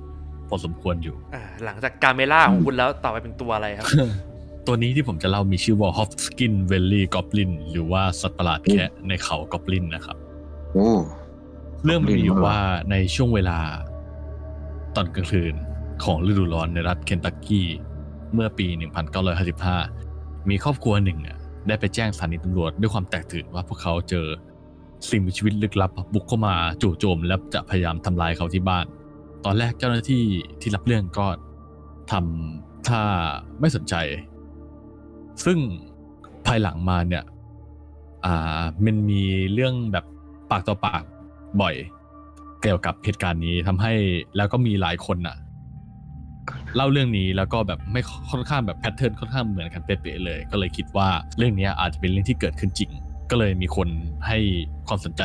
[0.50, 3.88] พอสมควรอยู่อ่าหลังจากการเมล่าของคุณแล้วต่อไปเป็นตัวอะไรครับ
[4.68, 10.18] ตัวนี้ที่ผมจะเล่ามีชื่อว่า Hopskin Valley Goblin หรือว่าสัตว์ประหลาดแคะในเขากอบลินนะครับ
[10.74, 10.90] โอ้
[11.86, 12.60] เรื่องมันมีอยู่ Goblin ว่า
[12.92, 13.60] ในช่วงเวลา
[14.96, 15.54] ตอนกลางคืน
[16.04, 17.68] ของฤดูร้อนในรัฐเคนตักกี้
[18.34, 18.68] เมื่อปี
[19.54, 21.38] 1955 มีครอบครัวหนึ่งอะ
[21.68, 24.28] ได้ไปแจ้งสถานีตำรวจด้วยความแตกตื่นว่าพวกเขาเจอ
[25.10, 28.86] สิ่งมีชีวิตลึกลับบุกเข้ามาจู่โจมและจะพยายามทำลายเขาที่บ้าน
[29.46, 30.24] ตอนแรกเจ้าหน้าที่
[30.62, 31.28] ที่รับเรื่องก็
[32.12, 33.02] ทำท่า
[33.60, 33.96] ไม่สนใจ
[35.46, 35.58] ซึ่ง
[36.46, 37.24] ภายหลังมาเนี่ย
[38.26, 39.24] อ่ามันมี
[39.54, 40.06] เรื่องแบบ
[40.52, 41.04] ปากต่อปาก
[41.62, 41.76] บ่อย
[42.62, 43.94] เกี่ยวกับเหตุการณ์นี้ทำให้
[44.38, 45.36] แล้วก็มีหลายคนน่ะ
[46.76, 48.02] เล่าเรื่องนี้แล้วก็แบบไม่
[48.32, 52.92] ค่อนข้างแบบแพทเทิร์นค่อนข้างเหมือนกันเป๊ะๆเลย ก็เลยคิดว่าเรื่องนี้อาจจะเป็นเรื่องที่เกิดขึ้นจริง
[53.30, 53.88] ก็เลยมีคน
[54.28, 54.38] ให้
[54.88, 55.24] ความสนใจ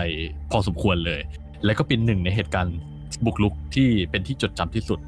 [0.50, 1.20] พอสมควรเลย
[1.64, 2.76] และก็เป็นหนึ่งในเหตุการณ์
[3.24, 5.00] บุกรุกที่เป็นที่จดจำที่สุด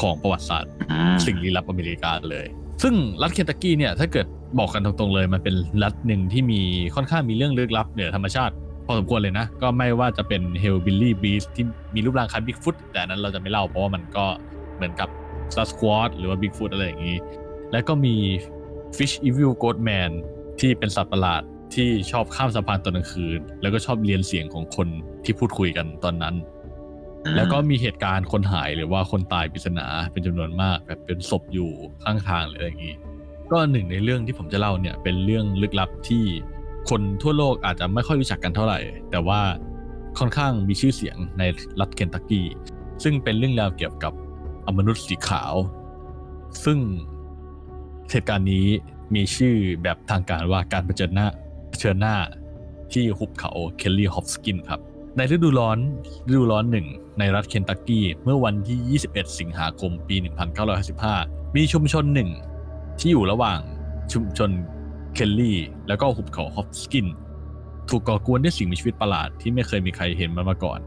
[0.00, 0.72] ของประวัติศาสตร์
[1.26, 2.46] สิ่งลี้ลับอเมริกาเลย
[2.82, 4.26] ซึ่งรัฐเคนตักกี้เนี่ยถ้าเกิด
[4.58, 6.60] บอกกันตรงๆเลย มันเป็นรัฐหนึ่งที่มี
[6.94, 8.54] ค่อนข้างมีเรื่องลึกลับเหนือธรรมชาติ
[8.86, 11.64] พอสมควรเลยนะ ก็ไม่ว่าจะเป็น Hillbilly Beast ที่
[11.94, 14.24] มีรูปร่างคล้ายบิ๊กฟุตแต่อันนั้นเราจะไม่เล่าเพราะว่ามันก็
[14.76, 15.08] เหมือนกับ
[15.54, 17.16] Sasquatch หรือว่าบิ๊กฟุตอะไรอย่างนี้
[17.72, 18.14] แล้วก็มี
[18.96, 20.10] Fisherville Goat Man
[20.60, 21.42] ที่เป็นสัตว์ประหลาด
[21.74, 24.88] ที่ชอบข้ามสะพานตอนกลางคืน แล้วก็ชอบเลียนเสียงของคน
[25.24, 26.34] ที่พูดคุยกันตอนนั้น
[27.36, 31.70] แล้วก็มีเหตุการณ์คนหายหรือว่าคนตายปริศนาเป็นจำนวนมากแบบเป็นศพอยู่
[32.04, 32.96] ข้างทางหรืออะไรอย่างนี้
[33.50, 36.24] ก็หนึ่งในเรื่องที่ผมจะเล่าเนี่ยเป็นเรื่องลึกลับที่
[36.90, 38.78] คนทั่วโลกอาจจะไม่ค่อยรู้จักกันเท่าไหร่
[39.10, 39.40] แต่ว่า
[40.18, 41.42] ค่อนข้างมีชื่อเสียงใน
[41.80, 42.46] รัฐเคนตักกี้
[43.02, 44.12] ซึ่งเป็นเรื่องราวเกี่ยวกับ
[44.66, 45.54] อมนุษย์สีขาว
[46.64, 46.78] ซึ่ง
[48.10, 48.66] เหตุการณ์นี้
[49.14, 51.28] มีชื่อแบบทางการว่าการเผชิญหน้า
[51.78, 52.16] เชิญหน้า
[52.92, 54.80] ที่หุบเขาเคลลี่ฮอฟสกินครับ
[55.16, 55.78] ในฤดูร้อน
[56.30, 56.86] ฤดูร้อนหนึ่ง
[57.18, 60.16] ในรัฐเคนตักกี้เมื่อวันที่ 21 สิงหาคมปี
[60.86, 62.30] 1955 มีชุมชนหนึ่ง
[63.00, 63.60] ที่อยู่ระหว่าง
[64.12, 64.50] ชุมชน
[65.14, 67.06] เคลลี่แล้วก็หุบเขาฮอฟสกิน
[67.88, 70.80] ถูกก่อกวนด้วยสิ่งมีชีวิตประหลาดที่ไม่เคยมีใครเห็นมันมาก่อน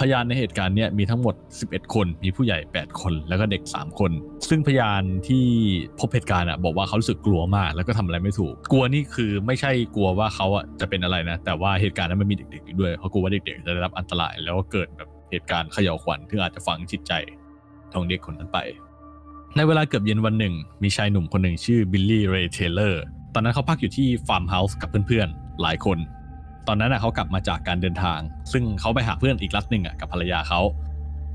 [0.00, 4.12] พยานในเหตุการณ์เนี้ยมีทั้งหมด 11 คน มีผู้ใหญ่ 8 คน แล้วก็เด็ก 3 คน
[4.48, 5.44] ซึ่งพยานที่
[6.00, 17.12] พบเหตุการณ์อะบอกว่าเขารู้สึกกลัวมาก แล้วก็ทำอะไรไม่ถูก กลัวนี่คือไม่ใช่กลัวว่าเขาอะจะเป็นอะไรนะ แต่ว่าเหตุการณ์นั้นมันมีเด็กๆด้วยเขากลัวว่าเด็กๆจะได้รับอันตราย แล้วก็เกิดแบบเหตุการณ์เขย่าวขวัญที่อาจจะฝังจิตใจ
[17.92, 18.58] ของเด็กคนนั้นไป
[19.56, 23.02] ในเวลาเกือบเย็นวันหนึ่ง มีชายหนุ่มคนหนึ่งชื่อบิลลี่ เรย์ เทเลอร์
[23.34, 25.98] ตอนนั้นเขาพักอยู่ที่ farmhouse กับเพื่อนๆ หลายคน
[26.72, 28.20] ตอนนั้นน่ะเขากลับมาจากการเดินทาง
[28.52, 30.60] ซึ่งเขาไปหาเพื่อนอีกรัฐหนึ่งอะกับภรรยาเขา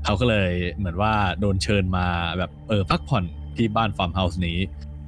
[0.04, 2.06] เขาก็เลยเหมือนว่าโดนเชิญมา
[2.38, 3.24] แบบเออพักผ่อน
[3.56, 4.58] ที่บ้าน farmhouse นี้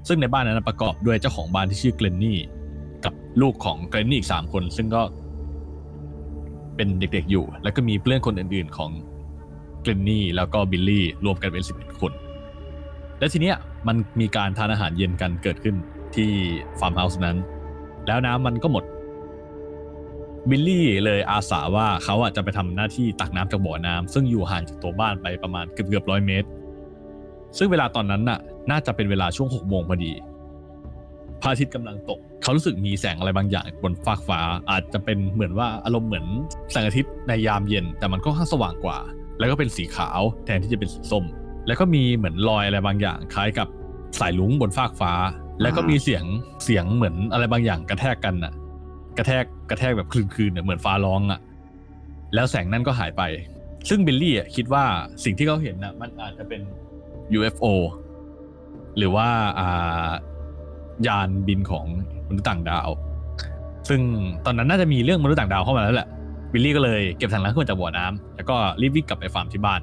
[0.09, 2.39] ซึ่งในบ้านนั้นประกอบด้วยเจ้าของบ้านที่ชื่อเกรนนี่
[3.05, 5.03] กับลูกของเกรนนี่อีกสามคน ซึ่งก็
[6.77, 8.91] เป็นเด็กๆอยู่ แล้วก็มีเพื่อนคนอื่นๆของ
[9.83, 12.13] เกรนนี่แล้วก็บิลลี่รวมกันเป็นสิบเอ็ดคน
[13.19, 13.57] และทีเนี้ย
[13.89, 15.77] มันมีการทานอาหารเย็นกันเกิดขึ้น
[16.17, 16.31] ที่
[16.81, 17.37] farmhouse นั้น
[18.07, 18.85] แล้วน้ำมันก็หมด
[20.51, 26.49] บิลลี่เลยอาสาว่าเขาอะจะไปทำหน้าที่ตักน้ำจากบ่อน้ำซึ่งอยู่ห่างจากตัวบ้านไปประมาณเกือบเกือบร้อยเมตร
[27.59, 28.39] ซึ่งเวลาตอนนั้นน่ะ
[28.71, 30.13] น่าจะเป็นเวลาช่วงหกโมงพอดี
[31.41, 36.27] พระอาทิตย์กำลังตก เขารู้สึกมีแสงอะไรบางอย่างบนฟากฟ้า อาจจะเป็นเหมือนว่าอารมณ์เหมือน
[36.73, 38.99] แสงอาทิตย์ในยามเย็น แต่มันก็ค่อนข้างสว่างกว่า
[39.39, 41.25] แล้วก็เป็นสีขาวแทนที่จะเป็นสีส้ม
[41.67, 43.69] แล้วก็มีเหมือนรอยอะไรบางอย่าง คล้ายกับ
[44.21, 45.13] สายลุงบนฟากฟ้า
[45.63, 46.25] แล้วก็มีเสียง
[46.65, 48.53] เสียงเหมือนอะไรบางอย่างกระแทกกันน่ะ
[49.19, 51.41] กระแทกกระแทกแบบคลืนๆเนี่ยเหมือนฟ้าร้องอะ
[52.35, 53.23] แล้วแสงนั่นก็หายไป
[53.89, 54.85] ซึ่งบิลลี่อะคิดว่า
[55.25, 56.61] สิ่งที่เขาเห็นน่ะมันอาจจะเป็น
[57.39, 57.65] UFO
[58.99, 59.29] หรือว่า
[59.59, 60.09] อ่า
[61.07, 61.85] ยานบินของ
[62.29, 62.89] มนุษย์ต่างดาว
[63.89, 64.01] ซึ่ง
[64.45, 66.09] ตอนนั้นน่าจะมีเรื่องมนุษย์ต่างดาวเข้ามาแล้วแหละ
[66.53, 69.81] บิลลี่ก็เลยเก็บถังน้ำขึ้นมาจากบ่อน้ำแล้วก็รีบวิ่งกลับไปฟาร์มที่บ้าน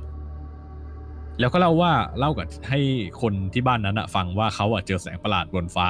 [1.39, 2.79] แล้วก็เล่าว่าเล่ากับให้
[3.21, 5.87] คนที่บ้านนั้นอะฟังว่าเขาอะเจอแสงประหลาดบนฟ้า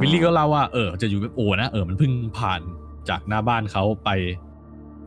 [0.00, 2.60] วิลลี่ก็เล่าว่าเออจะอยู่แบบโอนะเออมันเพิ่งผ่าน
[3.08, 4.10] จากหน้าบ้านเขาไป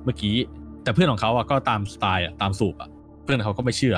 [0.03, 0.35] เมื่อกี้
[0.83, 2.89] แต่เพื่อนของเขาอะก็ตามสไตล์อะตามสูบอะ
[3.23, 3.97] เพื่อนเขาก็ไม่เชื่อ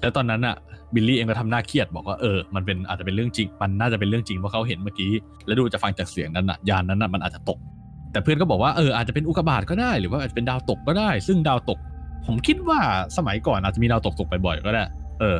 [0.00, 0.56] แล้วตอนนั้นอะ
[0.94, 5.12] บิลลี่เองก็ทำหน้าเครียดบอกว่าเออมันเป็นอาจจะเป็นเรื่องจริง มันน่าจะเป็นเรื่องจริงเพราะเขาเห็นเมื่อกี้
[5.46, 7.58] แล้วดูจะฟังจากเสียงนั้นอะยานนั้นอะมันอาจจะตก
[8.12, 11.78] แต่เพื่อนก็บอกว่าเอออาจจะเป็นอุกกาบาตก็ได้หรือว่าอาจจะเป็นดาวตกก็ได้ ซึ่งดาวตก
[12.26, 12.78] ผมคิดว่า
[13.16, 14.84] สมัยก่อนอาจจะมีดาวตกตกบ่อยๆก็ได้
[15.20, 15.38] เออ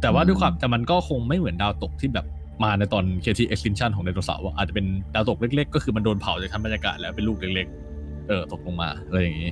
[0.00, 2.26] แต่ว่าด้วยความแต่มันก็คงไม่เหมือนดาวตกที่แบบ
[2.64, 9.50] มาในตอน KT extinction ของไดโนเสาร์อาจจะเป็นดาวตกเล็ก ๆ ก็คือมันโดนเผาจากชั้นบรรยากาศแล้วเป็นลูกเล็กๆ เออตกลงมาอะไรอย่างนี้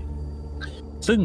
[1.09, 1.21] ซึ่ง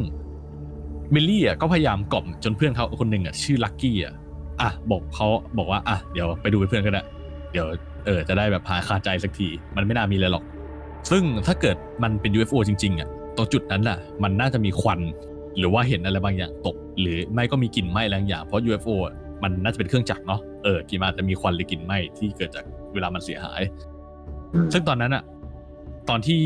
[1.14, 4.14] บิลลี่อะก็พยายามกล่อมจนเพื่อนเขาคนหนึ่งอะชื่อลักกี้อะ
[4.62, 5.28] อะบอกเขา
[5.58, 7.02] บอกว่าอะเดี๋ยวไปดูเป็นเพื่อนก็ได้
[7.52, 7.68] เดี๋ยว
[8.06, 10.44] เออจะได้แบบหายคาใจสักที มันไม่น่ามีอะไรหรอก
[11.12, 15.00] ซึ่งถ้าเกิดมันเป็น UFO จริงๆอะตรงจุดนั้นน่ะ มันน่าจะมีควัน
[15.58, 22.64] หรือว่าเห็นอะไรบางอย่างตก หรือไม่ก็มีกลิ่นไหม้อะไรงอย่างเพราะ UFO อะ มันน่าจะเป็นเครื่องจักรเนาะเออกลิ่นมันอาจจะมีควันหรือกลิ่นไหม้ที่เกิดจาก
[22.94, 23.62] เวลามันเสียหาย
[24.74, 25.24] ซึ่งตอนนั้นอะ
[26.10, 26.40] ตอนที่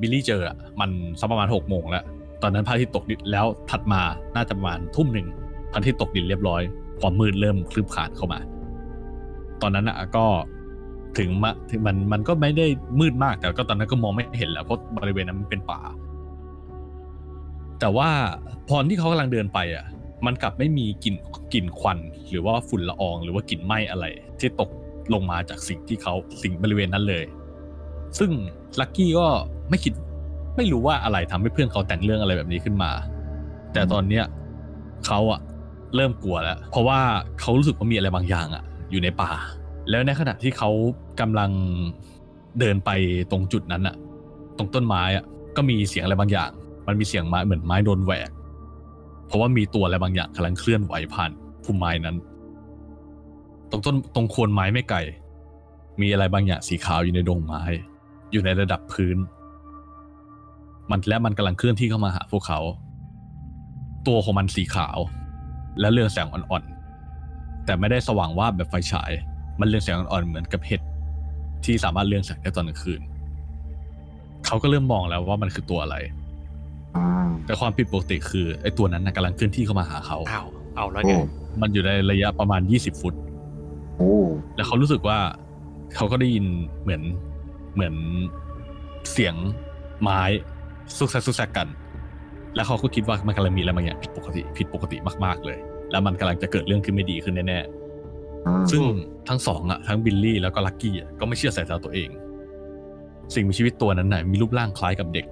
[0.00, 0.90] บิลลี่เจออะมัน
[1.20, 2.04] สักประมาณหกโมงแล้ว
[2.42, 4.02] ตอนนั้นพระอาทิตย์ตกดินแล้วถัดมา
[4.34, 5.26] น่าจะประมาณทุ่มหนึ่ง
[5.72, 6.62] พระอาทิตย์ตกดินเรียบร้อย
[7.00, 8.40] ความมืดเริ่มคลืบคลานเข้ามา
[9.62, 10.26] ตอนนั้นอะก็
[11.18, 12.66] ถึงมาถึงมันมันก็ไม่ได้
[13.00, 15.80] มืดมากแต่ก็ตอนนั้นก็มองไม่เห็นแล้วเพราะบริเวณนั้นมันเป็นป่า
[17.80, 18.08] แต่ว่า
[18.68, 19.84] พอที่เขากำลังเดินไปอะ
[20.26, 21.14] มันกลับไม่มีกลิ่น
[21.52, 24.04] กลิ่นควัน หรือว่าฝุ่นละออง หรือว่ากลิ่นไหม้อะไร
[24.38, 24.70] ที่ตก
[25.12, 27.24] ลงมาจากสิ่งที่เขาสิ่งบริเวณนั้นเลย
[28.18, 28.30] ซึ่ง
[28.80, 29.26] ลักกี้ก็
[29.70, 29.92] ไม่คิด
[30.56, 32.90] ไม่รู้ว่าอะไรทำให้เพื่อนเขาแต่งเรื่องอะไรแบบนี้ขึ้นมา
[33.72, 34.24] แต่ตอนเนี้ย
[35.06, 35.40] เขาอะ
[35.94, 37.00] เริ่มกลัวแล้ว เพราะว่า
[37.40, 39.30] เขารู้สึกว่ามีอะไรบางอย่างอะอยู่ในป่า
[39.90, 40.70] แล้วในขณะที่เขา
[41.20, 41.50] กำลัง
[42.58, 42.90] เดินไป
[43.30, 43.96] ตรงจุดนั้นอะ
[44.58, 45.24] ตรงต้นไม้อะ
[45.56, 46.50] ก็มีเสียงอะไรบางอย่าง
[46.86, 48.30] มันมีเสียงไม้เหมือนไม้โดนแหวก
[49.32, 51.30] เพราะว่ามีตัวอะไรบางอย่างกำลังเคลื่อนไหวผ่าน
[51.64, 52.16] พุ่มไม้นั้น
[53.70, 54.98] ตรงต้นตรงโคนไม้ไม่ไกล
[56.00, 57.62] มีอะไรบางอย่างสีขาวอยู่ในดงไม้
[58.32, 59.16] อยู่ในระดับพื้น
[60.90, 62.60] มันและมันกำลังเคลื่อนที่เข้ามาหาพวกเขา
[64.06, 64.98] ตัวของมันสีขาว
[65.80, 69.12] และเรืองแสงอ่อนๆ แต่ไม่ได้สว่างวาบแบบไฟฉาย
[69.60, 70.80] มันเรืองแสงอ่อนๆเหมือนกับเห็ด
[71.64, 73.00] ที่สามารถเรืองแสงได้ตอนกลางคืน
[74.46, 75.96] เขาก็เริ่มมองแล้วว่ามันคือตัวอะไร
[77.46, 80.46] แต่ความผิดปกติคือไอ้ตัวนั้นนะกำลังเคลื่อนที่เข้ามาหาเขาอ้าว
[80.76, 81.14] เอาแล้วโอ้ไง
[81.62, 83.14] มันอยู่ในระยะประมาณ20ฟุต
[83.96, 84.14] โอ้
[84.56, 85.18] แล้วเขารู้สึกว่า
[85.94, 86.46] เขาก็ได้ยิน
[86.82, 87.02] เหมือน
[87.74, 87.94] เหมือน
[89.12, 89.34] เสียง
[90.02, 90.20] ไม้
[90.96, 91.68] ซุกแซกซุกแซกกัน
[92.54, 95.58] แล้วเขาก็คิดว่ามันกำลังมีอะไรบางอย่างผิดปกติผิดปกติมาก ๆ เลย
[95.90, 98.82] แล้วมันกำลังจะเกิดเรื่องขึ้นไม่ดีขึ้นแน่ๆซึ่ง
[99.28, 102.08] ทั้งสองอะทั้งบิลลี่แล้วก็ลักกี้อะก็ไม่เชื่อสายตาตัวเอง
[103.34, 105.26] สิ่งมีชีวิตตัวนั้นน่ะมีรูปร่างคล้ายกับเด็ก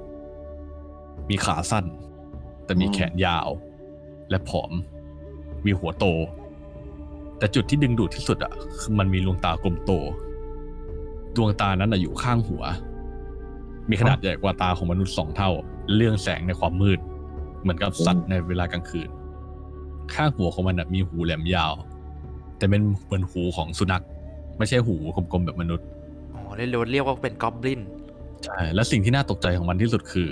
[1.31, 1.85] มีขาสั้น
[2.65, 3.49] แต่มีแขนยาว
[4.31, 4.71] และผอม
[5.67, 6.05] มีหัวโต
[7.39, 9.93] แต่จุดที่ดึงดูดที่สุดอะคือมันมีดวงตากลมโต
[11.37, 12.63] ดวงตานั้นนะอยู่ข้างหัว
[13.91, 15.51] มีขนาดใหญ่กว่าตาของมนุษย์สองเท่า
[15.97, 16.99] เรื่องแสงในความมืด
[17.61, 19.09] เหมือนกับสัตว์ในเวลากลางคืน
[20.15, 21.73] ข้างหัวของมันนะมีหูแหลมยาว
[22.57, 24.05] แต่เป็นเหมือนหูของสุนัข
[24.59, 25.87] ไม่ใช่หูกลมๆแบบมนุษย์
[26.35, 27.81] อ๋อเรียกเรียกว่าเป็นกอบลิน
[28.45, 30.29] ใช่และสิ่งที่น่าตกใจของมันที่สุดคือ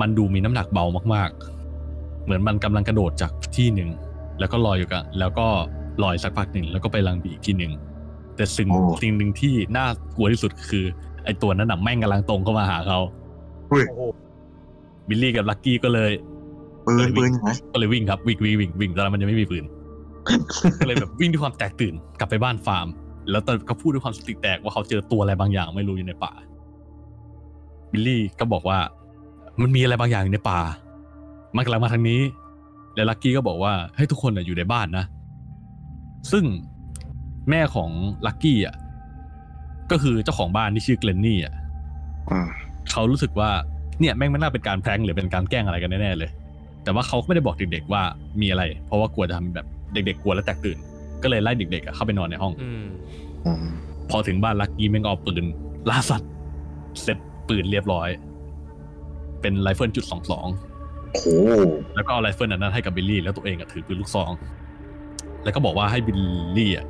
[0.00, 0.84] มันดูมีน้ำหนักเบา
[1.14, 3.90] มากๆ เหมือนมันกำลังกระโดดจากที่หนึ่ง
[4.38, 5.46] แล้วก็ลอยอยู่กันแล้วก็
[6.02, 7.72] ลอยสักพักหนึ่งแล้วก็ไปลังบีอีกที่หนึ่ง
[8.36, 9.86] แต่สิ่งโอ้สิ่งหนึ่งที่น่า
[10.16, 10.84] กลัวที่สุดคือ
[11.24, 12.98] ไอตัวนั้นน่ะแม่งกำลังตรงเข้ามาหาเขา
[13.68, 14.02] โอ้โห
[15.08, 16.12] บิลลี่กับลักกี้ก็เลย
[16.86, 19.64] ปืนปืนอยู่ไหนก็เลยวิ่งครับวิ่งวิ่งวิ่งวิ่งตอนนั้นมันยังไม่มีปืน
[20.80, 22.86] ก็เลยแบบวิ่งด้วยความแตกตื่นกลับไปบ้านฟาร์ม
[23.30, 26.32] แล้วตอนก็พูดด้วยความสติแตกว่าเขาเจอตัวอะไรบางอย่างไม่รู้อยู่ในป่า
[27.92, 28.78] บิลลี่ก็บอกว่า
[29.62, 30.60] มันมีอะไรบางอย่างอยู่ในป่า
[31.56, 32.20] มันกำลังมาทางนี้
[32.94, 35.04] แล้วลักกี้ก็บอกว่าให้ทุกคนน่ะอยู่ในบ้านนะ
[36.32, 36.44] ซึ่ง
[37.50, 37.90] แม่ของ
[38.26, 38.76] ลักกี้อะ
[39.90, 41.54] ก็คือเจ้าของบ้านที่ชื่อเกลนนี่อะ
[42.30, 42.48] อ่า
[42.90, 43.50] เขารู้สึกว่า
[44.00, 46.30] เนี่ยแม่งไม่น่าเป็นการแพร้งหรือเป็นการแกล้งอะไรกันแน่ๆเลย
[46.84, 48.02] แต่ว่าเขาก็ไม่ได้บอกเด็กๆว่า
[48.40, 50.78] มีอะไร เพราะว่ากลัวจะทำแบบเด็ก ๆ กลัวแล้วแตกตื่น
[51.22, 52.84] ก็เลยไล่เด็กๆอะเข้าไปนอนในห้องอืม
[53.46, 53.66] อืม
[54.10, 55.44] พอถึงบ้านลักกี้แม่งก็เอาปืน
[55.90, 56.30] ล่าสัตว์
[57.02, 57.18] เซ็ต
[57.48, 58.08] ปืนเรียบร้อย
[59.40, 60.46] เป็นไรเฟิลจุดสองสอง
[61.12, 61.26] โห
[61.94, 64.30] แล้วก็เอาไรเฟิลอันนั้นให้กับบิลลี่แล้วตัวเองอะถือปืนลูกซอง
[65.44, 66.20] แล้วก็บอกว่าให้บิล
[66.56, 66.86] ลี่อะ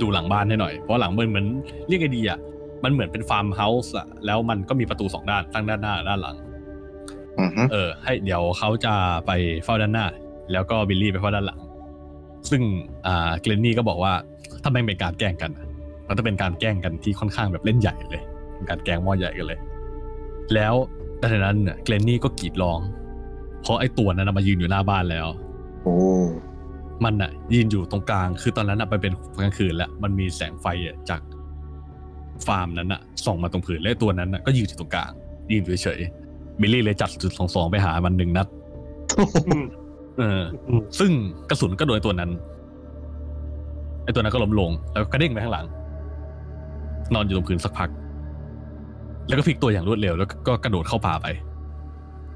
[0.00, 1.46] ดูหลังบ้านให้หน่อย เพราะหลังบ้านเหมือน
[1.88, 2.38] เรียกไงดีอะ
[2.84, 6.36] มันเหมือนเป็น farmhouse อะแล้วมันก็มีประตูสองด้านทั้งด้านหน้าด้านหลัง
[7.40, 8.94] อือฮึเออ ให้เดี๋ยวเขาจะ
[9.26, 9.30] ไป
[9.64, 10.06] เฝ้าด้านหน้า
[10.52, 11.60] แล้วก็บิลลี่ไปเฝ้าด้านหลัง
[12.50, 12.62] ซึ่ง
[13.06, 14.12] อ่าเกรนนี่ก็บอกว่า
[14.62, 15.66] ถ้าแม่งเป็นการแกล้งกันอะ
[16.08, 18.22] มันจะเป็นการแกล้งกันที่ค่อนข้างแบบเล่นใหญ่เลย
[18.54, 19.58] เป็นการแกล้งหม้อใหญ่กันเลย
[20.54, 20.74] แล้ว
[21.22, 22.80] ดังนั้นเนี่ยเกรนนี่ก็กรีดร้อง
[23.62, 25.26] เพราะไอ้ตัวนั้นนะมายืนอยู่หน้าบ้านแล้ว
[25.82, 25.96] โอ้
[27.04, 29.12] มันอะยืนอยู่ตรงกลาง คือตอนนั้นอะไปเป็น
[29.42, 31.20] กลางคืนแล้วมันมีแสงไฟอะจาก
[32.46, 35.10] ฟาร์มนั้นอะส่องมาตรงผืนและไอ้ตัวนั้นอะก็ยืนอยู่ตรงกลาง
[35.52, 38.46] ยืนอยู่เฉยๆบิลลี่เลยจัดจุดสองสองไปหามันหนึ่งนัด
[39.48, 39.64] อืม
[40.18, 41.10] เอออืมซึ่ง
[41.50, 42.30] กระสุนก็โดนไอ้ตัวนั้น
[44.04, 45.66] ไอ้ตัวนั้นก็ล้มลง แล้วก็กระเด้งไปข้างหลัง
[47.14, 47.88] นอนอยู่ตรงพื้นสักพัก
[49.28, 51.26] แล้วก็พลิกตัวอย่างรวดเร็วแล้วก็กระโดดเข้าป่าไป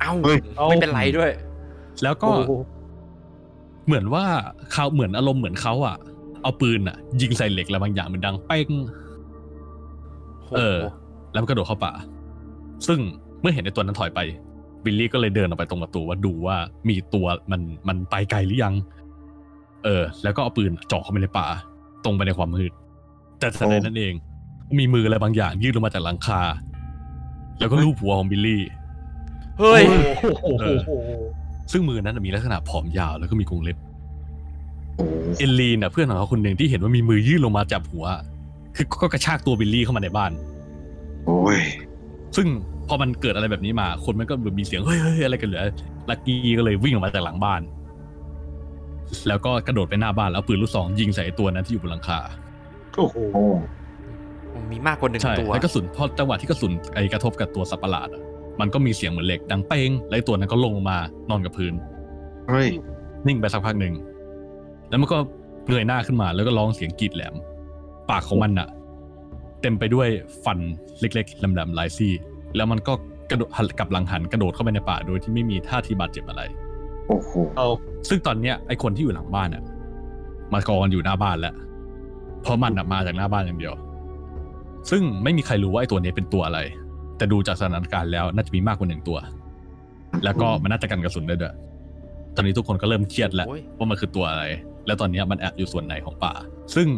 [0.01, 0.39] เอ้าเฮ้ย
[0.69, 1.31] ไม่เป็นไรด้วย
[2.02, 2.52] แล้วก็โอ้โห
[3.86, 4.24] เหมือนว่า
[4.73, 5.97] เขาเหมือนอารมณ์เหมือนเขาอะ
[6.43, 8.69] เอาปืนอะ ยิงใส่เหล็กอะไรบางอย่างมันดังเป้ง
[10.56, 10.78] เออ
[11.32, 11.93] แล้วมันกระโดดเข้าป่า
[12.86, 12.98] ซึ่ง
[13.40, 14.20] เมื่อเห็นไอ้ตัวนั้นถอยไป
[14.85, 16.56] บิลลี่ก็เลยเดินออกไปตรงประตูว่าดูว่า
[16.89, 18.74] มีตัวมันมันไปไกลหรือยัง
[19.85, 21.47] เออ แล้วก็เอาปืนเจาะเข้าไปในป่า
[22.05, 22.73] ตรงไปในความมืด
[23.39, 24.14] แต่ทันใดนั้นเอง
[24.78, 26.40] มีมืออะไรบางอย่างยื่นลงมาจากหลังคา
[27.62, 28.62] แล้วก็ลูบหัวของบิลลี่
[29.59, 29.82] เฮ้ย
[30.22, 30.78] โอ้โหเออ
[31.72, 33.76] ซึ่งมือนั้นนะมีลักษณะผอมยาวแล้วก็มีกรงเล็บ
[34.97, 35.05] โอ้
[35.39, 38.05] เอลลีนน่ะเพื่อนของเขาคนหนึ่งที่เห็นว่ามีมือยื่นลงมาจับหัว
[38.76, 40.32] คือก็กระชากตัวบิลลี่เข้ามาในบ้าน
[41.26, 41.60] โอ้ย
[42.36, 42.47] ซึ่ง
[42.89, 45.62] พอมันเกิดอะไรแบบนี้มา คนมันก็แบบมีเสียงเฮ้ยเฮ้ยอะไรกันเหลือ
[46.10, 47.60] ลักกี้ก็เลยวิ่งออกมาจากหลังบ้าน
[49.28, 52.18] แล้วก็กระโดดไปหน้าบ้านแล้วเอาปืนลูกซองยิงใส่ไอ้ตัวนั้นที่อยู่บนหลังคา
[52.97, 53.44] โอ้โหโอ้
[54.73, 58.23] มีมากกว่าหนึ่งใช่ตัวแล้วกระสุนพอจังหวะที่กระสุนไอกระทบกับตัวสัตว์ประหลาดอะ
[58.61, 60.97] มันก็มีเสียงเหมือนเหล็กดังเป้งแล้วไอ้ตัวนั้นก็ลงมา
[61.31, 61.74] นอนกับพื้น
[62.49, 62.69] เฮ้ย
[63.27, 63.95] นิ่งไปสักพักหนึ่ง
[64.89, 65.19] แล้วมันก็
[65.69, 67.35] เงยหน้าขึ้นมาแล้วก็ร้องเสียงกรีดแหลม
[68.11, 68.69] ปากของมันอะ
[69.61, 70.09] เต็มไปด้วย
[70.45, 70.59] ฟัน
[71.01, 72.12] เล็กๆแหลมๆหลายซี่
[72.57, 72.93] แล้วมันก็
[73.31, 76.43] กระโดดหันกลับหลังหันกระโดดเข้าไปในป่าโดยที่ไม่มีท่าทีบาดเจ็บอะไร
[77.09, 77.69] โอ้โหเอา
[78.09, 79.62] ซึ่งตอนเนี้ยไอคนที่อยู่หลังบ้านอะ
[80.53, 81.55] มากองกันอยู่หน้าบ้านแล้ว
[82.43, 83.74] เพราะมันอะมาจากหน้าบ้านอย่างเดียว
[84.90, 86.60] ซึ่งไม่มีใครรู้ว่าไอตัวนี้เป็นตัวอะไร
[87.16, 89.18] แต่ดูจากสถานการณ์แล้วน่าจะมีมากกว่าหนึ่งตัว
[90.24, 91.54] แล้วก็มันน่าจะกันกระสุนได้ด้วย
[92.36, 94.44] ตอนนี้ทุกคนก็เริ่มเครียดแล้วโอ้ยว่ามันคือตัวอะไร
[94.86, 96.32] แล้วตอนเนี้ยมันแอบอยู่ส่วนไหนของป่า
[96.74, 96.88] ซึ่ง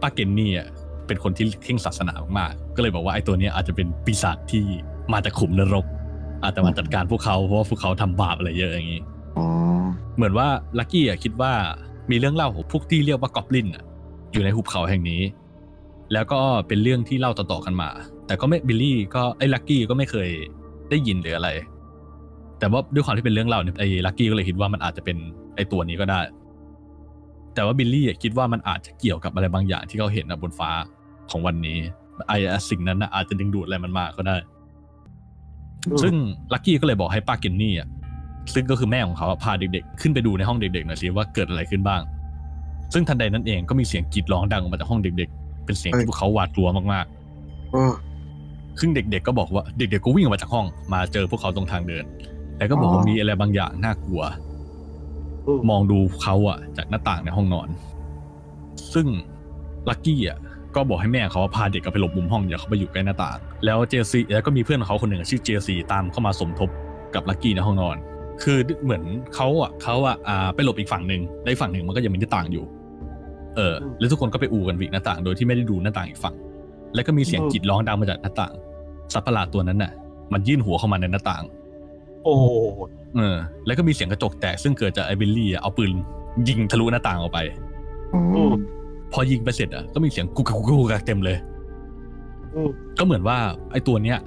[0.00, 0.68] ป้าเกนนี่อะ
[1.06, 4.64] เป็นคนที่เข่งศาสนามากๆ ก็เลยบอกว่าไอ้ตัวเนี้ยอาจจะเป็นปีศาจที่
[5.12, 5.86] มาจากขุมนรก
[6.42, 9.02] อาจจะมาจัดการพวกเขาเพราะว่าพวกเขาทำบาปอะไรเยอะอย่างนี้
[9.38, 9.46] อ๋อ
[10.16, 10.48] เหมือนว่า
[10.78, 11.52] ลักกี้อะคิดว่า
[12.10, 13.84] มีเรื่องเล่าของพวกที่เรียกว่ากอบลินอะ
[14.32, 15.20] อยู่ในหุบเขาแห่งนี้
[16.12, 17.88] แล้วก็เป็นเรื่องที่เล่าต่อๆกันมา
[18.26, 20.28] แต่ก็ไม่บิลลี่ก็ไอ้ลักกี้ก็ไม่เคย
[20.90, 21.48] ได้ยินหรืออะไร
[22.58, 25.16] แต่ว่าด้วยความที่เป็นเรื่องเล่าเนี่ยไอ้ลักกี้ก็เลยคิดว่ามันอาจจะเป็น
[25.56, 26.20] ไอ้ตัวนี้ก็ได้
[27.54, 30.70] แต่ว่าบิลลี่อะคิดว่ามันอาจจะเกี่ยวกับอะไรบางอย่างที่เขาเห็นนะบนฟ้า
[31.30, 31.78] ของวันนี้
[32.28, 32.38] ไอ้
[32.70, 34.36] สิ่งนั้นนะอาจจะดึงดูดอะไรมันมาก็ได้
[36.02, 36.14] ซึ่ง
[36.52, 37.88] ลักกี้ก็เลยบอกให้ป้าเกรนนี่อะ
[38.54, 42.00] ซึ่งก็คือแม่ของเขาอะพาเด็กๆ ขึ้นไปดูในห้องเด็กๆหน่อยสิว่าเกิดอะไรขึ้นบ้าง
[42.92, 47.06] ซึ่งทันใดนั้นเองก็มีเสียงกรีดร้องดังออกมาจากห้องเด็กๆ เป็นเสียงที่พวกเขาหวาดกลัวมาก
[47.72, 52.04] โอ้ๆซึ่งเด็ก ๆ ก็บอกว่าเด็ก ๆ ก็วิ่งออกมาจากห้อง มาเจอพวกเขาตรงทางเดิน
[52.58, 54.22] แล้วก็บอกว่ามีอะไรบางอย่างน่ากลัว
[55.70, 57.68] มองดูเขาอะจากหน้าต่างในห้องนอน
[58.94, 59.06] ซึ่ง
[59.88, 60.38] ลักกี้อะ
[60.74, 66.68] ก็บอกให้แม่เขาพาเด็กเอาไปหลบมุมห้องอย่าเขาไปอยู่ใกล้หน้าต่าง แล้วเจซีแล้วก็มีเพื่อนของเขาคนหนึ่งชื่อเจซีตามเข้ามาสมทบ
[67.14, 67.96] กับลักกี้ในห้องนอน
[68.42, 69.02] คือเหมือน
[69.34, 72.64] เขาอะเขาอะอ่าไปหลบอีกฝั่งหนึ่งแล้วอีกฝั่งหนึ่งมันก็ยังมีหน้าต่างอยู่
[73.58, 76.34] เออแล้วทุกคนก็ไปอูกันวิกหน้าต่างโดยที่ไม่ได้ดูหน้าต่างอีกฝั่ง
[76.94, 78.52] แล้วก็มีเสียงกรีดร้องดังมาจากหน้าต่าง
[79.12, 79.92] สัตว์ประหลาดตัวนั้นน่ะ
[80.32, 81.44] มันยื่นหัวเข้ามาในหน้าต่าง
[82.24, 82.34] โอ้
[83.16, 83.36] เออ
[83.66, 85.90] แล้วก็มีเสียงกระจกแตกซึ่งเกิดจากไอ้บิลลี่อะเอาปืน
[86.48, 87.38] ยิงทะลุหน้าต่างออกไป
[88.14, 88.52] อืม
[89.12, 91.36] พอยิงไปเสร็จอะก็มีเสียงกุกกักกุกกักกุกกักเต็มเลย
[92.54, 93.36] อืมก็เหมือนว่า
[93.72, 94.18] ไอ้ตัวเนี้ย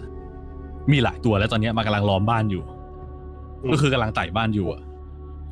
[0.92, 2.64] มีหลายตัวแล้วตอนเนี้ยมันกำลังล้อมบ้านอยู่
[3.72, 4.82] ก็คือกำลังไต่บ้านอยู่อะ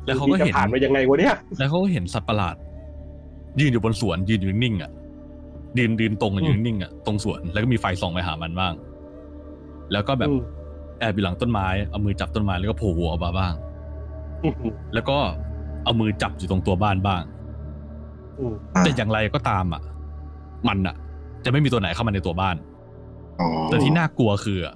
[0.06, 2.56] แล้วเขาก็จะเห็นผ่านไปยังไงวะเนี่ย แล้วเขาก็เห็นสัตว์ประหลาด
[3.60, 4.90] ยืนอยู่บนสวนยืนอยู่นิ่งๆอะ
[5.78, 8.72] ยืนยืนตรงอะอืมยืนนิ่งๆอะตรงสวนแล้วก็มีไฟส่องไปหามันบ้าง
[9.92, 10.40] แล้วก็แบบอืม
[11.00, 13.52] แอบอยู่หลังต้นไม้เอามือจับต้นไม้แล้วก็โผล่หัวออกมาบ้าง
[14.42, 14.54] อืม
[14.94, 15.16] แล้วก็
[15.84, 17.22] เอามือจับอยู่ตรงตัวบ้านบ้าง
[18.38, 19.82] อืมแต่อย่างไรก็ตามอะ
[20.68, 20.94] มันอะ
[21.44, 22.56] จะไม่มีตัวไหนเข้ามาในตัวบ้าน
[23.40, 24.74] อ๋อแต่ที่น่ากลัวคืออะ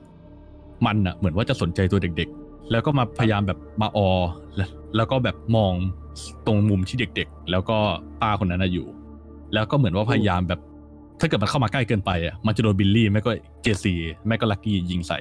[0.86, 4.08] มันอะ เหมือนว่าจะสนใจตัวเด็ก ๆ แล้วก็มาพยายามแบบมาออ
[4.96, 5.74] แล้วแล้วก็แบบมอง
[6.46, 7.78] ตรงมุมที่เด็ก ๆ แล้วก็
[8.22, 8.86] ป้าคนนั้นน่ะอยู่
[9.54, 10.60] แล้วก็เหมือนว่าพยายามแบบ
[11.20, 13.30] ถ้าเกิดมันเข้ามาใกล้เกินไปอะมันจะโดนบิลลี่ไม่ก็
[13.62, 13.94] เจซี
[14.26, 15.18] ไม่ก็ลักกี้ยิงใส่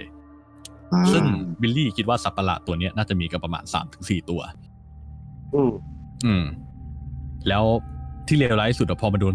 [1.14, 1.24] ซึ่ง
[1.62, 4.41] บิลลี่คิดว่าสัตว์ประหลาดตัวเนี้ยน่าจะมีกันประมาณสามถึงสี่ตัว
[5.56, 5.72] อืม
[6.26, 6.44] อืม
[7.48, 7.64] แล้ว
[8.28, 9.34] ที่เลวร้ายที่สุดอะพอมันโดน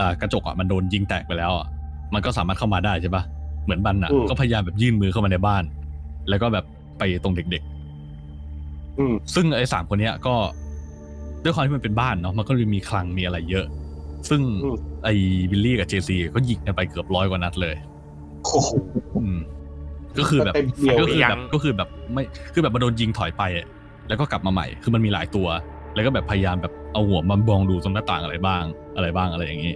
[0.00, 1.66] อ่ากระจกอะมันโดนยิงแตกไปแล้วอะ
[2.14, 3.22] มันก็สามารถเข้ามาได้ใช่ปะ
[3.64, 5.64] เหมือนบันอะอืมก็พยายามแบบยื่นมือเข้ามาในบ้าน
[6.28, 6.64] แล้วก็แบบ
[6.98, 7.83] ไปตรงเด็กอืมๆ
[9.34, 10.34] ซึ่งไอ้สามคนเนี้ยก็
[11.44, 13.66] ด้วยความที่มันเป็นบ้านเนาะมันก็เลยมีคลังมีอะไรเยอะ
[14.28, 15.14] ซึ่งอืมไอ้
[15.50, 17.76] บิลลี่กับเจซีก็ยิงกันไปเกือบร้อยกว่านัดเลย
[18.42, 18.70] โอ้โห
[19.16, 19.38] อืม
[20.18, 22.22] ก็คือแบบเต็มเหนียวก็คือยัแบบงก็คือแบบไม่
[22.52, 23.66] คือแบบมาโดนยิงถอยไปอะ
[24.08, 25.48] แล้วก็กลับมาใหม่ คือมันมีหลายตัว
[25.94, 28.64] แล้วก็แบบพยายามแบบเอาหัวมามองดูตรงหน้าต่างอะไรบ้าง
[28.96, 29.74] อะไรบ้างอะไรอย่างนี้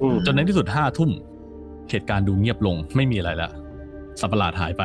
[0.00, 1.10] อืมจนในที่สุดห้าทุ่ม
[1.90, 3.50] เหตุการณ์ดูเงียบลงไม่มีอะไรละ
[4.20, 4.82] สัตว์ประหลาดหายไป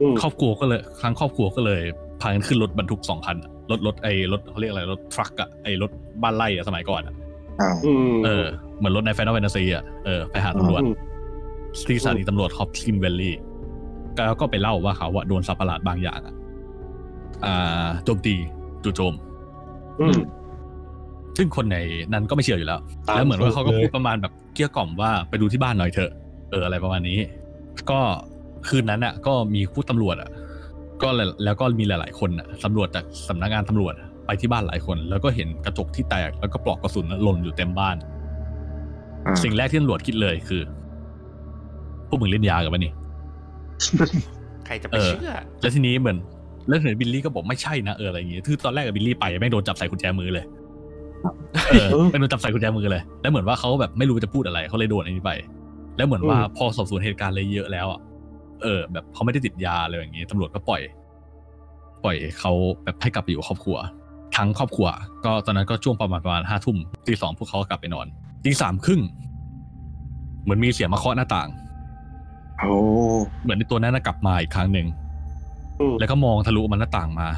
[0.00, 1.82] อืมครอบครัวก็เลยครั้งครอบครัวก็เลย
[2.20, 5.90] พากันขึ้นรถบรรทุกสองคันอะรถรถไอ้รถเขาเรียกอะไรรถทรัคอะไอ้รถ
[6.22, 7.14] บ้านไร่อะสมัยก่อนอะ
[7.60, 8.44] อ้าวอืมเออ
[8.78, 10.94] เหมือนรถในแฟนตาแฟนตาซีอะเออไปหาตำรวจอืม
[11.88, 13.34] ที่สถานีตำรวจฮอปคินเวลลี่
[14.26, 16.34] แล้วก็ไปเล่าว่าเขาว่าโดนสัตว์ประหลาดบางอย่างอะ
[17.44, 18.34] อ่าโจมตี
[18.84, 19.14] จู่โจม
[20.00, 20.20] อืม
[21.36, 21.76] ซึ่งคนใน
[22.12, 26.10] นั้นก็ไม่เชื่ออยู่แล้วตามแล้วเหมือนว่าเขาก็สูตรเลยพูดประมาณแบบเกลี้ยกล่อมว่าไปดูที่บ้านหน่อยเถอะ
[26.50, 27.18] เอออะไรประมาณนี้
[27.90, 28.00] ก็
[28.68, 30.30] คืนนั้นอะ ก็มีผู้ตำรวจอะ
[31.02, 37.96] ก็แล้วแล้วก็มีหลาย ๆ คนอะตำรวจจากสำนักงานตำรวจอะไปที่บ้านหลายคน แล้วก็เห็นกระจกที่แตกแล้วก็ปลอกกระสุนหล่นอยู่เต็มบ้าน
[39.26, 40.62] อ่าสิ่งแรกที่ตำรวจคิดเลยคือ
[42.08, 42.92] พวกมึงเล่นยากันปะนี่
[44.66, 46.16] ใครจะไปเออเชื่อแล้วทีนี้เหมือน
[46.68, 50.44] แล้วเห็นบิลลี่ก็บอกไม่ใช่นะเอออะไรอย่างงี้คือตอนแรกกับบิลลี่ไปแม่งโดนจับใส่กุญแจมือเลย
[51.70, 55.32] เออเป็นโดนจับใส่กุญแจมือเลย แล้วเหมือนว่าเขาแบบไม่รู้จะพูดอะไรเขาเลยโดนอันนี้ไป
[55.96, 58.00] แล้วเหมือนว่าอืมพอสอบสวนเหตุการณ์อะไรเยอะแล้วอะ
[58.62, 60.82] เออแบบเขาไม่ได้ติดยาอะไรอย่างงี้ตำรวจก็ปล่อย
[62.04, 62.52] ปล่อยเขา
[62.84, 63.76] แบบให้กลับไปอยู่กับครอบครัว
[64.36, 64.88] ทั้งครอบครัว
[65.24, 66.76] ก็ตอนนั้นก็ช่วงประมาณประมาณห้าทุ่ม
[67.06, 68.06] ตีสองพวกเขาก็กลับไปนอน
[68.44, 69.00] ตีสามครึ่ง
[70.42, 71.48] เหมือนมีเสียงมาเคาะหน้าต่าง
[72.58, 72.72] โอ้
[73.42, 74.86] เหมือนในตัวนั้นนะกลับมาอีกครั้งหนึ่ง
[75.80, 77.28] อืมแล้วก็มองทะลุมันหน้าต่างมา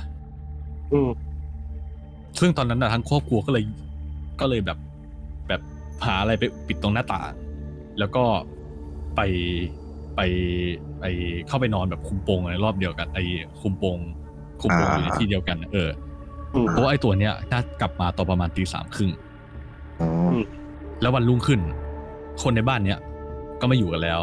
[0.92, 1.10] อืม
[2.40, 3.64] ซึ่งตอนนั้นนะทั้งครอบครัวก็เลย
[4.40, 4.78] ก็เลยแบบ
[5.48, 5.60] แบบ
[6.06, 7.30] หาอะไรไปปิดตรงหน้าต่าง
[7.98, 8.24] แล้วก็
[9.16, 9.20] ไป
[10.20, 10.30] ไป
[11.00, 11.04] ไป
[11.48, 13.24] เข้าไปนอนแบบคุมโปงในรอบเดียวกันไอ้
[13.60, 13.98] คุมโปง
[14.60, 15.90] คุมโปงอยู่ในที่เดียวกัน เออ
[16.54, 19.10] อืมเพราะว่าไอ้ตัวเนี้ยน่ากลับมาตอนประมาณตีสามครึ่ง
[20.00, 20.08] อ๋อ
[21.00, 21.60] แล้ววันรุ่งขึ้น
[22.42, 22.98] คนในบ้านเนี้ย
[23.60, 24.20] ก็ไม่อยู่กันแล้ว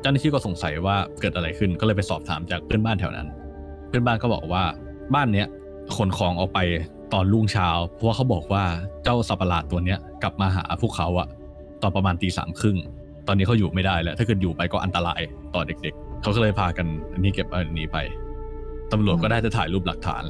[0.00, 3.28] เจ้าหน้าที่ก็สงสัยว่าเกิดอะไรขึ้นก็เลยไปสอบถามจากเพื่อนบ้านแถวนั้น
[3.88, 4.62] เพื่อนบ้านก็บอกว่า
[5.14, 5.46] บ้านเนี้ย
[5.96, 6.58] ขนของออกไป
[7.12, 8.64] ตอนรุ่งเช้า เพราะว่าเขาบอกว่า
[9.04, 11.28] เจ้าสัตว์ประหลาดตัวเนี้ยกลับมาหาพวกเขาอะ
[11.82, 12.76] ตอนประมาณตีสามครึ่ง
[13.28, 15.20] ตอนนี้เขาอยู่ไม่ได้แล้ว ถ้าเกิดอยู่ไปก็อันตราย
[15.54, 17.98] ต่อเด็ก ๆ เขาก็เลยพากันอันนี้เก็บอันนี้ไป
[18.92, 20.22] ตำรวจก็ได้จะถ่ายรูปหลักฐาน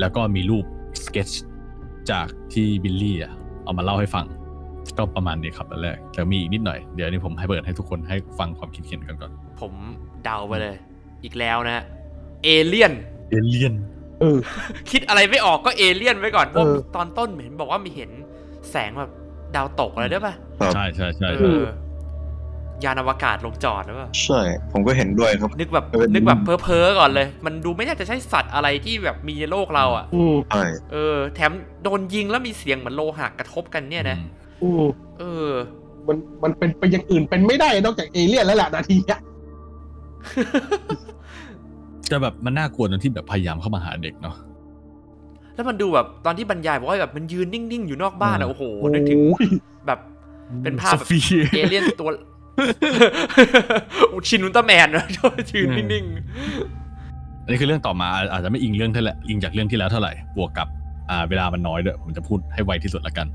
[0.00, 0.64] แล้วก็มีรูป
[1.04, 1.32] สเก็ตช
[2.10, 3.32] จากที่บิลลี่อะ
[3.64, 4.26] เอามาเล่าให้ฟัง
[4.98, 9.72] ก็ประมาณนี้ครับอันแรกแต่มีอีกนิดหน่อย เดี๋ยวนี้ผมให้เปิดให้ทุกคนให้ฟังความคิดเห็นกันก่อน ผม
[10.24, 10.76] เดาไปเลย
[11.24, 11.84] อีกแล้วนะฮะ
[12.44, 12.92] เอเลี่ยน
[13.30, 13.74] เอเลียน
[14.20, 14.38] เออ
[14.90, 18.10] คิดอะไรไม่ออกก็เอเลี่ยนไว้ก่อนเพราะเออตอนต้นเห็นบอกว่ามีเห็น
[18.70, 19.10] แสงแบบ
[19.56, 21.62] ดาวตกอะไรด้วยป่ะครับใช่ใช่ใช่เออ
[22.84, 24.40] ยานอวกาศลงจอดหรือเปล่าใช่
[24.72, 31.52] ผมก็เห็นด้วยครับ นึกแบบเออนึกแบบเพ้อเพ้อๆก่อนเลย มันดูไม่น่าจะใช่สัตว์อะไรที่แบบมีในโลกเราอะอืมใช่เออ แถม
[31.82, 34.18] โดนยิงแล้วมีเสียงเหมือนโลหะกระทบกันเนี่ยนะ
[34.62, 34.84] อืม
[35.18, 35.48] เออ
[36.08, 39.20] มันมันเป็นไปอย่างอื่นเป็นไม่ได้นอกจากเอเลี่ยนแล้วล่ะนาทีเนี้ย
[42.10, 44.36] จะแบบมันน่ากลัวตรงที่แบบพยายามเข้ามาหาเด็กเนาะ
[45.54, 48.62] แล้วมันดูแบบตอนที่บรรยายบอกว่าแบบมันยืนนิ่งๆอยู่นอกบ้านเออะอโอ้โห
[48.94, 49.46] นึกถึงโอ้ย
[49.86, 49.98] แบบ
[50.64, 51.18] เป็นภาพโซแบบฟี
[51.56, 52.29] เอเลี่ยนตัวอุ
[54.28, 60.68] ชินอุลตร้าแมนนะชอบยืนนิ่งๆอันนี้คือเรื่องต่อมาอาจจะไม่อิงเรื่องเท่าไหร่อิงจากเรื่องที่แล้วเท่าไหร่บวกกับ
[61.10, 63.26] อ่าเวลามันน้อยด้วยผมจะพูดให้ไวที่สุดละกัน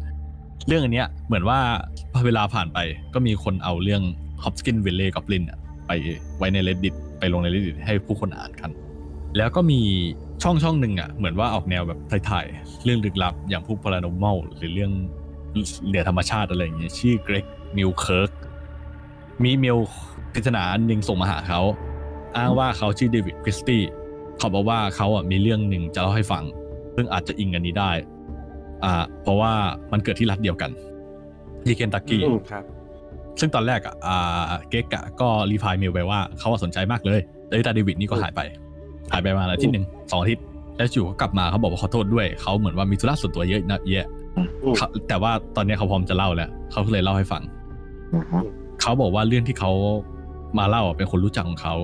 [0.67, 1.59] เรื่องอันเนี้ยเหมือนว่า
[2.13, 2.79] พอเวลาผ่านไป
[3.13, 4.01] ก็มีคนเอาเรื่อง
[4.43, 5.91] Hopkins Valley Goblin อะไป
[6.37, 8.69] ไว้ใน Reddit ไปลงใน Reddit ให้ผู้คนอ่านกัน
[9.37, 9.81] แล้วก็มี
[10.43, 11.99] ช่องช่องหนึ่งอะเหมือนว่าออกแนวแบบ
[12.29, 14.91] ถ่ายๆเรื่องลึกลับอย่างพวก paranormal หรือเรื่อง
[15.87, 17.45] เหนือธรรมชาติอะไรอย่างเงี้ยชื่อเกรก
[17.77, 18.31] มิลเคิร์ก
[19.43, 19.77] มีเมล
[20.33, 21.61] ปริศนาอันหนึ่งส่งมาหาเขา
[22.37, 23.81] อ้างว่าเขาชื่อเดวิดคริสตี้
[24.37, 26.43] เขาบอกว่าเขาอะมีเรื่องหนึ่งจะเล่าให้ฟัง
[26.95, 27.91] ซึ่งอาจจะอิงอันนี้ได้
[28.83, 29.53] อ่า เพราะว่า
[29.91, 30.71] มันเกิดที่รัฐเดียวกัน
[31.65, 32.63] ที่เคนตักกี้อืมๆครับ
[33.39, 38.41] ซึ่งตอนแรกอะอ่าเกรกอะก็ reply mail ไปว่าเขาอะสนใจมากเลยแต่แต่เดวิดนี่ก็หายไป
[39.11, 40.43] หายไปประมาณอาทิตย์หนึ่งสองอาทิตย์
[40.77, 44.07] แล้วจู่ก็กลับมาเขาบอกว่าขอโทษด้วยเขาเหมือนว่ามีธุระส่วนตัวเยอะนะเยอะ
[44.37, 47.41] อืมเขาแต่ว่าตอนนี้เขาพร้อมจะเล่าแล้วเขาก็เลยเล่าให้ฟัง
[48.81, 49.71] เขาบอกว่าเรื่องที่เขา
[50.57, 51.75] มาเล่าเป็นคนรู้จักของเขา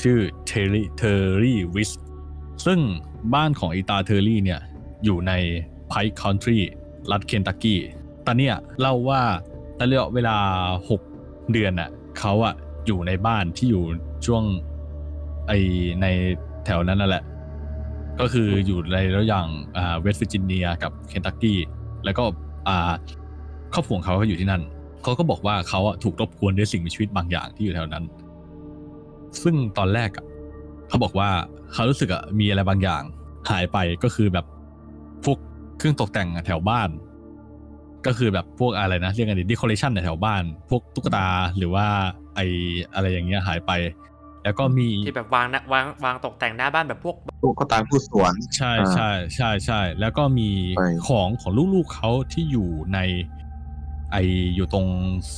[0.00, 1.12] ชื่อเทอรี่เทอ
[1.42, 1.90] รี่วิส
[2.66, 2.78] ซึ่ง
[3.34, 4.60] บ้านของอีตาเทอรี่เนี่ย
[5.04, 5.32] อยู่ใน
[5.88, 6.58] Pike County
[7.10, 7.80] รัฐเคนตักกี้
[8.26, 9.22] ตอนเนี้ยเล่าว่า
[9.78, 10.36] ตระยะเวลา
[10.94, 12.54] 6 เดือนอะเขาอะ
[12.86, 13.84] อยู่ในบ้านที่อยู่
[14.26, 14.44] ช่วง
[15.46, 15.52] ไอ
[16.02, 16.06] ใน
[16.64, 17.24] แถวนั้นนั่นแหละ
[18.20, 19.46] ก็คืออยู่ในระหว่าง
[19.76, 21.58] อ่าเวสต์เวอร์จิเนียกับเคนตักกี้
[22.04, 22.24] แล้วก็
[22.68, 22.92] อ่า
[23.74, 24.62] ครอบครัวของเขาก็อยู่ที่นั่น
[25.02, 28.04] เขาก็บอกว่าเขาอะถูกรบกวนด้วยสิ่งมีชีวิตบางอย่างที่อยู่แถวนั้น
[29.42, 30.24] ซึ่งตอนแรกอะ
[30.88, 31.30] เขาบอกว่า
[31.72, 33.02] เขารู้สึกอะมีอะไรบางอย่าง
[33.50, 34.46] หายไปก็คือแบบ
[35.24, 35.38] พวก
[35.78, 36.88] เครื่องตกแต่งอะแถวบ้าน
[38.06, 41.86] ก็คือแบบพวกอะไรนะเรียกกันดิ decoration แถวบ้าน พวกตุ๊กตาหรือว่า
[42.36, 42.40] ไอ
[42.94, 43.72] อะไรอย่างเงี้ยหายไป
[44.44, 52.98] แล้วก็มีที่แบบวางนะวางวางตกแต่งหน้าบ้านแบบพวกพวกก็ตามผู้สวน ใช่อ่าใช่ใช่ใช่แล้วก็มีไปของของลูกๆเขาที่อยู่ใน
[54.12, 54.16] ไอ
[54.56, 54.86] อยู่ตรง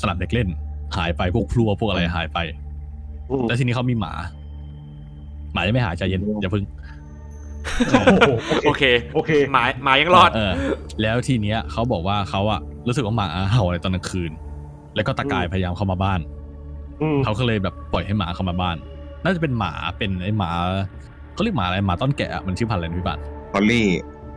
[0.01, 0.49] สนามเด็กเล่น
[0.97, 2.39] หายไปพวกพลัวพวกอะไรหายไป
[3.31, 4.13] อืมแล้วทีนี้เขามีหมา
[5.53, 6.65] หมายังไม่หายใจเย็นอย่าเพึ่ง
[7.89, 8.31] โอ้โห
[8.65, 8.85] โอโอเคเค
[9.15, 10.53] โอเคหมาหมายังรอดเออ
[11.03, 14.33] แล้วทีเนี้ยเขาบอกว่าเขาอะรู้สึกว่าหมาเห่าในตอนกลางคืน
[14.95, 16.21] แล้วก็ตะกายอืมพยายามเข้ามาบ้าน
[17.03, 18.77] อืมเขาก็เลยแบบปล่อยให้หมาเข้ามาบ้าน
[19.25, 20.51] น่าจะเป็นหมาเป็นไอหมา
[21.35, 23.19] เขาเรียกหมาอะไรหมาต้นแกะอะมันชื่อพันธุ์อะไรนะพี่บัต
[23.53, 23.87] พอลลี่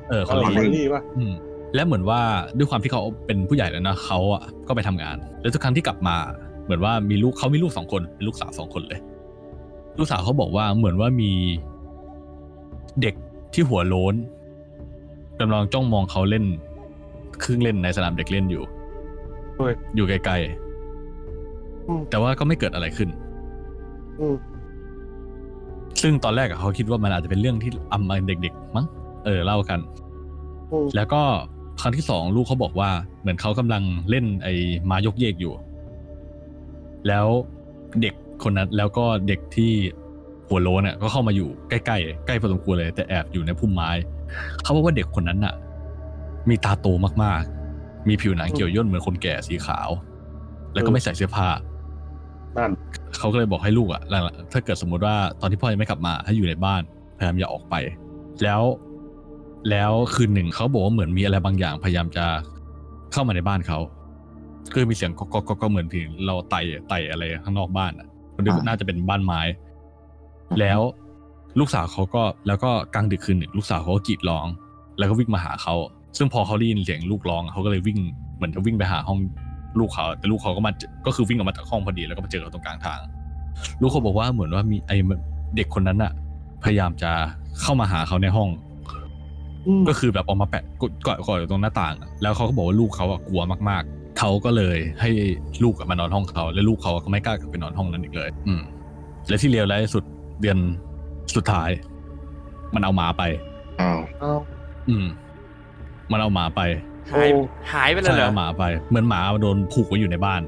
[0.10, 1.34] เออคอเขาลเรียกลี่ป่ะอืม
[1.76, 2.22] และเหมือนว่า
[2.58, 6.16] ด้วยความที่เขาเป็นผู้ใหญ่แล้วนะเขาอะก็ไปทำงาน แล้วทุกครั้งที่กลับมา
[6.66, 9.00] เหมือนว่ามีลูกเขามีลูกสองคนเป็นลูกสาวสองคนเลย
[9.98, 11.32] ลูกสาวเขาบอกว่าเหมือนว่ามี
[13.02, 13.16] เด็ก
[13.54, 14.16] ที่หัวโล้น
[15.40, 16.46] กำลังจ้องมองเขาเล่น
[17.40, 18.64] เครื่องเล่นในสนามเด็กเล่นอยู่
[19.56, 20.34] เฮ้ยอยู่ไกล
[21.88, 23.10] อืมๆแต่ว่าก็ไม่เกิดอะไรขึ้น
[24.20, 24.36] อืม
[26.02, 28.86] ซึ่งตอนแรกอะเขาคิดว่ามันอาจจะเป็นเรื่องที่อำมาเด็ก ๆ มั้ง
[29.26, 29.80] เออเล่ากัน
[30.72, 31.22] อืมแล้วก็
[31.82, 32.90] ครั้งที่สองลูกเขาบอกว่า
[33.22, 34.54] เหมือนเขากำลังเล่นไอ้
[34.90, 35.54] มายกเยกอยู่
[37.08, 37.28] แล้ว
[38.02, 39.74] เด็กคนนั้นแล้วก็เด็กที่
[40.48, 43.90] หัวโลนเนี่ยก็เข้ามาอยู่ใกล้ๆใกล้พอสมควรเลย แต่แอบอยู่ในพุ่มไม้
[44.64, 45.54] เขาบอกว่าเด็กคนนั้นน่ะ
[46.50, 46.88] มีตาโต
[47.24, 49.90] มากๆ มีผิวหนังเกี่ยวย่นเหมือนคนแก่สีขาว
[50.74, 51.48] แล้วก็ไม่ใส่เสื้อผ้า
[52.58, 52.72] นั่น
[53.18, 56.82] เขาก็เลยบอกให้ลูกอะหลังๆถ้าเกิดสมมุติว่าตอนที่พ่อยังไม่กลับมาให้อยู่ในบ้าน
[57.18, 57.76] พยายามอย่าออกไป
[58.44, 58.62] แล้ว
[59.70, 62.26] แล้วคืนหนึ่งเขาบอกว่าเหมือนมีอะไรบางอย่างพยายามจะ
[63.12, 63.80] เข้ามาในบ้านเขา
[64.74, 66.60] คือมีเสียงก็ก็ก็เหมือนถึงเราไต่
[66.90, 69.42] ไต่อะไรข้างนอกบ้านอะมันดูน่าจะเป็นบ้านไม้
[70.60, 70.80] แล้ว
[71.60, 74.48] ลูกสาวเขาก็แล้วก็กลางดึกคืนหนึ่งลูกสาวเขาก็กรีดร้อง
[74.98, 75.76] แล้วก็วิ่งมาหาเขา
[76.18, 77.98] ซึ่งพอเขาได้ยินเสียงลูกร้องเขาก็เลยวิ่ง
[78.36, 79.20] เหมือนจะวิ่งไปหาห้อง
[79.80, 80.72] ลูกเขาแต่ลูกเขาก็มา
[81.06, 83.00] ก็คือวิ่งออกมาจากห้องพอดีแล้วก็มาเจอเขาตรงกลางทาง
[83.82, 84.92] ลูกเขาบอกว่าเหมือนว่ามีไอ
[85.56, 86.12] เด็กคนนั้นอะ
[86.64, 87.12] พยายามจะ
[87.62, 88.50] เข้ามาหาเขาในห้อง
[89.88, 95.10] ก็คือแบบออกมาแปะกดเกาะเกาะอยู่ตรงหน้าต่างอะแล้วเขาก็บอกว่าลูกเขาอะกลัวมากๆเขาก็เลยให้
[95.64, 98.62] ลูกอะมานอนห้องเขาแล้วลูกเขาก็ไม่กล้ากลับไปนอนห้องนั้นอีกเลย อืม
[99.28, 100.04] และที่เลวร้ายที่สุด
[100.42, 100.58] เดือน
[101.36, 101.70] สุดท้าย
[102.76, 103.24] มันเอาหมาไป
[103.82, 104.34] อ้าวเอา
[104.90, 105.06] อืม
[106.12, 106.62] มันเอาหมาไป
[107.12, 107.42] หายโอ้
[107.74, 110.42] หายไปเลยใช่เหรอเอาหมาไป เหมือนหมาโดนผูกไว้อยู่ในบ้าน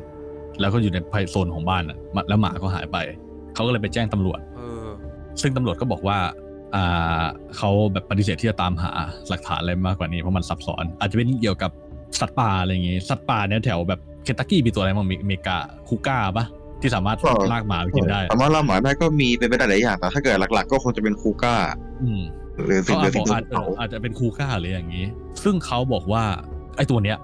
[0.59, 0.97] แล้วก็อยู่ใน
[1.31, 2.97] โซนของบ้านอะมาแล้วหมาก็หายไป
[3.53, 4.87] เขาก็เลยไปแจ้งตำรวจเออ
[5.41, 6.46] ซึ่งตำรวจก็บอกว่าอ่า
[7.57, 8.91] เขาแบบปฏิเสธที่จะตามหา
[9.29, 11.71] หลักฐานอะไรมากกว่านี้เพราะมันซับซ้อน อาจจะเป็นเกี่ยวกับ
[12.19, 15.57] สัตว์ป่าอะไรอย่างงี้สัตว์ป่าเนี่ยแถวแบบเคนตักกี้มีตัวอะไรบ้างมีอเมริกา
[15.87, 16.45] คูก้าปะ
[16.81, 17.17] ที่สามารถ
[17.53, 21.55] ลากหมาไปกินได้สามารถล่าหมาได้ก็มีเป็นไปได้หลายอย่างแต่ถ้าเกิดหลัก ๆ ก็คงจะเป็นคูก้า
[22.03, 22.21] อืม
[22.65, 25.05] หรือสิ่งเขาหรืออาจสิ่งบอกที่อาจเออเขาอาจจะเป็นคูก้าหรืออย่างนี้
[25.43, 26.23] ซึ่งเขาบอกว่า
[26.77, 27.17] ไอ้ตัวเนี้ย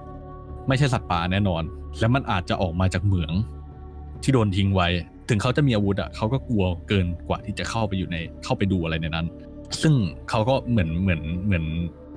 [0.68, 1.62] ไม่ใช่สัตว์ป่าแน่นอน
[1.98, 3.32] และมันอาจจะออกมาจากเหมือง
[4.22, 4.88] ที่โดนทิ้งไว้
[5.28, 9.26] ถึงเขาจะมีอาวุธอะเขาก็กลัวเกินกว่าที่จะเข้าไปอยู่ในเข้าไปดูอะไรในนั้น
[9.82, 9.94] ซึ่ง
[10.30, 11.64] เขาก็เหมือนเหมือนเหมือน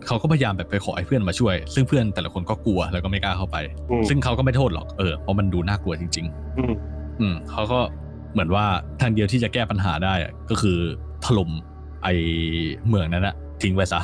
[0.07, 3.57] เขาก็พยายามแบบไปขอให้เพื่อนมาช่วย ซึ่งเพื่อนแต่ละคนก็กลัวแล้วก็ไม่กล้าเข้าไป
[3.91, 6.25] อืมซึ่งเขาก็ไม่โทษหรอกเออเพราะมันดูน่ากลัวจริง
[6.57, 7.79] อืมๆอืมเขาก็
[8.33, 8.65] เหมือนว่า
[9.01, 10.77] ทางเดียวที่จะแก้ปัญหาได้อะก็คือ
[11.25, 11.49] ถล่ม
[12.03, 12.07] ไอ
[12.87, 14.01] เมืองนั้นอะทิ้งไว้ซะ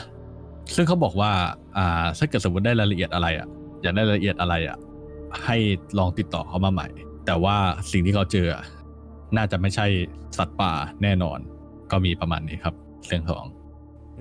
[0.76, 1.32] ซึ่งเขาบอกว่า
[1.78, 3.48] อ่าถ้าเกิดสมมติได้รายละเอียดอะไรอะ
[3.84, 4.78] อยากได้รายละเอียดอะไรอะ
[5.46, 5.58] ให้
[5.98, 6.88] ลองติดต่อเขามาใหม่
[7.26, 7.56] แต่ว่า
[7.92, 8.64] สิ่งที่เขาเจออะ
[9.38, 9.86] น่าจะไม่ใช่
[10.38, 10.74] สัตว์ป่า
[11.04, 11.40] แน่นอน
[11.92, 12.76] ก็มีประมาณนี้ครับ
[13.08, 13.46] เรื่องของ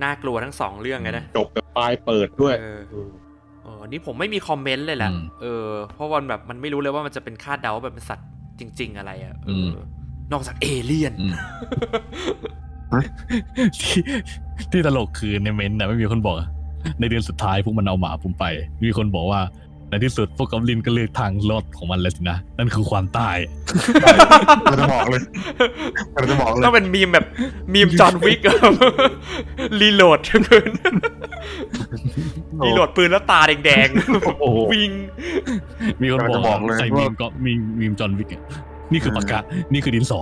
[0.03, 3.11] น่ากลัวทั้งสองเรื่องเลยนะจบแบบปลายเปิดด้วยเอออืม
[3.63, 8.29] เออนี่ผมไม่มีคอมเมนต์เลยแหละอืมเออเพราะวันแบบมันไม่รู้เลยว่ามันจะเป็นคาดเดาว่าแบบเป็นสัตว์
[8.61, 9.71] จริง ๆ อะไรอะเอออม
[10.33, 11.35] นอกจากเอเลี่ยนอืม
[13.81, 14.01] ที่
[14.71, 16.37] ที่ตลกคือในเมนต์นะไม่มีคนบอก
[17.01, 18.45] ในเดือนสุดท้ายพวกมันเอาหมาผมไป
[18.85, 19.41] มีคนบอกว่า
[19.93, 23.37] ในที่สุดพวกกอบลินก็เลือกทางรอดของมันแล้วสินะ นั่นคือความตาย
[24.65, 25.23] เราจะบอกเลย
[26.15, 27.27] เราจะบอกเลยต้องเป็นมีมแบบ
[27.75, 28.41] มีมจอห์นวิก
[29.81, 30.71] รีโหลดทั้งคืน
[32.65, 33.89] รีโหลดปืนแล้วตาแดง
[34.41, 34.91] โอ้โหๆวิ่ง
[36.01, 38.43] มีคนบอกจะบอกเลยใส่ว่ามีมก็มีมีมจอห์นวิกเนี่ย
[38.93, 39.39] นี่คือปากกา
[39.73, 40.21] นี่คือดินสอ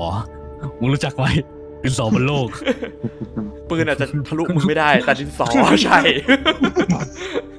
[0.80, 1.24] มึงรู้จักไหม
[1.82, 2.48] ดินสอบนโลก
[3.70, 5.46] ปืนอาจจะทะลุมือไม่ได้ แต่ดินสอ
[5.84, 5.98] ใช่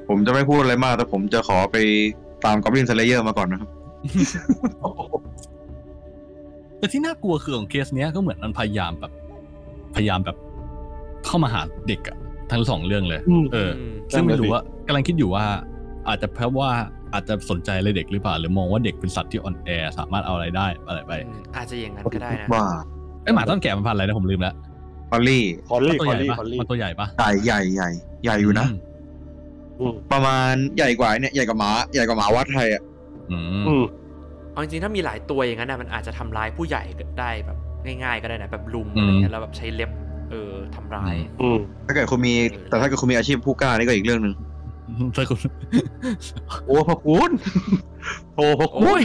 [0.09, 1.77] ผมจะไม่พูดอะไรมาก แต่ผมจะขอไป
[2.45, 3.69] ตาม Goblin Slayer มาก่อนนะครับ
[6.77, 9.11] แต่ที่น่ากลัวคือของเคสเนี้ยก็เหมือนมันพยายามแบบ
[9.95, 10.37] พยายามแบบ
[11.25, 12.17] เข้ามาหาเด็กอะ
[12.51, 15.45] ทั้งสองเรื่องเลยอืมเอออืมซึ่งไม่รู้ว่ากำลังคิดอยู่ว่า
[16.07, 16.71] อาจจะเพราะว่า
[17.13, 22.65] อาจจะสนใจอะไรเด็กหรือเปล่า หรือมองว่าเด็กเป็นสัตว์ที่อ่อนแอสามารถเอาอะไรได้อะไรไปอืมอาจจะอย่างนั้นก็ได้นะว่า
[23.23, 24.55] ไอยหมาต้นแก่มันพันธุ์อะไรนะผมลืมแล้ว
[25.11, 27.89] คอลลี่คอลลี่มันตัวคอใหลญ่ลี่ปะคอลลี่มันตัวใหญ่ปะใหญ่ใหญ่ใหญ่
[28.23, 28.71] ใหญ่อยู่นะม
[29.79, 32.81] อืมประมาณใหญ่กว่าเนี่ยใหญ่กว่าหมาใหญ่กว่าหมาวัดไทยอะ
[33.31, 33.83] อืมอืม
[34.51, 37.57] เอาจริงๆถ้ามีหลายตัวอย่างนั้นนะมันอาจจะทำร้ายผู้ใหญ่ก็ได้แบบ
[38.03, 39.91] ง่าย ๆ ก็ได้นะแบบลุมอะไรเงี้ยแล้วแบบใช้เล็บ
[40.31, 41.57] เออทำร้าย อืม
[41.87, 42.33] ถ้าเกิดคุณมี
[42.69, 44.33] แต่ถ้าเกิดคุณมีอาชีพผู้กล้านี่ก็อีกเรื่องหนึ่ง
[45.15, 45.39] ถ้าคุณ
[46.65, 47.31] โอ้พระคุณ
[48.35, 49.01] โอ้พระคุโอ้ณย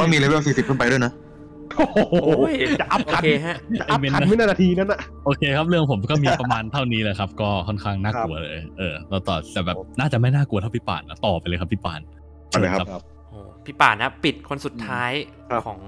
[0.00, 1.12] ต้องมีเลเวล40ขึ้นไปด้วยนะ
[1.76, 1.96] โอ้โห
[2.38, 12.00] โอ้ยจะอัพโอทันเคฮะ จะอัพทันไม่นาทีนั้นอะ โอเคครับเรื่องผมก็มีประมาณเท่านี้แหละครับ ก็ค่อนข้างน่ากลัวเลย เออเราต่อแต่แบบน่าจะไม่น่ากลัวเท่าพี่ป่านนะต่อไปเลยครับพี่ป่าน
[12.48, 15.10] เอาเลยครับชิญโอ้พี่ป่านนะปิดคนสุดท้าย
[15.50, 15.80] ครับ ของ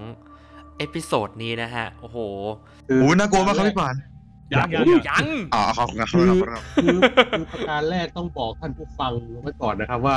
[0.79, 2.19] เอพิโซดนี้นะฮะ โอ้โห
[2.89, 3.95] คือโอ้ยน่ากลัวมากครับพี่ปาน
[4.53, 6.99] ยังยังอุ๊ยยัง ยังอ่าครับครับคือครับคือ
[7.33, 10.17] คือประการแรกต้องบอกท่านผู้ฟังไว้ก่อนนะครับว่า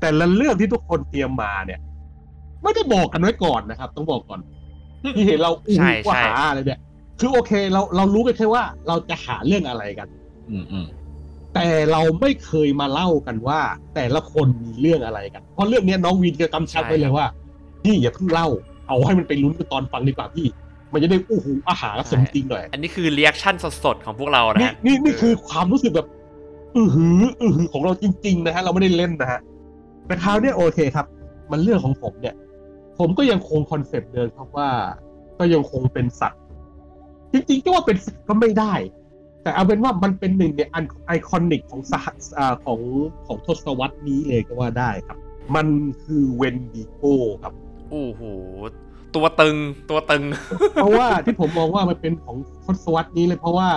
[0.00, 1.80] แต่ละเรื่องที่ทุกคนเตรียมมาเนี่ย
[2.62, 4.40] ไม่ได้บอกกันไว้ก่อนนะครับ ต้องบอกก่อน
[5.16, 6.80] ที่เห็นเราอู้ใช่ว่าใช่ หาอะไรเนี่ย
[7.20, 10.08] คือโอเคเราเรารู้กันแค่ว่าเราจะหาเรื่องอะไรกัน
[10.50, 10.86] อืมอืม
[11.54, 13.60] แต่เราไม่เคยมาเล่ากันว่า
[13.94, 17.26] แต่ละคนมีเรื่องอะไรกัน เพราะเรื่องเนี้ยน้องวินจะกำชับไว้เลยว่า
[17.82, 18.48] พี่อย่าเพิ่งเล่า
[18.88, 20.46] เอาให้มันไปลุ้นกันตอนฟังดีกว่าพี่
[20.92, 23.54] มันจะได้อู้หูอาหารสมจริงหน่อย อันนี้คือ reaction
[23.84, 26.06] สดๆของพวกเรานะนี่ฮะ นี่นี่คือความรู้สึกแบบ
[26.76, 29.40] อือหืออือหือของเราจริง ๆ นะฮะ เราไม่ได้เล่นนะฮะ
[30.06, 31.06] แต่คราวเนี้ยโอเคครับ
[31.50, 32.34] มันเรื่องของผมเนี่ย
[32.98, 34.70] ผมก็ยังคงคอนเซปต์เดิมครับว่า
[35.38, 36.42] ก็ยังคงเป็นสัตว์
[37.32, 38.74] จริงๆก็ว่าเป็นสัตว์ก็ไม่ได้
[39.42, 42.06] แต่เอาเป็นว่ามันเป็นหนึ่งในอัน iconic ของสห
[42.38, 42.80] อ่าของ
[43.26, 45.18] ของทศวรรษนี้เลยก็ว่าได้ครับ
[45.54, 45.66] มัน
[46.04, 47.04] คือเวนดิโก
[47.42, 47.52] ครับ
[47.90, 48.22] โอ้โห
[49.14, 49.56] ตัวตึง
[49.90, 50.24] ตัวตึง
[50.74, 53.70] เพราะว่าที่ผมมองว่ามันเป็นของทศวรรษนี้เลยเพราะว่า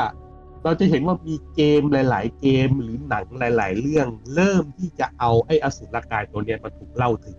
[0.64, 7.38] เราจะเห็นว่ามีเกมหลาย ๆ เกมหรือหนังหลาย ๆ เรื่อง เริ่มที่จะเอาไอ้อสูรกายตัวเนี้ยมาถูกเล่าถึง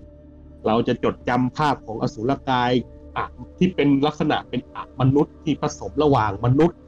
[0.67, 2.73] เราจะจดจำภาพของอสูรกาย
[3.17, 3.25] อะ
[3.59, 6.79] ที่เป็นลักษณะเป็นอะมนุษย์ที่ผสมระหว่างมนุษย์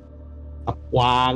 [0.67, 1.35] กับกวาง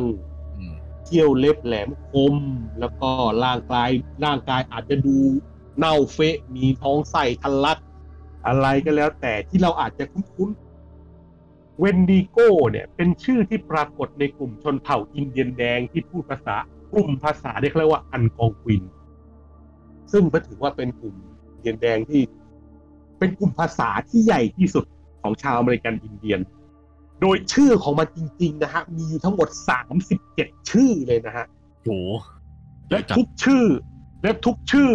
[0.57, 2.37] อืมเขี้ยวเล็บแหลมคม
[2.81, 3.11] แล้วก็
[3.45, 3.91] ร่างกาย
[4.25, 5.17] ร่างกายอาจจะดู
[5.79, 7.79] เน่าเฟะมีท้องไส้ทะลัก
[8.47, 12.39] อะไรก็แล้ว แต่ที่เราอาจจะคุ้นๆเวนดิโก
[12.71, 16.57] เนี่ย เป็นชื่อที่ปรากฏในกลุ่มชนเผ่าอินเดียนแดงที่พูดภาษา
[16.93, 18.83] กลุ่มภาษาที่เขาเรียกว่าอัลกอนควิน
[20.13, 21.28] ซึ่งก็ถือว่าเป็นกลุ่มอินเดี
[21.69, 22.23] ยนแดงที่
[23.19, 24.85] เป็นกลุ่มภาษาที่ใหญ่ที่สุด
[25.23, 26.41] ของชาวอเมริกันอินเดียน
[27.21, 29.49] โดยชื่อของมันจริง ๆ นะฮะ มีอยู่ทั้งหมด
[30.09, 31.47] 37ชื่อเลยนะฮะ
[31.83, 31.91] โห
[32.91, 33.65] และทุกชื่อ
[34.23, 34.91] และทุกชื่อ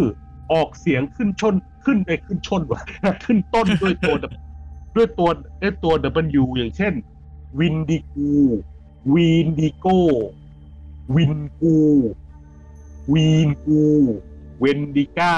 [0.54, 2.82] ออกเสียงขึ้นชนขึ้นไอ้ยขึ้นชนวะ
[3.26, 4.16] ขึ้นต้นด้วยตัว
[4.96, 5.30] ด้วยตัว
[5.62, 5.94] ด้วยตัว
[6.42, 6.94] W อย่างเช่น
[7.60, 8.32] วินดิกู
[9.14, 9.88] วีนดิโก
[11.16, 11.78] วินกู
[13.14, 13.82] วีนกู
[14.60, 15.36] เวนดิก้า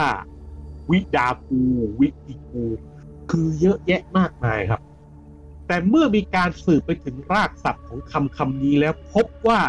[0.91, 1.61] วิดากู
[1.99, 2.63] วิดิกู
[3.31, 4.81] คือเยอะแยะมากมายครับ
[5.67, 9.61] แต่เมื่อมีการสืบไปถึงรากศัพท์ของคำคำนี้แล้วพบว่า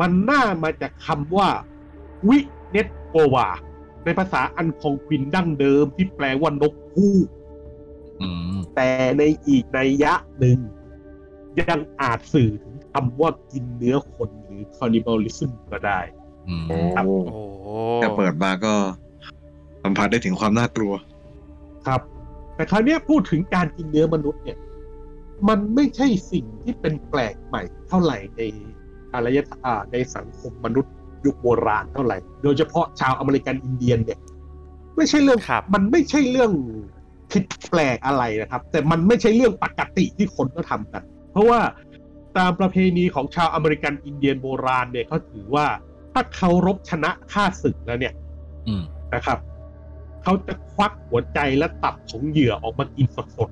[0.00, 1.48] มันน่ามาจากคำว่า
[2.28, 2.38] วิ
[2.70, 3.48] เนตโกวา
[4.04, 7.28] ในภาษาอันคองควินดั้งเดิมที่แปลว่านกฮูก
[8.22, 10.58] อืมแต่ในอีกนัยยะหนึ่ง
[11.60, 16.00] ยังอาจสื่อถึงคำว่ากินเนื้อคนหรือ cannibalism ก็ได้
[16.48, 16.78] อืมโอ้
[17.32, 17.42] โอ้
[17.96, 18.74] แค่เปิดมาก็
[19.82, 20.92] สัมผัสได้ถึงความน่ากลัว
[21.86, 22.00] ครับ
[22.54, 24.58] แต่คราวเนี้ยพูดถึงการกินเนื้อมนุษย์เนี่ย
[25.48, 28.40] มันไม่ใช่สิ่งที่เป็นแปลกใหม่เท่าไหร่ใน
[29.14, 30.92] อารยธรรมอ่าในสังคมมนุษย์
[31.24, 34.18] ยุคโบราณเท่าไหร่ โดยเฉพาะชาวอเมริกันอินเดียนเนี่ย
[34.96, 36.52] ไม่ใช่เรื่องครับมันไม่ใช่เรื่อง
[37.30, 41.02] ผิดแปลกอะไรนะครับ แต่มันไม่ใช่เรื่องปกติที่คนก็ทำกัน
[41.32, 41.60] เพราะว่า
[42.38, 45.66] ตามประเพณีของชาวอเมริกันอินเดียนโบราณเนี่ยเขาถือว่า
[46.12, 48.14] ถ้าเขารบชนะฆ่าศึกแล้วเนี่ย
[48.68, 48.82] อืม
[49.14, 49.38] นะครับ
[50.22, 53.50] เขาจะควักหัวใจและตับของเหยื่อออกมากินสด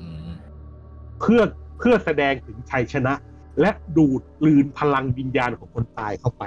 [0.00, 1.40] อืมๆเพื่อ
[1.78, 3.12] เพื่อแสดงถึงชัยชนะ
[3.60, 6.44] และดูดกลืนพลังวิญญาณของคนตายเข้าไป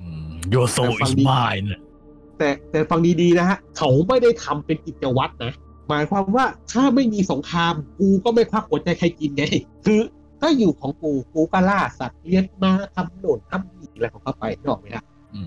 [0.00, 1.68] อืม your soul is mine
[2.38, 5.52] แต่แต่ฟังดีๆนะฮะ เขาไม่ได้ทำเป็นกิจวัตรนะ
[5.88, 9.44] หมายความว่าถ้าไม่มีสงครามกูก็ไม่ควักหัวใจใครกินไง
[9.86, 10.00] คือ
[10.40, 15.40] ถ้าอยู่ของกูกูก็ล่าสัตว์เลี้ยงมาทำโน่นทำนี่อะไรของเขาไปนกออกไหมฮะอื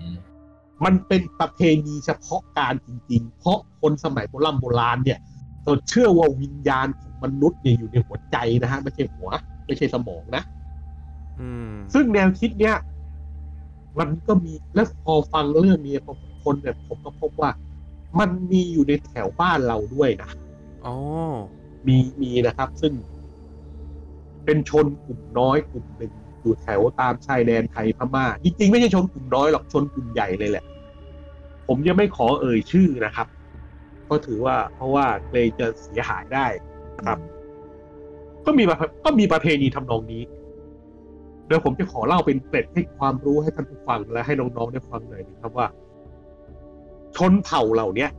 [0.84, 5.20] มมันเป็นประเพณีเฉพาะการจริง ๆ เพราะคนสมัยโบราณโบราณเนี่ย
[5.64, 9.30] เราเชื่อว่าวิญญาณของมนุษย์เนี่ยอยู่ในหัวใจนะฮะไม่ใช่หัว
[9.66, 10.44] ไม่ใช่สมองนะ
[11.40, 12.76] อืมซึ่งแนวคิดเนี้ย
[14.00, 17.52] มันก็มีแล้วพอฟังเรื่องนี้พอคนเนี่ยผมก็พบว่า
[18.20, 20.30] มันมีอยู่ในแถวบ้านเราด้วยนะ
[20.86, 20.96] อ๋อ
[21.88, 22.94] มีมีนะครับ ซึ่ง
[24.46, 30.66] เป็นชนกลุ่มน้อยกลุ่มหนึ่งอยู่แถวตามชายแดนไทยพม่าจริงๆไม่ใช่ชนกลุ่มน้อยหรอกชนกลุ่มใหญ่เลยแหละ
[31.68, 33.28] ผมยังไม่ขอเอ่ยชื่อนะครับ
[34.10, 36.46] ก็ถือว่าเพราะว่าเกรงจะเสียหายได้
[36.98, 37.20] นะครับ
[38.46, 38.64] ก็มี
[39.06, 40.24] ก็มีประเพณีทำนองนี้
[41.48, 45.68] เดี๋ยวผมจะขอเล่าเป็นเกร็ดให้ความรู้ให้ท่านผู้ฟังและให้น้องๆได้ฟังหน่อยนะครับว่า
[47.16, 48.10] ชนเผ่าเหล่าเนี้ย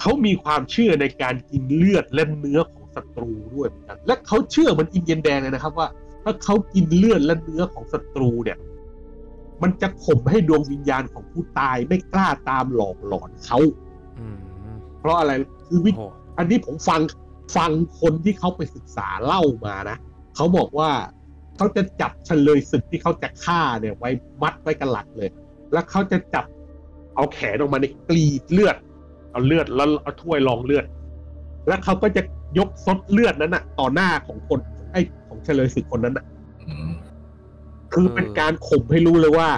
[0.00, 5.88] เขามีความเชื่อในการกินเลือดและเนื้อของศัตรูด้วยเหมือนกัน และเขาเชื่อมันอินเดียนแดงเลยนะครับ ว่า
[6.24, 8.58] ถ้าเขากินเลือดและเนื้อของศัตรูเนี่ย
[9.62, 13.58] มันจะข่มให้ดวงวิญญาณของผู้ตายไม่กล้าตามหลอกหลอนเขา
[14.18, 14.36] อืม
[14.98, 15.32] เพราะอะไร
[15.66, 16.06] คือวิโอ้
[16.38, 17.00] อันนี้ผมฟัง
[17.56, 19.96] ฟังคนที่เขาไปศึกษาเล่ามานะ
[20.36, 20.90] เขาบอกว่า
[21.56, 24.10] เขาจะจับเฉลยศึกที่เขาจะฆ่าเนี่ย ไว้
[24.42, 25.28] มัดไว้กับหลักเลย
[25.72, 26.44] แล้วเขาจะจับ
[27.14, 28.76] เอาแขนออกมาในยกรีดเลือด
[29.30, 30.84] เอาเลือดแล้วเอาถ้วยรองเลือด
[31.68, 32.22] แล้วเขาก็จะ
[32.58, 34.58] ยกซดเลือดนั้นน่ะต่อหน้าของคน
[34.92, 36.39] ไอ้ของเฉลยศึกคนนั้นน่ะอืม
[37.92, 39.50] คือเป็นการข่มให้รู้เลยว่า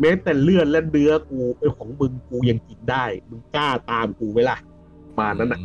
[0.00, 4.58] แม้แต่เลือดและเนื้อกูไอ้ของมึงกูยังกินได้ มึงกล้าตามกูไว้ล่ะ
[5.06, 5.60] ประมาณนั้นน่ะ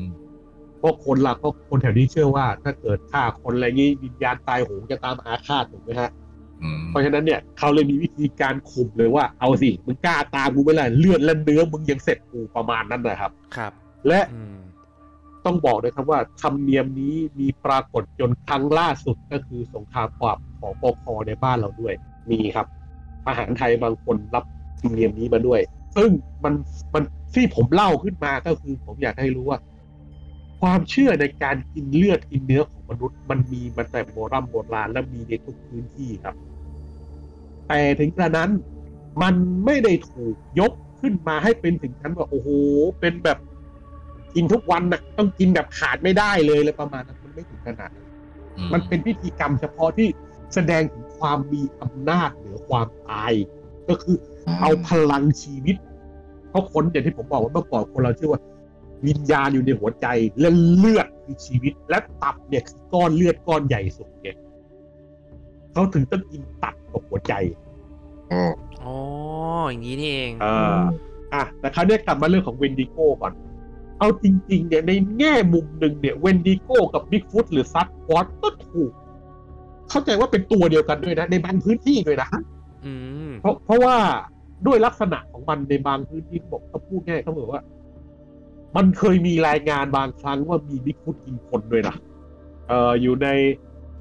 [0.80, 6.10] เพราะคนละเพราะคนแถวนี้เชื่อว่า ถ้าเกิดฆ่าคนอะไรงี้วิญญาณตายโหงจะตามอาฆาตถูกไหมฮะ
[6.62, 13.72] อืมเพราะฉะนั้นเนี่ยเขาเลยมีวิธีการข่มเลยว่าเอาสิมึงกล้าตามกูไปเลยเลือดและเนื้อมึงยังเสร็จกูประมาณนั้นนะครับ ครับ
[14.08, 14.58] และอืม
[15.46, 21.94] ต้องบอกเลยครับว่าธรรมเนียมนี้มีปรากฏจนครั้งล่าสุดก็คือสงครามปราบของปคในบ้านเราด้วย
[22.30, 22.68] มีครับ
[23.26, 24.46] ทหารไทยบางคนรับ
[24.82, 25.62] ธรรมเนียมนี้มาด้วย
[25.98, 26.10] ซึ่ง
[26.44, 26.54] มัน
[26.94, 29.60] มันที่ผมเล่าขึ้นมาก็คือผมอยากให้รู้ว่า
[30.62, 36.36] ความเชื่อในการกินเลือดกินเนื้อของมนุษย์ มันมีมาแต่โบราณโบราณและมีในทุกพื้นที่ครับ
[37.68, 38.52] แต่ถึงกระนั้น
[39.22, 39.36] มัน
[39.66, 42.50] ไม่ได้ถูกยกขึ้นมาให้เป็นถึงขั้นว่าโอ้โห
[43.00, 43.38] เป็นแบบ
[44.36, 48.06] กินทุกวันน่ะต้องกินแบบขาดไม่ได้เลยเลยประมาณนั้นมันไม่ถึงขนาดนั้น
[48.58, 50.08] อืมมันเป็นพิธีกรรมเฉพาะที่
[50.54, 53.34] แสดงถึงความมีอำนาจเหนือความตาย
[53.90, 54.16] ก็คือ
[54.62, 55.76] เอาพลังชีวิต
[56.50, 58.42] เพราะคนอย่างที่ผมบอกว่าเมื่อก่อนคนเราเชื่อว่า
[59.08, 60.08] วิญญาณอยู่ในหัวใจ
[60.40, 64.30] และเลือดคือชีวิต และตับเนี่ยคือก้อนเลือดก้อนใหญ่สุดไง
[65.72, 67.34] เขาถึงต้องกินตับกับหัวใจ
[68.32, 68.44] อ๋อ
[68.84, 68.96] อ๋อ
[69.70, 70.78] อย่างนี้นี่เองเออ
[71.34, 73.34] อะแต่คราวเนี้ยกลับมาเรื่องของเวนดิโก้ก่อน
[74.00, 78.92] เอาจริงๆเนี่ยในแง่มุมหนึ่งเนี่ยเวนดิโก้กับบิ๊กฟุตหรือซัสควอตช์ก็ถูก
[79.90, 82.30] เข้าใจว่าเป็นตัวเดียวกันด้วยนะ ในบางพื้นที่ด้วยนะ
[82.86, 82.94] อื
[83.30, 83.96] มเพราะเพราะว่า
[84.68, 87.62] ด้วยลักษณะของมันในบางพื้นที่เขาบอกเขาพูดง่ายเขาบอกว่า
[88.76, 91.96] มันเคยมีรายงานบางครั้งว่ามีบิ๊กฟุตกินคนด้วยนะ
[92.68, 93.28] เอ่ออยู่ใน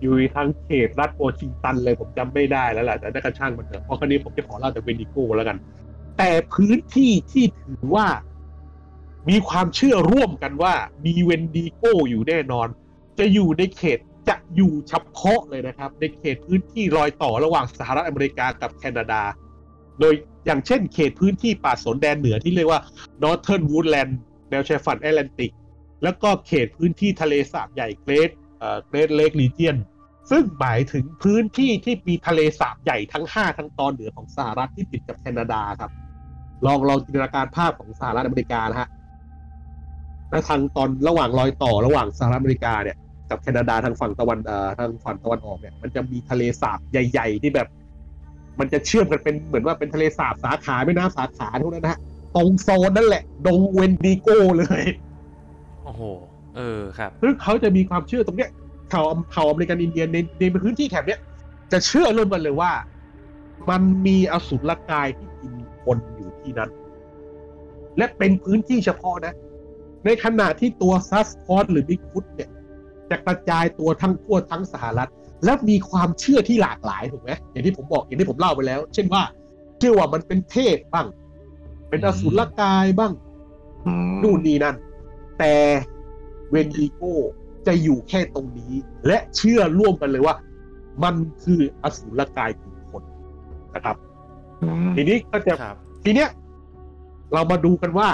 [0.03, 5.57] อยู่ทางเขตรัฐวอชิงตันเลยผมจำไม่ได้แล้วแหละแต่นั่นก็ช่างมันเถอะเพราะคราวนี้ผมจะขอเล่าแต่เวนดิโก้แล้วกัน
[6.19, 8.07] แต่พื้นที่ที่ถือว่า
[9.29, 10.75] มีความเชื่อร่วมกันว่า
[11.07, 12.69] มีเวนดิโก้อยู่แน่นอน
[13.19, 13.99] จะอยู่ในเขต
[14.29, 19.23] จะอยู่เฉพาะเลยนะครับ ในเขตพื้นที่รอยต่อระหว่างสหรัฐอเมริกากับแคนาดา
[20.01, 20.15] โดย
[20.47, 22.81] อย่างเช่นเขตพื้นที่ป่าสนแดนเหนือที่เรียกว่า
[23.23, 24.13] Northern Woodland
[24.51, 25.53] แนวชายฝั่งแอตแลนติก
[26.03, 29.77] แล้วก็เขตพื้นที่ทะเลสาบใหญ่ Great เอ่อ Great Lakes Region
[30.31, 35.91] ซึ่งหมายถึงพื้นที่ที่มีทะเลสาบใหญ่ทั้งห้าทั้งตอนเหนือของสหรัฐที่ติดกับแคนาดาครับ
[36.67, 38.89] ลองลองจินตนาการภาพของสหรัฐอเมริกานะฮะ
[40.31, 42.97] และทางตอนระหว่างรอยต่อระหว่างสหรัฐอเมริกาเนี่ย
[43.31, 47.69] กับแคนาดาทางฝั่งตะวันเอ่อทางฝั่งตะวันออกเนี่ยมันจะมีทะเลสาบใหญ่ ๆ ที่แบบ
[48.61, 52.01] มันจะเชื่อมกันเป็นเหมือนว่าเป็นทะเลสาบสาขาแม่น้ำสาขาทุกนั้นนะฮะ
[52.37, 54.85] ตรงโซนนั่นแหละ ดงเวนดิโก้เลย
[55.85, 56.03] โอ้โห
[56.57, 58.51] เออครับซึ่งเขาจะมีความเชื่อตรงเนี้ย
[58.89, 61.21] เผ่าเผ่าอเมริกันอินเดียนในในพื้นที่แถบเนี้ย
[61.73, 62.73] จะเชื่อร่วมกันเลยว่า
[63.71, 65.53] มันมีอสุรกายที่กิน
[65.85, 66.71] คนอยู่ที่นั้น
[67.99, 69.33] และเป็นพื้นที่เฉพาะนะ
[70.07, 72.51] ในขณะที่ตัวซัสควอตช์หรือบิ๊กฟุตเนี่ย
[73.11, 75.11] จะกระจายตัวทั้งทั่วทั้งสหรัฐ
[75.45, 79.23] และมีความเชื่อที่หลากหลายถูกไหมอย่างที่ผมบอกอย่างที่ผมเล่าไปแล้ว เช่นว่า
[79.79, 81.07] เชื่อว่ามันเป็นเทพบ้าง
[81.89, 83.13] เป็นอสุรกายบ้าง
[83.87, 84.77] อืมนู่นนี่นั่น
[85.39, 85.55] แต่
[86.51, 87.03] เวนดิโก
[87.67, 88.73] จะอยู่แค่ตรงนี้
[89.07, 90.35] และเชื่อร่วมกันเลยว่า
[91.03, 93.03] มันคืออสุรกายกินคน
[93.75, 93.97] นะครับ
[94.63, 96.31] อืมทีนี้ก็จะครับทีเนี้ย
[97.33, 98.09] เรามาดูกันว่า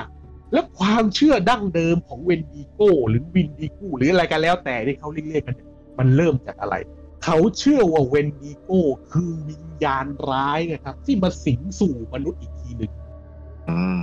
[0.53, 6.75] แล้วความเชื่อดั้งเดิมของเวนดิโกหรือวินดิกูหรืออะไรกันแล้วแต่ที่เขาเรียกๆกันเนี่ยมันเริ่มจากอะไร
[7.25, 8.71] เขาเชื่อว่าเวนดิโก
[9.13, 12.93] คือวิญญาณร้ายนะครับ ที่มาสิงสู่มนุษย์อีกทีหนึ่ง
[13.69, 14.01] อืม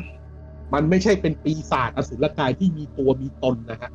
[0.74, 3.92] มันไม่ใช่เป็นปีศาจอสุรกายที่มีตัวมีตนนะฮะ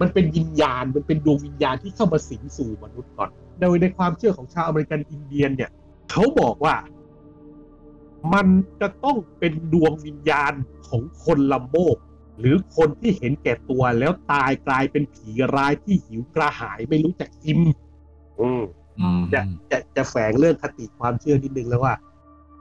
[0.00, 5.70] มันเป็นวิญญาณมันเป็นดวงวิญญาณที่เข้ามาสิงสู่มนุษย์ก่อนโดยในความเชื่อของชาวอเมริกันอินเดียนเนี่ย
[6.10, 6.74] เขาบอกว่า
[8.34, 8.46] มัน
[8.80, 10.52] จะต้องเป็นดวงวิญญาณ
[10.88, 11.96] ของคนละโมบ
[12.38, 17.60] หรือคนที่เห็นแก่ตัวแล้วตายกลายเป็นผีร้ายที่หิวกระหายไม่รู้จักอิ่ม
[18.40, 18.62] อืม
[19.00, 19.40] อืมจะ
[19.70, 21.94] จะจะแฝงเรื่องคติความเชื่อนิดนึงแล้วว่า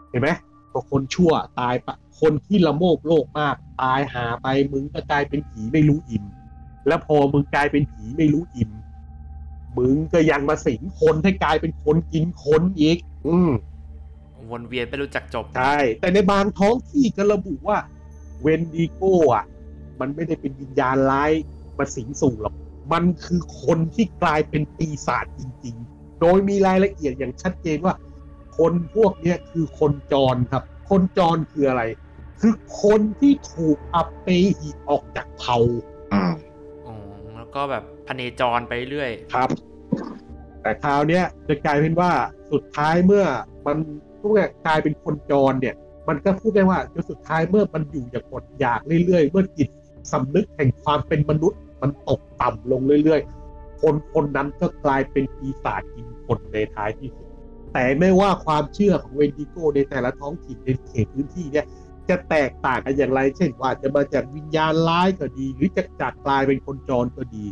[0.09, 0.29] เห็นไหม
[0.71, 6.25] พอคนชั่วตายปะคนที่ละโมบโลกมาก ตายหาไปมึงก็กลายเป็นผีไม่รู้อิ่ม
[6.87, 8.71] แล้วพอมึงกลายเป็นผีไม่รู้อิ่ม
[9.77, 12.97] มึงก็ยังมาสิงคนให้กลายเป็นคนกินคนอีก
[13.27, 13.51] อืม
[14.51, 17.77] วนเวียนไปรู้จักจบ ใช่ แต่ในบางท้องที่ก็ระบุว่า
[18.45, 19.01] เวนดิโก
[19.33, 19.45] อะ
[19.99, 21.31] มันไม่ได้เป็นวิญญาณร้าย
[21.77, 22.55] มาสิงสู่หรอก
[22.93, 27.93] มันคือคนที่กลายเป็นปีศาจจริง ๆ โดยมีรายละเอียดอย่างชัดเจนว่า
[28.57, 31.83] คนพวกเนี้ยคือคนจรครับ คนจรคืออะไร
[32.39, 34.27] คือคนที่ถูกอัปเป
[34.59, 35.57] หิออกจากเผ่า
[36.13, 36.33] อืม
[36.87, 36.95] อ๋อ
[37.35, 39.49] แล้วก็แบบพเนจรไปเรื่อยครับ
[40.61, 42.11] แต่คราวเนี้ยจะกลายเป็นว่า
[42.51, 43.25] สุดท้ายเมื่อ
[43.67, 43.77] มัน
[44.19, 45.75] พูดง่ายๆกลายเป็นคนจรเนี่ย
[46.07, 49.69] มันก็พูดได้ว่าจนสุดท้ายเมื่อมันอยู่อย่างอดอยากเรื่อยๆ เมื่อจิต
[50.11, 57.27] สำนึกแห่งความเป็นมนุษย์ มันตกต่ำลงเรื่อยๆ คนคนนั้นก็กลายเป็นปีศาจกินคนในท้ายที่สุด
[57.73, 61.65] แต่ไม่ว่าความเชื่อของเวนดิโกในแต่ละท้องถิ่นในเขตพื้นที่เนี่ย
[62.09, 67.45] จะแตกต่างกันอย่างไร เช่นว่าจะมาจากวิญญาณร้ายก็ดี หรือจะจากกลายเป็นคนจรก็ดี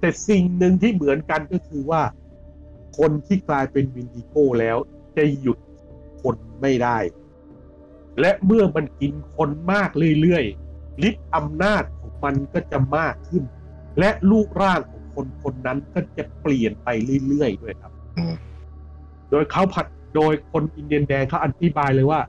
[0.00, 2.02] แต่สิ่งหนึ่งที่เหมือนกันก็คือว่า
[2.98, 4.76] คนที่กลายเป็นวินดิโก้แล้ว
[5.16, 5.58] จะหยุดกิน
[6.22, 6.98] คนไม่ได้
[8.20, 13.42] และเมื่อมันกินคนมากเรื่อยๆฤทธิ์อำนาจของมันก็จะมากขึ้น
[13.98, 16.88] และรูปร่างของคนคนนั้นก็จะเปลี่ยนไป
[17.26, 18.34] เรื่อยๆด้วยครับอืม
[19.30, 19.86] โดยเขาผัด
[20.16, 22.20] โดยคนอินเดียนแดงเขาอธิบายเลยว่า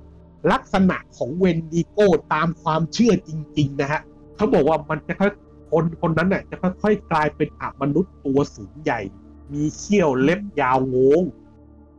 [0.52, 4.02] ลักษณะของเวนดิโก้ตามความเชื่อจริง ๆ นะฮะ
[4.36, 5.32] เขาบอกว่ามันจะค่อย
[5.72, 9.00] คนคนนั้นน่ะจะค่อยๆกลายเป็นอมนุษย์ตัวสูงใหญ่
[9.54, 11.22] มีเขี้ยวเล็บยาวโง้ง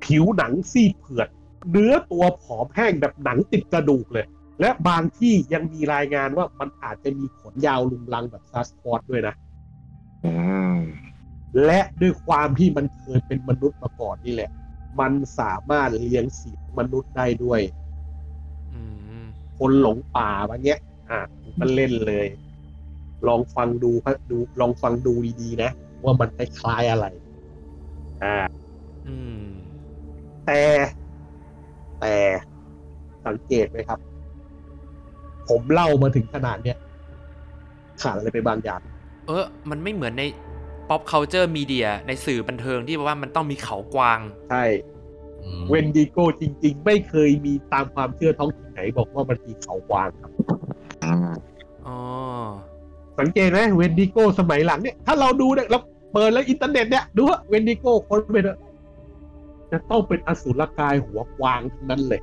[0.05, 1.28] ผิวหนังซีดเผือด
[1.70, 4.27] เนื้อตัวผอมแห้งแบบหนังติดกระดูกเลย
[4.61, 9.35] และบางที่ยังมีรายงานว่ามันอาจจะมีขนยาวรุงรังแบบ Sasquatch ด้วยนะ
[10.25, 10.33] อื
[10.77, 10.78] ม
[11.65, 14.51] และด้วยความที่มันเคยเป็นมนุษย์มาก่อนนี่แหละ
[15.01, 18.81] มันสามารถเลี้ยงเสียงมนุษย์ได้ด้วยๆอื
[19.20, 19.25] ม
[19.59, 20.78] คนหลงป่ามาเนี้ย
[21.11, 21.20] อะ
[21.61, 22.27] มันเล่นเลย
[23.28, 25.70] ลองฟังดูครับดู ลองฟังดูดีๆนะ
[26.05, 27.07] ว่ามันคล้ายๆอะไร
[28.25, 28.37] อ่า
[29.07, 29.43] อืม
[30.47, 30.61] แต่
[32.01, 32.15] แต่
[33.27, 33.99] สังเกตไหมครับ
[35.49, 36.78] ผมเล่ามาถึงขนาดเนี้ย
[38.02, 38.81] ขาดอะไรไปบางอย่าง
[39.27, 40.25] เออ มันไม่เหมือนใน
[40.89, 44.20] pop culture media ในสื่อบันเทิงที่บอกว่ามันต้องมีเขากวาง
[44.51, 44.65] ใช่
[45.43, 50.31] อืมเวนดิโก้จริง ๆ ไม่เคยมีตามความเชื่อท้องถิ่นไหนบอกว่ามันมีเขากวางครับ
[51.05, 51.28] อืม
[51.86, 51.99] อ๋อ
[53.18, 55.78] สังเกตไหมเวนดิโก้สมัยหลังเนี่ย ถ้าเราดูเนี่ยเรา
[56.12, 58.59] เปิดแล้วอินเทอร์เน็ตเนี่ย ดูว่าเวนดิโก้คนเป็นอะ
[59.72, 62.20] จะต้องเป็นอสุรกายหัวกวางทั้งนั้นเลย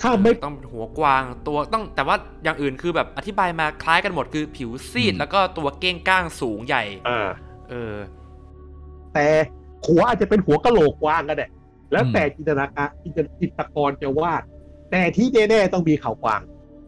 [0.00, 7.28] ถ้าไม่ต้องเป็นหัวกวางตัวต้องแต่ว่าอย่างอื่นคือแบบอธิบายมาคล้ายกันหมดคือผิวซีดแล้วก็ตัวเก้งก้างสูงใหญ่อ่า
[7.70, 7.94] เออ
[9.14, 9.26] แต่
[9.86, 11.48] หัวอาจจะเป็นหัวกะโหลกกวางก็ได้
[11.92, 14.42] แล้วแต่จินตนาการจินตจิตรกรจะวาด
[14.90, 16.40] แต่ที่แน่ๆต้องมีเขากวาง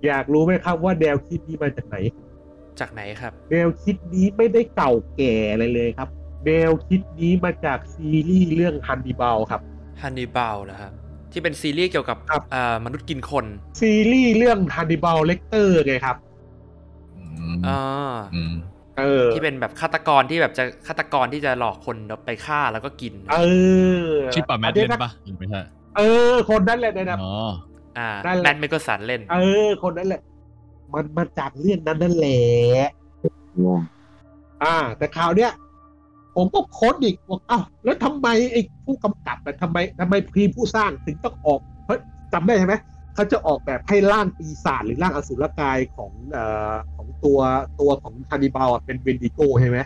[0.06, 1.96] อยากรู้ไหมครับว่าแนวคิดนี้มาจากไหน
[2.80, 6.08] จากไหนครับ แนวคิดนี้ไม่ได้เก่าแก่อะไรเลยครับ
[6.46, 9.60] แนวคิดนี้มาจากซีรีส์เรื่องฮันนิบาลครับ
[10.00, 10.92] ฮันนิบาลเหรอครับ
[11.32, 13.46] ที่เป็นซีรีส์เกี่ยวกับครับเอ่อมนุษย์กินคน
[13.80, 16.16] ซีรีส์เรื่องฮันนิบาลเลกเตอร์ไงครับ
[17.16, 17.80] อืมอ่า
[18.34, 18.54] อืม
[18.98, 23.38] เออที่เป็นแบบฆาตกรที่แบบจะฆาตกรที่จะหลอกคนไปฆ่าแล้วก็กิน เอ
[24.04, 25.60] อชื่อป่าแมดอันเล่นี้นนะปะหรือไม่ใช่
[25.96, 26.02] เอ
[26.32, 27.32] อ คนนั้นแหละนะอ๋อ
[27.98, 29.36] อ่านั่นแหละแมนเมกสันเล่น เอ
[29.66, 30.20] อ คนนั้นแหละ
[30.94, 32.40] มันมาจากเรื่องนั้นนั่นแหละ
[34.64, 35.52] อ่า แต่คราวเนี้ย
[36.36, 42.00] ผมก็ค้นอีกบอกอ้าวแล้วทำไมไอ้ผู้กำกับอะทำไมทำไมพรีมผู้สร้างถึงต้องออกเฮ้ย
[42.32, 42.74] จำได้ใช่ไหม
[43.14, 47.38] เขาจะออกแบบให้ร่างปีศาจหรือร่างอสุรกายของเอ่อของตัว
[47.80, 49.78] ตัวของคานิบาลอะเป็นเวนดิโกใช่ไหม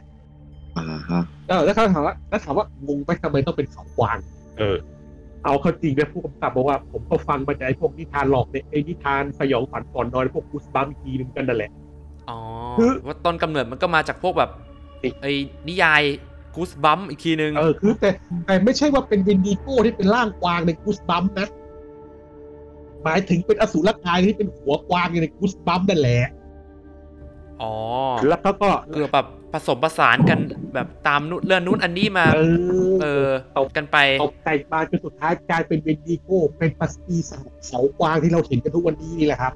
[0.77, 4.19] อ่าฮะเออแล้วเขาถามว่าแล้วถามว่างงไปทำไมต้องเป็นเขากวาง
[4.59, 4.77] เออ
[5.45, 11.71] เอาเข้าจริงนะผู้กำกับบอกว่า ผมก็ฟังมาจากไอ้พวกนิทานหลอกเนี่ยไอ้นิทานสยองขวัญก่อนนอนพวกกูสบัมอีกทีนึงกันนั่นแหละ
[12.31, 12.39] อ๋อ
[12.79, 14.51] คือว่าต้นกำเนิดมันก็มาจากพวกแบบ
[15.23, 15.33] ไอ้
[15.69, 16.03] นิยาย
[16.55, 18.11] กูสบัมอีกทีนึง เออคือแต่
[18.47, 21.49] แต่ไม่ใช่ว่าเป็นเวนดิโก้ที่เป็นร่างกวางในกูสบัมนะ
[23.05, 26.19] หมายถึงเป็นอสูรกายที่เป็นหัวกวางในกูสบัมนั่นแหละ
[27.63, 27.75] อ๋อ
[28.29, 30.39] แล้วเขาก็คือแบบผสมผสานกัน
[30.75, 39.53] แบบตามนู้นเรื่องนู้นอันนี้มา เออ เออตกกันไปตกแต่งมาจนสุดท้ายกลายเป็นเวนดิโก้เป็นปัสปีศาจเสากวางที่เราเห็นกันทุกวันนี้นี่แหละครับ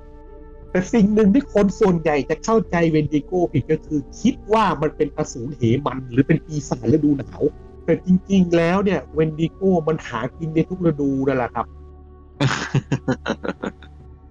[0.70, 7.42] แต่สิ่งหนึ่งที่คนส่วนใหญ่จะเข้าใจเวนดิโก้ผิดก็คือ คิดว่ามันเป็นอสูรเหมันต์หรือเป็นปีศาจฤดูหนาว
[7.84, 11.66] แต่จริงๆแล้วเนี่ยเวนดิโก้มันหากินในทุกฤดูนั่นแหละครับ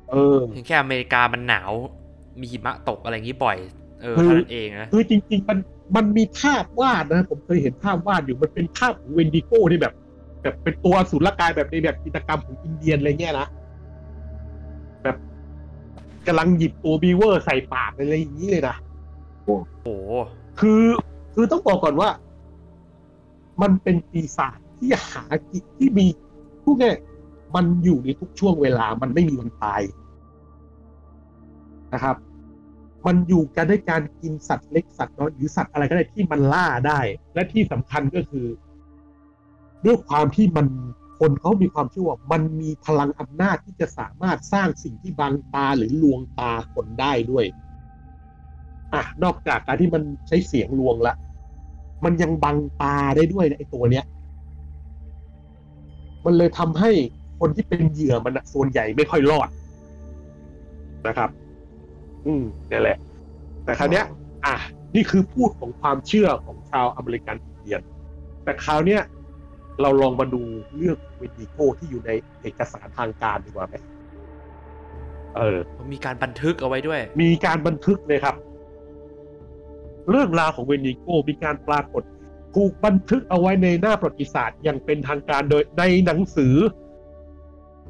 [0.10, 1.72] เออเพียงแค่อเมริกามันหนาว
[2.40, 3.58] มีหิมะตกอะไรอย่างนี้บ่อย
[4.02, 5.58] เออคือเท่านั้นเองนะคือจริง ๆ มัน
[5.96, 9.94] มันมีภาพวาดนะ ผมเคยเห็นภาพวาดอยู่มันเป็นภาพของเวนดิโก้ที่แบบ
[10.42, 13.48] แบบเป็นตัวอสุรกายแบบในแบบกิจกรรมของอินเดียนอะไรเงี้ยนะ
[15.04, 15.18] แบบ
[16.28, 18.76] กำลังหยิบตัวบีเวอร์ใส่ปากอะไรอย่างนี้เลยนะ
[19.44, 19.86] โอ้โห
[20.60, 20.84] คือ
[21.34, 22.10] คือต้องบอกก่อนว่า
[23.62, 26.06] มันเป็นปีศาจที่หากินที่มี
[26.64, 29.82] พูดง่ายๆมันอยู่ในทุกช่วงเวลามันไม่มีวันตาย
[31.94, 32.16] นะครับ
[33.06, 37.00] มันอยู่กันด้วยการกินสัตว์เล็กสัตว์น้อยหรือสัตว์อะไรก็ได้ที่มันล่าได้
[37.34, 38.48] และที่สำคัญก็คือ
[39.86, 40.68] ด้วยความที่มัน
[41.20, 47.46] คนเขามีความเชื่อว่ามันมีพลังอำนาจที่จะสามารถสร้างสิ่งที่บังตาหรือลวงตาคนได้ด้วย
[48.94, 51.14] อะนอกจากการที่มันใช้เสียงลวงละ
[52.06, 54.06] มันยังบังตาได้ด้วยนะไอตัวเนี้ย
[56.26, 56.92] มันเลยทำให้
[57.40, 59.50] คนที่เป็นเหยื่อมันส่วนใหญ่ไม่ค่อยรอด
[61.08, 61.30] นะครับ
[62.26, 62.98] อืมนี่แหละ
[63.64, 64.06] แต่คราวเนี้ย
[64.46, 64.56] อะ
[64.96, 67.82] นี่คือพูดของความเชื่อของชาวอเมริกันอินเดียน
[68.44, 69.02] แต่คราวเนี้ย
[69.82, 70.42] เราลองมาดู
[70.78, 73.76] เรื่องเวนดิโกที่อยู่ในเอกสารทางการดีกว่าไหม
[75.36, 75.58] เออ
[75.94, 78.36] มีการบันทึกเอาไว้ด้วย มีการบันทึกเลยครับ
[80.10, 82.04] เรื่องราวของเวนดิโกมีการปรากฏ
[82.56, 86.56] ถูกบันทึกเอาไว้ในหน้าประวัติศาสตร์อย่างเป็นทางการโดยในหนังสือ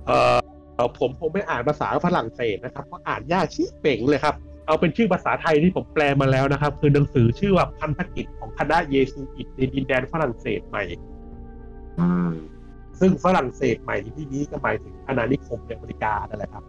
[0.06, 0.40] เอ่อ
[0.76, 4.36] เอ่อผมคงไม่อ่านภาษาฝรั่งเศสนะครับเพราะอ่านยากชิบเป่งเลยครับ
[4.66, 11.17] เอาเป็นชื่อภาษาไทยที่ผมแปลมาแล้วนะครับ คือหนังสือชื่อว่าพันธกิจของคณะเยซูอิตในดินแดนฝรั่งเศสใหม่อืม
[13.00, 16.64] ซึ่งฝรั่งเศสใหม่ในที่นี้ก็หมายถึงอาณานิคมในอเมริกานั่นแหละครับ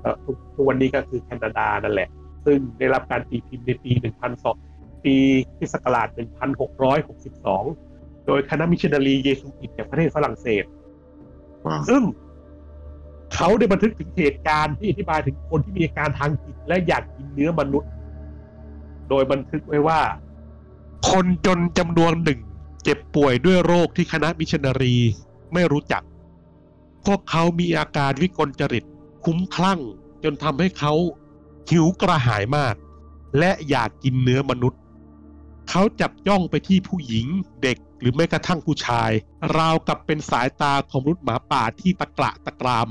[0.00, 2.08] เอ่อทุกทุกวันนี้ก็คือแคนาดานั่นแหละ
[2.44, 3.90] ซึ่งได้รับการตีพิมพ์ในปี
[4.48, 5.14] 1002 ปี
[5.56, 6.08] คริสต์ศักราช
[7.02, 10.64] 1662 โดยคณะมิชชันนารีเยซูอิตจากประเทศฝรั่งเศส
[11.66, 12.02] ว้าวซึ่ง
[13.34, 17.90] เขาได้บันทึกถึงเหตุการณ์ที่อธิบายถึงคนที่มีอาการทางจิตและอยากกินเนื้อมนุษย์
[19.08, 20.00] โดยบันทึกไว้ว่า
[21.10, 22.40] คนจนจำนวนหนึ่ง
[22.88, 24.96] เจ็บป่วยด้วยโรคที่คณะมิชชันนารี
[25.52, 26.02] ไม่รู้จัก
[27.04, 28.84] พวกเขามีอาการวิกลจริต
[29.24, 29.80] คุ้มคลั่ง
[30.24, 30.92] จนทำให้เขา
[31.70, 32.74] หิวกระหายมาก
[33.38, 34.80] และอยากกินเนื้อมนุษย์
[35.70, 37.26] เขาจับจ้องไปที่ผู้หญิง
[37.62, 39.10] เด็กหรือแม้กระทั่งผู้ชาย
[39.56, 42.88] ราวกับเป็นสายตาของมนุษย์หมาป่าที่ตะกระตะกราม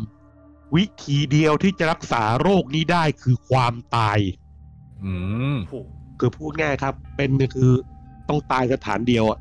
[0.75, 4.19] วิธีเดียวที่จะรักษาโรคนี้ได้คือความตาย
[5.03, 5.13] อื
[5.53, 5.73] มโอ้โห
[6.19, 7.73] คือพูดง่ายครับ เป็นคือ
[8.29, 9.39] ต้องตายสถานเดียวอะ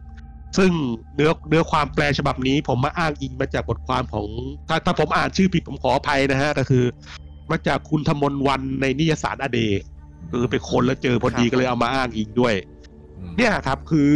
[0.56, 0.70] ซึ่ง
[1.14, 4.28] เนื้อเนื้อความแปลฉบับนี้ ผมมาอ้างอิงมาจากบทความของ
[4.68, 6.84] ถ้าถ้าผมอ่านชื่อผิดผมขออภัยนะฮะก็คือ
[7.50, 9.80] มาจากคุณธมนวันในนิยสารอเดย์
[10.30, 12.54] คือไปคนแล้วเจอพอดีก็เลยเอามาอ้างอิงด้วย
[13.36, 14.10] เนี่ยครับคือ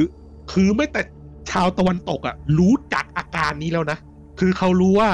[0.53, 1.03] คือไม่แต่
[1.51, 3.99] ชาวตะวันตกอะ รู้จักอาการนี้แล้วนะ
[4.41, 5.11] คือเขารู้ว่า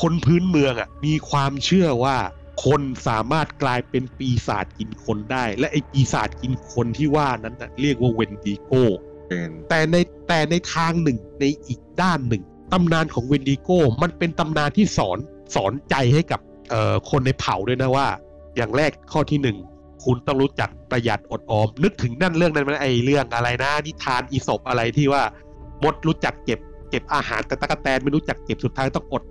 [0.00, 2.16] คนพื้นเมืองอะ มีความเชื่อว่า
[2.64, 9.09] คนสามารถกลายเป็นปีศาจกินคนได้ และไอ้ปีศาจกินคนที่ว่านั้นน่ะเรียกว่าเวนดิโกเป็น
[9.68, 9.96] แต่ใน
[10.28, 12.42] แต่ในทางหนึ่งในอีกด้านหนึ่ง
[12.72, 13.68] ตำนานของเวนดิโก
[14.02, 15.18] มันเป็นตำนานที่สอน
[15.54, 18.06] สอนใจให้กับเอ่อคนในเผ่าด้วยนะว่า
[18.56, 19.56] อย่างแรกข้อที่หนึ่ง
[20.04, 25.22] คุณต้องรู้จักประหยัดอดออม นึกถึงนั่นเรื่องนั้นไหมไอ้เรื่องอะไรนะนิทานอีสปอะไรที่ว่า
[25.82, 26.60] มดรู้จักเก็บ
[26.90, 29.22] เก็บอาหารแต่ตั๊กแตนไม่รู้จักเก็บสุดท้ายต้องอด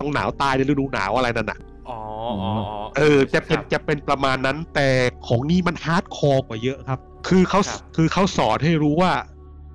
[0.00, 1.58] ต้องหนาวตายในฤดูหนาวอะไรนั่นน่ะ
[1.88, 1.98] อ๋อ
[2.42, 2.52] อ๋อ
[2.96, 4.88] เออจะเป็นครับจะเป็นประมาณนั้นแต่
[5.26, 9.12] ของนี้มัน hardcore กว่าเยอะครับ คือเขาครับคือเขาสอนให้รู้ว่า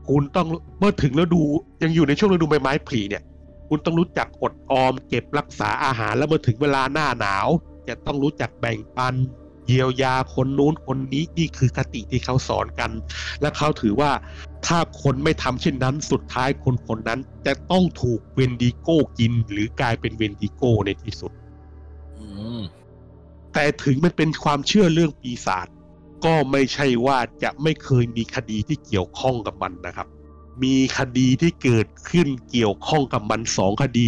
[0.09, 0.47] คุณต้อง
[0.79, 1.41] เมื่อถึงฤดู
[1.83, 3.23] ยังอยู่ในช่วงฤดูใบไม้ผลิเนี่ย
[3.69, 7.47] คุณต้องรู้จักอดออม เก็บรักษาอาหารแล้วเมื่อถึงเวลาหน้าหนาว
[7.87, 9.15] จะต้องรู้จักแบ่งปัน
[9.67, 12.91] เยียวยาคนนู้นคนนี้นี่คือคติที่เขาสอนกัน
[13.41, 14.11] และเขาถือว่า
[14.65, 21.31] ถ้าคนไม่ทำเช่นนั้นสุดท้ายคนคนนั้นจะต้องถูกเวนดิโก้กิน หรือกลายเป็นเวนดิโก้ในที่สุด
[22.19, 22.25] อื
[22.57, 22.59] ม
[23.53, 25.67] แต่ถึงมันเป็นความเชื่อเรื่องปีศาจ
[26.25, 30.07] ก็ไม่ใช่ว่าจะไม่เคยมีคดีที่เกี่ยวข้องกับมันนะครับ
[30.63, 34.07] มีคดีที่เกิดขึ้นเกี่ยวข้องกับมันสองคดี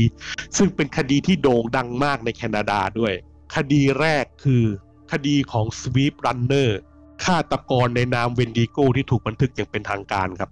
[0.57, 3.14] ซึ่งเป็นคดีที่โด่งดังมากในแคนาดาด้วย
[3.56, 4.64] คดีแรกคือ
[5.11, 6.80] คดีของ Swift Runner
[7.25, 10.49] ฆาตกรในนามเวนดิโกที่ถูกบันทึกอย่างเป็นทางการครับ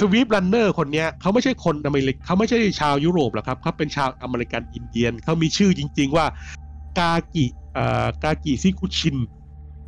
[0.00, 6.26] Swift Runner คนนี้เขาไม่ใช่คนอเมริกเขาไม่ใช่ชาวยุโรปหรอกครับเขาเป็นชาวอเมริกันอินเดียนเขามีชื่อจริง ๆว่า
[6.98, 9.16] กากิเอ่อกากิซิกุชิน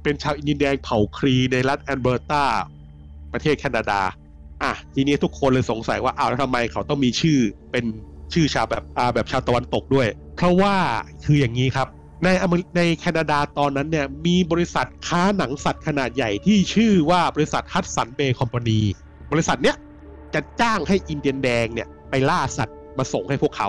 [0.02, 2.44] เป็นชาวอินเดียนแดงเผ่าครีในรัฐแอลเบอร์ตา
[3.32, 4.00] ประเทศแคนาดา
[4.62, 7.38] อะทีนี้ทุกคนเลยสงสัยว่าอ้าวแล้วทำไมเขาต้องมีชื่อ
[7.72, 7.84] เป็น
[8.32, 10.06] ชื่อชาวแบบอ่าแบบชาวตะวันตกด้วย
[10.36, 10.74] เพราะว่า
[11.24, 11.88] คืออย่างนี้ครับ
[12.24, 12.28] ใน
[12.76, 18.80] ในแคนาดาตอนนั้นเนี่ยมีบริษัทค้าหนังสัตว์ขนาดใหญ่ที่ชื่อว่าบริษัทฮัตสันเบย์คอมพานี
[19.32, 19.76] บริษัทเนี้ย
[20.34, 23.68] จะจ้างให้อินเดียนแดงเนี่ยไปล่าสัตว์มาส่งให้พวกเขา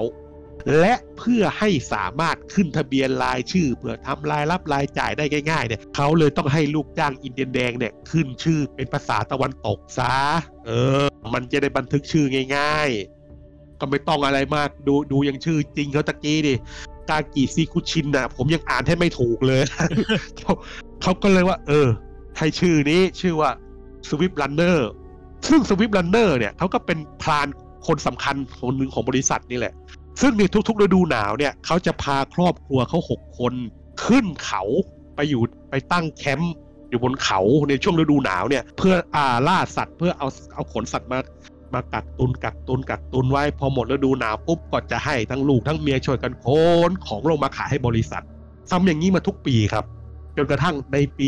[0.79, 10.13] และเพื่อให้สามารถขึ้นทะเบียนรายชื่อ เพื่อทำรายรับรายจ่ายได้ง่ายๆเนี่ยเขาเลยต้องให้ลูกจ้างอินเดียนแดงเนี่ยขึ้นชื่อเป็นภาษาตะวันตกซะ
[10.65, 10.71] เอ
[11.03, 12.25] อ มันจะได้บันทึกชื่อ
[12.57, 12.89] ง่าย
[13.35, 16.53] ๆ ก็ไม่ต้องอะไรมากดูดูอย่างชื่อจริงเขาตะกี้ดิ
[17.09, 19.61] กากิซิคุชินนะผมยังอ่านให้ไม่ถูกเลย
[20.39, 20.53] เขา
[21.01, 21.87] เขาก็เลยว่า เออ
[22.37, 23.49] ให้ชื่อนี้ชื่อว่า
[24.09, 24.89] สวิปรันเนอร์
[25.47, 27.47] ซึ่งสวิปรันเนอร์เนี่ยเขาก็เป็นพราน
[27.87, 29.73] คนสำคัญคนหนึ่งของบริษัทนี่แหละ
[30.21, 33.53] ซึ่งในทุกๆฤดูหนาวเนี่ยเขาจะพาครอบครัวเขาหกคน
[34.05, 34.63] ขึ้นเขา
[35.15, 36.53] ไปอยู่ไปตั้งแคมป์
[36.89, 41.19] อยู่บนเขาในช่วงฤดูหนาวเนี่ยเพื่ออาล่าสัตว์เพื่อเอาเอาขนสัตว์มา
[41.73, 46.47] มากักตุนกักตุนกักตุนไว้พอหมดฤดูหนาวปุ๊บก็จะให้ทั้งลูกทั้งเมียช่วยกันโค
[46.89, 48.23] นของลงมาขายให้บริษัท
[48.71, 49.85] ทำอย่างนี้มาทุกปีครับ
[50.37, 51.27] จนกระทั่งในปี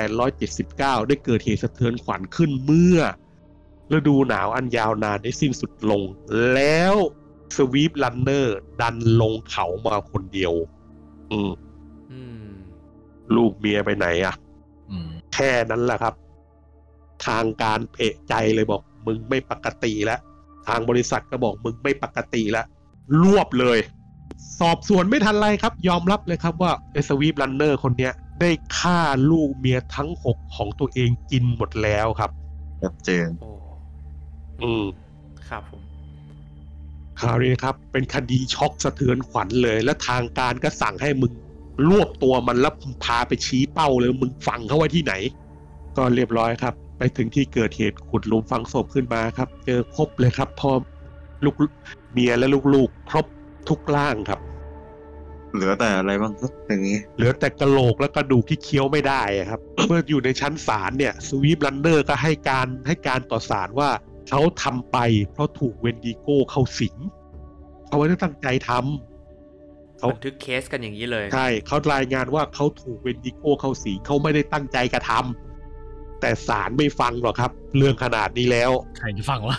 [0.00, 2.98] 1879 ได้เกิดเหตุสะเทือนขวัญขึ้นเมื่อ
[3.92, 6.02] ฤดูหนาวอันยาวนานได้สิ้นสุดลง
[6.54, 6.94] แล้ว
[7.56, 10.52] สวีปลันเนอร์ ดันลงเขามาคนเดียว
[11.32, 11.50] อืม
[12.12, 12.46] อืม
[13.36, 14.34] ลูกเมียไปไหนอะ
[14.90, 16.14] อืมแค่นั้นแหละครับ
[17.26, 20.20] ทางการเอะใจเลยบอก มึงไม่ปกติแล้ว
[20.66, 22.66] ทางบริษัทก็บอกมึงไม่ปกติแล้ว
[23.22, 23.78] รวบเลย
[24.60, 29.00] สอบสวนไม่ทันไรครับ ยอมรับเลยครับว่าไอสวีปลันเนอร์คนเนี้ย ได้ฆ่า
[29.30, 32.30] ลูกเมียทั้งหกของตัวเองกินหมดแล้วครับ
[32.82, 33.50] ชัดเจนโอ้
[34.62, 34.84] อืม
[35.48, 35.83] ครับผม
[37.20, 41.32] คราวนี้นะครับ เป็นคดีช็อกสะเทือนขวัญเลย และทางการก็สั่งให้มึง
[41.88, 45.14] รวบตัวมันแล้วพาไปชี้เป้าเลยมึงฝังเขาไว้ที่ไหน
[45.96, 50.70] ก็เรียบร้อยครับ ไปถึงที่เกิดเหตุขุดหลุมฝังศพขึ้นมาครับ เจอครบเลยครับพ่อ
[51.44, 51.54] ลูก
[52.12, 53.26] เมียและลูกๆ ครบ
[53.68, 54.40] ทุกร่างครับ
[55.54, 63.90] เหลือแต่อะไรบ้างครับอย่างนี้ เหลือแต่กระโหลกและกระดูกที่เคี้ยวไม่ได้อะครับ เมื่ออยู่ในชั้นศาลเนี่ยสวีปลันเนอร์ก็ให้การให้การต่อศาลว่า
[64.28, 64.98] เขาทำไป
[65.32, 66.96] เพราะถูกเวนดิโก้เข้าสิง
[67.86, 79.58] เขาไม่ได้ตั้งใจทำเขาบันทึกเคสกันอย่างนี้เลย ใช่เขารายงานว่าเขาถูกเวนดิโก้เข้าสิงเขาไม่ได้ตั้งใจกระทำแต่ศาลไม่ฟังหรอกครับ เรื่องขนาดนี้แล้วใครจะฟังวะ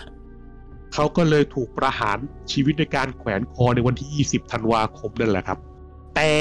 [0.94, 2.18] เขาก็เลยถูกประหาร
[2.52, 5.60] ชีวิตในการแขวนคอในวันที่ 20 ธันวาคมนั่นแหละครับ
[6.16, 6.32] แต่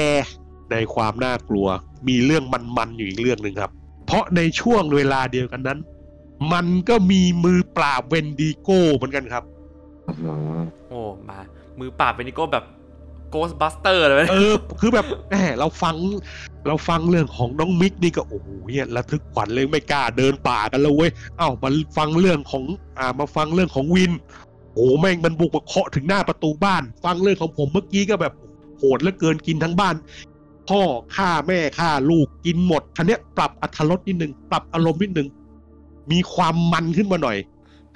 [0.71, 1.67] ในความน่ากลัว
[2.07, 2.43] มีเรื่อง
[2.77, 3.71] มันๆอยู่อีกเรื่องหนึ่งครับ
[4.05, 5.79] เพราะในช่วงเวลาเดียวกันนั้น
[6.53, 9.43] มันก็มีมือปราบเวนดิโก้เหมือนกันครับ
[10.89, 10.99] โอ้
[11.29, 11.39] มา
[11.79, 12.65] มือปราบเวนดิโก้แบบ
[13.33, 15.95] Ghostbuster เลยไหมเออ คือแบบแหมเราฟัง
[16.67, 22.63] เราฟังเรื่องของน้องมิกนี่ก็โอ้โหเนี่ยระทึกขวัญเลยไม่กล้าเดินป่ากันแล้วเว้ยเอ้ามาฟังเรื่องของ
[22.99, 24.11] อ่ามาฟังเรื่องของวิน
[24.73, 28.33] โอ้แม่งมันบุกมาเคาะถึงหน้าประตูบ้าน ฟังเรื่องของผมเมื่อกี้ก็แบบ
[28.77, 29.95] โหดเหลือเกินกินทั้งบ้าน
[30.69, 30.81] พ่อ
[31.15, 35.27] ฆ่าแม่ฆ่าลูกกินหมดคราวนี้ปรับอรรถรสนิดนึงปรับอารมณ์นิดนึง
[36.11, 37.37] มีความมันขึ้นมาหน่อย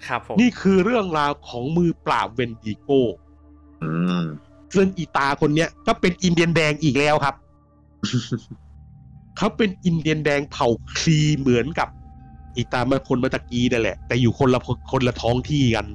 [0.08, 3.02] ครับผมนี่คือเรื่องราวของมือปราบเวนดิโก้
[3.84, 4.24] อืม
[4.76, 7.36] ซึ่งอีตาคนเนี้ยก็เป็นอินเดียนแดงอีกแล้วครับ
[9.38, 11.90] เขาเป็นอินเดียนแดงเผ่าครีเหมือนกับ
[12.56, 14.60] อีตามาคนมาตะกี้นั่นแหละ แต่อยู่คนละ
[14.92, 15.88] คนละท้องที่กัน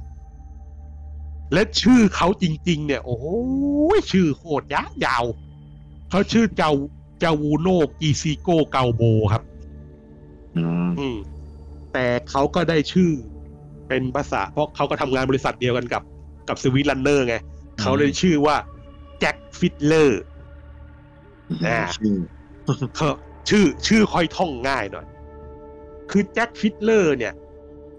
[1.53, 3.25] และชื่อเขาจริง ๆ เนี่ย โอ้โห
[4.11, 5.25] ชื่อโคตรยาวยาว
[6.09, 6.71] เขาชื่อเจ้า
[7.19, 7.67] เจาวูโน
[7.99, 9.01] กีซิโกเกาโบ
[9.33, 9.43] ครับ
[10.57, 11.17] อืมอืม
[11.95, 13.11] แต่เขาก็ได้ชื่อ
[13.89, 16.03] เป็นภาษา เพราะเขาก็ทำงานบริษัทเดียวกันกับ
[16.49, 17.35] กับสวิฟต์รันเนอร์ไง
[17.81, 18.55] เขาเลยชื่อว่า
[19.19, 20.21] แจ็คฟิดเลอร์
[21.67, 22.15] อ่าชื่อ
[22.95, 23.09] เขา
[23.49, 25.05] ชื่อชื่อค่อยท่องง่ายหน่อย
[26.11, 27.33] คือแจ็คฟิดเลอร์เนี่ย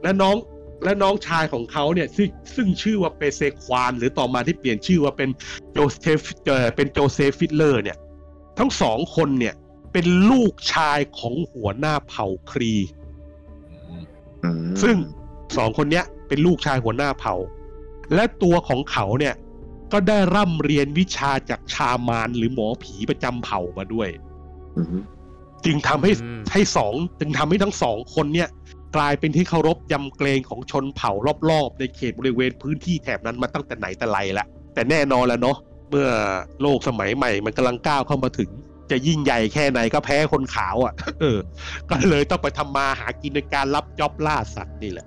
[0.03, 0.37] และน้อง
[0.85, 5.31] และน้องชายของเขาเนี่ย ซึ่งซึ่งชื่อว่าเปเซควาน หรือต่อมาที่เปลี่ยนชื่อว่าเป็น
[5.73, 7.97] โจเซฟเอ่อเป็นโจเซฟฟิดเลอร์เนี่ย
[8.59, 9.55] ทั้งสองคนเนี่ย
[9.93, 13.06] เป็นลูกชายของหัวหน้าเผ่าครีอืม
[14.83, 14.97] ซึ่ง
[15.57, 17.35] สองคนเนี้ยเป็นลูกชายหัวหน้าเผ่า
[18.15, 19.35] และตัวของเขาเนี่ย
[19.93, 24.09] ก็ได้ร่ำเรียนวิชาจากชามานหรือหมอผีประจำเผ่ามาด้วย
[24.77, 24.87] อืม
[25.65, 28.49] จึงทำให้อืมให้สองจึงทำให้ทั้งสองคนเนี่ย
[28.97, 31.13] กลายเป็นที่เคารพยำเกรงของชนเผ่า
[31.51, 35.57] รอบๆ ในเขตบริเวณพื้นที่แถบนั้นมาตั้งแต่ไหนแต่ไรละแต่แน่นอนแล้วเนาะ
[35.91, 36.09] เมื่อ
[36.63, 38.51] โลกสมัยใหม่มันกำลังก้าวเข้ามาถึง
[38.91, 41.39] จะยิ่งใหญ่แค่ไหนก็แพ้คนขาวอะ่ะ เออ
[41.91, 45.07] ก็เลยต้องไปทำมาหากินในการรับจ็อบล่าสัตว์นี่แหละ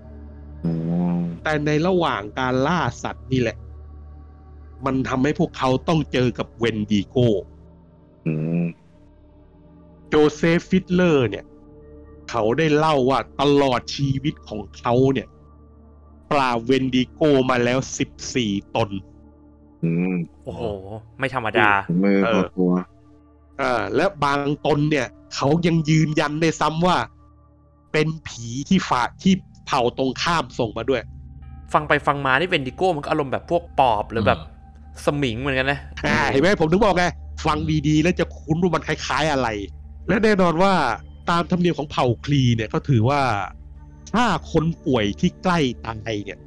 [0.66, 0.72] อื
[1.17, 3.58] มแต่ในระหว่างการล่าสัตว์นี่แหละ
[4.85, 7.17] มันทำให้พวกเขาต้องเจอกับเวนดิโก
[8.27, 8.33] อื
[8.64, 8.66] ม
[10.08, 11.45] โจเซฟฟิดเลอร์เนี่ย
[12.30, 15.27] เขาได้เล่าว่าตลอดชีวิตของเขาเนี่ย
[16.32, 18.90] ปราบเวนดิโก้มาแล้วสิบสี่ตน
[19.83, 20.61] อืมโอ้โห
[21.19, 21.69] ไม่ธรรมดา
[22.03, 22.74] มือเอปอวดหัว
[23.61, 26.97] อ่าและบางตนเนี่ย เขายังยืนยันได้ซ้ำว่า
[27.91, 29.33] เป็นผีที่ฝาที่
[29.65, 31.01] เผ่าตรงข้ามส่งมาด้วย
[31.73, 34.39] ฟังไปฟังมานี่เวนดิโก้มันก็อารมณ์แบบพวกปอบหรือแบบ
[35.05, 37.05] สมิงเหมือนกันนะอ่าเห็นไหมผมถึงบอกไง
[37.45, 37.57] ฟัง
[37.88, 39.47] ดีๆ แล้วจะคุ้นว่ามันคล้าย ๆอะไร
[40.07, 40.73] และแน่นอนว่า
[41.29, 43.21] ตามธรรมเนียมของเผ่าครีเนี่ยก็ถือว่า
[44.13, 46.39] ถ้าคนป่วยที่ใกล้ตายเนี่ย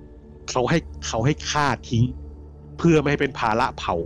[0.50, 2.04] เขาให้เขาให้ฆ่าทิ้ง
[2.78, 3.96] เพื่อไม่ให้เป็นภาระเผ่า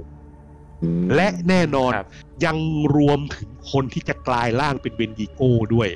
[0.82, 2.08] อืมและแน่นอนครับ
[2.44, 2.56] ยัง
[2.96, 5.88] รวมถึงคนที่จะกลายร่างเป็นเวนดิโก้ด้วย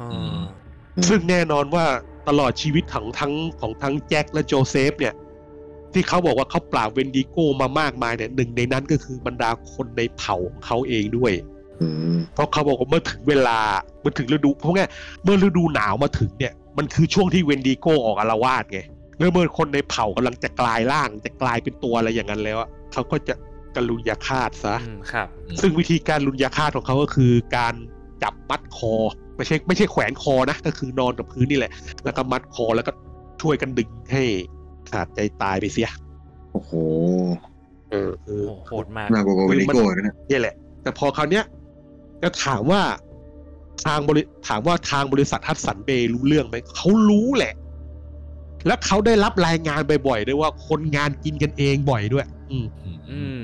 [0.00, 0.08] อ๋อ
[1.08, 1.84] ซึ่งแน่นอนว่า
[2.28, 5.14] ตลอดชีวิตของทั้งของทั้งแจ็คและโจเซฟเนี่ย
[5.92, 11.32] ที่เขาบอกว่าเขาปราบเวนดิโก้มามากมายเนี่ยหนึ่งในนั้นก็คือบรรดาคนในเผ่าของเขาเองด้วย
[11.80, 13.58] อืมเพราะเขาบอกว่าเมื่อถึงเวลา
[14.00, 14.82] เมื่อถึงฤดูเพราะไง
[15.24, 18.80] เมื่อฤดูหนาวมาถึงเนี่ยมันคือช่วงที่เวนดิโก้ออกอาละวาดไง
[19.18, 23.34] แล้วเมื่อคนในเผ่ากำลังจะกลายร่างจะกลายเป็นตัวอะไรอย่างนั้นแล้วอะเขาก็จะ
[23.76, 25.28] การุณยฆาตซะอืมครับ
[25.60, 27.74] ซึ่งวิธีการการุณยฆาตของเขาก็คือการ
[28.22, 28.94] จับมัดคอ
[29.36, 31.72] ไม่ใช่ไม่ใช่แขวนคอนะ ก็คือนอนกับพื้นนี่แหละ
[32.04, 32.92] แล้วก็มัดคอแล้วก็
[33.42, 34.22] ช่วยกันดึงให้
[34.90, 35.90] ขาดใจตายไปเสีย
[36.52, 36.72] โอ้โห
[37.90, 41.44] เออคือโอ้โหโหดมากน่ากลัวกว่าเวนิโก้เลยนะนี่แหละ แต่พอคราวเนี้ย
[42.22, 42.82] ก็ถามว่า
[43.86, 47.54] ทางบริถามว่าทางบริษัทฮัตสันเบย์รู้เรื่องไหมเขารู้แหละ
[48.66, 52.64] แล้วเขาได้รับรายงานบ่อยๆด้วยว่าคนงานกินกันเองบ่อยด้วย อืม
[53.10, 53.38] อืม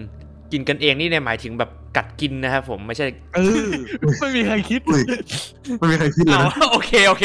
[0.53, 3.71] กินกันเองนี่เนี่ยหมายถึงแบบกัดกินนะครับผมไม่ใช่เออ
[4.21, 5.03] ไม่มีใครคิดอุ้ย
[5.79, 7.25] ไม่มีใครคิดเลยเอานะโอเคโอเค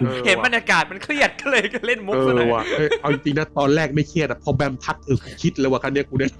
[0.00, 6.30] เออเห็นบรรยากาศมันเครียดก็เลยก็เล่นมุกเอซะหน่ออยว่ะเอ้ยเอาจริงๆนะตอนแรกไม่เครียดอะพอแบมทักเออคิดเลยว่าคันเนี้ยกูเนี่ย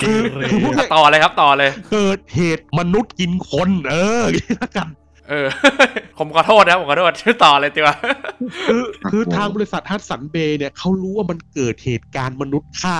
[0.00, 0.20] คือ
[0.50, 4.88] คือพูดง่ายต่อเลยครับต่อเลยเกิดเหตุมนุษย์กินคน เอออย่างนี้ละกัน
[5.28, 5.46] เออ
[6.18, 7.96] ผมขอโทษนะผมขอโทษช่วยต่อเลยดีกว่า
[8.68, 12.96] คือคือทางบริษัทฮัตสันเบย์เนี่ยเขารู้ว่ามันเกิดเหตุการณ์มนุษย์ฆ่า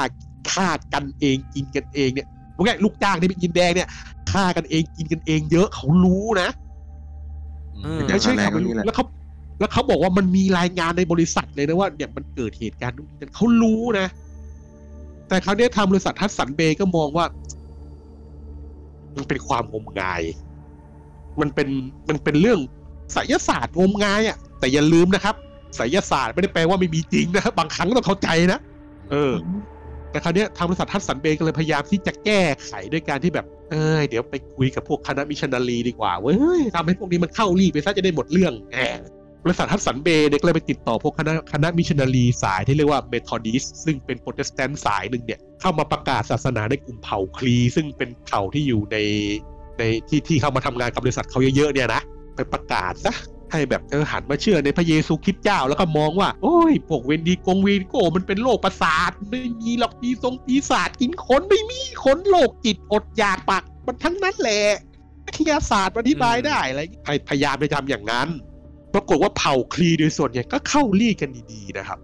[0.53, 3.89] ฆ่ากันเองกินกันเองเนี่ยพวกไงลูกจ้างที่ไปกินแดงเนี่ย
[4.33, 6.49] ฆ่ากันเองกินกันเอง เยอะเขารู้นะ
[7.77, 9.05] อืมไม่ใช่แรเขางก็ไม่รู้นี่แหละแล้วเขา
[9.61, 14.07] แล้วเขาบอกว่ามันมีรายงานในบริษัทเลยนะว่าเนี่ยมันเกิดเหตุการณ์นู้นนี่นั่นเขารู้นะ
[15.29, 17.27] แต่คราวเนี้ยทางบริษัทฮัตสันเบย์ก็มองว่า
[19.17, 20.23] มันเป็นความงมงาย
[21.41, 21.69] มันเป็น
[22.09, 22.61] มันเป็นเรื่อง
[23.13, 25.35] ไสยศาสตร์งมงายอะ่ะ แต่อย่าลืมนะครับ
[25.77, 28.61] ไสยศาสตร์ไม่ได้แปลว่าไม่มีจริงนะครับบางครั้งต้องเข้าใจนะ
[29.11, 29.33] เออ
[30.11, 39.01] แต่คราวนี้ทางบริษัทฮัดสันเบย์ก็เลยพยายามที่จะแก้ไขด้วยการที่แบบเอ้ยเดี๋ยวไปคุยกับพวกคณะมิชชันนารีดีกว่าเว้ยทำให้พวกนี้มันเข้ารีตไปซะจะได้หมดเรื่องแหม
[39.45, 48.97] บริษัทฮัดสันเบย์เนี่ยก็เลยไปติดต่อพวกคณะคณะมิชชันนารีสายที่เรียกว่าเมทอดิสต์ซึ่งเป็นโปรเตสแตนต์สายหนึ่งเนี่ยเข้ามาประกาศศาสนาในกลุ่มเผ่าครี ซึ่งเป็นเผ่าที่อยู่ใน
[49.79, 52.03] ในที่ที่เข้ามาทำงานกับบริษัทเขาเยอะๆเนี่ยนะ
[52.35, 53.13] ไปประกาศซะ
[53.53, 64.61] ให้แบบเออหันมาเชื่อในพระเยซูคริสต์เจ้าแล้วก็มองว่า โอ้ยพวกเวนดิกงเวนดิโก้มันเป็นโรคประสาทไม่มีหรอกปีทรงปีศาจกินคนไม่มีคนโรคจิตอดอยากปากมันทั้งนั้นแหละ
[65.27, 68.29] วิทยาศาสตร์อธิบายได้อะไรอย่างงี้พยพยายามไปทำอย่างนั้น
[68.95, 71.99] ปรากฏว่าเผ่าครีโดยส่วนใหญ่ก็เข้ารีตกันดีๆนะครับ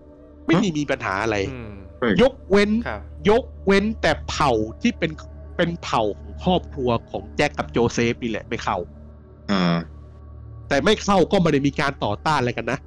[0.46, 1.72] ไม่มีมีปัญหาอะไรอืม
[2.22, 3.00] ยกเว้นครับ
[3.30, 4.50] ยกเว้นแต่เผ่า
[4.82, 5.10] ที่เป็น
[5.56, 8.76] เป็นเผ่าของครอบครัวของแจ็คกับโจเซฟนี่แหละไม่เข้า
[9.50, 9.76] อ่า
[10.68, 12.78] แต่ไม่เข้าก็ไม่ได้มีการต่อต้านอะไรกันนะ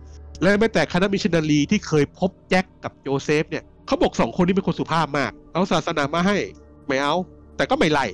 [0.42, 6.38] และแม้แต่คณะมิชชันนารีที่เคยพบแจ็คกับโจเซฟเนี่ยเขาบอกสองคนนี้เป็นคนสุภาพมาก เอาศาสนามาให้
[6.88, 7.16] ไม่เอา
[7.58, 8.06] แต่ก็ไม่ไล่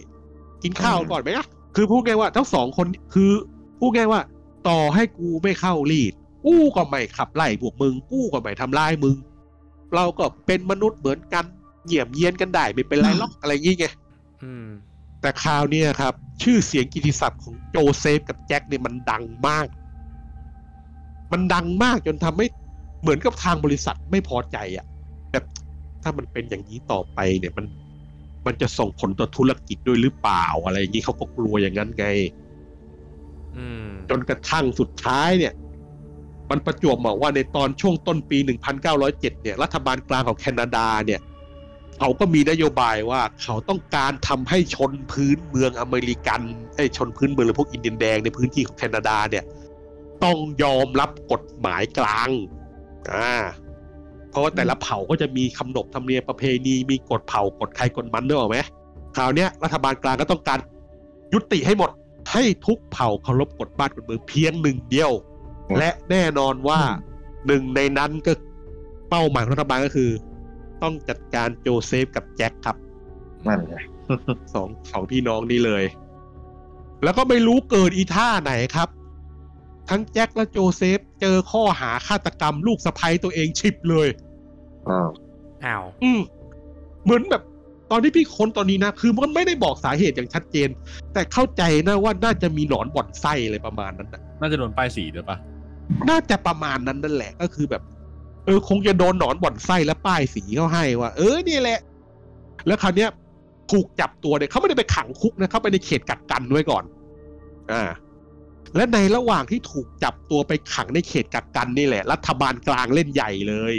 [0.64, 3.32] กินข้าวก่อนไหมอะคือพูดง่ายว่าทั้งสองคนคือ
[3.80, 4.22] พูดง่ายว่า
[4.70, 6.14] ต่อให้กูไม่เข้ารีต
[6.46, 9.16] กูก็ไม่ขับไล่พวกมึงกูก็ไม่ทำร้ายมึง
[9.96, 11.46] เราก็เป็นมนุษย์เหมือนกัน
[11.86, 13.86] เยี่ยมเยียนกันได้ไม่เป็นไรหรอกอะไรอย่างงี้ไง
[15.24, 19.68] แต่คราวเนี้ยครับ ชื่อเสียงกิตติศัพท์ของโจเซฟกับแจ็คเนี่ยมันดังมาก
[21.32, 22.48] มันดังมากจนทำให้
[23.02, 24.86] เหมือนกับทางบริษัทไม่พอใจอะ่ะ
[25.32, 25.44] แบบ
[26.04, 27.66] ถ้ามันเป็นอย่างนี้ต่อไปเนี่ยมัน
[28.46, 32.06] มันจะส่งผลต่อธุรกิจด้วยหรือเปล่าอะไรอย่างนี้เขาก็กลัวอย่างนั้นไง
[33.56, 35.54] อืมจนกระทั่งสุดท้ายเนี่ย
[36.50, 38.38] มันประจวบเหมาะว่าในตอนช่วงต้นปี
[38.86, 41.20] 1907 เนี่ย รัฐบาลกลางของแคนาดาเนี่ย
[42.00, 46.42] เขาก็มีนโยบายว่าเขาต้องการทำให้ชนพื้นเมืองอเมริกัน
[46.76, 49.44] ไอ้ยชนพื้นเมืองหรือพวกอินเดียนแดงในพื้นที่ของแคนาดาเนี่ย
[50.24, 52.30] ต้องยอมรับกฎหมายกลาง
[53.12, 53.36] อ่า
[54.30, 58.58] เพราะว่าแต่ละเผ่าก็จะมีคำนบธรรมเนียมประเพณีมีกฎเผ่ากฎใครกฎมันด้วยหรอกไหม
[59.16, 60.60] คราวเนี้ยรัฐบาลกลางก็ต้องการ
[61.34, 61.90] ยุติให้หมด
[62.32, 65.12] ให้ทุกเผ่าเคารพกฎบ้านกฎเมืองเพียงหนึ่งเดียว
[65.70, 66.80] อืมและแน่นอนว่า
[67.48, 68.32] หนึ่งในนั้นก็
[69.10, 70.10] เป้าหมายของรัฐบาลก็คือ
[70.84, 72.78] ต้องจัดการโจเซฟกับแจ็คครับ
[73.48, 73.76] นั่นไง
[74.54, 75.84] สองสองพี่น้องนี่เลย
[77.04, 78.90] แล้วก็ไม่รู้เกิดอีท่าไหนครับ
[79.90, 84.08] ทั้งแจ็คและโจเซฟเจอข้อหาฆาตกรรมลูกสะใภ้ตัวเองฉิบเลย
[84.90, 85.10] อ้าว
[85.66, 86.20] อ้าวอืม
[87.04, 87.44] เหมือนแบบ
[87.92, 90.70] ตอนที่พี่ค้นตอนนี้นะ คือมันไม่ได้บอกสาเหตุอย่างชัดเจน
[91.14, 95.38] แต่เข้าใจนะว่าน่าจะมีหนอนบ่อนไส้อะไรประมาณนั้นนะน่าจะโดนป้ายสีด้วยปะ
[96.10, 97.84] น่าจะประมาณนั้นนั่นแหละ ก็คือแบบ
[98.46, 101.80] เออคงจะโดนหนอนบ่อนไส้และป้ายสีเขาให้ว่า เออนี่แหละ
[102.68, 103.10] แล้วคราวเนี้ย
[103.72, 106.84] ถูกจับตัวเนี่ยเขาไม่ได้ไปขังคุกนะเขาไปในเขตกักกันไว้ก่อน
[107.72, 107.84] อ่า
[108.76, 113.76] และในระหว่างที่ถูกจับตัวไปขังในเขตกักกันนี่แหละ รัฐบาลกลางเล่นใหญ่เลย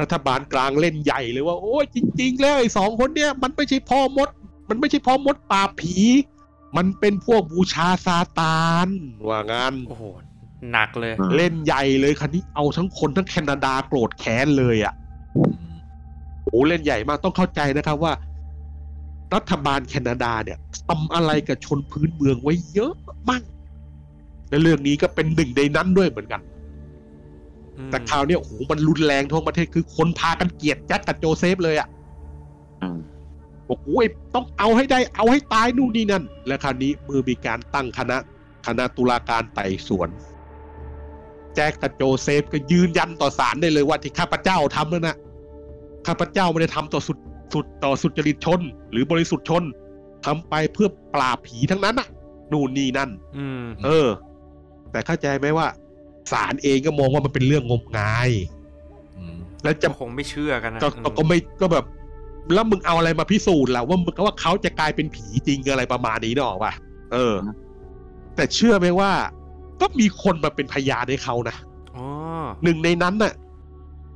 [0.00, 4.28] รัฐบาลกลางเล่นใหญ่เลยว่า โอ้ยจริง ๆ แล้วไอ้สองคนเนี้ยมันไม่ใช่พ่อมด
[4.68, 5.96] มันไม่ใช่พ่อมดปราผี
[6.76, 8.88] มันเป็นพวกบูชาซาตาน
[9.28, 10.04] ว่างั้นโอ้โห
[10.72, 14.94] หนักเลยอืมเล่นใหญ่เลยคันนี้เอาทั้งคนทั้งแคนาดาโกรธแค้นเลยอะ่ะ
[16.44, 18.12] โอ้เล่นใหญ่มากต้องเข้าใจนะครับว่า
[19.34, 22.94] รัฐบาลแคนาดาเนี่ยทำอะไรกับชนพื้นเมืองไว้เยอะ
[23.28, 23.42] มาก
[24.48, 26.40] และเรื่องนี้ก็เป็นหนึ่งในนั้นด้วยเหมือนกัน
[27.90, 31.88] แต่คราวเนี้ยโอ้โหมันรุนแรงทั่วประเทศคือคนพากันเกลียดแจ็คกับโจเซฟเลยอะ่ะ
[32.82, 32.98] อืม
[33.68, 38.16] บอกโอ้ยต้องเอาให้ได้เอาให้ตายนู่นนี่นั่น และคราวนี้มือมีการตั้งคณะ
[38.66, 40.08] คณะตุลาการไต่สวน
[41.54, 45.16] แจ็คกับโจเซฟก็ยืนยันต่อศาลได้เลยว่าที่ข้าพเจ้าทำนั่นนะ
[46.06, 47.18] ข้าพเจ้าไม่ได้ทำต่อสุด
[47.54, 48.60] สุดต่อสุจริตชน
[48.90, 49.62] หรือบริสุทธิ์ชน
[50.26, 52.08] ทำไปเพื่อปราบผีทั้งนั้นน่ะ
[52.52, 54.08] นู่นนี่นั่นอืมเออ
[54.90, 55.66] แต่เข้าใจไหมว่า
[56.32, 58.30] ศาลเองก็มองว่ามันเป็นเรื่องงมงาย
[59.16, 61.84] อืมแล้วจะก็คงไม่เชื่อกันนะก็ก็ก็ไม่ก็แบบ
[62.54, 66.72] แล้วมึงเอาอะไรมาพิสูจน์ล่ะว่ามึงว่าเขาจะกลายเป็นผีจริงอะไรประมาณนี้เนกอะป่ะ
[67.12, 67.34] เออ
[68.36, 69.10] แต่เชื่อไหมว่า
[69.80, 71.56] ก็มีคนมาเป็นพยานให้เขานะ
[71.96, 72.04] อ๋อ
[72.62, 73.32] หนึ่งในนั้นน่ะ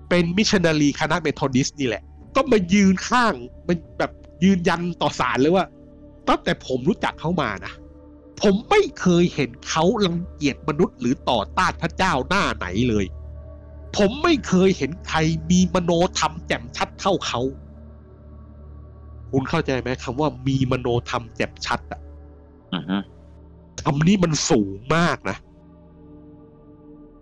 [0.08, 2.02] เป็นมิชชันนารีคณะเมทอดิสนี่แหละ
[2.36, 3.34] ก็มายืนข้าง
[3.68, 4.12] มันแบบ
[4.44, 5.64] ยืนยันต่อศาลเลยว่า
[6.28, 7.72] ตั้งแต่ผมรู้จักเขามานะ
[8.42, 13.06] ผมไม่เคยเห็นเขารังเกียจมนุษย์หรือต่อต้านพระเจ้าหน้าไหนเลย
[13.96, 15.18] ผมไม่เคยเห็นใคร
[15.50, 17.40] มีมโนธรรมแจ่มชัดเท่าเขา
[19.32, 22.00] คุณเข้าใจไหมคำว่ามีมโนธรรมแจ่มชัดอะ
[22.74, 22.96] อือฮึ
[23.82, 25.36] คำนี้มันสูงมากนะ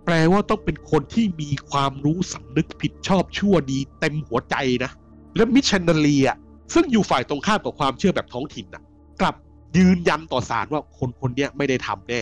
[0.07, 4.91] แปลว่าต้องเป็นคนที่มีความรู้สำนึกผิดชอบชั่วดีเต็มหัวใจนะ
[5.37, 6.37] และมิชชันนารีอะ
[6.75, 8.83] ซึ่งอยู่ฝ่ายตรงข้ามกับความเชื่อแบบท้องถิ่นน่ะ
[9.21, 9.35] กลับ
[9.77, 12.21] ยืนยันต่อศาลว่าคนคนนี้ไม่ได้ทำแน่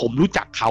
[0.00, 0.70] ผมรู้จักเขา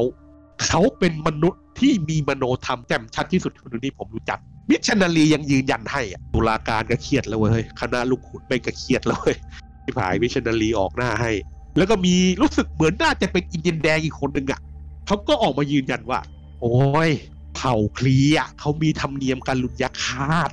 [0.65, 9.35] เขาเป็นมนุษย์ที่มีมโนธรรมแจ่มชัดที่สุดคนนึงที่ผมรู้จัก มิชชันนารียังยืนยันให้อะตุลาการก็เครียดแล้วเว้ยคณะลูกขุนไม่ก็เครียดแล้วเว้ย
[9.83, 11.31] ที่ฝ่ายมิชชันนารีออกหน้าให้
[11.77, 14.61] แล้วก็มีรู้สึกเหมือนน่าจะเป็นอินเดียนแดงอีกคนหนึ่งอะ
[15.07, 16.19] เขาก็ออกมายืนยันว่า
[16.63, 17.11] โอ้ย
[17.55, 20.49] เผ่าคลีอะเขามีธรรมเนียมการลุนยาคาต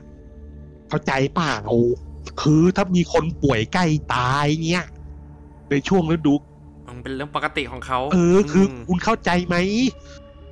[0.89, 1.55] เข้าใจเปล่า
[2.41, 4.85] คือถ้ามีคนป่วยใกล้ตายเนี่ย
[5.71, 6.35] ในช่วงฤดู
[6.89, 9.57] มันเป็นเรื่องปกติของเขาเออ คือมคุณเข้าใจไหม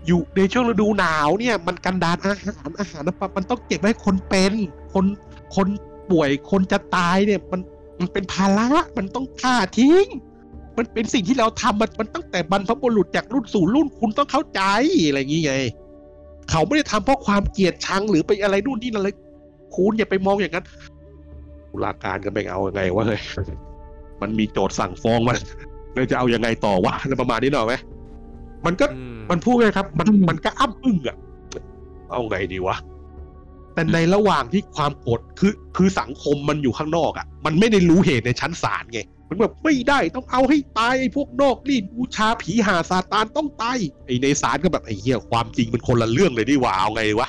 [0.06, 4.52] อยู่ในช่วงฤดูหนาวเนี่ย มันกันดานอาหารอาหารมันมันต้องเก็บไว้ให้คนเป็น
[4.94, 5.04] คน
[5.56, 5.68] คน
[6.10, 7.60] ป่วยคนจะตายเนี่ย มัน
[7.98, 10.06] มันเป็นภาระมันต้องฆ่าทิ้ง
[10.78, 14.62] มันเป็นสิ่งที่เราทำมันมันตั้งแต่บรรพบุรุษจากรุ่นสู่รุ่นคุณต้องเข้าใจ
[15.06, 15.54] อะไรอย่างงี้ไง
[16.50, 19.14] เขาไม่ได้ทำเพราะความเกลียดชังหรือไปอะไรนู่นนี่นั่นเลย
[19.74, 20.66] คุณอย่าไปมองอย่างนั้น
[21.70, 23.20] ตุลาการก็ไม่เอายังไงวะเฮ้ย
[24.22, 25.36] มันมีโจทย์สั่งฟ้องมัน
[25.94, 27.74] เลยจะเอายังไงต่อวะอะไรประมาณนี้หน่อยไหม
[28.66, 31.16] มันก็อืมมันพูดไงครับ มันมันก็อ้ำอึ้งอะ
[32.10, 32.76] เอาไงดีวะ
[33.74, 47.28] แต่ในระหว่างที่ความโกรธคือคือสังคมมันอยู่ข้างนอกอะมันไม่ได้รู้เหตุในชั้นศาลไง มันแบบไม่ได้ต้องเอาให้ตายไอ้พวกนอกรีดบูชาผีหาซาตานต้องตายไอ้ในศาลก็แบบไอ้เหี้ยความจริงมันคนละเรื่องเลยดีหว่าเอาไงวะ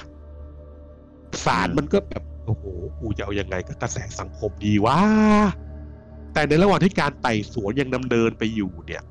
[1.46, 2.64] ศาลมันก็แบบโอ้โห
[3.00, 4.98] กูจะเอายังไงกับกระแสสังคมดีวะ
[6.34, 9.04] แต่ในระหว่างที่การไต่สวนยังดำเนินไปอยู่เนี่ย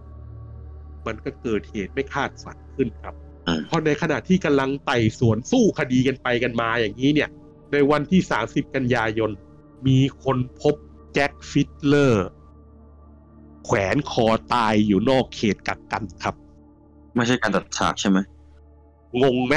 [1.07, 3.15] มันก็เกิดเหตุไม่คาดฝันขึ้นครับ
[3.47, 7.29] อืมเพราะในขณะที่กำลังไต่สวนสู้คดีกันไปกันมาอย่างนี้เนี่ย
[7.73, 9.31] ในวันที่ 30 กันยายน
[9.87, 10.75] มีคนพบ
[11.15, 12.27] แจ็คฟิตเลอร์
[13.65, 16.35] แขวนคอตายอยู่นอกเขตกักกันครับ
[17.17, 18.19] ไม่ใช่การจัดฉากใช่ไหม
[19.23, 19.55] งงไหม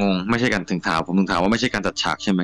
[0.00, 2.40] งงไม่ใช่การถึงถามผมถึงถามว่าไม่ใช่การจัดฉากใช่ไหม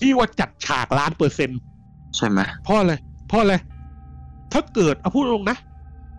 [0.00, 1.60] ที่ว่าจัดฉากล้านเปอร์เซ็นต์
[2.16, 2.92] ใช่ไหมเพราะอะไร
[3.28, 3.54] เพราะอะไร
[4.52, 5.58] ถ้าเกิดเอาพูดตรงนะ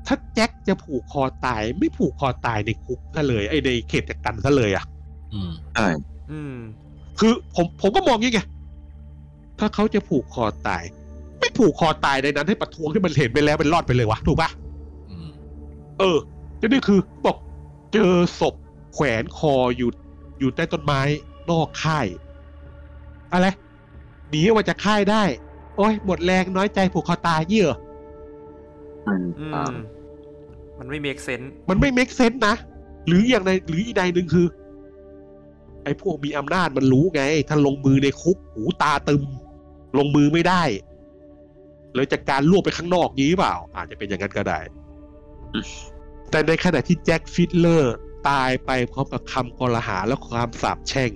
[0.07, 4.85] ถ้าแจ็คจะผูกคอตายไม่ผูกคอตายในคุกซะเลยไอ้ในเขตกักกันซะเลยอะ
[5.33, 5.87] อืมใช่
[6.31, 6.55] อืม
[7.19, 8.41] คือผมผมก็มองอย่างงี้ไง
[9.59, 10.83] ถ้าเขาจะผูกคอตาย
[11.41, 14.49] ไม่ผูกคอตายในนั้นให้ประท้วงที่มันเห็นไปแล้วเป็นรอดไปเลยวะถูกปะ
[15.09, 15.29] อืม
[15.99, 16.17] เออ
[16.61, 17.37] จะนี่คือบอก
[17.93, 18.55] เจอศพ
[18.93, 19.89] แขวนคออยู่
[20.39, 21.01] อยู่ใต้ต้นไม้
[21.49, 22.05] นอกค่าย
[23.33, 23.47] อะไร
[24.29, 25.23] หนีออกมาจากค่ายได้
[25.77, 27.67] โอ้ยหมดแรงน้อยใจผูกคอตายเยี่ย
[29.07, 29.73] อืมอือ่าม
[30.79, 32.55] มันไม่ make sense มันไม่ make sense นะ
[33.07, 34.47] หรืออย่างในหรืออีกในหนึ่งคือ
[35.83, 39.23] ไอ้พวกมีอำนาจมันรู้ไง ถ้าลงมือในคุกหูตาตึม
[39.97, 40.63] ลงมือไม่ได้
[41.95, 44.59] เลยจากการลวกไปข้างนอกนี้หรือเปล่า อาจจะเป็นอย่างนั้นก็ได้
[46.31, 47.95] แต่ในขณะที่แจ็คฟิตเลอร์
[48.29, 51.11] ตายไปพร้อมกับคำกลาหาและความสาปแช่ง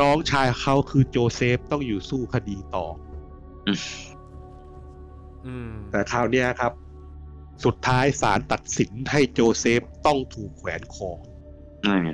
[0.00, 2.84] น้องชายเขาคือโจเซฟต้องอยู่สู้คดีต่อ
[5.46, 6.72] อืมแต่คราวเนี้ยครับ
[7.64, 11.10] สุดท้ายศาลตัดสินให้โจเซฟต้องถูกแขวนคอ
[11.86, 12.10] นั่นไง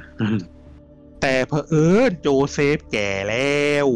[1.21, 3.87] แต่เผอิญโจเซฟแก่แล้ว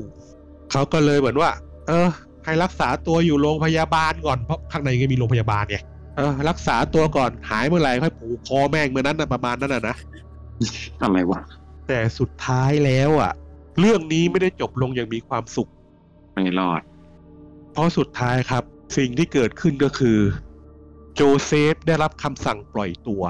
[0.70, 1.50] เขาก็เลยเหมือนว่า
[1.86, 2.10] เออ
[2.50, 5.76] ให้รักษาตัวอยู่โรงพยาบาลก่อนเพราะข้างในก็มีโรงพยาบาลไง
[6.16, 9.96] เออรักษาตัวก่อนหายเมื่อไหร่ค่อยผูกคอแม่งเมื่อนั้นนะประมาณนั้นนะนะ
[11.02, 11.40] อะไรวะ
[11.88, 13.32] แต่สุดท้ายแล้วอะ
[13.80, 15.70] เรื่องนี้ไม่ได้จบลงอย่างมีความสุข
[16.34, 16.82] ไม่รอด
[17.72, 18.64] เพราะสุดท้ายครับ
[18.96, 20.18] สิ่งที่เกิดขึ้นก็คือ
[21.14, 23.22] โจเซฟได้รับคำสั่งปล่อยตัว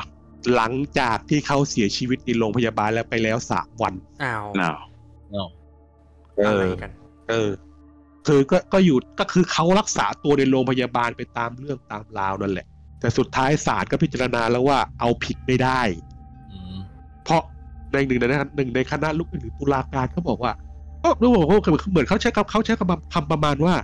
[0.55, 4.73] หลังจากที่เขาเสียชีวิตในโรงพยาบาลแล้วไปแล้วสามวันอ้าวน่า
[6.47, 6.90] อะไรกัน
[7.31, 7.50] เออ
[8.26, 12.66] คือก็ก็อยู่ก็คือเขารักษาตัวในโรงพยาบาลไปตามเรื่องตามราวนั่นแหละ
[13.00, 15.81] แต่สุดท้ายศาลก็พิจารณาแล้วว่าเอาผิดไม่ได้
[16.52, 16.78] อืม
[17.24, 17.42] เพราะ
[17.92, 20.52] ในหนึ่งในนั้นหนึ่งในคณะลูกหรือตุลาการเขาบอกว่า
[21.05, 21.58] ก็รู้บอกว่า
[21.90, 23.74] เหมือนเขาใช้คำเขาใช้คำคำประมาณว่า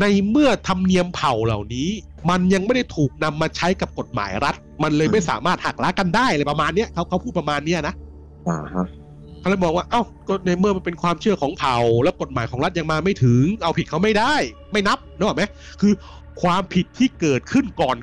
[0.00, 1.88] ในเมื่อธรรมเนียมเผ่าเหล่านี้
[2.30, 7.94] มันยังไม่ได้ถูกนำมาใช้กับกฎหมายรัฐ มันเลยไม่สามารถหักล้างกันได้เลยประมาณเนี้ยเขาเขาพูดประมาณเนี้ยนะ
[8.48, 8.86] อ่าฮะ
[9.48, 14.34] เขาเลยมองว่าเอ้าก็ในเมื่อมันเป็นความเชื่อของเผ่า แล้วกฎหมายของรัฐยังมาไม่ถึง เอาผิดเขาไม่ได้
[14.72, 15.44] ไม่นับนึกออกไหม
[15.80, 15.92] คือ
[16.42, 17.96] ความผิดที่เกิดขึ้นก่อน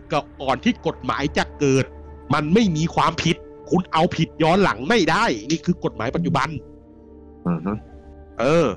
[0.44, 1.86] ก่อนที่กฎหมายจะเกิด
[2.34, 3.36] มันไม่มีความผิด
[3.70, 6.50] คุณเอาผิดย้อนหลังไม่ได้ นี่คือกฎหมายปัจจุบัน
[7.48, 7.72] อือฮึ
[8.40, 8.68] เออ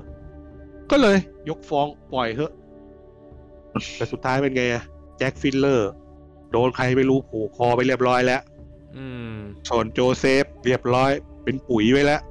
[0.91, 1.17] ก็เลย
[1.49, 2.51] ยกฟ้องปล่อยเถอะ
[3.95, 4.83] แต่สุดท้ายเป็นไงอะ
[5.17, 5.89] แจ็คฟิดเลอร์
[6.51, 8.41] โดนใครไม่รู้ผูกคอไปเรียบร้อยแล้ว
[8.97, 9.33] อืม
[9.69, 11.11] ส่วนโจเซฟเรียบร้อย
[11.43, 12.21] เป็นปุ๋ยไว้แล้ว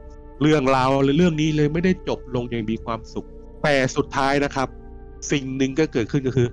[0.40, 3.28] เรื่องราวหรือเรื่องนี้เลยไม่ได้จบลงอย่างมีความสุข
[3.62, 4.68] แต่สุดท้ายนะครับ
[5.32, 6.48] สิ่งหนึ่งก็เกิดขึ้นก็คือ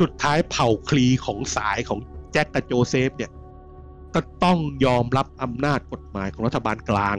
[0.00, 2.00] สุดท้ายเผ่าครีของสายของ
[2.32, 3.30] แจ็คกับโจเซฟเนี่ย
[4.14, 7.16] ก็ต้องยอมรับอำนาจกฎหมายของรัฐบาลกลาง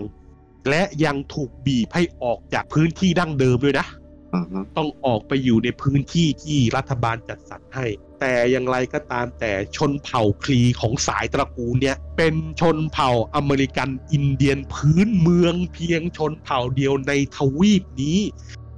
[0.69, 3.85] และยังถูกบีบให้ออกจากพื้นที่ดั้งเดิมด้วยนะ
[4.77, 7.85] ต้องออกไปอยู่ในพื้นที่ที่รัฐบาลจัดสรรให้
[8.19, 18.19] แต่อย่างไรก็ตามแต่ชนเผ่าครีของสายตระกูลเนี่ย เป็นชนเผ่าอเมริกันอินเดียนพื้นเมืองเพียงชนเผ่าเดียวในทวีปนี้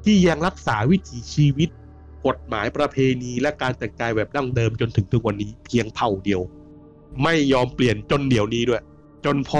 [0.04, 1.70] ที่ยังรักษาวิถีชีวิต
[2.28, 6.42] กฎหมายประเพณีและการแต่งกายแบบดั้งเดิมจนถึงทุกวันนี้เพียงเผ่าเดียว
[7.24, 8.84] ไม่ยอมเปลี่ยนจนเดี๋ยวนี้ด้วย
[9.26, 9.60] จนพอ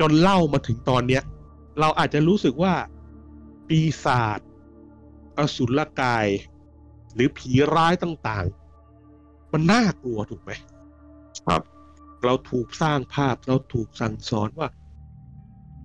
[0.00, 1.22] จนเล่ามาถึงตอนเนี้ย
[1.80, 2.74] เราอาจจะรู้สึกว่า
[3.68, 4.40] ปีศาจ
[5.38, 6.26] อสุรกาย
[7.14, 10.50] หรือผีร้ายต่างๆ มันน่ากลัวถูกไหม
[11.46, 11.62] ครับ
[12.24, 14.68] เราถูกสร้างภาพเราถูกสั่งสอนว่า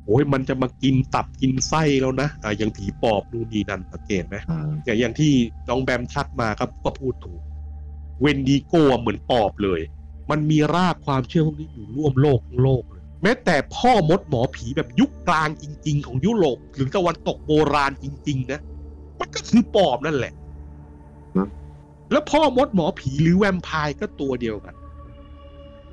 [0.05, 5.33] โอ้ยมันจะมากินตับกินไส้แล้วนะอ่าอย่างผีปอบนู่นนี่นั่นสังเกตไหมอืมอย่างอย่างที่
[5.69, 7.41] น้องแบมทักมาครับก็พูดถูก
[8.21, 9.81] เวนดีโก้เหมือนปอบเลย
[10.29, 18.59] มันมีรากความเชื่อพวกนี้อยู่ร่วมโลกทั้งโลกเลยแม้แต่พ่อมดหมอผีแบบยุคกลางจริง ๆ ของยุโรปหรือตะวันตกโบราณจริง ๆ นะ
[19.19, 20.33] มันก็คือปอบนั่นแหละ
[22.11, 24.75] แล้วพ่อมดหมอผีหรือแวมไพร์ก็ตัวเดียวกัน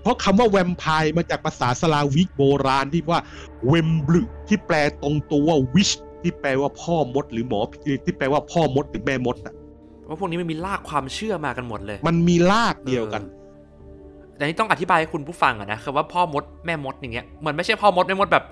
[0.03, 3.21] เพราะคำว่าแวมไพร์มาจากภาษาสลาวิกโบราณที่ว่า
[3.69, 5.91] เวมบลึที่แปลตรงตัวว่าวิช
[6.23, 9.55] ที่แปลว่าพ่อมด หรือหมอผีที่แปลว่าพ่อมดหรือแม่มดอะ
[10.09, 13.23] ว่าพวกนี้มันมีลากความเชื่อมากันหมดเลย มันมีรากเดียวกัน
[14.37, 18.45] แต่นี่ต้องอธิบายให้คุณผู้ฟังอะนะคือว่าพ่อมดแม่มดอย่างเงี้ยเหมือนไม่ใช่พ่อมดแม่มดแบบ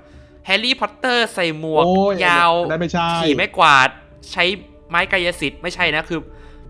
[0.47, 3.91] แฮร์รี่พอตเตอร์ใส่หมวกโอ้ยยาวอันนั้นไม่ใช่ขี่ไม้กวาด
[4.33, 4.45] ใช้
[4.89, 6.21] ไม้กายสิทธิ์ไม่ใช่นะคือ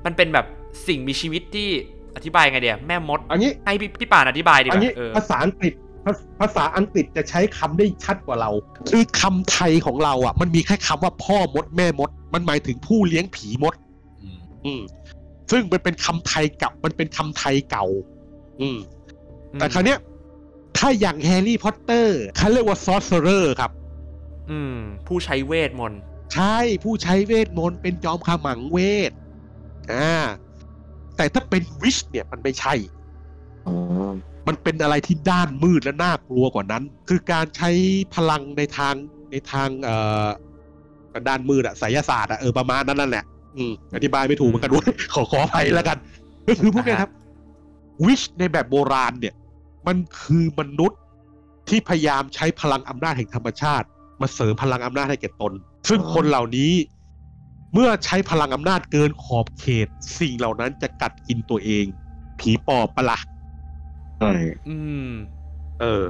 [0.04, 0.46] มันเป็นแบบ
[0.86, 1.68] สิ่งมีชีวิตที่
[2.16, 5.72] อธิบายไงเดียแม่มดอันนี้ให้พี่พี่ป่านอธิบายดีกอันว่านี้เออภาภาษาอังกฤษ
[6.04, 8.50] ภาภาษาอังกฤษจะใช้คำได้ชัดกว่าเรา
[8.90, 13.74] คือคำไทยของเราอะ มันมีแค่คำว่าพ่อมดแม่มด มันหมายถึงผู้เลี้ยงผีมด
[14.22, 14.82] อืมอืม
[15.50, 17.86] ซึ่งมันเป็นคำไทยเก่ากับมันเป็นคำไทยเก่า
[18.60, 18.78] อืม
[19.54, 19.98] แต่คราวเนี้ย
[20.78, 23.72] ถ้าอย่างแฮร์รี่พอตเตอร์เขาเรียกว่า sorcerer ครับ
[24.50, 24.76] อืม
[25.06, 26.00] ผู้ใช้เวทมนต์
[26.34, 28.78] ใช่ผู้ใช้เวทมนต์เป็นจอมขมังเว
[29.10, 29.12] ท
[29.92, 30.14] อ่า
[31.16, 32.74] แต่ถ้าเป็นวิชเนี่ยมันไม่ใช่
[33.66, 33.74] อ๋อ
[34.48, 37.70] มันเป็นอะไรที่ด้านมืดและน่ากลัวกว่านั้น คือการใช้
[38.14, 38.94] พลังในทาง
[39.30, 40.26] ในทางเอ่อ
[41.28, 43.24] ด้านมืดอะไสยศาสตร์อะเออประมาณนั้นนั่นแหละ
[43.56, 45.98] อืมอธิบายไม่ถูกเหมือนกันด้วยขอขออภัยแล้วกัน
[46.48, 47.10] ก็คือพวกเนี้ยครับ
[48.04, 49.34] วิชในแบบโบราณเนี่ย
[49.86, 51.00] มันคือมนุษย์
[51.68, 53.86] ที่พยายามใช้พลังอำนาจแห่งธรรมชาติ
[54.20, 55.52] มาเสริมพลังอำนาจให้แก่ตน
[55.88, 56.72] ซึ่งคนเหล่านี้
[57.72, 59.88] เมื่อใช้พลังอำนาจเกินขอบเขต
[60.18, 61.84] สิ่งเหล่านั้นจะกัดกินตัวเอง
[62.38, 63.18] ผีปอบปะละ่ะ
[64.18, 64.32] ใช่
[64.68, 64.76] อื
[65.08, 65.10] ม
[65.80, 66.04] เออ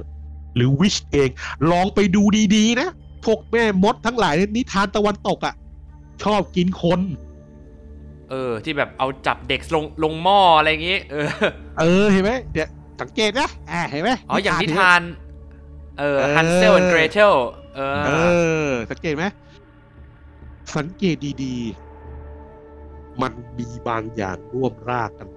[0.54, 1.28] หรือวิชเอง
[1.70, 2.22] ลองไปดู
[2.56, 2.88] ดีๆนะ
[3.24, 5.54] พวกแม่มดทั้งหลายในนิทานตะวันตกอะ่ะ
[6.22, 7.00] ชอบกินคน
[8.30, 11.28] เออ ที่แบบเอาจับเด็กลงลงหม้ออะไรอย่างงี้ เออ
[11.80, 12.68] เออเห็นไหมเดี๋ยว
[13.00, 15.02] สังเกตนะอ่าเห็นไหมอ๋ออย่างนิเห็ไหมทาน
[15.98, 17.32] เออเออฮันเซลและเกรเทล
[17.76, 18.10] เออเอ
[18.66, 19.24] อสังเกตไหม
[20.76, 25.28] สังเกตดีๆ มันมีบางอย่างร่วมรากกัน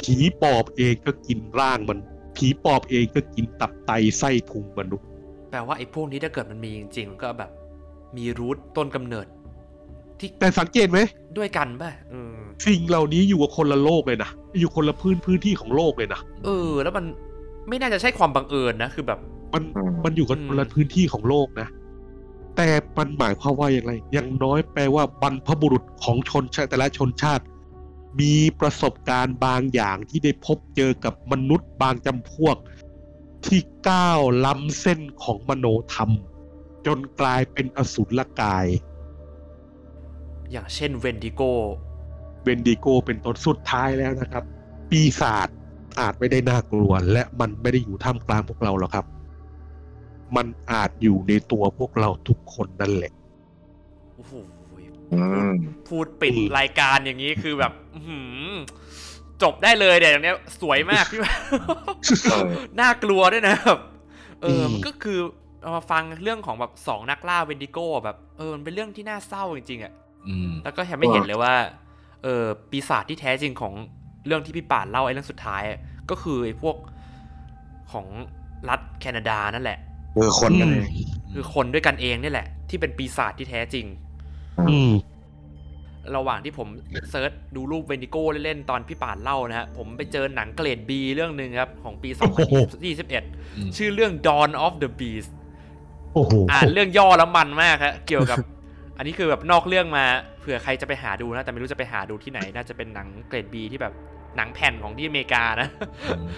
[0.00, 1.98] ผีปอบเองก็กินร่างมัน
[2.36, 5.06] ผีปอบเองก็กินตับไตไส้พุงมนุษย์
[5.50, 7.50] แปลว่าไอ้พวกนี้ถ้าเกิดมันมีจริงๆมันก็แบบ
[8.16, 9.26] มีรูทต้นกำเนิด
[10.18, 10.98] ที่แต่สังเกตไหม
[11.38, 17.04] ด้วยกันป่ะเออสิ่งเหล่านี้อยู่กับคนละโลกเลยนะอยู่คนละพื้นพื้นที่ของโลกเลยนะเออ แล้วมัน
[17.68, 19.18] ไม่น่าจะใช่ความบังเอิญนะคือแบบ
[19.54, 19.62] มัน
[20.04, 21.68] มันอยู่กันคนละพื้นที่ของโลกนะ
[22.56, 27.44] แต่มันหมายความว่าอย่างไร อย่างน้อยแปลว่าบรรพบุรุษของชนชาติแต่ละชนชาติ
[28.20, 32.56] มีประสบการณ์บางอย่างที่ได้พบเจอกับมนุษย์บางจำพวก
[33.46, 36.10] ที่ก้าวล้ำเส้นของมโนธรรม
[36.86, 38.66] จนกลายเป็นอสุรกาย
[40.52, 41.42] อย่างเช่นเวนดิโก
[42.44, 44.44] เวนดิโกเป็นต้นสุดท้ายแล้วนะครับ
[44.90, 45.48] ปีศาจ
[46.00, 49.06] อาจไม่ได้น่ากลัว และมันไม่ได้อยู่ท่ามกลางพวกเราหรอกครับ
[50.36, 53.12] มันอาจอยู่ในตัวพวกเราทุกคนนั่นแหละ
[54.16, 54.32] โอ้โห
[55.12, 55.52] อืม
[55.88, 58.50] พูดปิดอืมรายการอย่างนี้คือแบบอื้อหือ
[59.42, 61.20] จบได้เลยเดี๋ยวอย่างเนี้ยสวยมากพี่
[62.30, 62.48] เออ
[62.80, 63.80] น่ากลัวด้วยนะแบบ
[64.42, 65.18] เอออืมมันก็คือ
[65.62, 69.92] เอามาฟังเรื่องของแบบสองนักล่าเวนดิโก้แบบเออมันเป็นเรื่องที่น่าเศร้าจริงๆอะ
[70.28, 71.54] อืมแล้วก็แถมไม่เห็นเลยว่า
[72.22, 73.72] เออปีศาจที่แท้จริงของ
[74.26, 75.78] เรื่องที่พี่ป่านเล่าไอ้เรื่องสุดท้ายอะ
[76.10, 76.76] ก็คือไอ้พวก
[77.92, 78.06] ของ
[78.68, 79.78] รัฐแคนาดานั่นแหละ
[80.16, 80.86] เออคนกันเอง
[81.32, 83.86] คือคนด้วยกันเองนี่แหละ ที่เป็นปีศาจที่แท้จริง
[84.70, 84.92] อืม
[86.16, 86.68] ระหว่างที่ผม
[87.10, 92.54] search ดูรูปเวนดิโก้เล่นๆ ตอนพี่ป่านเล่านะฮะ ผมไปเจอหนังเกรด B เรื่องหนึ่งครับ ของปีโอ้โห
[93.14, 95.30] 2021 ชื่อเรื่อง Dawn of the Beast
[96.14, 98.38] โอ้โหอ่านเรื่องย่อแล้วมันมากครับเกี่ยวกับ
[98.98, 100.04] อันนี้คือแบบนอกเรื่องมา
[100.40, 103.92] เผื่อใครจะไปหาดูนะ แต่ไม่รู้จะไปหาดูที่ไหน น่าจะเป็นหนังเกรด B ที่แบบ
[104.36, 105.68] หนังแผ่นของที่อเมริกานะ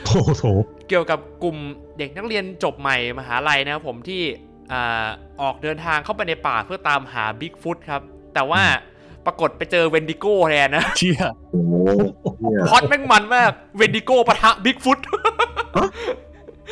[0.05, 0.44] โอ้โห
[0.89, 1.57] เกี่ยวกับกลุ่ม
[1.99, 4.23] เด็กนักเรียนจบใหม่มหาลัยนะครับผมที่
[4.73, 5.07] อ่า
[5.43, 8.02] ออกเดินทางเข้าไปในป่าเพื่อตามหาบิ๊กฟุตครับ
[8.35, 8.62] แต่ว่า
[9.27, 11.73] ปรากฏไปเจอเวนดิโก้แทนนะเชี่ยโอ้โห
[12.39, 14.99] เหี้ยพล็อตแม่งมันมากเวนดิโก้ปะทะบิ๊กฟุต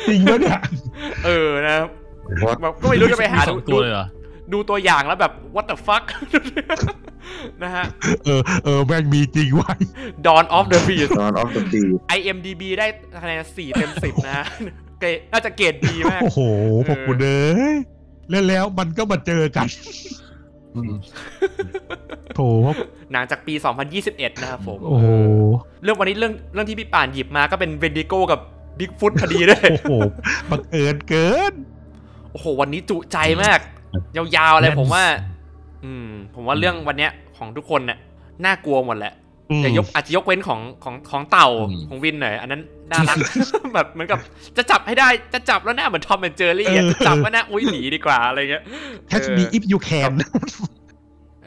[0.07, 0.59] จริงปะเนี่ย
[1.25, 1.89] เออนะครับ
[2.43, 2.57] What?
[2.61, 4.05] แบบก็ไม่รู้จะไปหาสดูองตัวเลยเหรอ
[4.53, 6.05] ดูตัวอย่างแล้วแบบ what the fuck
[7.63, 7.85] นะฮะ
[8.25, 9.73] เออ เออ แม่งมีจริงไว้
[10.25, 12.87] Dawn of the Beast Dawn of the Dead IMDB ได้
[13.21, 14.45] คะแนน4เต็ม10 นะฮะ
[14.99, 16.39] เกรดน่าจะเกรดดีมาก โอ้โห
[16.87, 17.75] พวกคุณเอ้ย
[18.29, 19.67] แล้วแล้วมันก็มาเจอกัน
[20.75, 20.93] อืม
[22.35, 22.39] โถ
[23.11, 23.53] หนังจากปี
[23.97, 25.07] 2021 นะครับผม โอ้โห
[25.83, 28.39] เรื่องวันนี้เรื่องเรื่องที่พี่ป่านหยิบมาก็เป็นเวนดิโก้กับ
[28.79, 29.93] บิ๊กฟุตพอดีด้วย โอ้โห
[30.51, 31.53] บังเอิญเกิน
[32.31, 33.59] โอ้โห วันนี้จุใจมาก
[34.15, 35.03] ยาวๆเลยผมว่า
[35.85, 37.97] อืม ผมว่าเรื่องวันเนี้ยของทุกคนเนี่ย
[38.45, 39.13] น่ากลัวหมดแหละ
[39.51, 43.17] อืมแต่ยกอาจจะยกเว้นของของของเต่าอืมของวินหน่อยอันนั้นน่ารัก
[43.75, 44.19] แบบเหมือนกับ
[44.57, 48.63] จะจับให้ได้จะจับแล้วหน้าเหมือนทอมแอนเจอรี่จะจับว่าหน้าอุ้ยหนีดีกว่าอะไรเงี้ย
[49.09, 50.11] Catch me if you can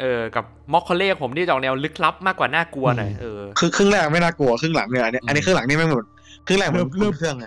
[0.00, 6.04] เออกับมอคคอเล่ผมนี่จะออกแนวลึกลับมากกว่าน่ากลัวหน่อยเออคือครึ่งแรกไม่น่ากลัวครึ่งหลังเนี่ยอันนี้อันนี้ครึ่งหลังนี่ไม่งหมด
[6.46, 7.46] ครึ่งแรกเหมือนเริ่มเครื่องไง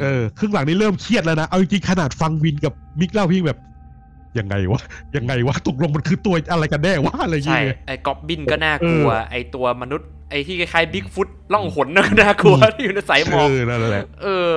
[0.00, 3.58] เออครึ่งหลังนี่เริ่มเครียดแล้วนะเอาจริงๆขนาดฟังวินกับมิกเล่าพี่แบบ
[4.38, 4.80] ยังไงวะ
[5.16, 14.52] ยังไงวะตกลงมันคือตัวอะไรกันแน่วะอะไรอย่างใช่เงี้ยไอ้กอบบินก็น่ากลัวเออไอ้ตัวมนุษย์ไอ้ที่คล้ายๆบิ๊กฟุตล่องหนก็น่ากลัวอืมที่อยู่ในสายหมอกเออนั่นแหละเออ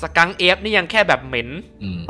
[0.00, 1.48] สกังเอฟนี่ยังแค่แบบเหม็น
[1.82, 2.00] อืม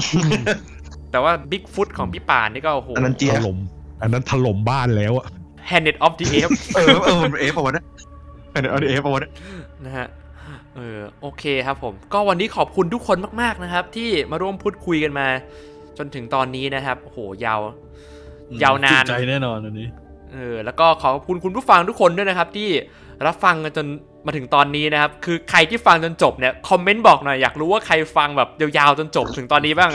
[1.11, 3.59] แต่ว่าบิ๊กฟุตของพี่ป่านนี่ก็โอ้โหอันนั้นเจี๊ยถบล่ม
[4.03, 5.27] อันนั้นถล่มบ้านแล้วอะ
[5.69, 7.85] Planet of the Apes เออเออมันเอฟเอาวะเนี่ย
[8.53, 9.33] เป็นเอาเอฟเอาวะเนี่ย
[9.85, 10.07] นะฮะ
[10.77, 15.27] เเออโอเคครับผม ก็วันนี้ขอบคุณทุกคนมาก ๆนะครับ ที่มาร่วมพูดคุยกันมา
[15.99, 17.61] จนถึงตอนนี้นะครับโอ้โหยาว
[18.63, 19.89] ยาวนานจุใจแน่นอนอันนี้
[20.33, 22.69] เออแล้วก็ขอบคุณคุณผู้ฟังทุกคนด้วยนะครับ ที่
[23.27, 23.87] รับฟังกันจน
[24.27, 29.91] มาถึงตอนนี้นะครับ คือใครที่ฟังจนจบเนี่ยคอมเมนต์บอกหน่อยอยากรู้ว่าใครฟังแบบยาวๆจนจบถึงตอนนี้บ้าง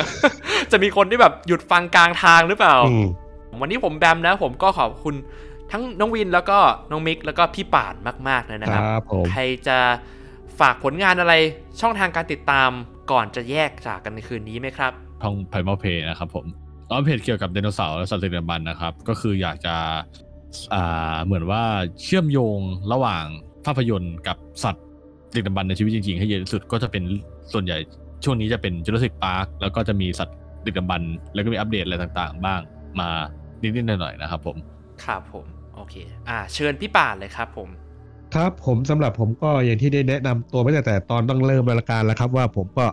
[0.72, 3.08] จะมีคนที่แบบหยุดฟังกลางทางหรือเปล่าอืม
[3.62, 5.16] วันนี้ผมแบมนะผมก็ขอบคุณ
[5.72, 6.58] ทั้งน้องวินแล้วก็
[6.92, 7.96] น้องมิกแล้วก็พี่ป่าน
[8.28, 9.78] มากๆเลยนะคครับรับผมใครจะ
[10.60, 11.34] ฝากผลงานอะไร
[11.82, 12.70] ช่องทางการติดตาม
[13.12, 14.92] ก่อนจะแยกจากกันในคืนนี้ไหมครับ
[15.24, 16.45] ทองไพมาเพนะครับผม
[16.90, 19.76] อ๋อเพจเกี่ยวกับไดโนเสาร์และสัตว์ดึกดำบรรพ์นะครับ ก็คืออยากจะ
[20.74, 21.64] อ่าเหมือนว่า
[22.03, 22.60] เชื่อมโยง
[22.93, 23.26] ระหว่าง
[23.66, 24.85] ภาพยนตร์กับสัตว์
[25.35, 27.03] ดึกดำบรรพ์ในชีวิตจริงๆ ให้เยอะที่สุดก็จะเป็น
[27.53, 27.77] ส่วนใหญ่
[28.24, 32.61] ช่วงนี้จะเป็นจูราสสิกพาร์คแล้วก็จะมีสัตว์ดึกดำบรรพ์แล้วก็มีอัปเดตอะไรต่างๆ บ้าง
[33.00, 33.10] มา
[33.61, 34.58] นิดๆหน่อยๆนะครับผม
[35.06, 35.45] ครับผม
[35.76, 35.95] โอเค
[36.30, 37.69] อ่าเชิญพี่ป่านเลยครับผม
[38.35, 42.85] ครับผมสำหรับผมก็อย่างที่ได้แนะนำตัวไม่ตั้งแต่ตอนต้องเริ่มรายการแล้วครับว่าผมก็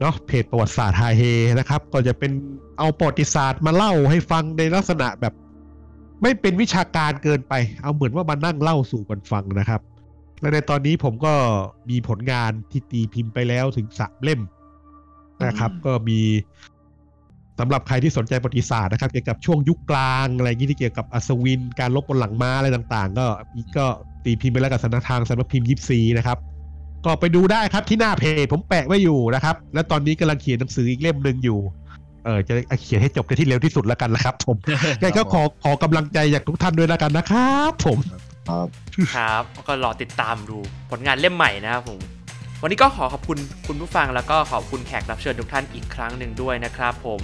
[0.00, 1.22] เนาะเพจประวัติศาสตร์ไฮเฮ
[1.58, 2.32] นะครับ ก็จะเป็น
[2.78, 5.34] เอาประวัติศาสตร์มาเล่าให้ฟังในลักษณะแบบ
[6.22, 9.80] ไม่เป็นวิชาการเกินไป เอาเหมือนว่ามานั่งเล่าสู่กันฟังนะครับ
[10.40, 11.34] และในตอนนี้ผมก็
[11.90, 14.40] มีผลงานที่ตีพิมพ์ไปแล้วถึงสามเล่ม
[15.46, 16.20] นะครับอืมก็มี
[17.58, 23.86] สำหรับใครที่สนใจประวัติศาสตร์นะครับ เกี่ยวกับช่วงยุคกลางอะไรอย่างนี้ที่เกี่ยวกับอัศวิน การลบบนหลังม้าอะไรต่าง ๆ ก็มีก็
[24.24, 26.38] ตีพิมพ์ไปแล้วกับสำนักทางสำนักพิมพ์ยิปซีนะครับ
[27.06, 31.58] ก็ไปดูได้ครับที่หน้าเพจผมแปะไว้อยู่นะครับ และตอนนี้กำลังเขียนหนังสืออีกเล่มหนึ่งอยู่
[32.24, 34.56] เออจะเขียนให้จบในที่เร็วที่สุดแล้วกันนะครับ ผม
[35.00, 37.98] ยังไงก็ขอขอกำลังใจจากทุกท่านด้วยแล้วกันนะครับ ผม
[38.48, 38.66] ครับ
[39.14, 40.58] ครับก็รอติดตามดู
[40.90, 42.00] ผลงานเล่มใหม่นะครับผม
[42.62, 47.20] วันนี้ก็ขอขอบคุณคุณผู้ฟังแล้วก็ขอบคุณแขกรับเชิญทุกท่านอีกครั้งหนึ่งด้วยนะครับผม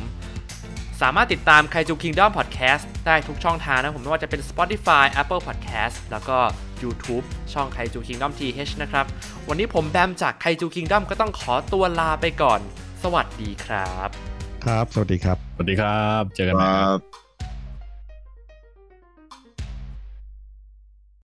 [1.02, 6.38] สามารถติดตาม Kaiju Kingdom Podcast ได้ทุกช่องทางนะผมไม่ว่าจะเป็น Spotify Apple Podcast แล้วก็
[6.82, 9.04] YouTube ช่อง Kaiju Kingdom TH นะครับ
[9.48, 12.60] วันนี้ผมแบมจาก Kaiju Kingdom ก็ต้องขอตัวลาไปก่อน
[13.02, 14.08] สวัสดีครับ
[14.64, 17.21] ครับ สวัสดีครับ สวัสดีครับ เจอกันคใหม่รัครับบ